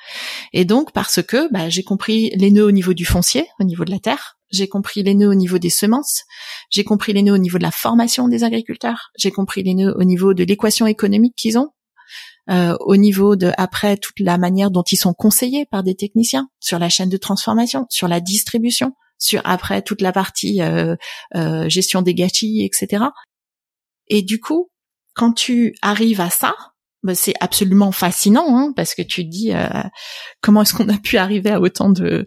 Et 0.52 0.64
donc 0.64 0.92
parce 0.92 1.22
que 1.22 1.52
bah, 1.52 1.68
j'ai 1.68 1.84
compris 1.84 2.30
les 2.36 2.50
nœuds 2.50 2.66
au 2.66 2.72
niveau 2.72 2.94
du 2.94 3.04
foncier, 3.04 3.46
au 3.60 3.64
niveau 3.64 3.84
de 3.84 3.90
la 3.90 3.98
terre, 3.98 4.38
j'ai 4.50 4.68
compris 4.68 5.02
les 5.02 5.14
nœuds 5.14 5.28
au 5.28 5.34
niveau 5.34 5.58
des 5.58 5.70
semences, 5.70 6.22
j'ai 6.70 6.84
compris 6.84 7.12
les 7.12 7.22
nœuds 7.22 7.34
au 7.34 7.38
niveau 7.38 7.58
de 7.58 7.62
la 7.62 7.70
formation 7.70 8.28
des 8.28 8.44
agriculteurs, 8.44 9.10
j'ai 9.18 9.30
compris 9.30 9.62
les 9.62 9.74
nœuds 9.74 9.94
au 9.96 10.04
niveau 10.04 10.34
de 10.34 10.44
l'équation 10.44 10.86
économique 10.86 11.34
qu'ils 11.36 11.58
ont, 11.58 11.70
euh, 12.48 12.76
au 12.80 12.96
niveau 12.96 13.36
de 13.36 13.52
après 13.58 13.96
toute 13.96 14.20
la 14.20 14.38
manière 14.38 14.70
dont 14.70 14.84
ils 14.84 14.96
sont 14.96 15.12
conseillés 15.12 15.66
par 15.66 15.82
des 15.82 15.96
techniciens 15.96 16.48
sur 16.60 16.78
la 16.78 16.88
chaîne 16.88 17.08
de 17.10 17.16
transformation, 17.16 17.86
sur 17.90 18.08
la 18.08 18.20
distribution, 18.20 18.92
sur 19.18 19.40
après 19.44 19.82
toute 19.82 20.00
la 20.00 20.12
partie 20.12 20.62
euh, 20.62 20.96
euh, 21.34 21.68
gestion 21.68 22.02
des 22.02 22.14
gâchis, 22.14 22.64
etc. 22.64 23.04
Et 24.08 24.22
du 24.22 24.40
coup, 24.40 24.70
quand 25.14 25.32
tu 25.32 25.74
arrives 25.82 26.20
à 26.20 26.30
ça, 26.30 26.54
bah, 27.06 27.14
c'est 27.14 27.34
absolument 27.40 27.92
fascinant 27.92 28.46
hein, 28.48 28.72
parce 28.74 28.96
que 28.96 29.02
tu 29.02 29.24
te 29.24 29.30
dis 29.30 29.52
euh, 29.54 29.68
comment 30.40 30.62
est-ce 30.62 30.74
qu'on 30.74 30.88
a 30.88 30.98
pu 30.98 31.18
arriver 31.18 31.50
à 31.50 31.60
autant 31.60 31.88
de 31.88 32.26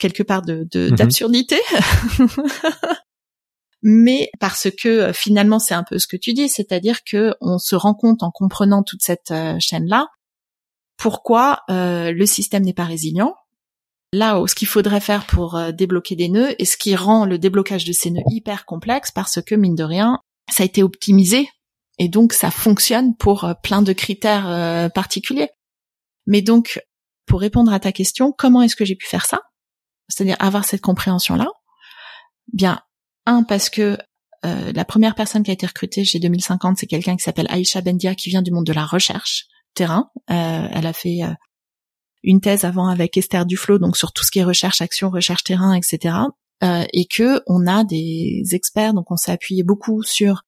quelque 0.00 0.22
part 0.22 0.40
de 0.40 0.66
mhm. 0.74 0.96
d'absurdité 0.96 1.58
mais 3.82 4.30
parce 4.40 4.70
que 4.70 4.88
euh, 4.88 5.12
finalement 5.12 5.58
c'est 5.58 5.74
un 5.74 5.84
peu 5.84 5.98
ce 5.98 6.06
que 6.06 6.16
tu 6.16 6.32
dis 6.32 6.48
c'est-à-dire 6.48 7.00
que 7.04 7.34
on 7.42 7.58
se 7.58 7.76
rend 7.76 7.92
compte 7.92 8.22
en 8.22 8.30
comprenant 8.30 8.82
toute 8.82 9.02
cette 9.02 9.32
euh, 9.32 9.56
chaîne 9.58 9.86
là 9.86 10.06
pourquoi 10.96 11.60
le 11.68 12.24
système 12.24 12.62
n'est 12.62 12.72
pas 12.72 12.84
résilient 12.84 13.34
là 14.12 14.42
ce 14.46 14.54
qu'il 14.54 14.68
faudrait 14.68 15.00
faire 15.00 15.26
pour 15.26 15.60
débloquer 15.72 16.16
des 16.16 16.28
nœuds 16.28 16.54
et 16.58 16.64
ce 16.64 16.76
qui 16.76 16.94
rend 16.96 17.26
le 17.26 17.38
déblocage 17.38 17.84
de 17.84 17.92
ces 17.92 18.10
nœuds 18.10 18.22
hyper 18.30 18.64
complexe 18.64 19.10
parce 19.10 19.40
que 19.42 19.54
mine 19.54 19.74
de 19.74 19.84
rien 19.84 20.20
ça 20.50 20.62
a 20.62 20.66
été 20.66 20.82
optimisé 20.82 21.48
et 21.98 22.08
donc 22.08 22.32
ça 22.32 22.50
fonctionne 22.50 23.16
pour 23.16 23.44
euh, 23.44 23.54
plein 23.62 23.82
de 23.82 23.92
critères 23.92 24.48
euh, 24.48 24.88
particuliers. 24.88 25.50
Mais 26.26 26.42
donc, 26.42 26.80
pour 27.26 27.40
répondre 27.40 27.72
à 27.72 27.80
ta 27.80 27.92
question, 27.92 28.32
comment 28.32 28.62
est-ce 28.62 28.76
que 28.76 28.84
j'ai 28.84 28.96
pu 28.96 29.06
faire 29.06 29.26
ça? 29.26 29.40
C'est-à-dire 30.08 30.36
avoir 30.38 30.64
cette 30.64 30.80
compréhension-là? 30.80 31.48
Bien, 32.52 32.80
un, 33.24 33.42
parce 33.42 33.70
que 33.70 33.96
euh, 34.44 34.72
la 34.72 34.84
première 34.84 35.14
personne 35.14 35.42
qui 35.42 35.50
a 35.50 35.54
été 35.54 35.66
recrutée 35.66 36.04
chez 36.04 36.18
2050, 36.18 36.78
c'est 36.78 36.86
quelqu'un 36.86 37.16
qui 37.16 37.22
s'appelle 37.22 37.48
Aïcha 37.48 37.80
Bendia, 37.80 38.14
qui 38.14 38.28
vient 38.28 38.42
du 38.42 38.52
monde 38.52 38.66
de 38.66 38.72
la 38.72 38.84
recherche 38.84 39.46
terrain. 39.74 40.10
elle 40.28 40.86
a 40.86 40.92
fait 40.92 41.20
une 42.26 42.42
thèse 42.42 42.64
avant 42.64 42.88
avec 42.88 43.16
Esther 43.16 43.46
Duflo, 43.46 43.78
donc 43.78 43.96
sur 43.96 44.12
tout 44.12 44.24
ce 44.24 44.30
qui 44.30 44.40
est 44.40 44.44
recherche, 44.44 44.82
action, 44.82 45.08
recherche 45.08 45.44
terrain, 45.44 45.72
etc. 45.72 46.16
et 46.62 47.06
que 47.06 47.40
on 47.46 47.66
a 47.66 47.84
des 47.84 48.42
experts, 48.52 48.92
donc 48.92 49.10
on 49.10 49.16
s'est 49.16 49.32
appuyé 49.32 49.62
beaucoup 49.62 50.02
sur 50.02 50.42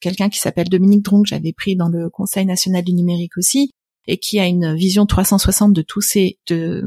quelqu'un 0.00 0.28
qui 0.28 0.38
s'appelle 0.38 0.68
Dominique 0.68 1.02
Dron 1.02 1.22
que 1.22 1.28
j'avais 1.28 1.52
pris 1.52 1.76
dans 1.76 1.88
le 1.88 2.10
Conseil 2.10 2.44
national 2.44 2.84
du 2.84 2.92
numérique 2.92 3.36
aussi 3.38 3.70
et 4.06 4.18
qui 4.18 4.38
a 4.38 4.46
une 4.46 4.74
vision 4.74 5.06
360 5.06 5.72
de 5.72 5.82
tous 5.82 6.02
ces 6.02 6.38
de 6.46 6.86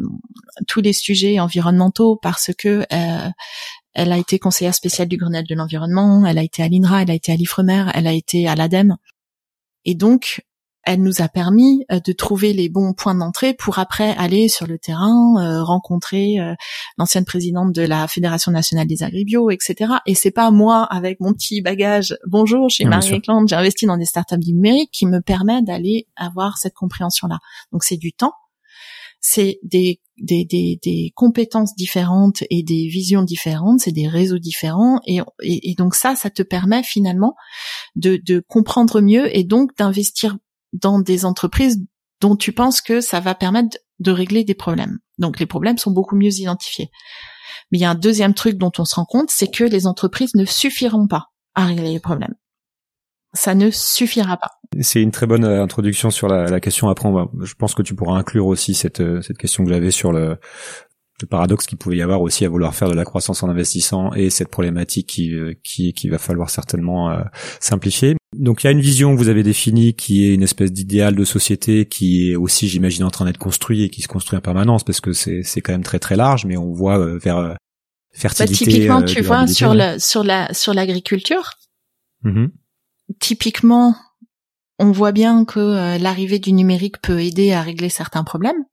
tous 0.68 0.82
les 0.82 0.94
sujets 0.94 1.40
environnementaux 1.40 2.16
parce 2.16 2.52
que 2.58 2.86
euh, 2.94 3.30
elle 3.94 4.12
a 4.12 4.18
été 4.18 4.38
conseillère 4.38 4.76
spéciale 4.76 5.08
du 5.08 5.18
Grenelle 5.18 5.48
de 5.48 5.56
l'environnement, 5.56 6.26
elle 6.28 6.38
a 6.38 6.44
été 6.44 6.62
à 6.62 6.70
l'INRA, 6.70 7.02
elle 7.02 7.12
a 7.12 7.16
été 7.16 7.32
à 7.32 7.36
l'IFREMER, 7.36 7.86
elle 7.96 8.06
a 8.06 8.14
été 8.14 8.48
à 8.48 8.54
l'ADEME. 8.54 8.98
Et 9.86 9.96
donc, 9.96 10.46
elle 10.88 11.02
nous 11.02 11.22
a 11.22 11.28
permis 11.28 11.86
euh, 11.92 12.00
de 12.00 12.14
trouver 12.14 12.54
les 12.54 12.70
bons 12.70 12.94
points 12.94 13.14
d'entrée 13.14 13.54
pour 13.54 13.78
après 13.78 14.16
aller 14.16 14.48
sur 14.48 14.66
le 14.66 14.80
terrain, 14.80 15.36
euh, 15.38 15.62
rencontrer 15.62 16.40
euh, 16.40 16.56
l'ancienne 16.98 17.26
présidente 17.26 17.74
de 17.74 17.82
la 17.82 18.08
Fédération 18.08 18.54
nationale 18.54 18.88
des 18.88 19.04
agribio, 19.04 19.52
etc. 19.52 19.96
Et 20.06 20.16
c'est 20.16 20.32
pas 20.32 20.50
moi 20.50 20.84
avec 20.86 21.20
mon 21.20 21.34
petit 21.34 21.62
bagage 21.62 22.18
bonjour, 22.26 22.70
chez 22.70 22.86
Marie 22.86 23.16
Eklund, 23.16 23.50
j'ai 23.50 23.56
investi 23.56 23.86
dans 23.86 23.98
des 23.98 24.06
startups 24.06 24.38
du 24.38 24.54
numérique 24.54 24.90
qui 24.94 25.06
me 25.06 25.20
permet 25.20 25.62
d'aller 25.62 26.08
avoir 26.16 26.58
cette 26.58 26.74
compréhension-là. 26.74 27.40
Donc 27.74 27.84
c'est 27.84 27.98
du 27.98 28.14
temps, 28.14 28.34
c'est 29.20 29.60
des, 29.64 30.00
des, 30.18 30.46
des, 30.46 30.80
des, 30.82 31.12
compétences 31.16 31.76
différentes 31.76 32.44
et 32.50 32.64
des 32.64 32.88
visions 32.88 33.24
différentes, 33.24 33.82
c'est 33.82 33.92
des 33.92 34.08
réseaux 34.08 34.40
différents, 34.40 35.02
et, 35.06 35.20
et, 35.42 35.72
et, 35.72 35.76
donc 35.76 35.96
ça, 35.96 36.16
ça 36.16 36.30
te 36.30 36.44
permet 36.44 36.84
finalement 36.84 37.36
de, 37.98 38.18
de 38.26 38.42
comprendre 38.48 39.02
mieux 39.02 39.36
et 39.36 39.44
donc 39.44 39.76
d'investir 39.76 40.38
dans 40.74 41.00
des 41.00 41.26
entreprises 41.26 41.80
dont 42.22 42.36
tu 42.36 42.52
penses 42.52 42.82
que 42.82 43.02
ça 43.02 43.20
va 43.20 43.36
permettre 43.36 43.78
de 44.00 44.12
régler 44.12 44.44
des 44.44 44.56
problèmes. 44.56 45.00
Donc 45.18 45.40
les 45.40 45.46
problèmes 45.46 45.78
sont 45.78 45.92
beaucoup 45.92 46.16
mieux 46.16 46.40
identifiés. 46.40 46.90
Mais 47.72 47.80
il 47.80 47.82
y 47.82 47.86
a 47.86 47.92
un 47.92 47.96
deuxième 47.96 48.34
truc 48.34 48.58
dont 48.58 48.72
on 48.78 48.86
se 48.86 48.96
rend 48.96 49.06
compte, 49.06 49.30
c'est 49.30 49.52
que 49.52 49.64
les 49.64 49.88
entreprises 49.88 50.36
ne 50.36 50.46
suffiront 50.46 51.08
pas 51.08 51.28
à 51.56 51.66
régler 51.66 51.92
les 51.92 52.00
problèmes. 52.00 52.36
Ça 53.34 53.56
ne 53.56 53.70
suffira 53.72 54.38
pas. 54.38 54.52
C'est 54.82 55.02
une 55.02 55.12
très 55.12 55.28
bonne 55.28 55.44
euh, 55.44 55.62
introduction 55.62 56.10
sur 56.12 56.28
la, 56.28 56.60
question. 56.60 56.90
Après, 56.90 57.10
je 57.42 57.54
pense 57.56 57.76
que 57.76 57.82
tu 57.82 57.94
pourras 57.94 58.18
inclure 58.18 58.48
aussi 58.48 58.74
cette, 58.74 59.02
euh, 59.02 59.22
cette 59.22 59.38
question 59.38 59.64
que 59.64 59.72
j'avais 59.72 59.92
sur 59.92 60.12
le, 60.12 60.38
le 61.22 61.28
paradoxe 61.28 61.66
qu'il 61.66 61.78
pouvait 61.78 61.98
y 61.98 62.02
avoir 62.02 62.22
aussi 62.22 62.46
à 62.46 62.50
vouloir 62.50 62.76
faire 62.76 62.90
de 62.90 62.94
la 62.94 63.04
croissance 63.04 63.42
en 63.42 63.50
investissant 63.50 64.14
et 64.14 64.30
cette 64.30 64.50
problématique 64.50 65.08
qui 65.08 65.34
euh, 65.34 65.54
qui, 65.64 65.94
qui 65.94 66.10
va 66.10 66.20
falloir 66.20 66.50
certainement 66.50 67.10
euh, 67.10 67.24
simplifier. 67.60 68.16
Donc 68.36 68.64
il 68.64 68.68
y 68.68 68.70
a 68.70 68.72
une 68.72 68.82
vision 68.82 69.14
que 69.14 69.18
vous 69.18 69.30
avez 69.30 69.42
définie 69.42 69.96
qui 69.96 70.26
est 70.26 70.36
une 70.36 70.44
espèce 70.44 70.72
d'idéal 70.72 71.16
de 71.16 71.24
société 71.24 71.86
qui 71.86 72.32
est 72.32 72.36
aussi 72.36 72.68
j'imagine 72.68 73.04
en 73.04 73.10
train 73.10 73.26
d'être 73.26 73.40
construit 73.40 73.84
et 73.84 73.90
qui 73.90 74.02
se 74.02 74.08
construit 74.08 74.38
en 74.38 74.42
permanence 74.42 74.84
parce 74.84 75.02
que 75.02 75.12
c'est 75.12 75.42
c'est 75.44 75.62
quand 75.62 75.72
même 75.72 75.84
très 75.84 76.00
très 76.00 76.16
large 76.16 76.46
mais 76.46 76.56
on 76.58 76.72
voit 76.72 77.00
euh, 77.00 77.18
vers 77.18 77.56
fertilité. 78.14 78.66
Bah, 78.66 78.72
typiquement 78.72 79.02
tu 79.04 79.22
vois 79.22 79.48
sur 79.48 79.74
la 79.74 79.98
sur 79.98 80.24
la 80.24 80.54
sur 80.54 80.74
l'agriculture. 80.74 81.54
Mm-hmm. 82.24 82.50
Typiquement 83.20 83.96
on 84.78 84.92
voit 84.92 85.12
bien 85.12 85.46
que 85.46 85.98
l'arrivée 85.98 86.38
du 86.38 86.54
numérique 86.54 87.02
peut 87.02 87.20
aider 87.20 87.54
à 87.54 87.64
régler 87.64 87.90
certains 87.90 88.24
problèmes 88.24 88.64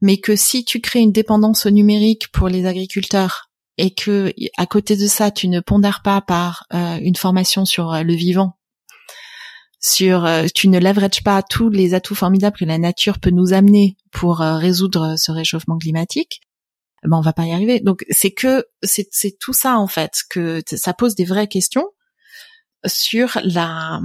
mais 0.00 0.18
que 0.18 0.36
si 0.36 0.64
tu 0.64 0.80
crées 0.80 1.00
une 1.00 1.12
dépendance 1.12 1.66
au 1.66 1.70
numérique 1.70 2.28
pour 2.32 2.48
les 2.48 2.66
agriculteurs 2.66 3.50
et 3.76 3.90
que 3.90 4.32
à 4.56 4.66
côté 4.66 4.96
de 4.96 5.06
ça 5.06 5.30
tu 5.30 5.48
ne 5.48 5.60
pondères 5.60 6.02
pas 6.02 6.20
par 6.20 6.66
euh, 6.74 6.98
une 7.00 7.16
formation 7.16 7.64
sur 7.64 7.92
euh, 7.92 8.02
le 8.02 8.14
vivant, 8.14 8.58
sur 9.80 10.24
euh, 10.26 10.46
tu 10.54 10.68
ne 10.68 10.78
leverages 10.78 11.22
pas 11.22 11.42
tous 11.42 11.70
les 11.70 11.94
atouts 11.94 12.14
formidables 12.14 12.56
que 12.56 12.64
la 12.64 12.78
nature 12.78 13.18
peut 13.18 13.30
nous 13.30 13.52
amener 13.52 13.96
pour 14.10 14.38
résoudre 14.38 15.16
ce 15.16 15.32
réchauffement 15.32 15.78
climatique, 15.78 16.40
ben 17.04 17.16
on 17.16 17.22
va 17.22 17.32
pas 17.32 17.46
y 17.46 17.52
arriver. 17.52 17.80
Donc 17.80 18.04
c'est 18.10 18.32
que 18.32 18.66
c'est 18.82 19.08
c'est 19.10 19.38
tout 19.38 19.54
ça 19.54 19.78
en 19.78 19.86
fait 19.86 20.12
que 20.28 20.62
ça 20.66 20.92
pose 20.92 21.14
des 21.14 21.24
vraies 21.24 21.48
questions 21.48 21.86
sur 22.86 23.38
la 23.44 24.00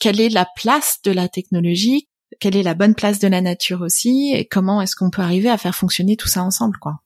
quelle 0.00 0.20
est 0.20 0.28
la 0.28 0.46
place 0.56 0.98
de 1.04 1.12
la 1.12 1.28
technologie, 1.28 2.08
quelle 2.40 2.56
est 2.56 2.62
la 2.62 2.74
bonne 2.74 2.94
place 2.94 3.18
de 3.18 3.28
la 3.28 3.40
nature 3.40 3.80
aussi 3.80 4.32
et 4.34 4.44
comment 4.46 4.80
est-ce 4.80 4.96
qu'on 4.96 5.10
peut 5.10 5.22
arriver 5.22 5.48
à 5.48 5.58
faire 5.58 5.74
fonctionner 5.74 6.16
tout 6.16 6.28
ça 6.28 6.42
ensemble 6.42 6.76
quoi. 6.78 7.02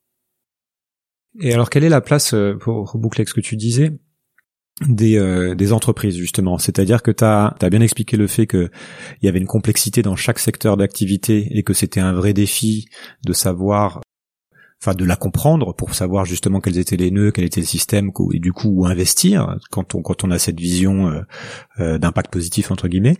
Et 1.40 1.52
alors 1.52 1.70
quelle 1.70 1.84
est 1.84 1.90
la 1.90 2.00
place 2.00 2.34
euh, 2.34 2.56
pour 2.58 2.90
reboucler 2.90 3.24
ce 3.26 3.34
que 3.34 3.40
tu 3.40 3.56
disais 3.56 3.92
des, 4.86 5.16
euh, 5.16 5.54
des 5.54 5.72
entreprises 5.72 6.16
justement, 6.16 6.58
c'est-à-dire 6.58 7.02
que 7.02 7.10
tu 7.10 7.24
as, 7.24 7.54
bien 7.70 7.80
expliqué 7.80 8.16
le 8.16 8.26
fait 8.26 8.46
qu'il 8.46 8.70
y 9.22 9.28
avait 9.28 9.38
une 9.38 9.46
complexité 9.46 10.02
dans 10.02 10.16
chaque 10.16 10.38
secteur 10.38 10.76
d'activité 10.76 11.48
et 11.56 11.62
que 11.62 11.72
c'était 11.72 12.00
un 12.00 12.12
vrai 12.12 12.34
défi 12.34 12.86
de 13.24 13.32
savoir 13.32 14.02
enfin 14.82 14.94
de 14.94 15.06
la 15.06 15.16
comprendre 15.16 15.74
pour 15.74 15.94
savoir 15.94 16.26
justement 16.26 16.60
quels 16.60 16.76
étaient 16.76 16.98
les 16.98 17.10
nœuds, 17.10 17.32
quel 17.32 17.44
était 17.44 17.60
le 17.60 17.66
système 17.66 18.10
et 18.34 18.38
du 18.38 18.52
coup 18.52 18.68
où 18.68 18.86
investir 18.86 19.56
quand 19.70 19.94
on 19.94 20.02
quand 20.02 20.24
on 20.24 20.30
a 20.30 20.38
cette 20.38 20.60
vision 20.60 21.24
euh, 21.80 21.98
d'impact 21.98 22.30
positif 22.30 22.70
entre 22.70 22.86
guillemets 22.88 23.16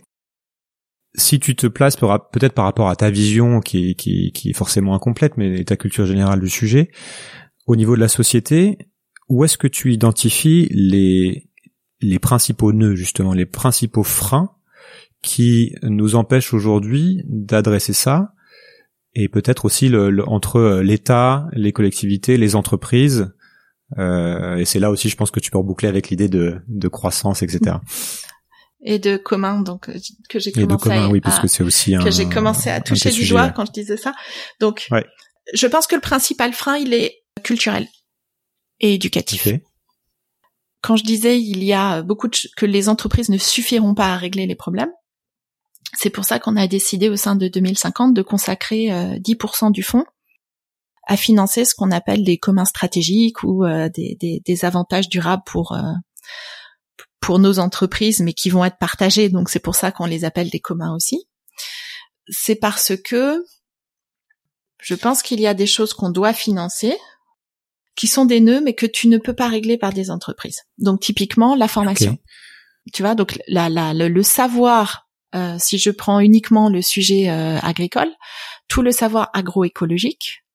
si 1.17 1.39
tu 1.39 1.55
te 1.55 1.67
places 1.67 1.95
peut-être 1.97 2.53
par 2.53 2.65
rapport 2.65 2.89
à 2.89 2.95
ta 2.95 3.09
vision 3.09 3.59
qui, 3.59 3.95
est 3.97 4.53
forcément 4.53 4.93
incomplète, 4.93 5.35
mais 5.35 5.63
ta 5.63 5.75
culture 5.75 6.05
générale 6.05 6.39
du 6.39 6.49
sujet, 6.49 6.91
au 7.65 7.75
niveau 7.75 7.95
de 7.95 8.01
la 8.01 8.07
société, 8.07 8.77
où 9.27 9.43
est-ce 9.43 9.57
que 9.57 9.67
tu 9.67 9.91
identifies 9.91 10.69
les, 10.71 11.49
principaux 12.19 12.71
nœuds, 12.71 12.95
justement, 12.95 13.33
les 13.33 13.47
principaux 13.47 14.03
freins 14.03 14.51
qui 15.23 15.75
nous 15.81 16.15
empêchent 16.15 16.53
aujourd'hui 16.53 17.23
d'adresser 17.25 17.93
ça 17.93 18.33
et 19.15 19.27
peut-être 19.27 19.65
aussi 19.65 19.91
entre 20.27 20.81
l'État, 20.83 21.47
les 21.53 21.71
collectivités, 21.71 22.37
les 22.37 22.55
entreprises. 22.55 23.33
Euh, 23.97 24.57
et 24.57 24.65
c'est 24.65 24.79
là 24.79 24.91
aussi, 24.91 25.09
je 25.09 25.15
pense 25.15 25.31
que 25.31 25.39
tu 25.39 25.49
peux 25.49 25.57
reboucler 25.57 25.89
avec 25.89 26.09
l'idée 26.09 26.29
de 26.29 26.87
croissance, 26.87 27.41
etc 27.41 27.77
et 28.81 28.99
de 28.99 29.17
commun 29.17 29.61
donc 29.61 29.89
euh, 29.89 29.97
que 30.29 30.39
j'ai 30.39 30.51
commencé 30.51 30.89
commun, 30.89 31.05
à, 31.05 31.09
oui, 31.09 31.21
parce 31.21 31.39
que 31.39 31.47
c'est 31.47 31.63
aussi 31.63 31.95
que 31.95 32.11
j'ai 32.11 32.29
commencé 32.29 32.69
à 32.69 32.79
toucher 32.81 33.09
du 33.11 33.27
doigt 33.27 33.49
quand 33.49 33.65
je 33.65 33.71
disais 33.71 33.97
ça. 33.97 34.13
Donc, 34.59 34.89
je 35.53 35.67
pense 35.67 35.87
que 35.87 35.95
le 35.95 36.01
principal 36.01 36.53
frein 36.53 36.77
il 36.77 36.93
est 36.93 37.23
culturel 37.43 37.87
et 38.79 38.93
éducatif. 38.93 39.47
quand 40.81 40.95
je 40.95 41.03
disais 41.03 41.39
il 41.41 41.63
y 41.63 41.73
a 41.73 42.01
beaucoup 42.03 42.27
de 42.27 42.37
que 42.55 42.65
les 42.65 42.89
entreprises 42.89 43.29
ne 43.29 43.37
suffiront 43.37 43.95
pas 43.95 44.13
à 44.13 44.17
régler 44.17 44.45
les 44.45 44.55
problèmes, 44.55 44.91
c'est 45.97 46.09
pour 46.09 46.25
ça 46.25 46.39
qu'on 46.39 46.55
a 46.55 46.67
décidé 46.67 47.09
au 47.09 47.15
sein 47.15 47.35
de 47.35 47.47
2050 47.47 48.13
de 48.13 48.21
consacrer 48.21 48.87
10% 48.89 49.71
du 49.71 49.83
fonds 49.83 50.05
à 51.09 51.15
financer 51.15 51.63
ce 51.63 51.73
qu'on 51.73 51.91
appelle 51.91 52.23
des 52.23 52.37
communs 52.37 52.65
stratégiques 52.65 53.41
ou 53.43 53.65
des, 53.65 54.17
des, 54.19 54.41
des, 54.45 54.65
avantages 54.65 55.07
durables 55.07 55.43
pour 55.45 55.73
pour 57.27 57.39
nos 57.39 57.59
entreprises, 57.59 58.21
mais 58.21 58.31
qui 58.31 58.49
vont 58.49 58.63
être 58.63 58.77
partagés. 58.77 59.27
Donc 59.27 59.49
c'est 59.49 59.59
pour 59.59 59.75
ça 59.75 59.91
qu'on 59.91 60.05
les 60.05 60.23
appelle 60.23 60.49
des 60.49 60.61
communs 60.61 60.95
aussi. 60.95 61.27
C'est 62.29 62.55
parce 62.55 62.93
que 62.95 63.43
je 64.79 64.95
pense 64.95 65.21
qu'il 65.21 65.41
y 65.41 65.45
a 65.45 65.53
des 65.53 65.67
choses 65.67 65.93
qu'on 65.93 66.09
doit 66.09 66.31
financer, 66.31 66.97
qui 67.97 68.07
sont 68.07 68.23
des 68.23 68.39
nœuds, 68.39 68.61
mais 68.61 68.75
que 68.75 68.85
tu 68.85 69.09
ne 69.09 69.17
peux 69.17 69.33
pas 69.33 69.49
régler 69.49 69.77
par 69.77 69.91
des 69.91 70.09
entreprises. 70.09 70.61
Donc 70.77 71.01
typiquement 71.01 71.53
la 71.53 71.67
formation. 71.67 72.17
Tu 72.93 73.01
vois, 73.01 73.13
donc 73.13 73.37
la, 73.49 73.67
la, 73.67 73.93
le, 73.93 74.23
savoir, 74.23 75.09
euh, 75.35 75.57
si 75.59 75.79
je 75.79 75.89
prends 75.89 76.21
uniquement 76.21 76.69
le 76.69 76.81
sujet 76.81 77.29
euh, 77.29 77.59
agricole, 77.59 78.09
tout 78.69 78.81
le 78.81 78.93
savoir 78.93 79.31
agroécologique, 79.33 80.45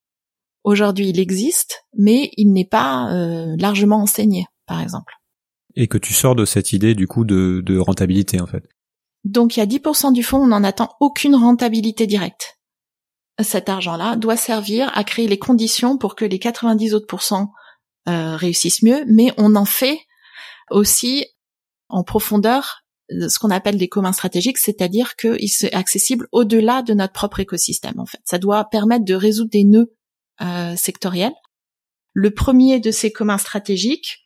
aujourd'hui 0.64 1.10
il 1.10 1.20
existe, 1.20 1.84
mais 1.98 2.30
il 2.38 2.50
n'est 2.54 2.64
pas 2.64 3.12
euh, 3.12 3.56
largement 3.58 4.00
enseigné, 4.00 4.46
par 4.64 4.80
exemple. 4.80 5.12
Et 5.76 5.88
que 5.88 5.98
tu 5.98 6.12
sors 6.12 6.34
de 6.34 6.44
cette 6.44 6.72
idée 6.72 6.94
du 6.94 7.06
coup 7.06 7.24
de, 7.24 7.78
rentabilité 7.78 8.40
en 8.40 8.46
fait. 8.46 8.64
Donc 9.24 9.56
il 9.56 9.60
y 9.60 9.62
a 9.62 9.66
10% 9.66 10.12
du 10.12 10.22
fonds, 10.22 10.38
on 10.38 10.48
n'en 10.48 10.64
attend 10.64 10.96
aucune 11.00 11.34
rentabilité 11.34 12.06
directe. 12.06 12.58
Cet 13.40 13.68
argent-là 13.68 14.16
doit 14.16 14.36
servir 14.36 14.90
à 14.94 15.04
créer 15.04 15.28
les 15.28 15.38
conditions 15.38 15.96
pour 15.96 16.16
que 16.16 16.24
les 16.24 16.38
90 16.38 16.94
autres 16.94 17.06
pourcents 17.06 17.52
euh, 18.08 18.36
réussissent 18.36 18.82
mieux, 18.82 19.04
mais 19.06 19.32
on 19.38 19.54
en 19.54 19.64
fait 19.64 19.98
aussi 20.70 21.26
en 21.88 22.02
profondeur 22.02 22.82
euh, 23.12 23.28
ce 23.28 23.38
qu'on 23.38 23.50
appelle 23.50 23.78
des 23.78 23.88
communs 23.88 24.12
stratégiques, 24.12 24.58
c'est-à-dire 24.58 25.16
qu'il 25.16 25.36
est 25.40 25.74
accessible 25.74 26.28
au-delà 26.32 26.82
de 26.82 26.94
notre 26.94 27.12
propre 27.12 27.40
écosystème. 27.40 27.98
En 27.98 28.06
fait, 28.06 28.20
ça 28.24 28.38
doit 28.38 28.64
permettre 28.64 29.04
de 29.04 29.14
résoudre 29.14 29.50
des 29.50 29.64
nœuds 29.64 29.92
euh, 30.40 30.76
sectoriels. 30.76 31.34
Le 32.12 32.30
premier 32.30 32.80
de 32.80 32.90
ces 32.90 33.12
communs 33.12 33.38
stratégiques, 33.38 34.18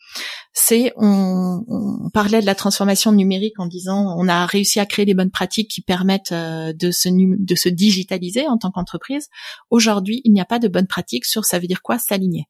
c'est 0.53 0.93
on, 0.97 1.65
on, 1.69 2.11
parlait 2.11 2.41
de 2.41 2.47
la 2.47 2.55
transformation 2.55 3.13
numérique 3.13 3.59
en 3.59 3.67
disant 3.67 4.17
on 4.19 4.27
a 4.27 4.47
réussi 4.47 4.81
à 4.81 4.87
créer 4.87 5.05
les 5.05 5.15
bonnes 5.15 5.31
pratiques 5.31 5.71
qui 5.71 5.83
permettent 5.83 6.33
euh, 6.33 6.73
de 6.73 6.91
se 6.91 7.09
de 7.11 7.55
se 7.55 7.69
digitaliser 7.69 8.47
en 8.49 8.57
tant 8.57 8.71
qu'entreprise. 8.71 9.29
Aujourd'hui, 9.71 10.23
il 10.25 10.33
n'y 10.33 10.41
a 10.41 10.47
pas 10.47 10.59
de 10.59 10.69
bonnes 10.69 10.87
pratiques 10.87 11.27
sur 11.27 11.45
ça 11.45 11.59
veut 11.59 11.67
dire 11.67 11.83
quoi 11.83 11.99
s'aligner. 11.99 12.49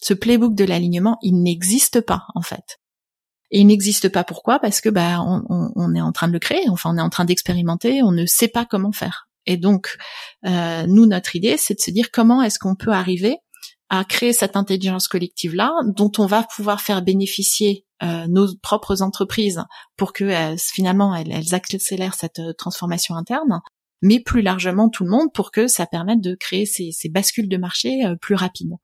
Ce 0.00 0.14
playbook 0.14 0.54
de 0.54 0.64
l'alignement, 0.64 1.18
il 1.22 1.42
n'existe 1.42 2.00
pas 2.00 2.26
en 2.34 2.42
fait. 2.42 2.78
Et 3.50 3.60
il 3.60 3.66
n'existe 3.66 4.10
pas 4.10 4.24
pourquoi? 4.24 4.58
Parce 4.58 4.80
que 4.80 4.88
bah 4.88 5.20
on, 5.20 5.72
on, 5.74 5.94
est 5.94 6.00
en 6.00 6.12
train 6.12 6.28
de 6.28 6.32
le 6.32 6.38
créer, 6.38 6.68
enfin 6.68 6.90
on 6.94 6.98
est 6.98 7.02
en 7.02 7.10
train 7.10 7.24
d'expérimenter, 7.24 8.02
on 8.02 8.12
ne 8.12 8.26
sait 8.26 8.48
pas 8.48 8.64
comment 8.64 8.92
faire. 8.92 9.28
Et 9.46 9.56
donc 9.56 9.96
euh, 10.46 10.86
nous 10.86 11.06
notre 11.06 11.34
idée 11.34 11.56
c'est 11.56 11.74
de 11.74 11.80
se 11.80 11.90
dire 11.90 12.10
comment 12.12 12.42
est-ce 12.42 12.58
qu'on 12.58 12.74
peut 12.76 12.92
arriver 12.92 13.38
à 13.90 14.04
créer 14.04 14.32
cette 14.32 14.56
intelligence 14.56 15.08
collective 15.08 15.54
là 15.54 15.72
dont 15.84 16.12
on 16.18 16.26
va 16.26 16.42
pouvoir 16.42 16.80
faire 16.80 17.02
bénéficier 17.02 17.86
euh, 18.02 18.26
nos 18.28 18.46
propres 18.62 19.02
entreprises 19.02 19.64
pour 19.96 20.12
que 20.12 20.24
euh, 20.24 20.56
finalement 20.56 21.14
elles, 21.14 21.54
accélèrent 21.54 22.14
cette 22.14 22.38
euh, 22.38 22.52
transformation 22.52 23.16
interne 23.16 23.60
mais 24.02 24.20
plus 24.20 24.42
largement 24.42 24.88
tout 24.88 25.04
le 25.04 25.10
monde 25.10 25.32
pour 25.32 25.50
que 25.50 25.66
ça 25.66 25.86
permette 25.86 26.20
de 26.20 26.34
créer 26.34 26.66
ces, 26.66 26.90
ces 26.92 27.08
bascules 27.08 27.48
de 27.48 27.56
marché 27.56 28.00
plus 28.20 28.36
rapides. 28.36 28.76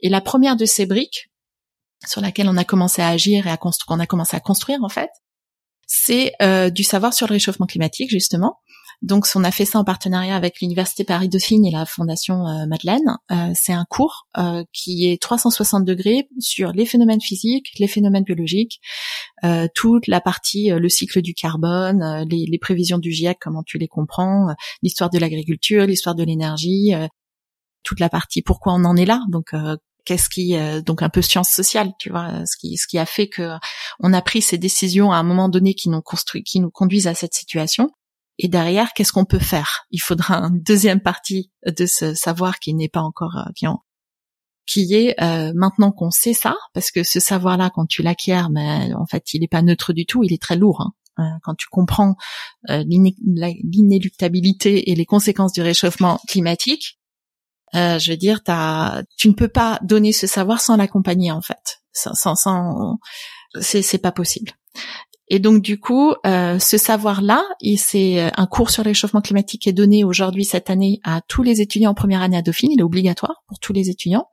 Et 0.00 0.08
la 0.08 0.20
première 0.20 0.56
de 0.56 0.64
ces 0.64 0.84
briques 0.84 1.30
sur 2.04 2.20
laquelle 2.20 2.48
on 2.48 2.56
a 2.56 2.64
commencé 2.64 3.00
à 3.00 3.06
agir 3.06 3.46
et 3.46 3.50
à 3.50 3.56
qu'on 3.56 4.00
a 4.00 4.06
commencé 4.06 4.36
à 4.36 4.40
construire 4.40 4.82
en 4.82 4.88
fait, 4.88 5.10
c'est 5.86 6.32
du 6.72 6.82
savoir 6.82 7.14
sur 7.14 7.28
le 7.28 7.34
réchauffement 7.34 7.66
climatique 7.66 8.10
justement 8.10 8.58
donc, 9.00 9.28
on 9.36 9.44
a 9.44 9.52
fait 9.52 9.64
ça 9.64 9.78
en 9.78 9.84
partenariat 9.84 10.34
avec 10.34 10.60
l'Université 10.60 11.04
Paris-Dauphine 11.04 11.64
et 11.64 11.70
la 11.70 11.86
Fondation 11.86 12.48
euh, 12.48 12.66
Madeleine. 12.66 13.16
Euh, 13.30 13.52
c'est 13.54 13.72
un 13.72 13.84
cours 13.88 14.26
euh, 14.36 14.64
qui 14.72 15.06
est 15.06 15.22
360 15.22 15.84
degrés 15.84 16.28
sur 16.40 16.72
les 16.72 16.84
phénomènes 16.84 17.20
physiques, 17.20 17.68
les 17.78 17.86
phénomènes 17.86 18.24
biologiques, 18.24 18.80
toute 19.74 20.08
la 20.08 20.20
partie, 20.20 20.70
le 20.70 20.88
cycle 20.88 21.22
du 21.22 21.32
carbone, 21.32 22.26
les, 22.28 22.58
prévisions 22.58 22.98
du 22.98 23.12
GIEC, 23.12 23.38
comment 23.40 23.62
tu 23.62 23.78
les 23.78 23.86
comprends, 23.86 24.48
l'histoire 24.82 25.10
de 25.10 25.18
l'agriculture, 25.18 25.86
l'histoire 25.86 26.16
de 26.16 26.24
l'énergie, 26.24 26.92
toute 27.84 28.00
la 28.00 28.08
partie 28.08 28.42
pourquoi 28.42 28.74
on 28.74 28.84
en 28.84 28.96
est 28.96 29.04
là. 29.04 29.22
Donc, 29.28 29.52
qu'est-ce 30.04 30.28
qui 30.28 30.56
donc 30.82 31.02
un 31.02 31.08
peu 31.08 31.22
science 31.22 31.50
sociale 31.50 31.92
tu 32.00 32.10
vois 32.10 32.44
ce 32.46 32.56
qui 32.56 32.76
ce 32.76 32.88
qui 32.88 32.98
a 32.98 33.06
fait 33.06 33.28
que 33.28 33.52
on 34.00 34.12
a 34.12 34.22
pris 34.22 34.42
ces 34.42 34.58
décisions 34.58 35.12
à 35.12 35.18
un 35.18 35.22
moment 35.22 35.48
donné 35.48 35.74
qui 35.74 35.88
nous 35.88 36.02
construit 36.02 36.42
qui 36.42 36.58
nous 36.58 36.70
conduisent 36.70 37.06
à 37.06 37.14
cette 37.14 37.34
situation 37.34 37.90
et 38.38 38.48
derrière, 38.48 38.92
qu'est-ce 38.94 39.12
qu'on 39.12 39.24
peut 39.24 39.40
faire? 39.40 39.86
Il 39.90 40.00
faudra 40.00 40.36
une 40.38 40.62
deuxième 40.62 41.00
partie 41.00 41.50
de 41.66 41.86
ce 41.86 42.14
savoir 42.14 42.60
qui 42.60 42.72
n'est 42.72 42.88
pas 42.88 43.02
encore 43.02 43.36
euh, 43.36 43.50
qui, 43.54 43.66
qui 44.66 44.94
est 44.94 45.20
euh, 45.20 45.52
maintenant 45.56 45.90
qu'on 45.90 46.10
sait 46.10 46.34
ça, 46.34 46.54
parce 46.72 46.92
que 46.92 47.02
ce 47.02 47.20
savoir-là, 47.20 47.70
quand 47.74 47.86
tu 47.86 48.02
l'acquiers, 48.02 48.46
mais 48.52 48.94
en 48.94 49.06
fait, 49.06 49.34
il 49.34 49.40
n'est 49.40 49.48
pas 49.48 49.62
neutre 49.62 49.92
du 49.92 50.06
tout, 50.06 50.22
il 50.22 50.32
est 50.32 50.40
très 50.40 50.54
lourd. 50.56 50.82
Hein. 50.82 50.92
Euh, 51.18 51.24
quand 51.42 51.56
tu 51.56 51.66
comprends 51.68 52.14
l'inéluctabilité 52.68 54.90
et 54.90 54.94
les 54.94 55.04
conséquences 55.04 55.52
du 55.52 55.62
réchauffement 55.62 56.20
climatique, 56.28 57.00
je 57.74 58.10
veux 58.10 58.16
dire, 58.16 58.40
as, 58.46 59.02
tu 59.16 59.28
ne 59.28 59.34
peux 59.34 59.48
pas 59.48 59.80
donner 59.82 60.12
ce 60.12 60.28
savoir 60.28 60.60
sans 60.60 60.76
l'accompagner 60.76 61.32
en 61.32 61.40
fait. 61.40 61.82
Sans, 61.92 62.14
sans, 62.14 62.36
sans 62.36 63.00
c'est 63.60 63.98
pas 63.98 64.12
possible. 64.12 64.52
Et 65.30 65.38
donc 65.38 65.62
du 65.62 65.78
coup, 65.78 66.14
euh, 66.26 66.58
ce 66.58 66.78
savoir-là, 66.78 67.44
c'est 67.76 68.20
euh, 68.20 68.30
un 68.36 68.46
cours 68.46 68.70
sur 68.70 68.82
l'échauffement 68.82 69.20
climatique 69.20 69.62
qui 69.62 69.68
est 69.68 69.74
donné 69.74 70.02
aujourd'hui 70.02 70.44
cette 70.44 70.70
année 70.70 71.00
à 71.04 71.20
tous 71.28 71.42
les 71.42 71.60
étudiants 71.60 71.90
en 71.90 71.94
première 71.94 72.22
année 72.22 72.36
à 72.36 72.42
Dauphine. 72.42 72.72
Il 72.72 72.80
est 72.80 72.84
obligatoire 72.84 73.42
pour 73.46 73.58
tous 73.58 73.74
les 73.74 73.90
étudiants. 73.90 74.26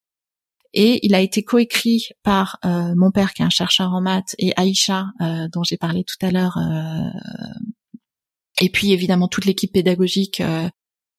Et 0.74 1.06
il 1.06 1.16
a 1.16 1.22
été 1.22 1.44
coécrit 1.44 2.10
par 2.24 2.60
euh, 2.66 2.94
mon 2.96 3.12
père 3.12 3.34
qui 3.34 3.42
est 3.42 3.46
un 3.46 3.50
chercheur 3.50 3.94
en 3.94 4.02
maths 4.02 4.36
et 4.40 4.52
Aïcha 4.58 5.06
dont 5.54 5.64
j'ai 5.64 5.78
parlé 5.78 6.04
tout 6.04 6.26
à 6.26 6.32
l'heure. 6.32 6.58
et 8.62 8.70
puis 8.70 8.92
évidemment 8.92 9.30
toute 9.30 9.46
l'équipe 9.46 9.72
pédagogique 9.72 10.42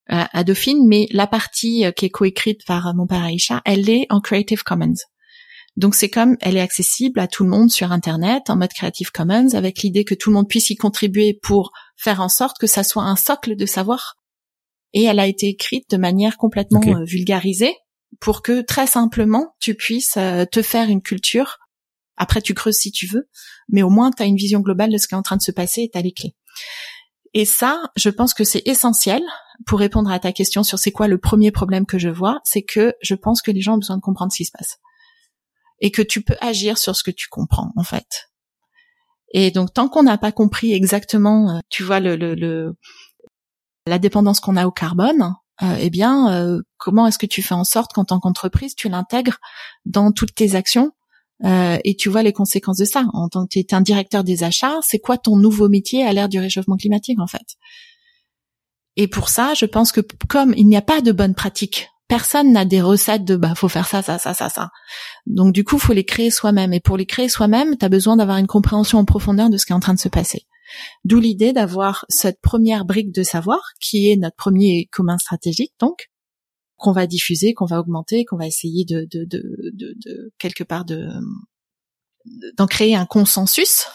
à 0.09 0.45
Dauphine. 0.45 0.87
Mais 0.87 1.09
la 1.11 1.27
partie 1.27 1.85
qui 1.97 2.05
est 2.05 2.11
coécrite 2.11 2.67
par 2.67 2.95
mon 2.95 3.07
père 3.07 3.25
Aïcha, 3.25 3.63
elle 3.65 3.89
est 3.89 4.07
en 4.11 4.21
Creative 4.21 4.63
Commons. 4.63 4.95
Donc 5.77 5.95
c'est 5.95 6.09
comme 6.09 6.37
elle 6.41 6.57
est 6.57 6.63
accessible 6.63 7.21
à 7.21 7.29
tout 7.29 7.45
le 7.45 7.51
monde 7.51 7.71
sur 7.71 7.93
Internet 7.93 8.49
en 8.49 8.57
mode 8.57 8.73
Creative 8.73 9.11
Commons 9.11 9.55
avec 9.55 9.83
l'idée 9.83 10.05
que 10.05 10.15
tout 10.15 10.31
le 10.31 10.35
monde 10.35 10.49
puisse 10.49 10.71
y 10.71 10.77
contribuer 10.77 11.39
pour 11.43 11.73
faire 11.97 12.21
en 12.21 12.29
sorte 12.29 12.59
que 12.59 12.67
ça 12.67 12.83
soit 12.83 13.03
un 13.03 13.17
socle 13.17 13.57
de 13.57 13.67
savoir. 13.67 14.17
Et 14.95 15.05
elle 15.05 15.19
a 15.19 15.27
été 15.27 15.49
écrite 15.49 15.91
de 15.91 15.99
manière 15.99 16.39
complètement 16.39 16.81
euh, 16.87 17.05
vulgarisée 17.05 17.75
pour 18.21 18.41
que 18.41 18.63
très 18.63 18.87
simplement 18.87 19.55
tu 19.61 19.75
puisses 19.75 20.17
euh, 20.17 20.47
te 20.47 20.63
faire 20.63 20.89
une 20.89 21.03
culture. 21.03 21.59
Après 22.17 22.41
tu 22.41 22.55
creuses 22.55 22.77
si 22.77 22.91
tu 22.91 23.07
veux, 23.07 23.29
mais 23.69 23.83
au 23.83 23.91
moins 23.91 24.11
tu 24.11 24.23
as 24.23 24.27
une 24.27 24.37
vision 24.37 24.61
globale 24.61 24.91
de 24.91 24.97
ce 24.97 25.07
qui 25.07 25.15
est 25.15 25.19
en 25.19 25.23
train 25.23 25.37
de 25.37 25.43
se 25.43 25.53
passer 25.53 25.83
et 25.83 25.91
tu 25.91 25.99
as 25.99 26.03
les 26.03 26.13
clés. 26.13 26.35
Et 27.35 27.45
ça, 27.45 27.91
je 27.97 28.09
pense 28.09 28.33
que 28.33 28.45
c'est 28.45 28.63
essentiel 28.65 29.23
pour 29.67 29.79
répondre 29.79 30.11
à 30.11 30.19
ta 30.19 30.33
question 30.33 30.63
sur 30.63 30.79
c'est 30.79 30.93
quoi 30.93 31.07
le 31.07 31.19
premier 31.19 31.51
problème 31.51 31.85
que 31.85 31.99
je 31.99 32.09
vois, 32.09 32.41
c'est 32.45 32.63
que 32.63 32.95
je 33.03 33.15
pense 33.15 33.43
que 33.43 33.51
les 33.51 33.61
gens 33.61 33.75
ont 33.75 33.79
besoin 33.79 33.97
de 33.97 34.03
comprendre 34.03 34.33
ce 34.33 34.39
qui 34.39 34.47
se 34.47 34.53
passe 34.57 34.79
et 35.81 35.91
que 35.91 36.03
tu 36.03 36.23
peux 36.23 36.37
agir 36.41 36.79
sur 36.79 36.97
ce 36.97 37.03
que 37.03 37.11
tu 37.11 37.29
comprends 37.29 37.73
en 37.77 37.83
fait. 37.83 38.31
Et 39.33 39.51
donc 39.51 39.73
tant 39.73 39.89
qu'on 39.89 40.05
n'a 40.05 40.19
pas 40.19 40.33
compris 40.33 40.73
exactement, 40.73 41.51
euh, 41.51 41.59
tu 41.69 41.83
vois 41.83 42.01
le, 42.01 42.75
la 43.87 43.99
dépendance 43.99 44.41
qu'on 44.41 44.57
a 44.57 44.67
au 44.67 44.71
carbone, 44.71 45.35
euh, 45.63 45.77
eh 45.81 45.91
bien 45.91 46.33
euh, 46.33 46.63
comment 46.77 47.07
est-ce 47.07 47.19
que 47.19 47.27
tu 47.27 47.43
fais 47.43 47.55
en 47.55 47.65
sorte 47.65 47.93
qu'en 47.93 48.05
tant 48.05 48.21
qu'entreprise 48.21 48.75
tu 48.75 48.89
l'intègres 48.89 49.39
dans 49.85 50.13
toutes 50.13 50.35
tes 50.35 50.55
actions 50.55 50.93
et 51.45 51.95
tu 51.99 52.09
vois 52.09 52.23
les 52.23 52.33
conséquences 52.33 52.79
de 52.79 52.87
ça? 52.87 53.05
En 53.13 53.29
tant 53.29 53.45
que 53.45 53.51
tu 53.51 53.59
es 53.59 53.75
un 53.75 53.83
directeur 53.83 54.25
des 54.25 54.43
achats, 54.43 54.79
c'est 54.81 54.99
quoi 54.99 55.19
ton 55.19 55.37
nouveau 55.37 55.69
métier 55.69 56.03
à 56.03 56.15
l'ère 56.15 56.31
du 56.31 56.39
réchauffement 56.39 56.79
climatique 56.79 57.21
en 57.21 57.27
fait? 57.27 57.59
Et 58.97 59.07
pour 59.07 59.29
ça, 59.29 59.53
je 59.53 59.67
pense 59.67 59.93
que 59.93 60.01
comme 60.29 60.55
il 60.57 60.67
n'y 60.67 60.79
a 60.79 60.83
pas 60.83 61.03
de 61.03 61.13
bonne 61.13 61.35
pratique 61.35 61.91
personne 62.09 62.53
n'a 62.53 62.65
des 62.65 62.81
recettes 62.81 63.25
de 63.25 63.37
bah 63.37 63.55
faut 63.55 63.69
faire 63.69 63.87
ça 63.87 64.03
ça 64.03 64.19
ça 64.19 64.35
ça 64.35 64.49
ça. 64.49 64.71
Donc 65.27 65.53
du 65.53 65.65
coup, 65.65 65.79
faut 65.79 65.93
les 65.93 66.05
créer 66.05 66.31
soi-même 66.31 66.73
et 66.73 66.81
pour 66.81 66.97
les 66.97 67.07
créer 67.07 67.29
soi-même, 67.29 67.77
tu 67.77 67.85
as 67.85 67.89
besoin 67.89 68.17
d'avoir 68.17 68.39
une 68.39 68.47
compréhension 68.47 68.99
en 68.99 69.05
profondeur 69.05 69.51
de 69.51 69.57
ce 69.57 69.67
qui 69.67 69.73
est 69.73 69.77
en 69.77 69.81
train 69.81 69.95
de 69.95 70.01
se 70.01 70.09
passer. 70.09 70.47
D'où 71.05 71.21
l'idée 71.21 71.53
d'avoir 71.53 72.05
cette 72.09 72.41
première 72.41 72.85
brique 72.85 73.13
de 73.13 73.23
savoir 73.23 73.61
qui 73.81 74.11
est 74.11 74.17
notre 74.17 74.37
premier 74.37 74.89
commun 74.93 75.19
stratégique 75.19 75.73
donc 75.81 76.11
qu'on 76.77 76.93
va 76.93 77.07
diffuser, 77.07 77.55
qu'on 77.55 77.67
va 77.67 77.81
augmenter, 77.81 78.25
qu'on 78.25 78.37
va 78.37 78.47
essayer 78.47 78.85
de 78.85 79.07
de, 79.11 79.25
de, 79.25 79.43
de, 79.73 79.95
de 80.05 80.33
quelque 80.39 80.65
part 80.65 80.85
de 80.85 81.09
d'en 82.57 82.67
créer 82.67 82.97
un 82.97 83.07
consensus 83.07 83.87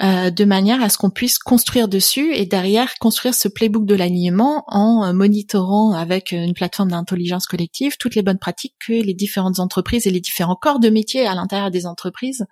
euh, 0.00 0.30
de 0.30 0.44
manière 0.46 0.82
à 0.82 0.88
ce 0.88 0.96
qu'on 0.96 1.10
puisse 1.10 1.38
construire 1.38 1.86
dessus 1.86 2.32
et 2.34 2.46
derrière 2.46 2.94
construire 2.98 3.34
ce 3.34 3.46
playbook 3.46 3.84
de 3.84 3.94
l'alignement 3.94 4.64
en 4.68 5.04
euh, 5.04 5.12
monitorant 5.12 5.92
avec 5.92 6.32
une 6.32 6.54
plateforme 6.54 6.92
d'intelligence 6.92 7.46
collective 7.46 7.98
toutes 7.98 8.14
les 8.14 8.22
bonnes 8.22 8.38
pratiques 8.38 8.74
que 8.86 8.94
les 8.94 9.12
différentes 9.12 9.60
entreprises 9.60 10.06
et 10.06 10.10
les 10.10 10.20
différents 10.20 10.56
corps 10.56 10.80
de 10.80 10.88
métier 10.88 11.26
à 11.26 11.34
l'intérieur 11.34 11.70
des 11.70 11.84
entreprises 11.84 12.46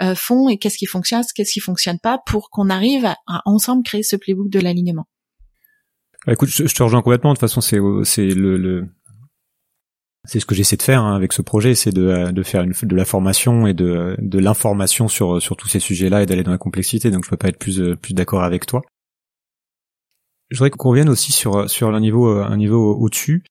euh, 0.00 0.14
font 0.14 0.48
et 0.48 0.56
qu'est-ce 0.56 0.78
qui 0.78 0.86
fonctionne, 0.86 1.22
qu'est-ce 1.34 1.52
qui 1.52 1.60
fonctionne 1.60 1.98
pas 1.98 2.18
pour 2.24 2.48
qu'on 2.48 2.70
arrive 2.70 3.04
à, 3.04 3.18
à, 3.26 3.42
ensemble 3.44 3.82
créer 3.82 4.02
ce 4.02 4.16
playbook 4.16 4.48
de 4.48 4.60
l'alignement. 4.60 5.06
Écoute, 6.28 6.48
je, 6.48 6.64
te 6.64 6.82
rejoins 6.82 7.02
complètement. 7.02 7.34
De 7.34 7.38
toute 7.38 7.48
façon, 7.48 7.60
c'est 7.60 8.26
le, 8.26 8.56
le 8.56 8.86
c'est 10.24 10.40
ce 10.40 10.46
que 10.46 10.54
j'essaie 10.54 10.76
de 10.76 10.82
faire 10.82 11.02
hein, 11.02 11.16
avec 11.16 11.32
ce 11.32 11.42
projet, 11.42 11.74
c'est 11.74 11.92
de, 11.92 12.30
de 12.30 12.42
faire 12.42 12.64
de 12.64 12.96
la 12.96 13.04
formation 13.04 13.66
et 13.66 13.74
de, 13.74 14.16
l'information 14.38 15.08
sur, 15.08 15.40
sur 15.40 15.56
tous 15.56 15.68
ces 15.68 15.80
sujets-là 15.80 16.22
et 16.22 16.26
d'aller 16.26 16.42
dans 16.42 16.50
la 16.50 16.58
complexité. 16.58 17.10
Donc 17.10 17.24
je 17.24 17.30
peux 17.30 17.36
pas 17.36 17.48
être 17.48 17.58
plus, 17.58 17.96
plus 17.96 18.14
d'accord 18.14 18.42
avec 18.42 18.66
toi. 18.66 18.82
Je 20.50 20.58
voudrais 20.58 20.70
qu'on 20.70 20.90
revienne 20.90 21.08
aussi 21.08 21.32
sur, 21.32 21.70
sur 21.70 21.94
un 21.94 22.00
niveau, 22.00 22.28
un 22.28 22.56
niveau 22.56 22.96
au-dessus. 22.96 23.44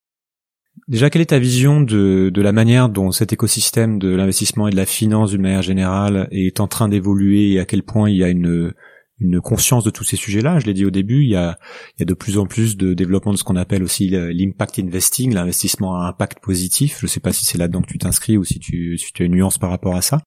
Déjà, 0.86 1.10
quelle 1.10 1.22
est 1.22 1.26
ta 1.26 1.38
vision 1.38 1.80
de, 1.80 2.30
de 2.32 2.42
la 2.42 2.52
manière 2.52 2.88
dont 2.88 3.10
cet 3.10 3.32
écosystème 3.32 3.98
de 3.98 4.14
l'investissement 4.14 4.68
et 4.68 4.70
de 4.70 4.76
la 4.76 4.86
finance 4.86 5.30
d'une 5.30 5.42
manière 5.42 5.62
générale 5.62 6.28
est 6.30 6.60
en 6.60 6.68
train 6.68 6.88
d'évoluer 6.88 7.52
et 7.52 7.60
à 7.60 7.64
quel 7.64 7.82
point 7.82 8.08
il 8.08 8.16
y 8.16 8.24
a 8.24 8.28
une, 8.28 8.72
une 9.20 9.40
conscience 9.40 9.84
de 9.84 9.90
tous 9.90 10.04
ces 10.04 10.16
sujets-là. 10.16 10.58
Je 10.58 10.66
l'ai 10.66 10.74
dit 10.74 10.84
au 10.84 10.90
début, 10.90 11.22
il 11.22 11.30
y 11.30 11.36
a, 11.36 11.58
il 11.96 12.00
y 12.00 12.02
a 12.02 12.06
de 12.06 12.14
plus 12.14 12.38
en 12.38 12.46
plus 12.46 12.76
de 12.76 12.94
développement 12.94 13.32
de 13.32 13.36
ce 13.36 13.44
qu'on 13.44 13.56
appelle 13.56 13.82
aussi 13.82 14.08
l'impact 14.08 14.78
investing, 14.78 15.34
l'investissement 15.34 15.96
à 16.00 16.08
impact 16.08 16.40
positif. 16.40 16.98
Je 17.00 17.06
ne 17.06 17.08
sais 17.08 17.20
pas 17.20 17.32
si 17.32 17.44
c'est 17.44 17.58
là-dedans 17.58 17.82
que 17.82 17.90
tu 17.90 17.98
t'inscris 17.98 18.36
ou 18.36 18.44
si 18.44 18.58
tu, 18.58 18.96
si 18.98 19.12
tu 19.12 19.22
as 19.22 19.26
une 19.26 19.32
nuance 19.32 19.58
par 19.58 19.70
rapport 19.70 19.94
à 19.94 20.02
ça. 20.02 20.22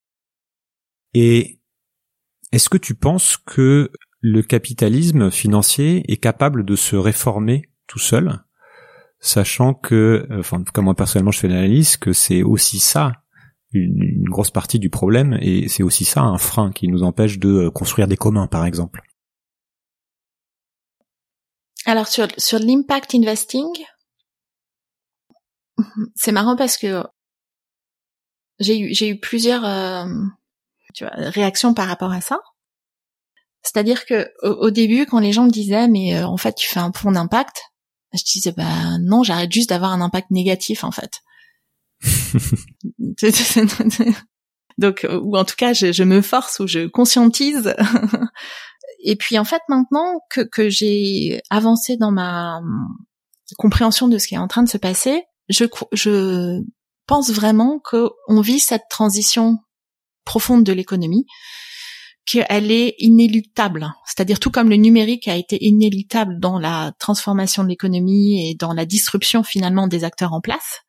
Et 1.12 1.58
est-ce 2.52 2.68
que 2.68 2.78
tu 2.78 2.94
penses 2.94 3.36
que 3.36 3.90
le 4.20 4.42
capitalisme 4.42 5.30
financier 5.30 6.10
est 6.10 6.16
capable 6.16 6.64
de 6.64 6.76
se 6.76 6.96
réformer 6.96 7.68
tout 7.86 7.98
seul, 7.98 8.44
sachant 9.18 9.74
que, 9.74 10.26
enfin, 10.30 10.62
comme 10.72 10.86
moi 10.86 10.94
personnellement 10.94 11.30
je 11.30 11.40
fais 11.40 11.48
l'analyse, 11.48 11.96
que 11.96 12.12
c'est 12.12 12.42
aussi 12.42 12.78
ça 12.78 13.23
une, 13.74 14.24
grosse 14.28 14.50
partie 14.50 14.78
du 14.78 14.90
problème 14.90 15.38
et 15.40 15.68
c'est 15.68 15.82
aussi 15.82 16.04
ça 16.04 16.22
un 16.22 16.38
frein 16.38 16.72
qui 16.72 16.88
nous 16.88 17.02
empêche 17.02 17.38
de 17.38 17.48
euh, 17.48 17.70
construire 17.70 18.08
des 18.08 18.16
communs 18.16 18.46
par 18.46 18.64
exemple. 18.64 19.02
Alors 21.86 22.08
sur 22.08 22.28
sur 22.38 22.58
l'impact 22.58 23.14
investing, 23.14 23.68
c'est 26.14 26.32
marrant 26.32 26.56
parce 26.56 26.76
que 26.76 27.04
j'ai 28.58 28.78
eu 28.78 28.94
j'ai 28.94 29.08
eu 29.08 29.20
plusieurs 29.20 29.64
euh, 29.64 30.06
tu 30.94 31.04
vois, 31.04 31.12
réactions 31.14 31.74
par 31.74 31.88
rapport 31.88 32.12
à 32.12 32.20
ça. 32.20 32.38
C'est-à-dire 33.62 34.04
que 34.04 34.30
au, 34.42 34.70
début, 34.70 35.06
quand 35.06 35.20
les 35.20 35.32
gens 35.32 35.44
me 35.44 35.50
disaient 35.50 35.88
mais 35.88 36.16
euh, 36.16 36.26
en 36.26 36.36
fait 36.36 36.54
tu 36.54 36.68
fais 36.68 36.80
un 36.80 36.92
fonds 36.92 37.12
d'impact, 37.12 37.62
je 38.12 38.22
disais 38.24 38.52
bah 38.52 38.98
non, 39.00 39.22
j'arrête 39.22 39.52
juste 39.52 39.70
d'avoir 39.70 39.92
un 39.92 40.00
impact 40.00 40.30
négatif 40.30 40.84
en 40.84 40.90
fait. 40.90 41.20
Donc, 44.78 45.06
ou 45.08 45.36
en 45.36 45.44
tout 45.44 45.54
cas, 45.56 45.72
je, 45.72 45.92
je, 45.92 46.02
me 46.02 46.20
force 46.20 46.60
ou 46.60 46.66
je 46.66 46.86
conscientise. 46.86 47.74
Et 49.04 49.16
puis, 49.16 49.38
en 49.38 49.44
fait, 49.44 49.62
maintenant 49.68 50.20
que, 50.30 50.40
que 50.40 50.68
j'ai 50.68 51.40
avancé 51.50 51.96
dans 51.96 52.10
ma 52.10 52.60
compréhension 53.58 54.08
de 54.08 54.18
ce 54.18 54.26
qui 54.26 54.34
est 54.34 54.38
en 54.38 54.48
train 54.48 54.62
de 54.62 54.68
se 54.68 54.78
passer, 54.78 55.24
je, 55.48 55.66
je 55.92 56.62
pense 57.06 57.30
vraiment 57.30 57.80
qu'on 57.84 58.40
vit 58.40 58.60
cette 58.60 58.88
transition 58.88 59.58
profonde 60.24 60.64
de 60.64 60.72
l'économie, 60.72 61.26
qu'elle 62.26 62.70
est 62.70 62.94
inéluctable. 62.98 63.92
C'est-à-dire 64.06 64.40
tout 64.40 64.50
comme 64.50 64.70
le 64.70 64.76
numérique 64.76 65.28
a 65.28 65.36
été 65.36 65.62
inéluctable 65.62 66.40
dans 66.40 66.58
la 66.58 66.92
transformation 66.98 67.62
de 67.62 67.68
l'économie 67.68 68.48
et 68.48 68.54
dans 68.54 68.72
la 68.72 68.86
disruption 68.86 69.42
finalement 69.42 69.86
des 69.86 70.04
acteurs 70.04 70.32
en 70.32 70.40
place, 70.40 70.80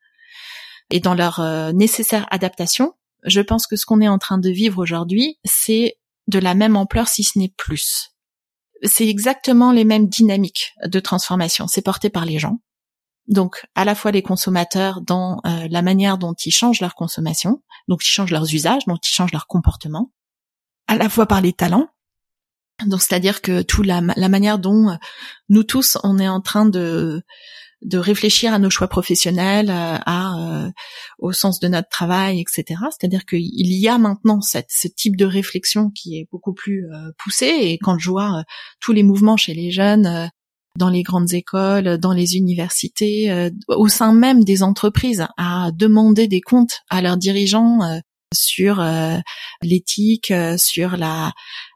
et 0.90 1.00
dans 1.00 1.14
leur 1.14 1.40
euh, 1.40 1.72
nécessaire 1.72 2.26
adaptation, 2.30 2.94
je 3.24 3.40
pense 3.40 3.66
que 3.66 3.76
ce 3.76 3.86
qu'on 3.86 4.00
est 4.00 4.08
en 4.08 4.18
train 4.18 4.38
de 4.38 4.50
vivre 4.50 4.80
aujourd'hui, 4.80 5.38
c'est 5.44 5.98
de 6.28 6.38
la 6.38 6.54
même 6.54 6.76
ampleur 6.76 7.08
si 7.08 7.24
ce 7.24 7.38
n'est 7.38 7.52
plus. 7.56 8.10
C'est 8.82 9.08
exactement 9.08 9.72
les 9.72 9.84
mêmes 9.84 10.08
dynamiques 10.08 10.74
de 10.84 11.00
transformation. 11.00 11.66
C'est 11.66 11.82
porté 11.82 12.10
par 12.10 12.24
les 12.24 12.38
gens. 12.38 12.60
Donc, 13.26 13.66
à 13.74 13.84
la 13.84 13.94
fois 13.94 14.12
les 14.12 14.22
consommateurs 14.22 15.00
dans 15.00 15.40
euh, 15.46 15.66
la 15.68 15.82
manière 15.82 16.18
dont 16.18 16.34
ils 16.34 16.52
changent 16.52 16.80
leur 16.80 16.94
consommation, 16.94 17.62
donc 17.88 18.04
ils 18.04 18.10
changent 18.10 18.30
leurs 18.30 18.54
usages, 18.54 18.84
dont 18.86 18.98
ils 19.02 19.08
changent 19.12 19.32
leur 19.32 19.48
comportement, 19.48 20.12
à 20.86 20.96
la 20.96 21.08
fois 21.08 21.26
par 21.26 21.40
les 21.40 21.52
talents. 21.52 21.88
Donc, 22.84 23.00
c'est-à-dire 23.00 23.40
que 23.40 23.62
tout 23.62 23.82
la, 23.82 24.00
la 24.00 24.28
manière 24.28 24.58
dont 24.58 24.90
euh, 24.90 24.96
nous 25.48 25.64
tous, 25.64 25.98
on 26.04 26.18
est 26.18 26.28
en 26.28 26.40
train 26.40 26.66
de 26.66 27.24
de 27.82 27.98
réfléchir 27.98 28.52
à 28.54 28.58
nos 28.58 28.70
choix 28.70 28.88
professionnels, 28.88 29.70
euh, 29.70 29.98
à, 30.06 30.64
euh, 30.66 30.70
au 31.18 31.32
sens 31.32 31.60
de 31.60 31.68
notre 31.68 31.88
travail, 31.88 32.40
etc. 32.40 32.80
C'est-à-dire 32.90 33.24
qu'il 33.26 33.40
y 33.42 33.88
a 33.88 33.98
maintenant 33.98 34.40
cette, 34.40 34.70
ce 34.70 34.88
type 34.88 35.16
de 35.16 35.26
réflexion 35.26 35.90
qui 35.90 36.18
est 36.18 36.26
beaucoup 36.30 36.54
plus 36.54 36.86
euh, 36.86 37.10
poussé. 37.18 37.46
Et 37.46 37.78
quand 37.78 37.98
je 37.98 38.10
vois 38.10 38.44
tous 38.80 38.92
les 38.92 39.02
mouvements 39.02 39.36
chez 39.36 39.54
les 39.54 39.70
jeunes, 39.70 40.30
dans 40.76 40.90
les 40.90 41.02
grandes 41.02 41.32
écoles, 41.32 41.96
dans 41.98 42.12
les 42.12 42.36
universités, 42.36 43.50
au 43.68 43.88
sein 43.88 44.12
même 44.12 44.44
des 44.44 44.62
entreprises, 44.62 45.26
à 45.38 45.70
demander 45.74 46.28
des 46.28 46.42
comptes 46.42 46.80
à 46.90 47.00
leurs 47.00 47.16
dirigeants 47.16 47.78
sur 48.34 48.84
l'éthique, 49.62 50.34
sur 50.58 50.98
la 50.98 51.32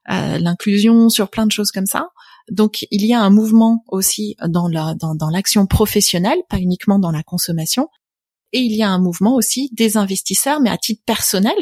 l'inclusion, 0.06 1.08
sur 1.08 1.30
plein 1.30 1.46
de 1.46 1.52
choses 1.52 1.70
comme 1.70 1.86
ça. 1.86 2.08
Donc 2.50 2.86
il 2.90 3.06
y 3.06 3.14
a 3.14 3.20
un 3.20 3.30
mouvement 3.30 3.84
aussi 3.88 4.36
dans 4.46 4.68
la, 4.68 4.94
dans, 4.94 5.30
l'action 5.30 5.66
professionnelle, 5.66 6.38
pas 6.48 6.58
uniquement 6.58 6.98
dans 6.98 7.12
la 7.12 7.22
consommation, 7.22 7.88
et 8.52 8.58
il 8.58 8.72
y 8.72 8.82
a 8.82 8.88
un 8.88 8.98
mouvement 8.98 9.36
aussi 9.36 9.70
des 9.72 9.96
investisseurs, 9.96 10.60
mais 10.60 10.70
à 10.70 10.76
titre 10.76 11.02
personnel, 11.06 11.54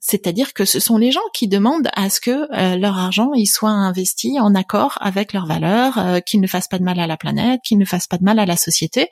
c'est-à-dire 0.00 0.52
que 0.54 0.64
ce 0.64 0.80
sont 0.80 0.96
les 0.96 1.12
gens 1.12 1.20
qui 1.34 1.48
demandent 1.48 1.88
à 1.94 2.10
ce 2.10 2.20
que 2.20 2.30
euh, 2.30 2.76
leur 2.76 2.98
argent 2.98 3.32
y 3.34 3.46
soit 3.46 3.70
investi 3.70 4.38
en 4.40 4.54
accord 4.54 4.98
avec 5.00 5.32
leurs 5.32 5.46
valeurs, 5.46 5.98
euh, 5.98 6.20
qu'il 6.20 6.40
ne 6.40 6.46
fasse 6.46 6.68
pas 6.68 6.78
de 6.78 6.84
mal 6.84 6.98
à 7.00 7.06
la 7.06 7.16
planète, 7.16 7.60
qu'il 7.64 7.78
ne 7.78 7.84
fasse 7.84 8.06
pas 8.06 8.18
de 8.18 8.24
mal 8.24 8.38
à 8.38 8.46
la 8.46 8.56
société, 8.56 9.08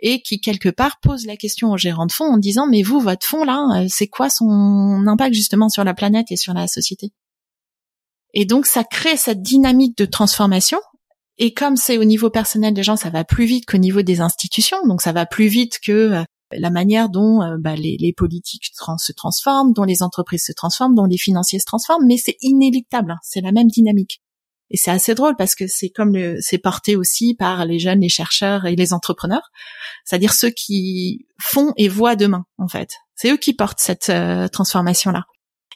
et 0.00 0.20
qui 0.22 0.40
quelque 0.40 0.68
part 0.68 0.98
posent 1.00 1.26
la 1.26 1.36
question 1.36 1.70
aux 1.72 1.78
gérants 1.78 2.06
de 2.06 2.12
fonds 2.12 2.32
en 2.34 2.38
disant 2.38 2.66
mais 2.66 2.82
vous 2.82 3.00
votre 3.00 3.26
fonds 3.26 3.44
là, 3.44 3.62
euh, 3.76 3.86
c'est 3.88 4.08
quoi 4.08 4.30
son 4.30 5.06
impact 5.06 5.34
justement 5.34 5.68
sur 5.68 5.84
la 5.84 5.94
planète 5.94 6.30
et 6.30 6.36
sur 6.36 6.54
la 6.54 6.66
société? 6.66 7.12
Et 8.38 8.44
donc 8.44 8.66
ça 8.66 8.84
crée 8.84 9.16
cette 9.16 9.40
dynamique 9.40 9.96
de 9.96 10.04
transformation. 10.04 10.78
Et 11.38 11.54
comme 11.54 11.76
c'est 11.76 11.96
au 11.96 12.04
niveau 12.04 12.28
personnel 12.28 12.74
des 12.74 12.82
gens, 12.82 12.96
ça 12.96 13.08
va 13.08 13.24
plus 13.24 13.46
vite 13.46 13.64
qu'au 13.64 13.78
niveau 13.78 14.02
des 14.02 14.20
institutions. 14.20 14.76
Donc 14.86 15.00
ça 15.00 15.12
va 15.12 15.24
plus 15.24 15.46
vite 15.46 15.78
que 15.82 15.92
euh, 15.92 16.22
la 16.52 16.68
manière 16.68 17.08
dont 17.08 17.40
euh, 17.40 17.56
bah, 17.58 17.76
les, 17.76 18.14
politiques 18.14 18.72
se 18.98 19.12
transforment, 19.12 19.72
dont 19.72 19.84
les 19.84 20.02
entreprises 20.02 20.44
se 20.44 20.52
transforment, 20.52 20.94
dont 20.94 21.06
les 21.06 21.16
financiers 21.16 21.58
se 21.58 21.64
transforment. 21.64 22.04
Mais 22.06 22.18
c'est 22.18 22.36
inéluctable. 22.42 23.12
Hein. 23.12 23.18
c'est 23.22 23.40
la 23.40 23.52
même 23.52 23.68
dynamique. 23.68 24.20
Et 24.68 24.76
c'est 24.76 24.90
assez 24.90 25.14
drôle 25.14 25.36
parce 25.36 25.54
que 25.54 25.66
c'est 25.66 25.88
comme 25.88 26.18
c'est 26.40 26.58
porté 26.58 26.94
aussi 26.94 27.34
par 27.34 27.64
les 27.64 27.78
jeunes, 27.78 28.00
les 28.00 28.10
chercheurs 28.10 28.66
et 28.66 28.76
les 28.76 28.92
entrepreneurs, 28.92 29.50
c'est-à-dire 30.04 30.34
ceux 30.34 30.50
qui 30.50 31.26
font 31.40 31.72
et 31.76 31.88
voient 31.88 32.16
demain 32.16 32.44
en 32.58 32.68
fait. 32.68 32.90
C'est 33.14 33.30
eux 33.30 33.36
qui 33.38 33.54
portent 33.54 33.80
cette 33.80 34.10
euh, 34.10 34.48
transformation 34.48 35.10
là 35.10 35.24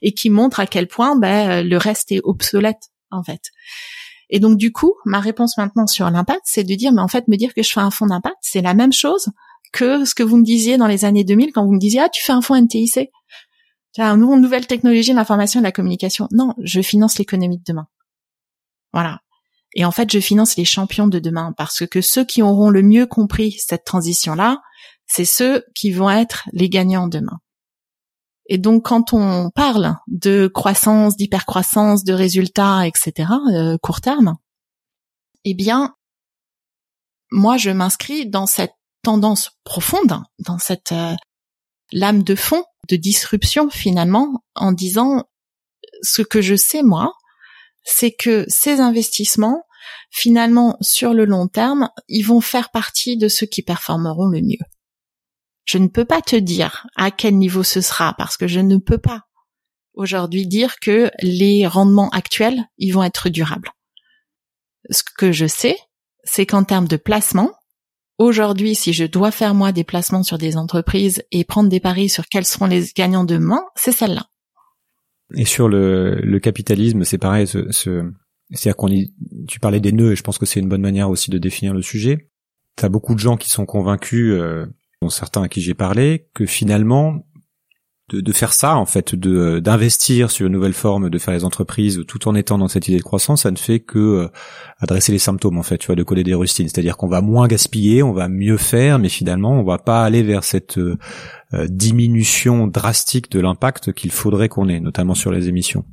et 0.03 0.13
qui 0.13 0.31
montre 0.31 0.61
à 0.61 0.67
quel 0.67 0.89
point 0.89 1.17
ben, 1.17 1.67
le 1.67 1.77
reste 1.77 2.13
est 2.13 2.21
obsolète 2.25 2.91
en 3.11 3.23
fait. 3.23 3.43
Et 4.31 4.39
donc 4.39 4.57
du 4.57 4.73
coup, 4.73 4.95
ma 5.05 5.21
réponse 5.21 5.57
maintenant 5.59 5.87
sur 5.87 6.09
l'impact, 6.09 6.43
c'est 6.45 6.65
de 6.65 6.75
dire, 6.75 6.93
mais 6.93 7.03
en 7.03 7.09
fait, 7.09 7.29
me 7.29 7.37
dire 7.37 7.53
que 7.53 7.63
je 7.63 7.73
fais 7.73 7.81
un 7.81 7.91
fonds 7.91 8.07
d'impact, 8.07 8.37
c'est 8.41 8.63
la 8.63 8.75
même 8.75 8.93
chose 8.93 9.31
que 9.73 10.05
ce 10.05 10.15
que 10.15 10.23
vous 10.23 10.37
me 10.37 10.45
disiez 10.45 10.77
dans 10.77 10.87
les 10.87 11.05
années 11.05 11.25
2000 11.25 11.53
quand 11.53 11.65
vous 11.65 11.73
me 11.73 11.79
disiez, 11.79 12.01
ah, 12.01 12.09
tu 12.09 12.23
fais 12.23 12.33
un 12.33 12.43
fonds 12.43 12.57
NTIC. 12.57 13.11
Tu 13.93 14.01
as 14.01 14.09
une 14.09 14.41
nouvelle 14.41 14.67
technologie 14.67 15.11
de 15.11 15.17
l'information 15.17 15.59
et 15.61 15.63
de 15.63 15.67
la 15.67 15.73
communication. 15.73 16.29
Non, 16.31 16.55
je 16.63 16.81
finance 16.81 17.19
l'économie 17.19 17.59
de 17.59 17.65
demain. 17.67 17.89
Voilà. 18.93 19.21
Et 19.75 19.85
en 19.85 19.91
fait, 19.91 20.11
je 20.11 20.19
finance 20.21 20.57
les 20.57 20.65
champions 20.65 21.09
de 21.09 21.19
demain 21.19 21.53
parce 21.57 21.87
que 21.87 22.01
ceux 22.01 22.25
qui 22.25 22.43
auront 22.43 22.71
le 22.71 22.83
mieux 22.83 23.07
compris 23.07 23.53
cette 23.53 23.85
transition-là, 23.85 24.61
c'est 25.07 25.25
ceux 25.25 25.65
qui 25.75 25.91
vont 25.91 26.11
être 26.11 26.49
les 26.53 26.69
gagnants 26.69 27.09
demain. 27.09 27.41
Et 28.53 28.59
donc, 28.59 28.85
quand 28.85 29.13
on 29.13 29.51
parle 29.51 29.95
de 30.09 30.49
croissance, 30.49 31.17
d'hypercroissance, 31.17 32.03
de 32.03 32.13
résultats, 32.13 32.85
etc., 32.85 33.31
euh, 33.53 33.79
court 33.79 34.01
terme, 34.01 34.37
eh 35.45 35.55
bien, 35.55 35.95
moi, 37.31 37.57
je 37.57 37.71
m'inscris 37.71 38.29
dans 38.29 38.47
cette 38.47 38.75
tendance 39.03 39.53
profonde, 39.63 40.25
dans 40.41 40.59
cette 40.59 40.91
euh, 40.91 41.15
lame 41.93 42.25
de 42.25 42.35
fond 42.35 42.65
de 42.89 42.97
disruption 42.97 43.71
finalement, 43.71 44.43
en 44.57 44.73
disant 44.73 45.29
ce 46.03 46.23
que 46.23 46.43
je 46.43 46.57
sais 46.57 46.83
moi, 46.83 47.13
c'est 47.85 48.11
que 48.11 48.45
ces 48.49 48.81
investissements, 48.81 49.63
finalement, 50.11 50.77
sur 50.81 51.15
le 51.15 51.25
long 51.25 51.47
terme, 51.47 51.89
ils 52.09 52.23
vont 52.23 52.41
faire 52.41 52.71
partie 52.71 53.17
de 53.17 53.29
ceux 53.29 53.47
qui 53.47 53.63
performeront 53.63 54.27
le 54.27 54.41
mieux. 54.41 54.59
Je 55.65 55.79
ne 55.79 55.89
peux 55.89 56.05
pas 56.05 56.21
te 56.21 56.37
dire 56.37 56.87
à 56.97 57.11
quel 57.11 57.37
niveau 57.37 57.63
ce 57.63 57.81
sera 57.81 58.15
parce 58.15 58.37
que 58.37 58.49
je 58.49 58.61
ne 58.61 58.77
peux 58.77 58.99
pas 58.99 59.25
aujourd'hui 59.95 60.47
dire 60.47 60.81
que 60.81 61.11
les 61.23 61.67
rendements 61.67 62.11
actuels, 62.11 62.65
ils 62.79 62.93
vont 62.93 63.03
être 63.03 63.29
durables. 63.29 63.71
Ce 64.91 65.03
que 65.17 65.33
je 65.33 65.47
sais, 65.47 65.77
c'est 66.25 66.47
qu'en 66.47 66.65
termes 66.65 66.89
de 66.89 66.97
placement, 66.97 67.53
aujourd'hui, 68.19 68.75
si 68.75 68.93
je 68.93 69.05
dois 69.05 69.31
faire 69.31 69.55
moi 69.55 69.73
des 69.73 69.85
placements 69.85 70.23
sur 70.23 70.39
des 70.39 70.57
entreprises 70.57 71.23
et 71.31 71.45
prendre 71.45 71.69
des 71.69 71.81
paris 71.81 72.09
sur 72.09 72.27
quels 72.27 72.47
seront 72.47 72.67
les 72.67 72.87
gagnants 72.97 73.25
demain, 73.25 73.63
c'est 73.77 73.93
celle-là. 73.93 74.27
Et 75.35 75.45
sur 75.45 75.69
le, 75.69 76.17
le 76.17 76.41
capitalisme, 76.41 77.05
c'est 77.05 77.19
pareil. 77.19 77.47
Ce, 77.47 77.71
ce 77.71 78.11
c'est-à-dire 78.53 78.77
qu'on 78.77 78.89
tu 79.47 79.61
parlais 79.61 79.81
des 79.81 79.93
nœuds, 79.93 80.13
et 80.13 80.17
je 80.17 80.23
pense 80.23 80.39
que 80.39 80.47
c'est 80.47 80.61
une 80.61 80.69
bonne 80.69 80.81
manière 80.81 81.09
aussi 81.09 81.31
de 81.31 81.39
définir 81.39 81.73
le 81.73 81.83
sujet. 81.83 82.31
T'as 82.77 82.89
beaucoup 82.89 83.15
de 83.15 83.21
gens 83.21 83.37
qui 83.37 83.51
sont 83.51 83.65
convaincus, 83.67 84.33
euh, 84.33 84.67
dont 85.03 85.09
certains 85.09 85.43
à 85.43 85.49
qui 85.49 85.61
j'ai 85.61 85.75
parlé, 85.75 86.29
que 86.35 86.47
finalement 86.47 87.25
de, 88.19 88.33
faire 88.33 88.53
ça 88.53 88.77
en 88.77 88.87
fait, 88.87 89.15
de 89.15 89.61
d'investir 89.61 90.31
sur 90.31 90.47
une 90.47 90.53
nouvelle 90.53 90.73
forme 90.73 91.11
de 91.11 91.19
faire 91.19 91.35
les 91.35 91.45
entreprises 91.45 92.03
tout 92.09 92.29
en 92.29 92.35
étant 92.35 92.59
dans 92.59 92.69
cette 92.69 92.89
idée 92.89 92.99
de 92.99 93.03
croissance, 93.03 93.43
ça 93.43 93.51
ne 93.51 93.57
fait 93.57 93.81
que 93.81 93.99
euh, 93.99 94.29
adresser 94.81 95.13
les 95.13 95.19
symptômes 95.19 95.59
en 95.59 95.63
fait, 95.63 95.79
tu 95.79 95.87
vois, 95.87 95.97
de 95.97 96.03
coller 96.03 96.25
des 96.25 96.35
rustines. 96.35 96.69
C'est-à-dire 96.69 96.97
qu'on 96.97 97.09
va 97.09 97.21
moins 97.21 97.47
gaspiller, 97.47 98.03
on 98.03 98.13
va 98.13 98.29
mieux 98.29 98.57
faire, 98.57 98.99
mais 98.99 99.09
finalement 99.09 99.53
on 99.53 99.63
va 99.63 99.79
pas 99.79 100.03
aller 100.03 100.23
vers 100.23 100.45
cette 100.45 100.79
euh, 100.79 100.99
euh, 101.55 101.67
diminution 101.69 102.67
drastique 102.67 103.31
de 103.31 103.41
l'impact 103.41 103.93
qu'il 103.93 104.11
faudrait 104.11 104.49
qu'on 104.49 104.69
ait, 104.69 104.81
notamment 104.81 105.15
sur 105.15 105.31
les 105.31 105.49
émissions. 105.49 105.85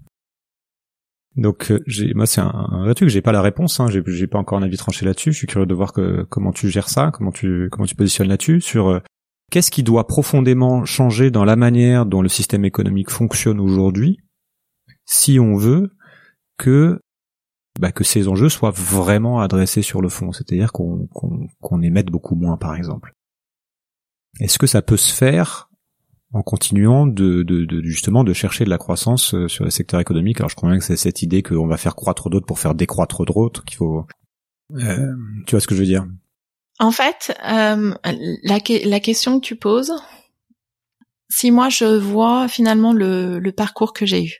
Donc 1.37 1.71
j'ai, 1.85 2.13
moi 2.13 2.25
c'est 2.25 2.41
un, 2.41 2.51
un 2.71 2.93
truc, 2.93 3.09
j'ai 3.09 3.21
pas 3.21 3.31
la 3.31 3.41
réponse, 3.41 3.79
hein, 3.79 3.87
j'ai, 3.89 4.27
pas 4.27 4.39
encore 4.39 4.57
un 4.57 4.63
avis 4.63 4.77
tranché 4.77 5.05
là-dessus. 5.05 5.31
Je 5.31 5.37
suis 5.37 5.47
curieux 5.47 5.67
de 5.67 5.73
voir 5.73 5.93
comment 6.29 6.51
tu 6.51 6.69
gères 6.69 6.89
ça, 6.89 7.11
comment 7.13 7.31
tu 7.31 7.69
comment 7.71 7.85
tu 7.85 7.95
positionnes 7.95 8.27
là-dessus 8.27 8.61
sur 8.61 9.01
Qu'est-ce 9.49 9.71
qui 9.71 9.83
doit 9.83 10.07
profondément 10.07 10.83
changer 10.83 11.31
dans 11.31 11.45
la 11.45 11.55
manière 11.55 12.05
dont 12.05 12.21
le 12.21 12.27
système 12.27 12.65
économique 12.65 13.09
fonctionne 13.09 13.61
aujourd'hui 13.61 14.17
si 15.05 15.39
on 15.39 15.55
veut 15.55 15.95
que 16.57 16.99
bah, 17.79 17.91
que 17.91 18.03
ces 18.03 18.27
enjeux 18.27 18.49
soient 18.49 18.71
vraiment 18.71 19.39
adressés 19.39 19.83
sur 19.83 20.01
le 20.01 20.09
fond, 20.09 20.33
c'est-à-dire 20.33 20.73
qu'on 20.73 21.07
qu'on 21.61 21.81
émette 21.81 22.07
beaucoup 22.07 22.35
moins, 22.35 22.57
par 22.57 22.75
exemple. 22.75 23.13
Est-ce 24.39 24.59
que 24.59 24.67
ça 24.67 24.81
peut 24.81 24.97
se 24.97 25.13
faire 25.13 25.66
en 26.33 26.41
continuant 26.41 27.07
de, 27.07 27.43
de, 27.43 27.65
de, 27.65 27.81
justement 27.83 28.23
de 28.23 28.33
chercher 28.33 28.65
de 28.65 28.69
la 28.69 28.77
croissance 28.77 29.33
euh, 29.33 29.47
sur 29.47 29.63
le 29.63 29.69
secteur 29.69 29.99
économique 29.99 30.39
Alors 30.39 30.49
je 30.49 30.55
crois 30.55 30.69
bien 30.69 30.77
que 30.77 30.83
c'est 30.83 30.97
cette 30.97 31.21
idée 31.21 31.41
qu'on 31.41 31.67
va 31.67 31.77
faire 31.77 31.95
croître 31.95 32.29
d'autres 32.29 32.45
pour 32.45 32.59
faire 32.59 32.75
décroître 32.75 33.25
d'autres 33.25 33.63
qu'il 33.63 33.77
faut. 33.77 34.05
Euh, 34.75 35.13
tu 35.45 35.51
vois 35.51 35.61
ce 35.61 35.67
que 35.67 35.75
je 35.75 35.79
veux 35.79 35.85
dire? 35.85 36.05
En 36.79 36.91
fait, 36.91 37.35
euh, 37.43 37.93
la, 38.43 38.59
la, 38.85 38.99
question 38.99 39.39
que 39.39 39.45
tu 39.45 39.55
poses, 39.55 39.93
si 41.29 41.49
moi 41.49 41.69
je 41.69 41.85
vois 41.85 42.47
finalement 42.47 42.93
le, 42.93 43.39
le 43.39 43.51
parcours 43.51 43.93
que 43.93 44.05
j'ai 44.05 44.25
eu, 44.25 44.39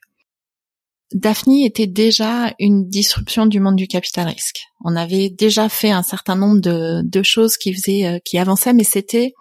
Daphne 1.13 1.63
était 1.63 1.87
déjà 1.87 2.53
une 2.59 2.89
disruption 2.89 3.45
du 3.45 3.59
monde 3.59 3.77
du 3.77 3.87
capital 3.87 4.27
risque. 4.27 4.65
On 4.83 4.95
avait 4.95 5.29
déjà 5.29 5.69
fait 5.69 5.91
un 5.91 6.03
certain 6.03 6.35
nombre 6.35 6.59
de, 6.59 7.01
de 7.03 7.23
choses 7.23 7.57
qui 7.57 7.73
faisaient, 7.73 8.05
euh, 8.05 8.19
qui 8.25 8.37
avançaient, 8.37 8.73
mais 8.73 8.83
c'était, 8.83 9.33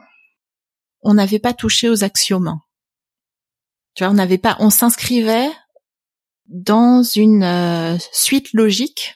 on 1.07 1.15
n'avait 1.15 1.39
pas 1.39 1.55
touché 1.55 1.89
aux 1.89 2.03
axiomes. 2.03 2.59
Tu 3.95 4.03
vois, 4.03 4.13
on 4.13 4.17
n'avait 4.17 4.39
pas, 4.39 4.57
on 4.59 4.71
s'inscrivait 4.71 5.51
dans 6.49 7.03
une 7.03 7.45
euh, 7.45 7.97
suite 8.13 8.53
logique 8.53 9.15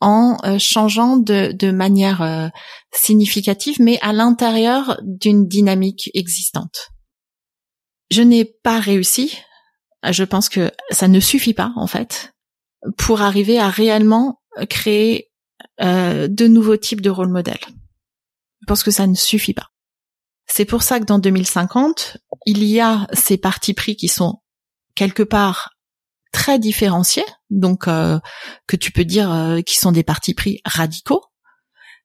en 0.00 0.38
euh, 0.44 0.58
changeant 0.58 1.16
de, 1.16 1.70
manière 1.72 2.22
euh, 2.22 2.48
significative, 2.92 3.76
mais 3.80 3.98
à 4.02 4.12
l'intérieur 4.12 5.00
d'une 5.02 5.48
dynamique 5.48 6.10
existante. 6.14 6.90
Je 8.10 8.22
n'ai 8.22 8.44
pas 8.44 8.78
réussi. 8.78 9.38
Je 10.08 10.22
pense 10.22 10.48
que 10.48 10.70
ça 10.90 11.08
ne 11.08 11.18
suffit 11.18 11.54
pas, 11.54 11.72
en 11.76 11.88
fait, 11.88 12.32
pour 12.96 13.22
arriver 13.22 13.58
à 13.58 13.68
réellement 13.68 14.40
créer 14.68 15.30
de 15.80 16.46
nouveaux 16.46 16.76
types 16.76 17.00
de 17.00 17.08
rôle 17.08 17.30
modèles. 17.30 17.64
Je 18.60 18.66
pense 18.66 18.82
que 18.82 18.90
ça 18.90 19.06
ne 19.06 19.14
suffit 19.14 19.54
pas. 19.54 19.73
C'est 20.46 20.64
pour 20.64 20.82
ça 20.82 21.00
que 21.00 21.04
dans 21.04 21.18
2050, 21.18 22.18
il 22.46 22.64
y 22.64 22.80
a 22.80 23.06
ces 23.12 23.38
partis 23.38 23.74
pris 23.74 23.96
qui 23.96 24.08
sont 24.08 24.42
quelque 24.94 25.22
part 25.22 25.70
très 26.32 26.58
différenciés, 26.58 27.24
donc 27.50 27.88
euh, 27.88 28.18
que 28.66 28.76
tu 28.76 28.90
peux 28.90 29.04
dire 29.04 29.32
euh, 29.32 29.60
qui 29.60 29.78
sont 29.78 29.92
des 29.92 30.02
partis 30.02 30.34
pris 30.34 30.60
radicaux, 30.64 31.22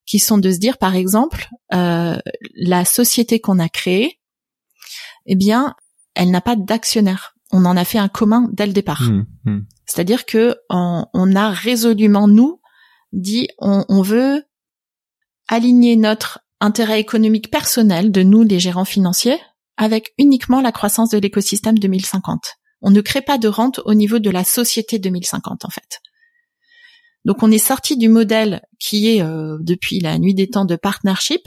qui 0.06 0.20
sont 0.20 0.38
de 0.38 0.52
se 0.52 0.60
dire 0.60 0.78
par 0.78 0.96
exemple 0.96 1.50
euh, 1.74 2.18
la 2.56 2.86
société 2.86 3.40
qu'on 3.40 3.60
a 3.60 3.70
créée, 3.70 4.20
eh 5.26 5.36
bien, 5.36 5.76
elle 6.16 6.32
n'a 6.32 6.42
pas 6.42 6.56
d'actionnaire. 6.56 7.36
On 7.52 7.66
en 7.66 7.76
a 7.76 7.84
fait 7.84 7.98
un 7.98 8.10
commun 8.10 8.48
dès 8.54 8.68
le 8.68 8.74
départ. 8.74 9.02
Mmh, 9.02 9.26
mmh. 9.46 9.60
C'est-à-dire 9.86 10.26
que 10.26 10.56
on, 10.70 11.36
a 11.36 11.50
résolument 11.50 12.28
nous 12.28 12.62
dit 13.12 13.48
on, 13.58 13.86
on 13.90 14.04
veut 14.04 14.44
aligner 15.48 15.96
notre 15.96 16.40
intérêt 16.60 17.00
économique 17.00 17.52
personnel 17.52 18.12
de 18.12 18.24
nous 18.24 18.44
les 18.44 18.60
gérants 18.60 18.86
financiers 18.86 19.40
avec 19.78 20.14
uniquement 20.18 20.62
la 20.62 20.72
croissance 20.72 21.10
de 21.10 21.18
l'écosystème 21.18 21.80
2050. 21.80 22.58
On 22.82 22.92
ne 22.92 23.02
crée 23.02 23.22
pas 23.22 23.38
de 23.38 23.48
rente 23.48 23.80
au 23.86 23.94
niveau 23.94 24.20
de 24.20 24.30
la 24.30 24.44
société 24.44 25.00
2050 25.00 25.66
en 25.66 25.70
fait. 25.70 26.02
Donc 27.26 27.44
on 27.44 27.52
est 27.52 27.58
sorti 27.58 27.98
du 27.98 28.10
modèle 28.10 28.62
qui 28.80 29.10
est 29.10 29.22
euh, 29.22 29.58
depuis 29.62 30.00
la 30.00 30.18
nuit 30.18 30.34
des 30.34 30.50
temps 30.50 30.66
de 30.66 30.76
partnership 30.76 31.42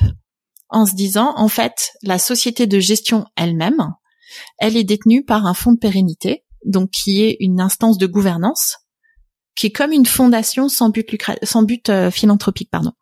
en 0.68 0.86
se 0.86 0.94
disant 0.94 1.34
en 1.36 1.48
fait 1.48 1.92
la 2.02 2.18
société 2.18 2.66
de 2.66 2.80
gestion 2.80 3.26
elle-même, 3.36 3.92
elle 4.58 4.76
est 4.76 4.84
détenue 4.84 5.24
par 5.24 5.46
un 5.46 5.54
fonds 5.54 5.72
de 5.72 5.78
pérennité, 5.78 6.44
donc 6.64 6.90
qui 6.90 7.22
est 7.22 7.36
une 7.40 7.60
instance 7.60 7.98
de 7.98 8.06
gouvernance 8.06 8.78
qui 9.54 9.66
est 9.66 9.72
comme 9.72 9.92
une 9.92 10.06
fondation 10.06 10.68
sans 10.68 10.88
but 10.88 11.06
sans 11.42 11.62
but 11.62 11.88
euh, 11.88 12.10
philanthropique 12.10 12.70
pardon. 12.70 12.92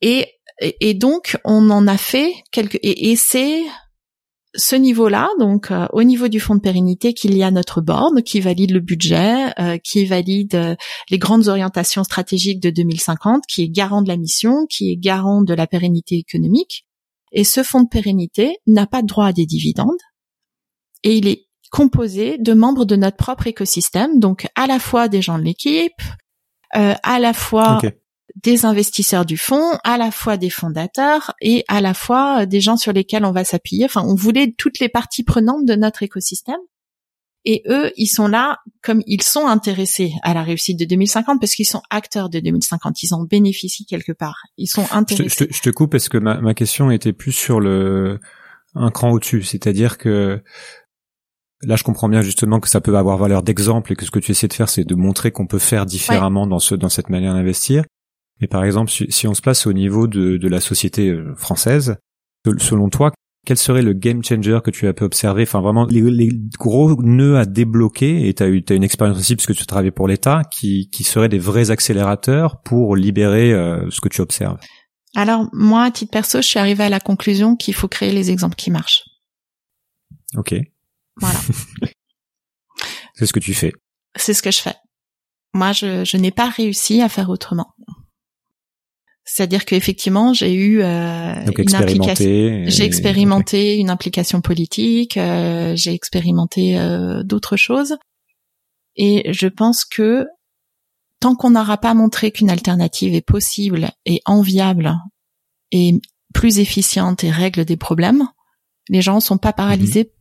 Et, 0.00 0.31
et 0.60 0.94
donc 0.94 1.36
on 1.44 1.70
en 1.70 1.86
a 1.86 1.96
fait 1.96 2.32
quelques 2.50 2.78
et, 2.82 3.16
c'est 3.16 3.62
ce 4.54 4.76
niveau-là, 4.76 5.30
donc 5.38 5.70
euh, 5.70 5.86
au 5.92 6.02
niveau 6.02 6.28
du 6.28 6.38
fonds 6.38 6.54
de 6.54 6.60
pérennité, 6.60 7.14
qu'il 7.14 7.36
y 7.36 7.42
a 7.42 7.50
notre 7.50 7.80
board 7.80 8.22
qui 8.22 8.40
valide 8.40 8.72
le 8.72 8.80
budget, 8.80 9.58
euh, 9.58 9.78
qui 9.78 10.04
valide 10.04 10.54
euh, 10.54 10.74
les 11.10 11.18
grandes 11.18 11.48
orientations 11.48 12.04
stratégiques 12.04 12.60
de 12.60 12.70
2050, 12.70 13.44
qui 13.48 13.62
est 13.62 13.68
garant 13.68 14.02
de 14.02 14.08
la 14.08 14.16
mission, 14.16 14.66
qui 14.68 14.92
est 14.92 14.96
garant 14.96 15.42
de 15.42 15.54
la 15.54 15.66
pérennité 15.66 16.16
économique. 16.16 16.84
Et 17.32 17.44
ce 17.44 17.62
fonds 17.62 17.82
de 17.82 17.88
pérennité 17.88 18.58
n'a 18.66 18.86
pas 18.86 19.02
droit 19.02 19.26
à 19.26 19.32
des 19.32 19.46
dividendes 19.46 19.90
et 21.02 21.16
il 21.16 21.28
est 21.28 21.46
composé 21.70 22.36
de 22.36 22.52
membres 22.52 22.84
de 22.84 22.96
notre 22.96 23.16
propre 23.16 23.46
écosystème, 23.46 24.20
donc 24.20 24.46
à 24.54 24.66
la 24.66 24.78
fois 24.78 25.08
des 25.08 25.22
gens 25.22 25.38
de 25.38 25.44
l'équipe, 25.44 26.02
à 26.74 27.18
la 27.18 27.32
fois 27.32 27.80
des 28.36 28.64
investisseurs 28.64 29.24
du 29.24 29.36
fonds, 29.36 29.78
à 29.84 29.98
la 29.98 30.10
fois 30.10 30.36
des 30.36 30.50
fondateurs 30.50 31.32
et 31.40 31.64
à 31.68 31.80
la 31.80 31.94
fois 31.94 32.46
des 32.46 32.60
gens 32.60 32.76
sur 32.76 32.92
lesquels 32.92 33.24
on 33.24 33.32
va 33.32 33.44
s'appuyer. 33.44 33.84
Enfin, 33.84 34.02
on 34.04 34.14
voulait 34.14 34.54
toutes 34.56 34.78
les 34.78 34.88
parties 34.88 35.24
prenantes 35.24 35.64
de 35.66 35.74
notre 35.74 36.02
écosystème. 36.02 36.60
Et 37.44 37.64
eux, 37.68 37.90
ils 37.96 38.06
sont 38.06 38.28
là 38.28 38.58
comme 38.82 39.02
ils 39.06 39.22
sont 39.22 39.46
intéressés 39.46 40.12
à 40.22 40.32
la 40.32 40.44
réussite 40.44 40.78
de 40.78 40.84
2050 40.84 41.40
parce 41.40 41.54
qu'ils 41.54 41.66
sont 41.66 41.82
acteurs 41.90 42.28
de 42.28 42.38
2050. 42.38 43.02
Ils 43.02 43.14
en 43.14 43.24
bénéficient 43.24 43.84
quelque 43.84 44.12
part. 44.12 44.42
Ils 44.56 44.68
sont 44.68 44.86
intéressés. 44.92 45.48
Je 45.50 45.60
te, 45.60 45.70
coupe 45.70 45.90
parce 45.90 46.08
que 46.08 46.18
ma, 46.18 46.40
ma 46.40 46.54
question 46.54 46.92
était 46.92 47.12
plus 47.12 47.32
sur 47.32 47.58
le 47.58 48.20
un 48.74 48.90
cran 48.90 49.10
au-dessus, 49.10 49.42
c'est-à-dire 49.42 49.98
que 49.98 50.42
là, 51.62 51.76
je 51.76 51.84
comprends 51.84 52.08
bien 52.08 52.22
justement 52.22 52.60
que 52.60 52.68
ça 52.68 52.80
peut 52.80 52.96
avoir 52.96 53.18
valeur 53.18 53.42
d'exemple 53.42 53.92
et 53.92 53.96
que 53.96 54.04
ce 54.04 54.10
que 54.10 54.18
tu 54.18 54.32
essaies 54.32 54.48
de 54.48 54.52
faire, 54.52 54.68
c'est 54.68 54.84
de 54.84 54.94
montrer 54.94 55.30
qu'on 55.30 55.46
peut 55.46 55.58
faire 55.58 55.86
différemment 55.86 56.46
dans 56.46 56.58
ce 56.58 56.74
dans 56.74 56.88
cette 56.88 57.10
manière 57.10 57.34
d'investir. 57.34 57.84
Mais 58.42 58.48
par 58.48 58.64
exemple, 58.64 58.90
si 58.90 59.28
on 59.28 59.34
se 59.34 59.40
place 59.40 59.68
au 59.68 59.72
niveau 59.72 60.08
de, 60.08 60.36
de 60.36 60.48
la 60.48 60.60
société 60.60 61.10
euh, 61.10 61.32
française, 61.36 61.96
selon 62.58 62.88
toi, 62.88 63.12
quel 63.46 63.56
serait 63.56 63.82
le 63.82 63.92
game 63.92 64.24
changer 64.24 64.58
que 64.64 64.72
tu 64.72 64.88
as 64.88 64.92
pu 64.92 65.04
observer? 65.04 65.42
Enfin, 65.42 65.60
vraiment, 65.60 65.86
les, 65.86 66.28
gros 66.58 67.00
nœuds 67.00 67.38
à 67.38 67.44
débloquer, 67.44 68.28
et 68.28 68.34
tu 68.34 68.42
as, 68.42 68.48
eu, 68.48 68.64
as 68.68 68.74
une 68.74 68.82
expérience 68.82 69.16
aussi 69.16 69.36
puisque 69.36 69.54
tu 69.54 69.64
travailles 69.64 69.92
pour 69.92 70.08
l'État, 70.08 70.42
qui, 70.50 70.90
qui 70.90 71.04
seraient 71.04 71.28
des 71.28 71.38
vrais 71.38 71.70
accélérateurs 71.70 72.60
pour 72.62 72.96
libérer 72.96 73.52
euh, 73.52 73.88
ce 73.90 74.00
que 74.00 74.08
tu 74.08 74.20
observes? 74.20 74.58
Alors, 75.14 75.48
moi, 75.52 75.84
à 75.84 75.92
titre 75.92 76.10
perso, 76.10 76.42
je 76.42 76.48
suis 76.48 76.58
arrivée 76.58 76.82
à 76.82 76.88
la 76.88 76.98
conclusion 76.98 77.54
qu'il 77.54 77.74
faut 77.74 77.86
créer 77.86 78.10
les 78.10 78.32
exemples 78.32 78.56
qui 78.56 78.72
marchent. 78.72 79.04
Ok. 80.36 80.56
Voilà. 81.20 81.38
C'est 83.14 83.26
ce 83.26 83.32
que 83.32 83.38
tu 83.38 83.54
fais. 83.54 83.72
C'est 84.16 84.34
ce 84.34 84.42
que 84.42 84.50
je 84.50 84.58
fais. 84.58 84.74
Moi, 85.54 85.70
je, 85.70 86.04
je 86.04 86.16
n'ai 86.16 86.32
pas 86.32 86.48
réussi 86.48 87.02
à 87.02 87.08
faire 87.08 87.30
autrement. 87.30 87.72
C'est-à-dire 89.24 89.64
qu'effectivement, 89.64 90.32
j'ai 90.32 90.52
eu 90.52 90.82
euh, 90.82 91.34
une 91.56 91.74
implication. 91.74 92.64
J'ai 92.66 92.84
expérimenté 92.84 93.76
une 93.76 93.90
implication 93.90 94.40
politique. 94.40 95.16
Euh, 95.16 95.74
j'ai 95.76 95.92
expérimenté 95.92 96.78
euh, 96.78 97.22
d'autres 97.22 97.56
choses. 97.56 97.96
Et 98.96 99.32
je 99.32 99.46
pense 99.46 99.84
que 99.84 100.26
tant 101.20 101.36
qu'on 101.36 101.50
n'aura 101.50 101.78
pas 101.78 101.94
montré 101.94 102.32
qu'une 102.32 102.50
alternative 102.50 103.14
est 103.14 103.26
possible 103.26 103.90
et 104.04 104.20
enviable 104.26 104.96
et 105.70 105.94
plus 106.34 106.58
efficiente 106.58 107.24
et 107.24 107.30
règle 107.30 107.64
des 107.64 107.76
problèmes, 107.76 108.26
les 108.88 109.02
gens 109.02 109.20
sont 109.20 109.38
pas 109.38 109.52
paralysés 109.52 110.12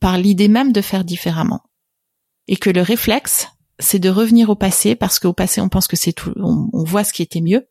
par 0.00 0.18
l'idée 0.18 0.48
même 0.48 0.72
de 0.72 0.80
faire 0.80 1.04
différemment. 1.04 1.60
Et 2.46 2.56
que 2.56 2.70
le 2.70 2.80
réflexe, 2.80 3.48
c'est 3.78 3.98
de 3.98 4.08
revenir 4.08 4.50
au 4.50 4.54
passé 4.54 4.94
parce 4.94 5.18
qu'au 5.18 5.32
passé 5.32 5.60
on 5.60 5.68
pense 5.68 5.86
que 5.86 5.96
c'est 5.96 6.12
tout, 6.12 6.32
on, 6.36 6.84
voit 6.84 7.04
ce 7.04 7.12
qui 7.12 7.22
était 7.22 7.40
mieux. 7.40 7.68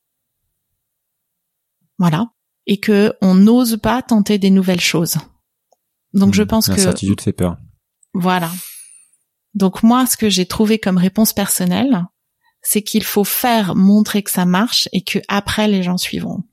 Voilà. 2.00 2.32
Et 2.66 2.80
que 2.80 3.14
on 3.22 3.36
n'ose 3.36 3.78
pas 3.78 4.02
tenter 4.02 4.40
des 4.40 4.50
nouvelles 4.50 4.82
choses. 4.82 5.18
Donc 6.14 6.34
je 6.34 6.44
hmm. 6.44 6.48
pense 6.48 6.68
que 6.68 6.72
l'incertitude 6.72 7.22
fait 7.22 7.34
peur. 7.34 7.58
Voilà. 8.14 8.52
Donc 9.54 9.84
moi, 9.84 10.06
ce 10.06 10.18
que 10.18 10.30
j'ai 10.30 10.46
trouvé 10.46 10.80
comme 10.80 10.98
réponse 10.98 11.34
personnelle, 11.34 12.06
c'est 12.62 12.82
qu'il 12.82 13.04
faut 13.04 13.24
faire 13.24 13.76
montrer 13.76 14.24
que 14.24 14.32
ça 14.32 14.46
marche 14.46 14.90
et 14.92 15.04
que 15.04 15.20
après 15.28 15.68
les 15.68 15.84
gens 15.84 15.98
suivront. 15.98 16.44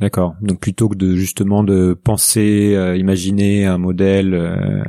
D'accord. 0.00 0.34
Donc 0.40 0.60
plutôt 0.60 0.88
que 0.88 0.96
de 0.96 1.14
justement 1.14 1.62
de 1.62 1.92
penser, 1.92 2.74
euh, 2.74 2.96
imaginer 2.96 3.66
un 3.66 3.78
modèle, 3.78 4.34
euh, 4.34 4.82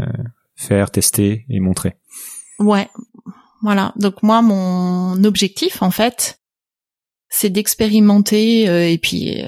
faire, 0.56 0.90
tester 0.90 1.46
et 1.50 1.60
montrer. 1.60 1.98
Ouais. 2.60 2.88
Voilà. 3.62 3.94
Donc 3.98 4.24
moi, 4.24 4.42
mon 4.42 5.24
objectif, 5.24 5.82
en 5.82 5.92
fait, 5.92 6.41
c'est 7.32 7.50
d'expérimenter 7.50 8.70
euh, 8.70 8.88
et 8.88 8.98
puis 9.00 9.42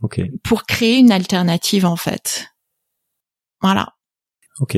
okay. 0.00 0.30
pour 0.42 0.64
créer 0.64 0.98
une 0.98 1.12
alternative, 1.12 1.84
en 1.84 1.96
fait. 1.96 2.46
Voilà. 3.60 3.94
Ok. 4.60 4.76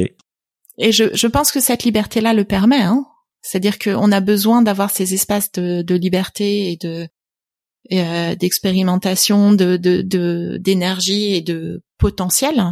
Et 0.78 0.92
je, 0.92 1.14
je 1.14 1.26
pense 1.26 1.52
que 1.52 1.60
cette 1.60 1.84
liberté-là 1.84 2.32
le 2.34 2.44
permet. 2.44 2.82
Hein. 2.82 3.06
C'est-à-dire 3.42 3.78
qu'on 3.78 4.10
a 4.10 4.20
besoin 4.20 4.62
d'avoir 4.62 4.90
ces 4.90 5.14
espaces 5.14 5.52
de, 5.52 5.82
de 5.82 5.94
liberté 5.94 6.72
et 6.72 6.76
de 6.76 7.06
euh, 7.92 8.34
d'expérimentation, 8.34 9.52
de 9.52 9.76
d'énergie 10.56 11.30
de, 11.30 11.36
et 11.36 11.40
de 11.42 11.82
potentiel. 11.98 12.64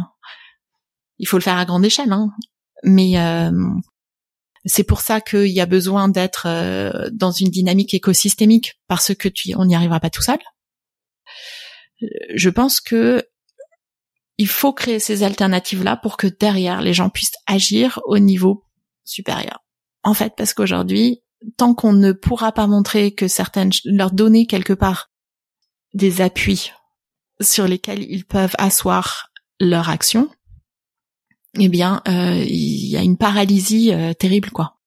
Il 1.19 1.27
faut 1.27 1.37
le 1.37 1.43
faire 1.43 1.57
à 1.57 1.65
grande 1.65 1.85
échelle, 1.85 2.11
hein. 2.11 2.31
mais 2.83 3.19
euh, 3.19 3.51
c'est 4.65 4.83
pour 4.83 5.01
ça 5.01 5.21
qu'il 5.21 5.47
y 5.47 5.61
a 5.61 5.65
besoin 5.65 6.07
d'être 6.07 6.47
euh, 6.47 7.09
dans 7.11 7.31
une 7.31 7.49
dynamique 7.49 7.93
écosystémique 7.93 8.79
parce 8.87 9.13
que 9.13 9.27
tu, 9.27 9.53
on 9.55 9.65
n'y 9.65 9.75
arrivera 9.75 9.99
pas 9.99 10.09
tout 10.09 10.21
seul. 10.21 10.39
Je 12.35 12.49
pense 12.49 12.81
que 12.81 13.27
il 14.37 14.47
faut 14.47 14.73
créer 14.73 14.99
ces 14.99 15.23
alternatives-là 15.23 15.97
pour 15.97 16.17
que 16.17 16.27
derrière 16.27 16.81
les 16.81 16.93
gens 16.93 17.09
puissent 17.09 17.37
agir 17.45 17.99
au 18.05 18.19
niveau 18.19 18.65
supérieur. 19.03 19.63
En 20.03 20.13
fait, 20.13 20.33
parce 20.35 20.53
qu'aujourd'hui, 20.53 21.23
tant 21.57 21.73
qu'on 21.73 21.93
ne 21.93 22.11
pourra 22.11 22.51
pas 22.51 22.67
montrer 22.67 23.13
que 23.13 23.27
certaines, 23.27 23.71
leur 23.85 24.11
donner 24.11 24.47
quelque 24.47 24.73
part 24.73 25.11
des 25.93 26.21
appuis 26.21 26.71
sur 27.41 27.67
lesquels 27.67 28.03
ils 28.03 28.25
peuvent 28.25 28.55
asseoir 28.57 29.29
leur 29.59 29.89
action, 29.89 30.29
eh 31.59 31.69
bien, 31.69 32.01
euh, 32.07 32.43
il 32.47 32.87
y 32.87 32.97
a 32.97 33.01
une 33.01 33.17
paralysie 33.17 33.93
euh, 33.93 34.13
terrible, 34.13 34.51
quoi. 34.51 34.77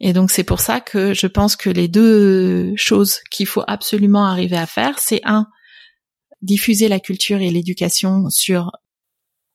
Et 0.00 0.12
donc 0.12 0.30
c'est 0.30 0.44
pour 0.44 0.60
ça 0.60 0.80
que 0.80 1.12
je 1.12 1.26
pense 1.26 1.56
que 1.56 1.70
les 1.70 1.88
deux 1.88 2.72
choses 2.76 3.20
qu'il 3.30 3.46
faut 3.46 3.64
absolument 3.66 4.26
arriver 4.26 4.56
à 4.56 4.66
faire, 4.66 4.98
c'est 5.00 5.20
un, 5.24 5.48
diffuser 6.40 6.88
la 6.88 7.00
culture 7.00 7.40
et 7.40 7.50
l'éducation 7.50 8.30
sur 8.30 8.70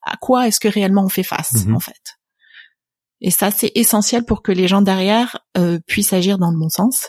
à 0.01 0.17
quoi 0.17 0.47
est-ce 0.47 0.59
que 0.59 0.67
réellement 0.67 1.05
on 1.05 1.09
fait 1.09 1.23
face, 1.23 1.65
mhm. 1.65 1.75
en 1.75 1.79
fait. 1.79 2.17
Et 3.21 3.31
ça, 3.31 3.51
c'est 3.51 3.71
essentiel 3.75 4.25
pour 4.25 4.43
que 4.43 4.51
les 4.51 4.67
gens 4.67 4.81
derrière 4.81 5.39
euh, 5.57 5.79
puissent 5.87 6.11
agir 6.11 6.37
dans 6.37 6.51
le 6.51 6.59
bon 6.59 6.67
sens. 6.67 7.07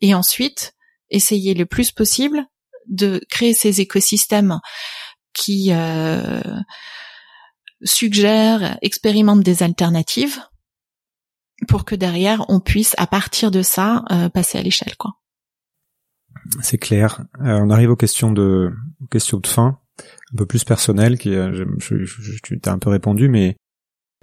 Et 0.00 0.14
ensuite, 0.14 0.74
essayer 1.10 1.54
le 1.54 1.66
plus 1.66 1.90
possible 1.90 2.46
de 2.86 3.20
créer 3.28 3.52
ces 3.52 3.80
écosystèmes 3.80 4.60
qui 5.32 5.72
euh, 5.72 6.40
suggèrent, 7.82 8.78
expérimentent 8.82 9.42
des 9.42 9.62
alternatives 9.62 10.40
pour 11.68 11.84
que 11.84 11.94
derrière 11.94 12.44
on 12.48 12.60
puisse 12.60 12.94
à 12.98 13.06
partir 13.06 13.50
de 13.50 13.62
ça 13.62 14.04
euh, 14.10 14.28
passer 14.28 14.58
à 14.58 14.62
l'échelle 14.62 14.96
quoi. 14.96 15.14
C'est 16.60 16.78
clair. 16.78 17.24
Euh, 17.40 17.58
on 17.62 17.70
arrive 17.70 17.90
aux 17.90 17.96
questions 17.96 18.30
de 18.30 18.72
questions 19.10 19.38
de 19.38 19.46
fin, 19.46 19.78
un 20.32 20.36
peu 20.36 20.46
plus 20.46 20.64
personnelles 20.64 21.18
qui 21.18 21.34
euh, 21.34 21.64
tu 21.80 22.60
t'as 22.60 22.72
un 22.72 22.78
peu 22.78 22.90
répondu 22.90 23.28
mais 23.28 23.56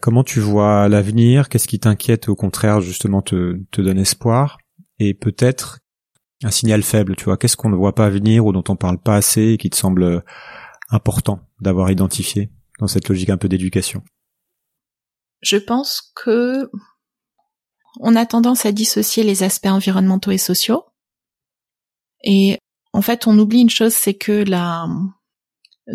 Comment 0.04 0.26
tu 0.26 0.42
vois 0.42 0.90
l'avenir? 0.90 1.48
Qu'est-ce 1.48 1.66
qui 1.66 1.80
t'inquiète 1.80 2.28
au 2.28 2.36
contraire 2.36 2.82
justement 2.82 3.22
te, 3.22 3.58
te 3.72 3.82
donne 3.82 3.98
espoir? 3.98 4.58
Et 5.00 5.14
peut-être 5.14 5.80
un 6.44 6.52
signal 6.52 6.84
faible, 6.84 7.16
tu 7.16 7.24
vois 7.24 7.38
Qu'est-ce 7.38 7.56
qu'on 7.56 7.70
ne 7.70 7.78
voit 7.78 7.96
pas 7.96 8.10
venir 8.10 8.46
ou 8.46 8.52
dont 8.52 8.66
on 8.68 8.76
parle 8.76 8.98
pas 8.98 9.16
assez 9.16 9.54
et 9.54 9.58
qui 9.58 9.70
te 9.70 9.78
semble 9.78 10.22
important 10.90 11.40
d'avoir 11.62 11.90
identifié? 11.90 12.52
Dans 12.84 12.88
cette 12.88 13.08
logique 13.08 13.30
un 13.30 13.38
peu 13.38 13.48
d'éducation 13.48 14.04
Je 15.42 15.56
pense 15.56 16.12
que 16.16 16.70
on 18.02 18.16
a 18.18 18.26
tendance 18.26 18.66
à 18.66 18.74
dissocier 18.74 19.24
les 19.24 19.44
aspects 19.44 19.68
environnementaux 19.68 20.32
et 20.32 20.38
sociaux. 20.38 20.84
Et 22.24 22.58
en 22.92 23.02
fait, 23.02 23.26
on 23.26 23.40
oublie 23.40 23.62
une 23.62 23.70
chose, 23.70 23.94
c'est 23.94 24.16
que 24.16 24.44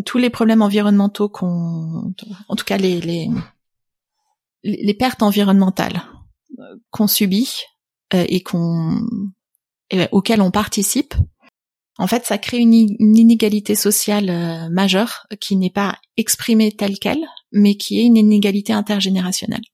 tous 0.06 0.16
les 0.16 0.30
problèmes 0.30 0.62
environnementaux 0.62 1.28
qu'on, 1.28 2.14
en 2.48 2.56
tout 2.56 2.64
cas 2.64 2.78
les, 2.78 3.00
les, 3.02 3.28
les 4.62 4.94
pertes 4.94 5.22
environnementales 5.22 6.02
qu'on 6.90 7.06
subit 7.06 7.64
euh, 8.14 8.24
et 8.28 8.42
qu'on 8.42 9.06
auxquelles 10.12 10.42
on 10.42 10.50
participe, 10.50 11.14
en 11.98 12.06
fait, 12.06 12.24
ça 12.24 12.38
crée 12.38 12.58
une, 12.58 12.74
inégalité 12.74 13.74
sociale 13.74 14.30
euh, 14.30 14.68
majeure 14.70 15.26
qui 15.40 15.56
n'est 15.56 15.70
pas 15.70 15.98
exprimée 16.16 16.70
telle 16.72 16.98
qu'elle, 16.98 17.26
mais 17.52 17.76
qui 17.76 17.98
est 17.98 18.04
une 18.04 18.16
inégalité 18.16 18.72
intergénérationnelle. 18.72 19.64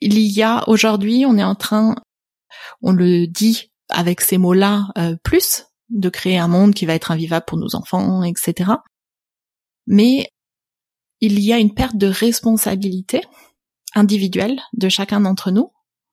Il 0.00 0.18
y 0.18 0.42
a 0.42 0.66
aujourd'hui, 0.68 1.24
on 1.26 1.36
est 1.36 1.44
en 1.44 1.54
train, 1.54 1.94
on 2.80 2.92
le 2.92 3.26
dit 3.26 3.70
avec 3.90 4.22
ces 4.22 4.38
mots-là 4.38 4.88
euh, 4.96 5.16
plus, 5.22 5.66
de 5.90 6.08
créer 6.08 6.38
un 6.38 6.48
monde 6.48 6.74
qui 6.74 6.86
va 6.86 6.94
être 6.94 7.10
invivable 7.10 7.44
pour 7.46 7.58
nos 7.58 7.74
enfants, 7.74 8.22
etc. 8.22 8.72
Mais 9.86 10.30
il 11.20 11.40
y 11.40 11.52
a 11.52 11.58
une 11.58 11.74
perte 11.74 11.96
de 11.96 12.06
responsabilité 12.06 13.22
individuelle 13.94 14.60
de 14.74 14.88
chacun 14.88 15.20
d'entre 15.20 15.50
nous 15.50 15.70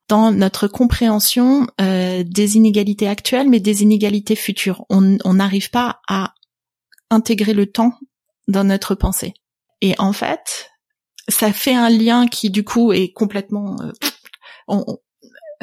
dans 0.08 0.32
notre 0.32 0.68
compréhension 0.68 1.68
euh, 1.82 2.24
des 2.24 2.58
inégalités 2.58 3.08
actuelles, 3.08 3.50
mais 3.50 3.60
des 3.60 3.84
inégalités 3.84 4.36
futures. 4.36 4.86
On 4.90 5.34
n'arrive 5.34 5.70
pas 5.70 6.02
à 6.08 6.34
intégrer 7.10 7.54
le 7.54 7.72
temps 7.72 7.98
dans 8.48 8.64
notre 8.64 8.96
pensée. 8.96 9.34
Et 9.82 9.96
en 9.98 10.14
fait, 10.14 10.72
ça 11.28 11.52
fait 11.52 11.74
un 11.74 11.90
lien 11.90 12.28
qui 12.28 12.50
du 12.50 12.64
coup 12.64 12.94
est 12.94 13.12
complètement 13.12 13.78
euh, 14.70 14.82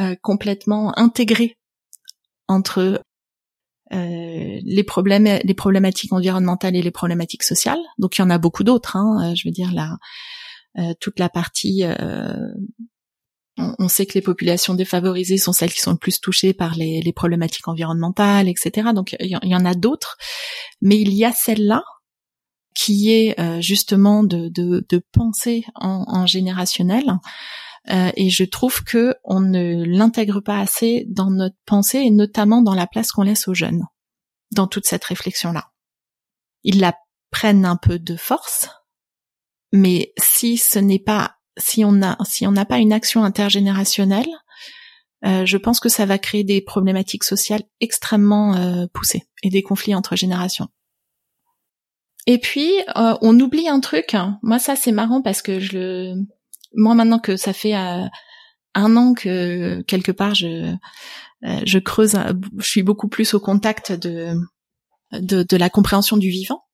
euh, 0.00 0.16
complètement 0.22 0.96
intégré 0.98 1.58
entre 2.48 3.02
euh, 3.92 4.60
les 4.64 4.84
problèmes, 4.84 5.38
les 5.44 5.54
problématiques 5.54 6.12
environnementales 6.12 6.76
et 6.76 6.82
les 6.82 6.90
problématiques 6.90 7.42
sociales. 7.42 7.80
Donc 7.98 8.16
il 8.16 8.22
y 8.22 8.24
en 8.24 8.30
a 8.30 8.38
beaucoup 8.38 8.64
d'autres. 8.64 8.96
Hein, 8.96 9.32
euh, 9.32 9.34
je 9.34 9.46
veux 9.46 9.52
dire 9.52 9.70
la 9.72 9.98
euh, 10.78 10.94
toute 10.98 11.18
la 11.18 11.28
partie. 11.28 11.84
On, 13.58 13.88
sait 13.88 14.06
que 14.06 14.14
les 14.14 14.22
populations 14.22 14.72
défavorisées 14.72 15.36
sont 15.36 15.52
celles 15.52 15.72
qui 15.72 15.80
sont 15.80 15.90
le 15.90 15.98
plus 15.98 16.20
touchées 16.20 16.54
par 16.54 16.74
les, 16.74 17.02
les 17.02 17.12
problématiques 17.12 17.68
environnementales, 17.68 18.48
etc. 18.48 18.88
Donc 18.94 19.14
il 19.20 19.38
y, 19.42 19.54
en 19.54 19.66
a 19.66 19.74
d'autres, 19.74 20.16
mais 20.80 20.98
il 20.98 21.12
y 21.12 21.26
a 21.26 21.32
celle-là 21.32 21.84
qui 22.74 23.12
est 23.12 23.60
justement 23.60 24.24
de, 24.24 24.48
de, 24.48 24.86
de 24.88 25.02
penser 25.12 25.64
en, 25.74 26.06
en 26.08 26.24
générationnel. 26.24 27.18
Euh, 27.90 28.12
et 28.16 28.30
je 28.30 28.44
trouve 28.44 28.84
que 28.84 29.16
on 29.24 29.40
ne 29.40 29.84
l'intègre 29.84 30.40
pas 30.40 30.58
assez 30.60 31.04
dans 31.08 31.30
notre 31.30 31.56
pensée 31.66 31.98
et 31.98 32.10
notamment 32.10 32.62
dans 32.62 32.74
la 32.74 32.86
place 32.86 33.10
qu'on 33.10 33.22
laisse 33.22 33.48
aux 33.48 33.54
jeunes 33.54 33.84
dans 34.52 34.68
toute 34.68 34.86
cette 34.86 35.04
réflexion-là. 35.04 35.72
Ils 36.62 36.78
la 36.78 36.94
prennent 37.30 37.64
un 37.64 37.76
peu 37.76 37.98
de 37.98 38.14
force, 38.14 38.68
mais 39.72 40.12
si 40.16 40.58
ce 40.58 40.78
n'est 40.78 41.00
pas, 41.00 41.36
si 41.58 41.84
on 41.84 42.02
a, 42.02 42.16
si 42.24 42.46
on 42.46 42.52
n'a 42.52 42.64
pas 42.64 42.78
une 42.78 42.92
action 42.92 43.24
intergénérationnelle, 43.24 44.28
euh, 45.24 45.46
je 45.46 45.56
pense 45.56 45.80
que 45.80 45.88
ça 45.88 46.06
va 46.06 46.18
créer 46.18 46.44
des 46.44 46.60
problématiques 46.60 47.24
sociales 47.24 47.62
extrêmement 47.80 48.56
euh, 48.56 48.86
poussées 48.92 49.22
et 49.42 49.50
des 49.50 49.62
conflits 49.62 49.94
entre 49.94 50.16
générations. 50.16 50.68
Et 52.26 52.38
puis, 52.38 52.72
euh, 52.96 53.16
on 53.20 53.38
oublie 53.40 53.68
un 53.68 53.80
truc. 53.80 54.14
Hein. 54.14 54.38
Moi, 54.42 54.58
ça, 54.58 54.76
c'est 54.76 54.92
marrant 54.92 55.22
parce 55.22 55.42
que 55.42 55.58
je 55.58 55.76
le, 55.76 56.14
moi 56.74 56.94
maintenant 56.94 57.18
que 57.18 57.36
ça 57.36 57.52
fait 57.52 57.76
euh, 57.76 58.04
un 58.74 58.96
an 58.96 59.14
que 59.14 59.82
quelque 59.82 60.12
part 60.12 60.34
je 60.34 60.74
euh, 61.44 61.60
je 61.66 61.78
creuse, 61.78 62.16
je 62.58 62.68
suis 62.68 62.82
beaucoup 62.82 63.08
plus 63.08 63.34
au 63.34 63.40
contact 63.40 63.92
de 63.92 64.34
de, 65.12 65.42
de 65.42 65.56
la 65.56 65.68
compréhension 65.68 66.16
du 66.16 66.30
vivant. 66.30 66.64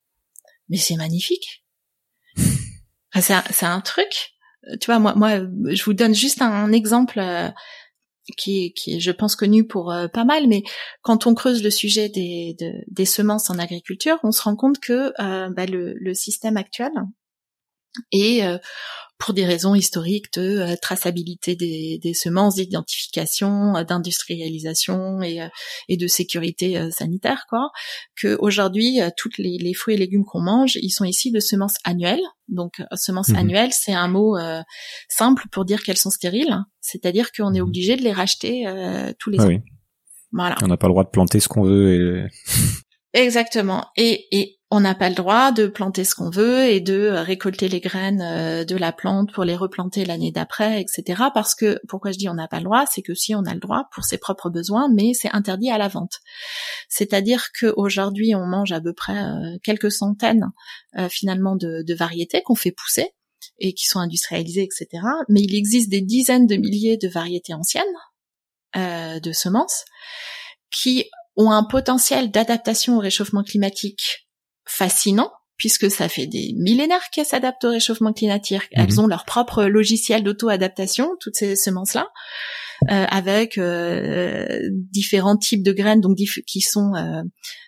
Mais 0.69 0.77
c'est 0.77 0.97
magnifique. 0.97 1.65
c'est 3.15 3.33
un, 3.33 3.43
c'est 3.51 3.67
un 3.67 3.81
truc. 3.81 4.35
Tu 4.81 4.87
vois, 4.87 4.99
moi, 4.99 5.15
moi, 5.15 5.41
je 5.67 5.83
vous 5.85 5.95
donne 5.95 6.15
juste 6.15 6.43
un, 6.43 6.73
exemple 6.73 7.19
euh, 7.19 7.49
qui 8.37 8.73
qui 8.75 8.97
est, 8.97 9.01
je 9.01 9.11
pense, 9.11 9.37
connu 9.37 9.67
pour 9.67 9.95
pas 10.13 10.25
mal, 10.25 10.47
mais 10.49 10.63
quand 11.03 11.27
on 11.27 11.35
creuse 11.35 11.63
le 11.63 11.71
sujet 11.71 12.09
des, 12.09 12.57
des 12.87 13.05
semences 13.05 13.51
en 13.51 13.59
agriculture, 13.59 14.19
on 14.23 14.33
se 14.33 14.43
rend 14.43 14.57
compte 14.57 14.79
que 14.81 15.13
bah, 15.51 15.67
le, 15.67 15.95
le 15.95 16.15
système 16.15 16.57
actuel, 16.57 16.91
Et 18.13 18.43
pour 19.19 19.35
des 19.35 19.45
raisons 19.45 19.75
historiques 19.75 20.33
de 20.35 20.59
euh, 20.61 20.77
traçabilité 20.81 21.57
des, 21.57 21.99
des 22.01 22.15
semences, 22.15 22.55
d'identification, 22.55 23.77
euh, 23.77 23.83
d'industrialisation 23.83 25.21
et, 25.23 25.43
euh, 25.43 25.49
et 25.89 25.97
de 25.97 26.07
sécurité 26.07 26.91
sanitaire, 26.93 27.45
quoi. 27.49 27.71
Que 28.17 28.37
aujourd'hui, 28.41 29.01
toutes 29.17 29.39
les, 29.39 29.59
les, 29.59 29.75
fruits 29.75 29.95
et 29.95 29.99
légumes 29.99 30.25
qu'on 30.25 30.41
mange, 30.41 30.77
ils 30.77 30.91
sont 30.91 31.05
ici 31.05 31.33
de 31.33 31.41
semences 31.41 31.77
annuelles. 31.85 32.21
Donc, 32.47 32.81
semences 32.95 33.29
mhm. 33.29 33.37
annuelles, 33.37 33.73
c'est 33.73 33.93
un 33.93 34.09
mot 34.09 34.37
simple 35.09 35.45
pour 35.51 35.65
dire 35.65 35.83
qu'elles 35.83 35.99
sont 35.99 36.11
stériles. 36.11 36.57
C'est-à-dire 36.81 37.33
qu'on 37.33 37.53
est 37.53 37.61
mhm. 37.61 37.67
obligé 37.67 37.97
de 37.97 38.03
les 38.03 38.13
racheter 38.13 38.65
tous 39.19 39.31
les 39.31 39.39
ah 39.41 39.45
ans. 39.45 39.49
Oui. 39.49 39.61
Voilà. 40.33 40.57
On 40.63 40.69
n'a 40.69 40.77
pas 40.77 40.87
le 40.87 40.93
droit 40.93 41.05
de 41.05 41.11
planter 41.11 41.41
ce 41.41 41.49
qu'on 41.49 41.63
veut. 41.63 42.27
Et... 43.15 43.21
Exactement. 43.21 43.87
Et, 43.97 44.27
et 44.31 44.58
on 44.71 44.81
n'a 44.81 44.95
pas 44.95 45.09
le 45.09 45.15
droit 45.15 45.51
de 45.51 45.67
planter 45.67 46.05
ce 46.05 46.15
qu'on 46.15 46.29
veut 46.29 46.65
et 46.65 46.81
de 46.81 47.09
récolter 47.09 47.69
les 47.69 47.81
graines 47.81 48.21
euh, 48.21 48.65
de 48.65 48.77
la 48.77 48.93
plante 48.93 49.33
pour 49.33 49.45
les 49.45 49.57
replanter 49.57 50.05
l'année 50.05 50.31
d'après, 50.31 50.83
etc. 50.83 51.23
Parce 51.33 51.55
que 51.55 51.81
pourquoi 51.89 52.13
je 52.13 52.19
dis 52.19 52.29
on 52.29 52.35
n'a 52.35 52.49
pas 52.49 52.59
le 52.59 52.65
droit, 52.65 52.85
c'est 52.87 53.01
que 53.01 53.15
si 53.15 53.35
on 53.35 53.45
a 53.45 53.55
le 53.55 53.61
droit 53.61 53.89
pour 53.93 54.05
ses 54.05 54.19
propres 54.19 54.51
besoins, 54.51 54.91
mais 54.93 55.15
c'est 55.15 55.31
interdit 55.33 55.71
à 55.71 55.79
la 55.79 55.89
vente. 55.89 56.19
C'est-à-dire 56.89 57.47
qu'aujourd'hui 57.59 58.35
on 58.35 58.45
mange 58.45 58.73
à 58.73 58.81
peu 58.81 58.93
près 58.93 59.17
euh, 59.17 59.57
quelques 59.63 59.91
centaines 59.91 60.51
euh, 60.99 61.09
finalement 61.09 61.57
de 61.57 61.95
variétés 61.95 62.43
qu'on 62.43 62.55
fait 62.55 62.73
pousser 62.73 63.15
et 63.59 63.73
qui 63.73 63.87
sont 63.87 64.01
industrialisées, 64.01 64.65
etc. 64.65 65.03
Mais 65.29 65.41
il 65.41 65.55
existe 65.55 65.89
des 65.89 66.03
dizaines 66.03 66.47
de 66.47 66.57
milliers 66.57 66.99
de 66.99 67.09
variétés 67.09 67.55
anciennes 67.55 67.85
de 68.75 69.33
semences 69.33 69.85
qui 70.71 71.07
ont 71.37 71.51
un 71.51 71.65
potentiel 71.65 72.31
d'adaptation 72.31 72.99
au 72.99 73.01
réchauffement 73.01 73.43
climatique 73.43 74.28
fascinant 74.69 75.33
puisque 75.59 75.91
ça 75.91 76.09
fait 76.09 76.27
des 76.27 76.55
millénaires 76.57 77.11
qu'elles 77.13 77.27
s'adaptent 77.27 77.65
au 77.65 77.71
réchauffement 77.71 78.13
climatique. 78.13 78.63
Elles 78.71 78.93
mhm. 78.93 79.01
ont 79.01 79.07
leur 79.09 79.25
propre 79.25 79.65
logiciel 79.65 80.23
d'auto-adaptation, 80.23 81.11
toutes 81.21 81.35
ces 81.35 81.57
semences-là, 81.57 82.09
euh, 82.91 83.05
avec 83.09 83.59
euh, 83.59 84.61
différents 84.73 85.37
types 85.37 85.65
de 85.65 85.73
graines, 85.73 86.01
donc 86.01 86.17
qui 86.17 86.61
sont 86.61 86.95
euh, 86.95 87.23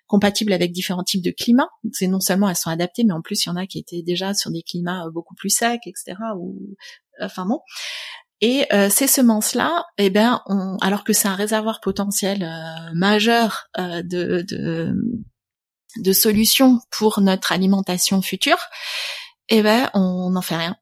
compatibles 0.07 0.53
avec 0.53 0.71
différents 0.71 1.03
types 1.03 1.25
de 1.25 1.33
climats. 1.33 1.69
C'est 1.93 2.07
non 2.07 2.21
seulement 2.21 2.49
elles 2.49 2.57
sont 2.57 2.71
adaptées, 2.71 3.03
mais 3.05 3.13
en 3.13 3.23
plus 3.23 3.45
il 3.45 3.49
y 3.49 3.51
en 3.51 3.57
a 3.57 3.67
qui 3.67 3.81
étaient 3.81 4.03
déjà 4.03 4.35
sur 4.35 4.53
des 4.53 4.63
climats 4.63 5.07
beaucoup 5.13 5.35
plus 5.35 5.51
secs, 5.51 5.81
etc. 5.85 6.17
Ou 6.39 6.77
enfin 7.21 7.45
bon. 7.45 7.59
Et 8.41 8.67
ces 8.89 9.07
semences-là, 9.07 9.85
eh 9.99 10.09
ben, 10.09 10.41
alors 10.81 11.05
que 11.05 11.13
c'est 11.13 11.29
un 11.29 11.35
réservoir 11.35 11.81
potentiel 11.83 12.51
majeur 12.95 13.69
de, 13.77 14.43
de 14.49 14.95
de 15.97 16.13
solutions 16.13 16.81
pour 16.91 17.21
notre 17.21 17.53
alimentation 17.53 18.23
future, 18.23 18.59
eh 19.49 19.63
ben 19.63 19.91
on 19.95 20.31
n'en 20.31 20.43
fait 20.43 20.57
rien 20.57 20.77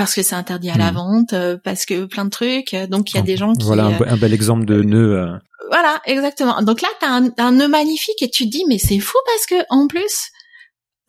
parce 0.00 0.14
que 0.14 0.22
c'est 0.22 0.34
interdit 0.34 0.70
à 0.70 0.78
la 0.78 0.92
hmm. 0.92 0.94
vente, 0.94 1.32
euh, 1.34 1.58
parce 1.62 1.84
que 1.84 2.06
plein 2.06 2.24
de 2.24 2.30
trucs. 2.30 2.74
Donc 2.88 3.10
il 3.10 3.16
y 3.16 3.18
a 3.18 3.22
des 3.22 3.36
gens 3.36 3.52
qui 3.52 3.66
voilà 3.66 3.84
un, 3.84 4.16
bel 4.16 4.32
exemple 4.32 4.64
de 4.64 4.82
nœud. 4.82 5.18
Euh. 5.18 5.36
Voilà, 5.70 6.00
exactement. 6.06 6.62
Donc 6.62 6.80
là, 6.80 6.88
t'as 7.00 7.08
un, 7.08 7.28
un 7.36 7.52
nœud 7.52 7.68
magnifique 7.68 8.22
et 8.22 8.30
tu 8.30 8.46
te 8.46 8.50
dis 8.50 8.64
mais 8.66 8.78
c'est 8.78 8.98
fou 8.98 9.18
parce 9.26 9.44
que 9.44 9.66
en 9.68 9.88
plus 9.88 10.30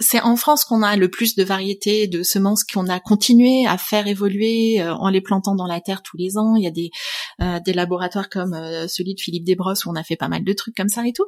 c'est 0.01 0.19
en 0.19 0.35
France 0.35 0.65
qu'on 0.65 0.81
a 0.81 0.97
le 0.97 1.09
plus 1.09 1.35
de 1.35 1.43
variétés 1.45 2.07
de 2.07 2.21
semences 2.21 2.65
qu'on 2.65 2.89
a 2.89 2.99
continué 2.99 3.65
à 3.65 3.77
faire 3.77 4.07
évoluer 4.07 4.81
euh, 4.81 4.93
en 4.95 5.07
les 5.07 5.21
plantant 5.21 5.55
dans 5.55 5.67
la 5.67 5.79
terre 5.79 6.03
tous 6.03 6.17
les 6.17 6.37
ans. 6.37 6.57
Il 6.57 6.63
y 6.65 6.67
a 6.67 6.71
des, 6.71 6.89
des 7.63 7.73
laboratoires 7.73 8.27
comme 8.27 8.53
celui 8.89 9.15
de 9.15 9.21
Philippe 9.21 9.45
Desbrosses 9.45 9.85
où 9.85 9.89
on 9.89 9.95
a 9.95 10.03
fait 10.03 10.17
pas 10.17 10.27
mal 10.27 10.43
de 10.43 10.51
trucs 10.51 10.75
comme 10.75 10.89
ça 10.89 11.07
et 11.07 11.13
tout 11.13 11.27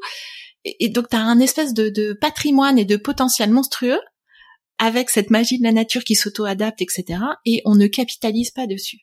et, 0.65 0.89
donc 0.89 1.09
tu 1.09 1.15
as 1.15 1.21
un 1.21 1.39
espèce 1.39 1.73
de, 1.73 2.13
patrimoine 2.13 2.79
et 2.79 2.85
de 2.85 2.95
potentiel 2.95 3.51
monstrueux 3.51 3.99
avec 4.77 5.09
cette 5.09 5.29
magie 5.29 5.59
de 5.59 5.63
la 5.63 5.71
nature 5.71 6.03
qui 6.03 6.15
s'auto-adapte, 6.15 6.81
etc. 6.81 7.19
Et 7.45 7.61
on 7.65 7.75
ne 7.75 7.87
capitalise 7.87 8.51
pas 8.51 8.67
dessus. 8.67 8.99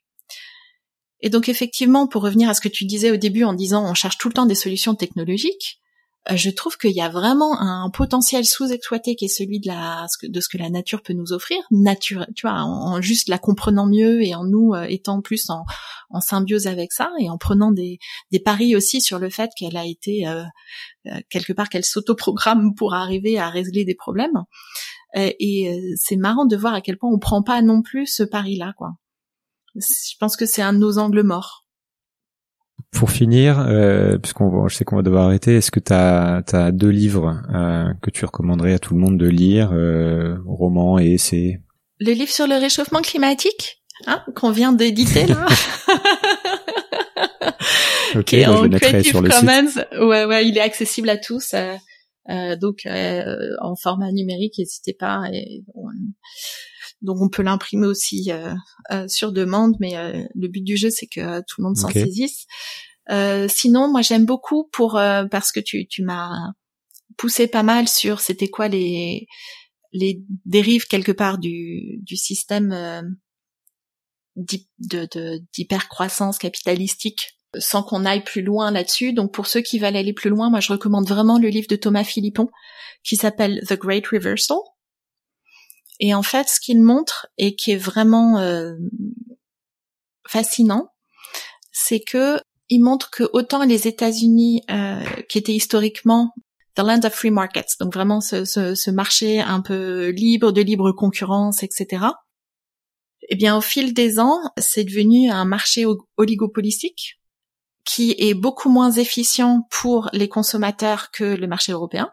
Et 1.21 1.29
donc 1.29 1.49
effectivement, 1.49 2.07
pour 2.07 2.23
revenir 2.23 2.49
à 2.49 2.55
ce 2.55 2.61
que 2.61 2.69
tu 2.69 2.85
disais 2.85 3.11
au 3.11 3.17
début 3.17 3.45
en 3.45 3.53
disant 3.53 3.89
on 3.89 3.95
cherche 3.95 4.19
tout 4.19 4.29
le 4.29 4.35
temps 4.35 4.47
des 4.47 4.55
solutions 4.55 4.95
technologiques, 4.95 5.81
je 6.29 6.51
trouve 6.51 6.77
qu'il 6.77 6.93
y 6.93 7.01
a 7.01 7.09
vraiment 7.09 7.59
un 7.61 7.89
potentiel 7.91 8.45
sous-exploité 8.45 9.17
qui 9.17 9.25
est 9.25 9.29
celui 9.29 9.59
de 9.59 9.69
la 9.69 10.07
de 10.23 10.41
ce 10.41 10.49
que 10.49 10.59
la 10.59 10.69
nature 10.69 11.03
peut 11.03 11.15
nous 11.15 11.33
offrir, 11.33 11.59
nature, 11.71 12.27
tu 12.37 12.47
vois, 12.47 12.61
en, 12.61 13.01
juste 13.01 13.29
la 13.29 13.39
comprenant 13.39 13.87
mieux 13.87 14.23
et 14.23 14.35
en 14.35 14.45
nous 14.45 14.75
euh, 14.75 14.83
étant 14.83 15.23
plus 15.23 15.49
en, 15.49 15.65
symbiose 16.21 16.67
avec 16.67 16.93
ça 16.93 17.11
et 17.21 17.31
en 17.31 17.39
prenant 17.39 17.73
des, 17.73 17.99
paris 18.45 18.77
aussi 18.77 19.01
sur 19.01 19.19
le 19.19 19.31
fait 19.31 19.51
qu'elle 19.57 19.77
a 19.77 19.87
été 19.87 20.27
euh, 20.27 20.43
quelque 21.31 21.53
part 21.53 21.69
qu'elle 21.69 21.85
s'autoprogramme 21.85 22.75
pour 22.75 22.95
arriver 22.95 23.39
à 23.39 23.49
régler 23.49 23.85
des 23.85 23.95
problèmes. 23.95 24.45
et 25.15 25.95
c'est 25.97 26.17
marrant 26.17 26.47
de 26.47 26.57
voir 26.57 26.75
à 26.75 26.81
quel 26.81 26.99
point 26.99 27.11
on 27.11 27.19
prend 27.19 27.43
pas 27.43 27.63
non 27.63 27.81
plus 27.83 28.07
ce 28.07 28.23
pari-là, 28.23 28.75
quoi. 28.77 28.91
Je 29.77 30.17
pense 30.19 30.37
que 30.37 30.47
c'est 30.47 30.63
un 30.63 30.73
de 30.73 30.79
nos 30.79 30.99
angles 30.99 31.23
morts. 31.23 31.60
Pour 32.93 33.11
finir, 33.11 33.61
euh, 33.61 34.19
puisqu'on 34.19 34.67
je 34.69 34.75
sais 34.75 34.85
qu'on 34.85 34.97
va 34.97 35.03
devoir 35.03 35.27
arrêter, 35.27 35.57
est-ce 35.57 35.71
que 35.71 35.81
tu 35.81 35.93
as, 35.93 36.43
as, 36.53 36.73
deux 36.73 36.89
livres 36.89 37.41
euh, 37.55 37.93
que 38.03 38.11
tu 38.11 38.25
recommanderais 38.25 38.75
à 38.75 38.79
tout 38.79 38.95
le 38.95 39.01
monde 39.01 39.17
de 39.17 39.29
lire, 39.29 39.71
euh, 39.73 40.37
romans 40.45 40.99
et 40.99 41.13
essais 41.13 41.61
Le 42.01 42.13
livre 42.13 42.33
sur 42.33 42.49
le 42.49 42.57
réchauffement 42.57 43.01
climatique, 43.01 43.83
hein, 44.07 44.23
qu'on 44.35 44.51
vient 44.51 44.73
d'éditer 44.73 45.27
là. 45.27 45.47
ok, 48.15 48.25
qui 48.25 48.37
est 48.37 48.47
en 48.47 48.65
je 48.65 49.03
sur 49.03 49.23
le 49.23 49.31
Commons. 49.31 49.69
Site. 49.69 49.87
Ouais, 50.01 50.25
ouais, 50.25 50.47
il 50.47 50.57
est 50.57 50.63
accessible 50.63 51.09
à 51.09 51.17
tous. 51.17 51.55
Euh, 51.55 51.75
euh 52.29 52.57
donc 52.57 52.87
euh, 52.87 53.37
en 53.61 53.75
format 53.77 54.13
numérique, 54.13 54.55
n'hésitez 54.59 54.95
pas. 54.95 55.23
Et, 55.33 55.63
donc 57.03 57.21
on 57.21 57.29
peut 57.29 57.43
l'imprimer 57.43 57.87
aussi 57.87 58.31
euh, 58.31 58.55
euh, 58.91 59.09
sur 59.09 59.33
demande, 59.33 59.77
mais 59.81 59.97
euh, 59.97 60.23
le 60.35 60.49
but 60.49 60.63
du 60.63 60.77
jeu 60.77 60.91
c'est 60.91 61.07
que 61.07 61.41
tout 61.41 61.61
le 61.61 61.65
monde 61.65 61.77
s'en 61.77 61.89
saisisse. 61.89 62.47
sinon, 63.49 63.91
moi 63.91 64.03
j'aime 64.03 64.27
beaucoup 64.27 64.69
pour 64.73 64.93
parce 65.31 65.53
que 65.53 65.61
tu, 65.61 65.87
tu 65.89 66.03
m'as 66.03 66.53
poussé 67.17 67.47
pas 67.47 67.63
mal 67.63 67.89
sur 67.89 68.21
c'était 68.21 68.49
quoi 68.49 68.69
les 68.69 69.27
les 69.93 70.23
dérives 70.45 70.87
quelque 70.87 71.13
part 71.13 71.39
du, 71.39 71.99
du 72.03 72.17
système 72.17 73.17
d'hypercroissance 74.37 76.39
capitalistique 76.39 77.37
sans 77.59 77.83
qu'on 77.83 78.05
aille 78.05 78.23
plus 78.23 78.43
loin 78.43 78.71
là-dessus. 78.71 79.13
Donc 79.13 79.35
pour 79.35 79.49
ceux 79.49 79.61
qui 79.61 79.81
veulent 79.81 79.97
aller 79.97 80.13
plus 80.13 80.31
loin, 80.31 80.51
moi 80.51 80.61
je 80.61 80.73
recommande 80.73 81.09
vraiment 81.09 81.39
le 81.39 81.49
livre 81.49 81.67
de 81.69 81.75
Thomas 81.75 82.05
Philippon 82.05 82.49
qui 83.03 83.17
s'appelle 83.17 83.61
The 83.67 83.75
Great 83.75 84.07
Reversal 84.07 84.59
et 86.01 86.15
en 86.15 86.23
fait, 86.23 86.49
ce 86.49 86.59
qu'il 86.59 86.83
montre 86.83 87.29
et 87.37 87.55
qui 87.55 87.73
est 87.73 87.77
vraiment 87.77 88.39
euh, 88.39 88.75
fascinant, 90.27 90.89
c'est 91.73 92.01
que 92.01 92.41
il 92.71 92.83
montre 92.83 93.11
que 93.11 93.25
autant 93.33 93.65
les 93.65 93.87
États-Unis, 93.87 94.63
euh, 94.71 95.05
qui 95.29 95.39
étaient 95.39 95.55
historiquement 95.55 96.33
the 96.77 96.81
land 96.81 97.01
of 97.05 97.13
free 97.13 97.31
markets, 97.31 97.77
donc 97.81 97.93
vraiment 97.93 98.21
ce, 98.21 98.45
ce, 98.45 98.75
ce, 98.75 98.91
marché 98.91 99.41
un 99.41 99.61
peu 99.61 100.11
libre, 100.11 100.53
de 100.53 100.63
libre 100.63 100.93
concurrence, 100.93 101.63
etc. 101.63 102.07
Eh 103.29 103.37
bien, 103.37 103.57
au 103.57 103.61
fil 103.61 103.93
des 103.93 104.19
ans, 104.21 104.39
c'est 104.57 104.85
devenu 104.85 105.31
un 105.31 105.45
marché 105.45 105.85
oligopolistique 106.17 107.21
qui 107.85 108.15
est 108.19 108.35
beaucoup 108.35 108.71
moins 108.71 108.93
efficient 108.93 109.67
pour 109.71 110.09
les 110.13 110.29
consommateurs 110.29 111.11
que 111.11 111.25
le 111.25 111.47
marché 111.47 111.73
européen. 111.73 112.11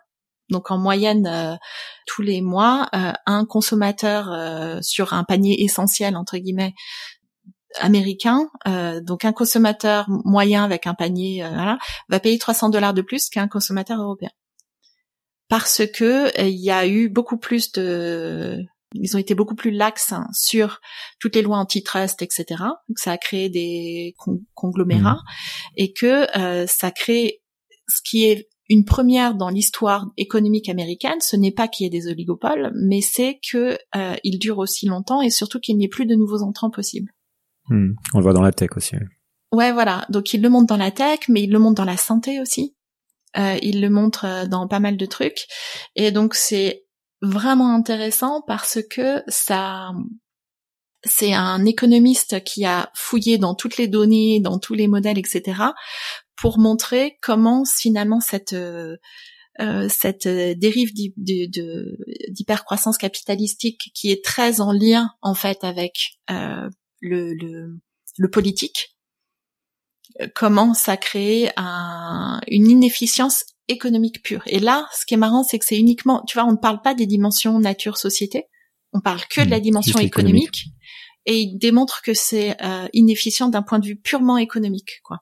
Donc 0.50 0.72
en 0.72 0.78
moyenne, 0.78 1.28
euh, 1.28 1.56
tous 2.06 2.22
les 2.22 2.42
mois, 2.42 2.88
euh, 2.96 3.12
un 3.26 3.46
consommateur 3.46 4.32
euh, 4.32 4.80
sur 4.82 5.14
un 5.14 5.24
panier 5.24 5.64
essentiel 5.64 6.16
entre 6.16 6.38
guillemets 6.38 6.74
américain, 7.80 8.50
donc 9.04 9.24
un 9.26 9.34
consommateur 9.34 10.06
moyen 10.08 10.64
avec 10.64 10.88
un 10.88 10.96
panier, 10.96 11.42
voilà, 11.42 11.78
va 12.10 12.20
payer 12.20 12.40
300 12.40 12.70
dollars 12.70 12.94
de 12.94 13.02
plus 13.02 13.30
qu'un 13.30 13.48
consommateur 13.48 14.02
européen. 14.02 14.32
Parce 15.48 15.86
que 15.86 16.32
il 16.42 16.56
y 16.56 16.72
a 16.72 16.88
eu 16.88 17.10
beaucoup 17.10 17.38
plus 17.38 17.74
de 17.74 18.58
ils 18.96 19.16
ont 19.16 19.20
été 19.20 19.36
beaucoup 19.36 19.54
plus 19.54 19.70
laxes 19.70 20.14
hein, 20.14 20.28
sur 20.34 20.80
toutes 21.20 21.36
les 21.36 21.44
lois 21.44 21.58
antitrust, 21.58 22.22
etc. 22.22 22.46
Donc 22.88 22.98
ça 22.98 23.12
a 23.12 23.18
créé 23.18 23.50
des 23.50 24.16
conglomérats 24.56 25.22
mmh. 25.22 25.74
et 25.76 25.94
que 25.94 26.26
ça 26.68 26.90
crée 26.90 27.44
ce 27.88 28.02
qui 28.02 28.26
est 28.26 28.50
une 28.70 28.86
première 28.86 29.36
dans 29.36 29.50
l'histoire 29.50 30.08
économique 30.18 30.70
américaine, 30.70 31.20
ce 31.22 31.36
n'est 31.36 31.52
pas 31.52 31.68
qu'il 31.68 31.86
y 31.86 31.88
ait 31.88 31.90
des 31.90 32.08
oligopoles, 32.08 32.72
mais 32.76 33.02
c'est 33.02 33.40
que 33.50 33.78
euh, 33.96 34.16
ils 34.24 34.40
durent 34.40 34.60
aussi 34.60 34.88
longtemps 34.88 35.22
et 35.22 35.30
surtout 35.30 35.60
qu'il 35.60 35.78
n'y 35.78 35.86
ait 35.86 35.90
plus 35.90 36.06
de 36.06 36.16
nouveaux 36.16 36.42
entrants 36.42 36.70
possibles. 36.70 37.12
Hmm. 37.70 37.94
on 38.14 38.20
le 38.20 38.24
voit 38.24 38.34
dans 38.34 38.42
la 38.42 38.52
tech 38.52 38.70
aussi. 38.76 38.96
Ouais, 39.52 39.72
voilà. 39.72 40.06
Donc 40.10 40.34
il 40.34 40.42
le 40.42 40.50
montre 40.50 40.68
dans 40.68 40.78
la 40.78 40.92
tech, 40.92 41.20
mais 41.30 41.44
il 41.44 41.52
le 41.52 41.60
montre 41.60 41.76
dans 41.76 41.86
la 41.86 41.98
santé 41.98 42.40
aussi. 42.42 42.76
Euh, 43.38 43.58
il 43.62 43.82
le 43.82 43.90
montre 43.90 44.26
euh, 44.26 44.46
dans 44.46 44.68
pas 44.68 44.80
mal 44.80 44.98
de 44.98 45.06
trucs. 45.06 45.48
Et 45.96 46.12
donc 46.12 46.34
c'est 46.34 46.86
vraiment 47.22 47.74
intéressant 47.74 48.42
parce 48.46 48.80
que 48.90 49.24
ça, 49.28 49.92
c'est 51.04 51.34
un 51.34 51.66
économiste 51.66 52.44
qui 52.44 52.66
a 52.66 52.90
fouillé 52.94 53.38
dans 53.38 53.56
toutes 53.56 53.78
les 53.78 53.88
données, 53.88 54.40
dans 54.40 54.60
tous 54.60 54.74
les 54.74 54.88
modèles, 54.88 55.18
etc., 55.18 55.62
pour 56.38 56.60
montrer 56.60 57.18
comment 57.22 57.64
finalement 57.66 58.20
cette 58.20 58.54
euh, 58.54 58.98
euh, 59.60 59.90
cette 59.90 60.28
dérive 60.28 60.92
d'hypercroissance 61.18 62.98
capitalistique 62.98 63.92
qui 63.96 64.12
est 64.12 64.24
très 64.24 64.62
en 64.62 64.72
lien 64.72 65.10
en 65.22 65.34
fait 65.34 65.64
avec 65.64 66.20
le, 66.30 66.70
le, 67.02 67.80
le 68.18 68.30
politique 68.30 68.98
commence 70.36 70.88
à 70.90 70.98
créer 70.98 71.50
un, 71.58 72.40
une 72.48 72.70
inefficience 72.70 73.46
économique 73.68 74.24
pure. 74.24 74.44
Et 74.46 74.60
là, 74.60 74.88
ce 74.98 75.06
qui 75.06 75.14
est 75.14 75.18
marrant, 75.18 75.44
c'est 75.44 75.60
que 75.60 75.66
c'est 75.66 75.78
uniquement, 75.78 76.24
tu 76.28 76.38
vois, 76.38 76.48
on 76.48 76.54
ne 76.54 76.58
parle 76.58 76.82
pas 76.82 76.94
des 76.94 77.06
dimensions 77.06 77.60
nature-société, 77.60 78.46
on 78.94 79.02
parle 79.02 79.22
que 79.30 79.42
de 79.42 79.50
la 79.50 79.60
hmm, 79.60 79.62
dimension 79.62 80.00
économique, 80.00 80.68
et 81.26 81.40
il 81.40 81.58
démontre 81.58 82.02
que 82.02 82.14
c'est 82.14 82.62
euh, 82.64 82.88
inefficient 82.94 83.50
d'un 83.50 83.62
point 83.62 83.80
de 83.80 83.86
vue 83.86 83.98
purement 83.98 84.38
économique, 84.38 85.02
quoi. 85.04 85.20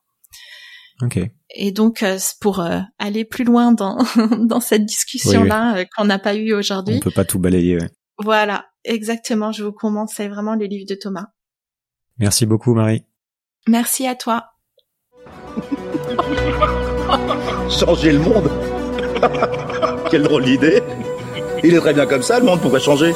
Ok. 1.02 1.20
Et 1.58 1.72
donc, 1.72 2.04
euh, 2.04 2.18
pour 2.42 2.60
euh, 2.60 2.80
aller 3.00 3.26
plus 3.26 3.44
loin 3.44 3.72
dans 3.72 3.98
dans 4.40 4.60
cette 4.60 4.86
discussion-là 4.86 5.86
qu'on 5.96 6.06
n'a 6.06 6.20
pas 6.20 6.36
eu 6.36 6.54
aujourd'hui, 6.54 6.98
on 6.98 7.00
peut 7.00 7.12
pas 7.12 7.26
tout 7.26 7.40
balayer. 7.40 7.78
Ouais. 7.78 7.90
Voilà, 8.18 8.66
exactement. 8.84 9.52
Je 9.52 9.64
vous 9.64 9.74
conseille 9.74 10.30
vraiment 10.30 10.56
le 10.56 10.66
livre 10.66 10.86
de 10.88 10.96
Thomas. 10.96 11.28
Merci 12.18 12.46
beaucoup, 12.46 12.74
Marie. 12.74 13.04
Merci 13.68 14.08
à 14.08 14.16
toi. 14.16 14.46
changer 17.70 18.12
le 18.12 18.20
monde 18.20 18.50
Quelle 20.12 20.24
drôle 20.24 20.46
d'idée 20.46 20.82
Il 21.64 21.74
est 21.74 21.80
très 21.80 21.94
bien 21.94 22.06
comme 22.06 22.22
ça, 22.22 22.40
le 22.40 22.46
monde, 22.46 22.62
pourrait 22.62 22.80
changer 22.80 23.14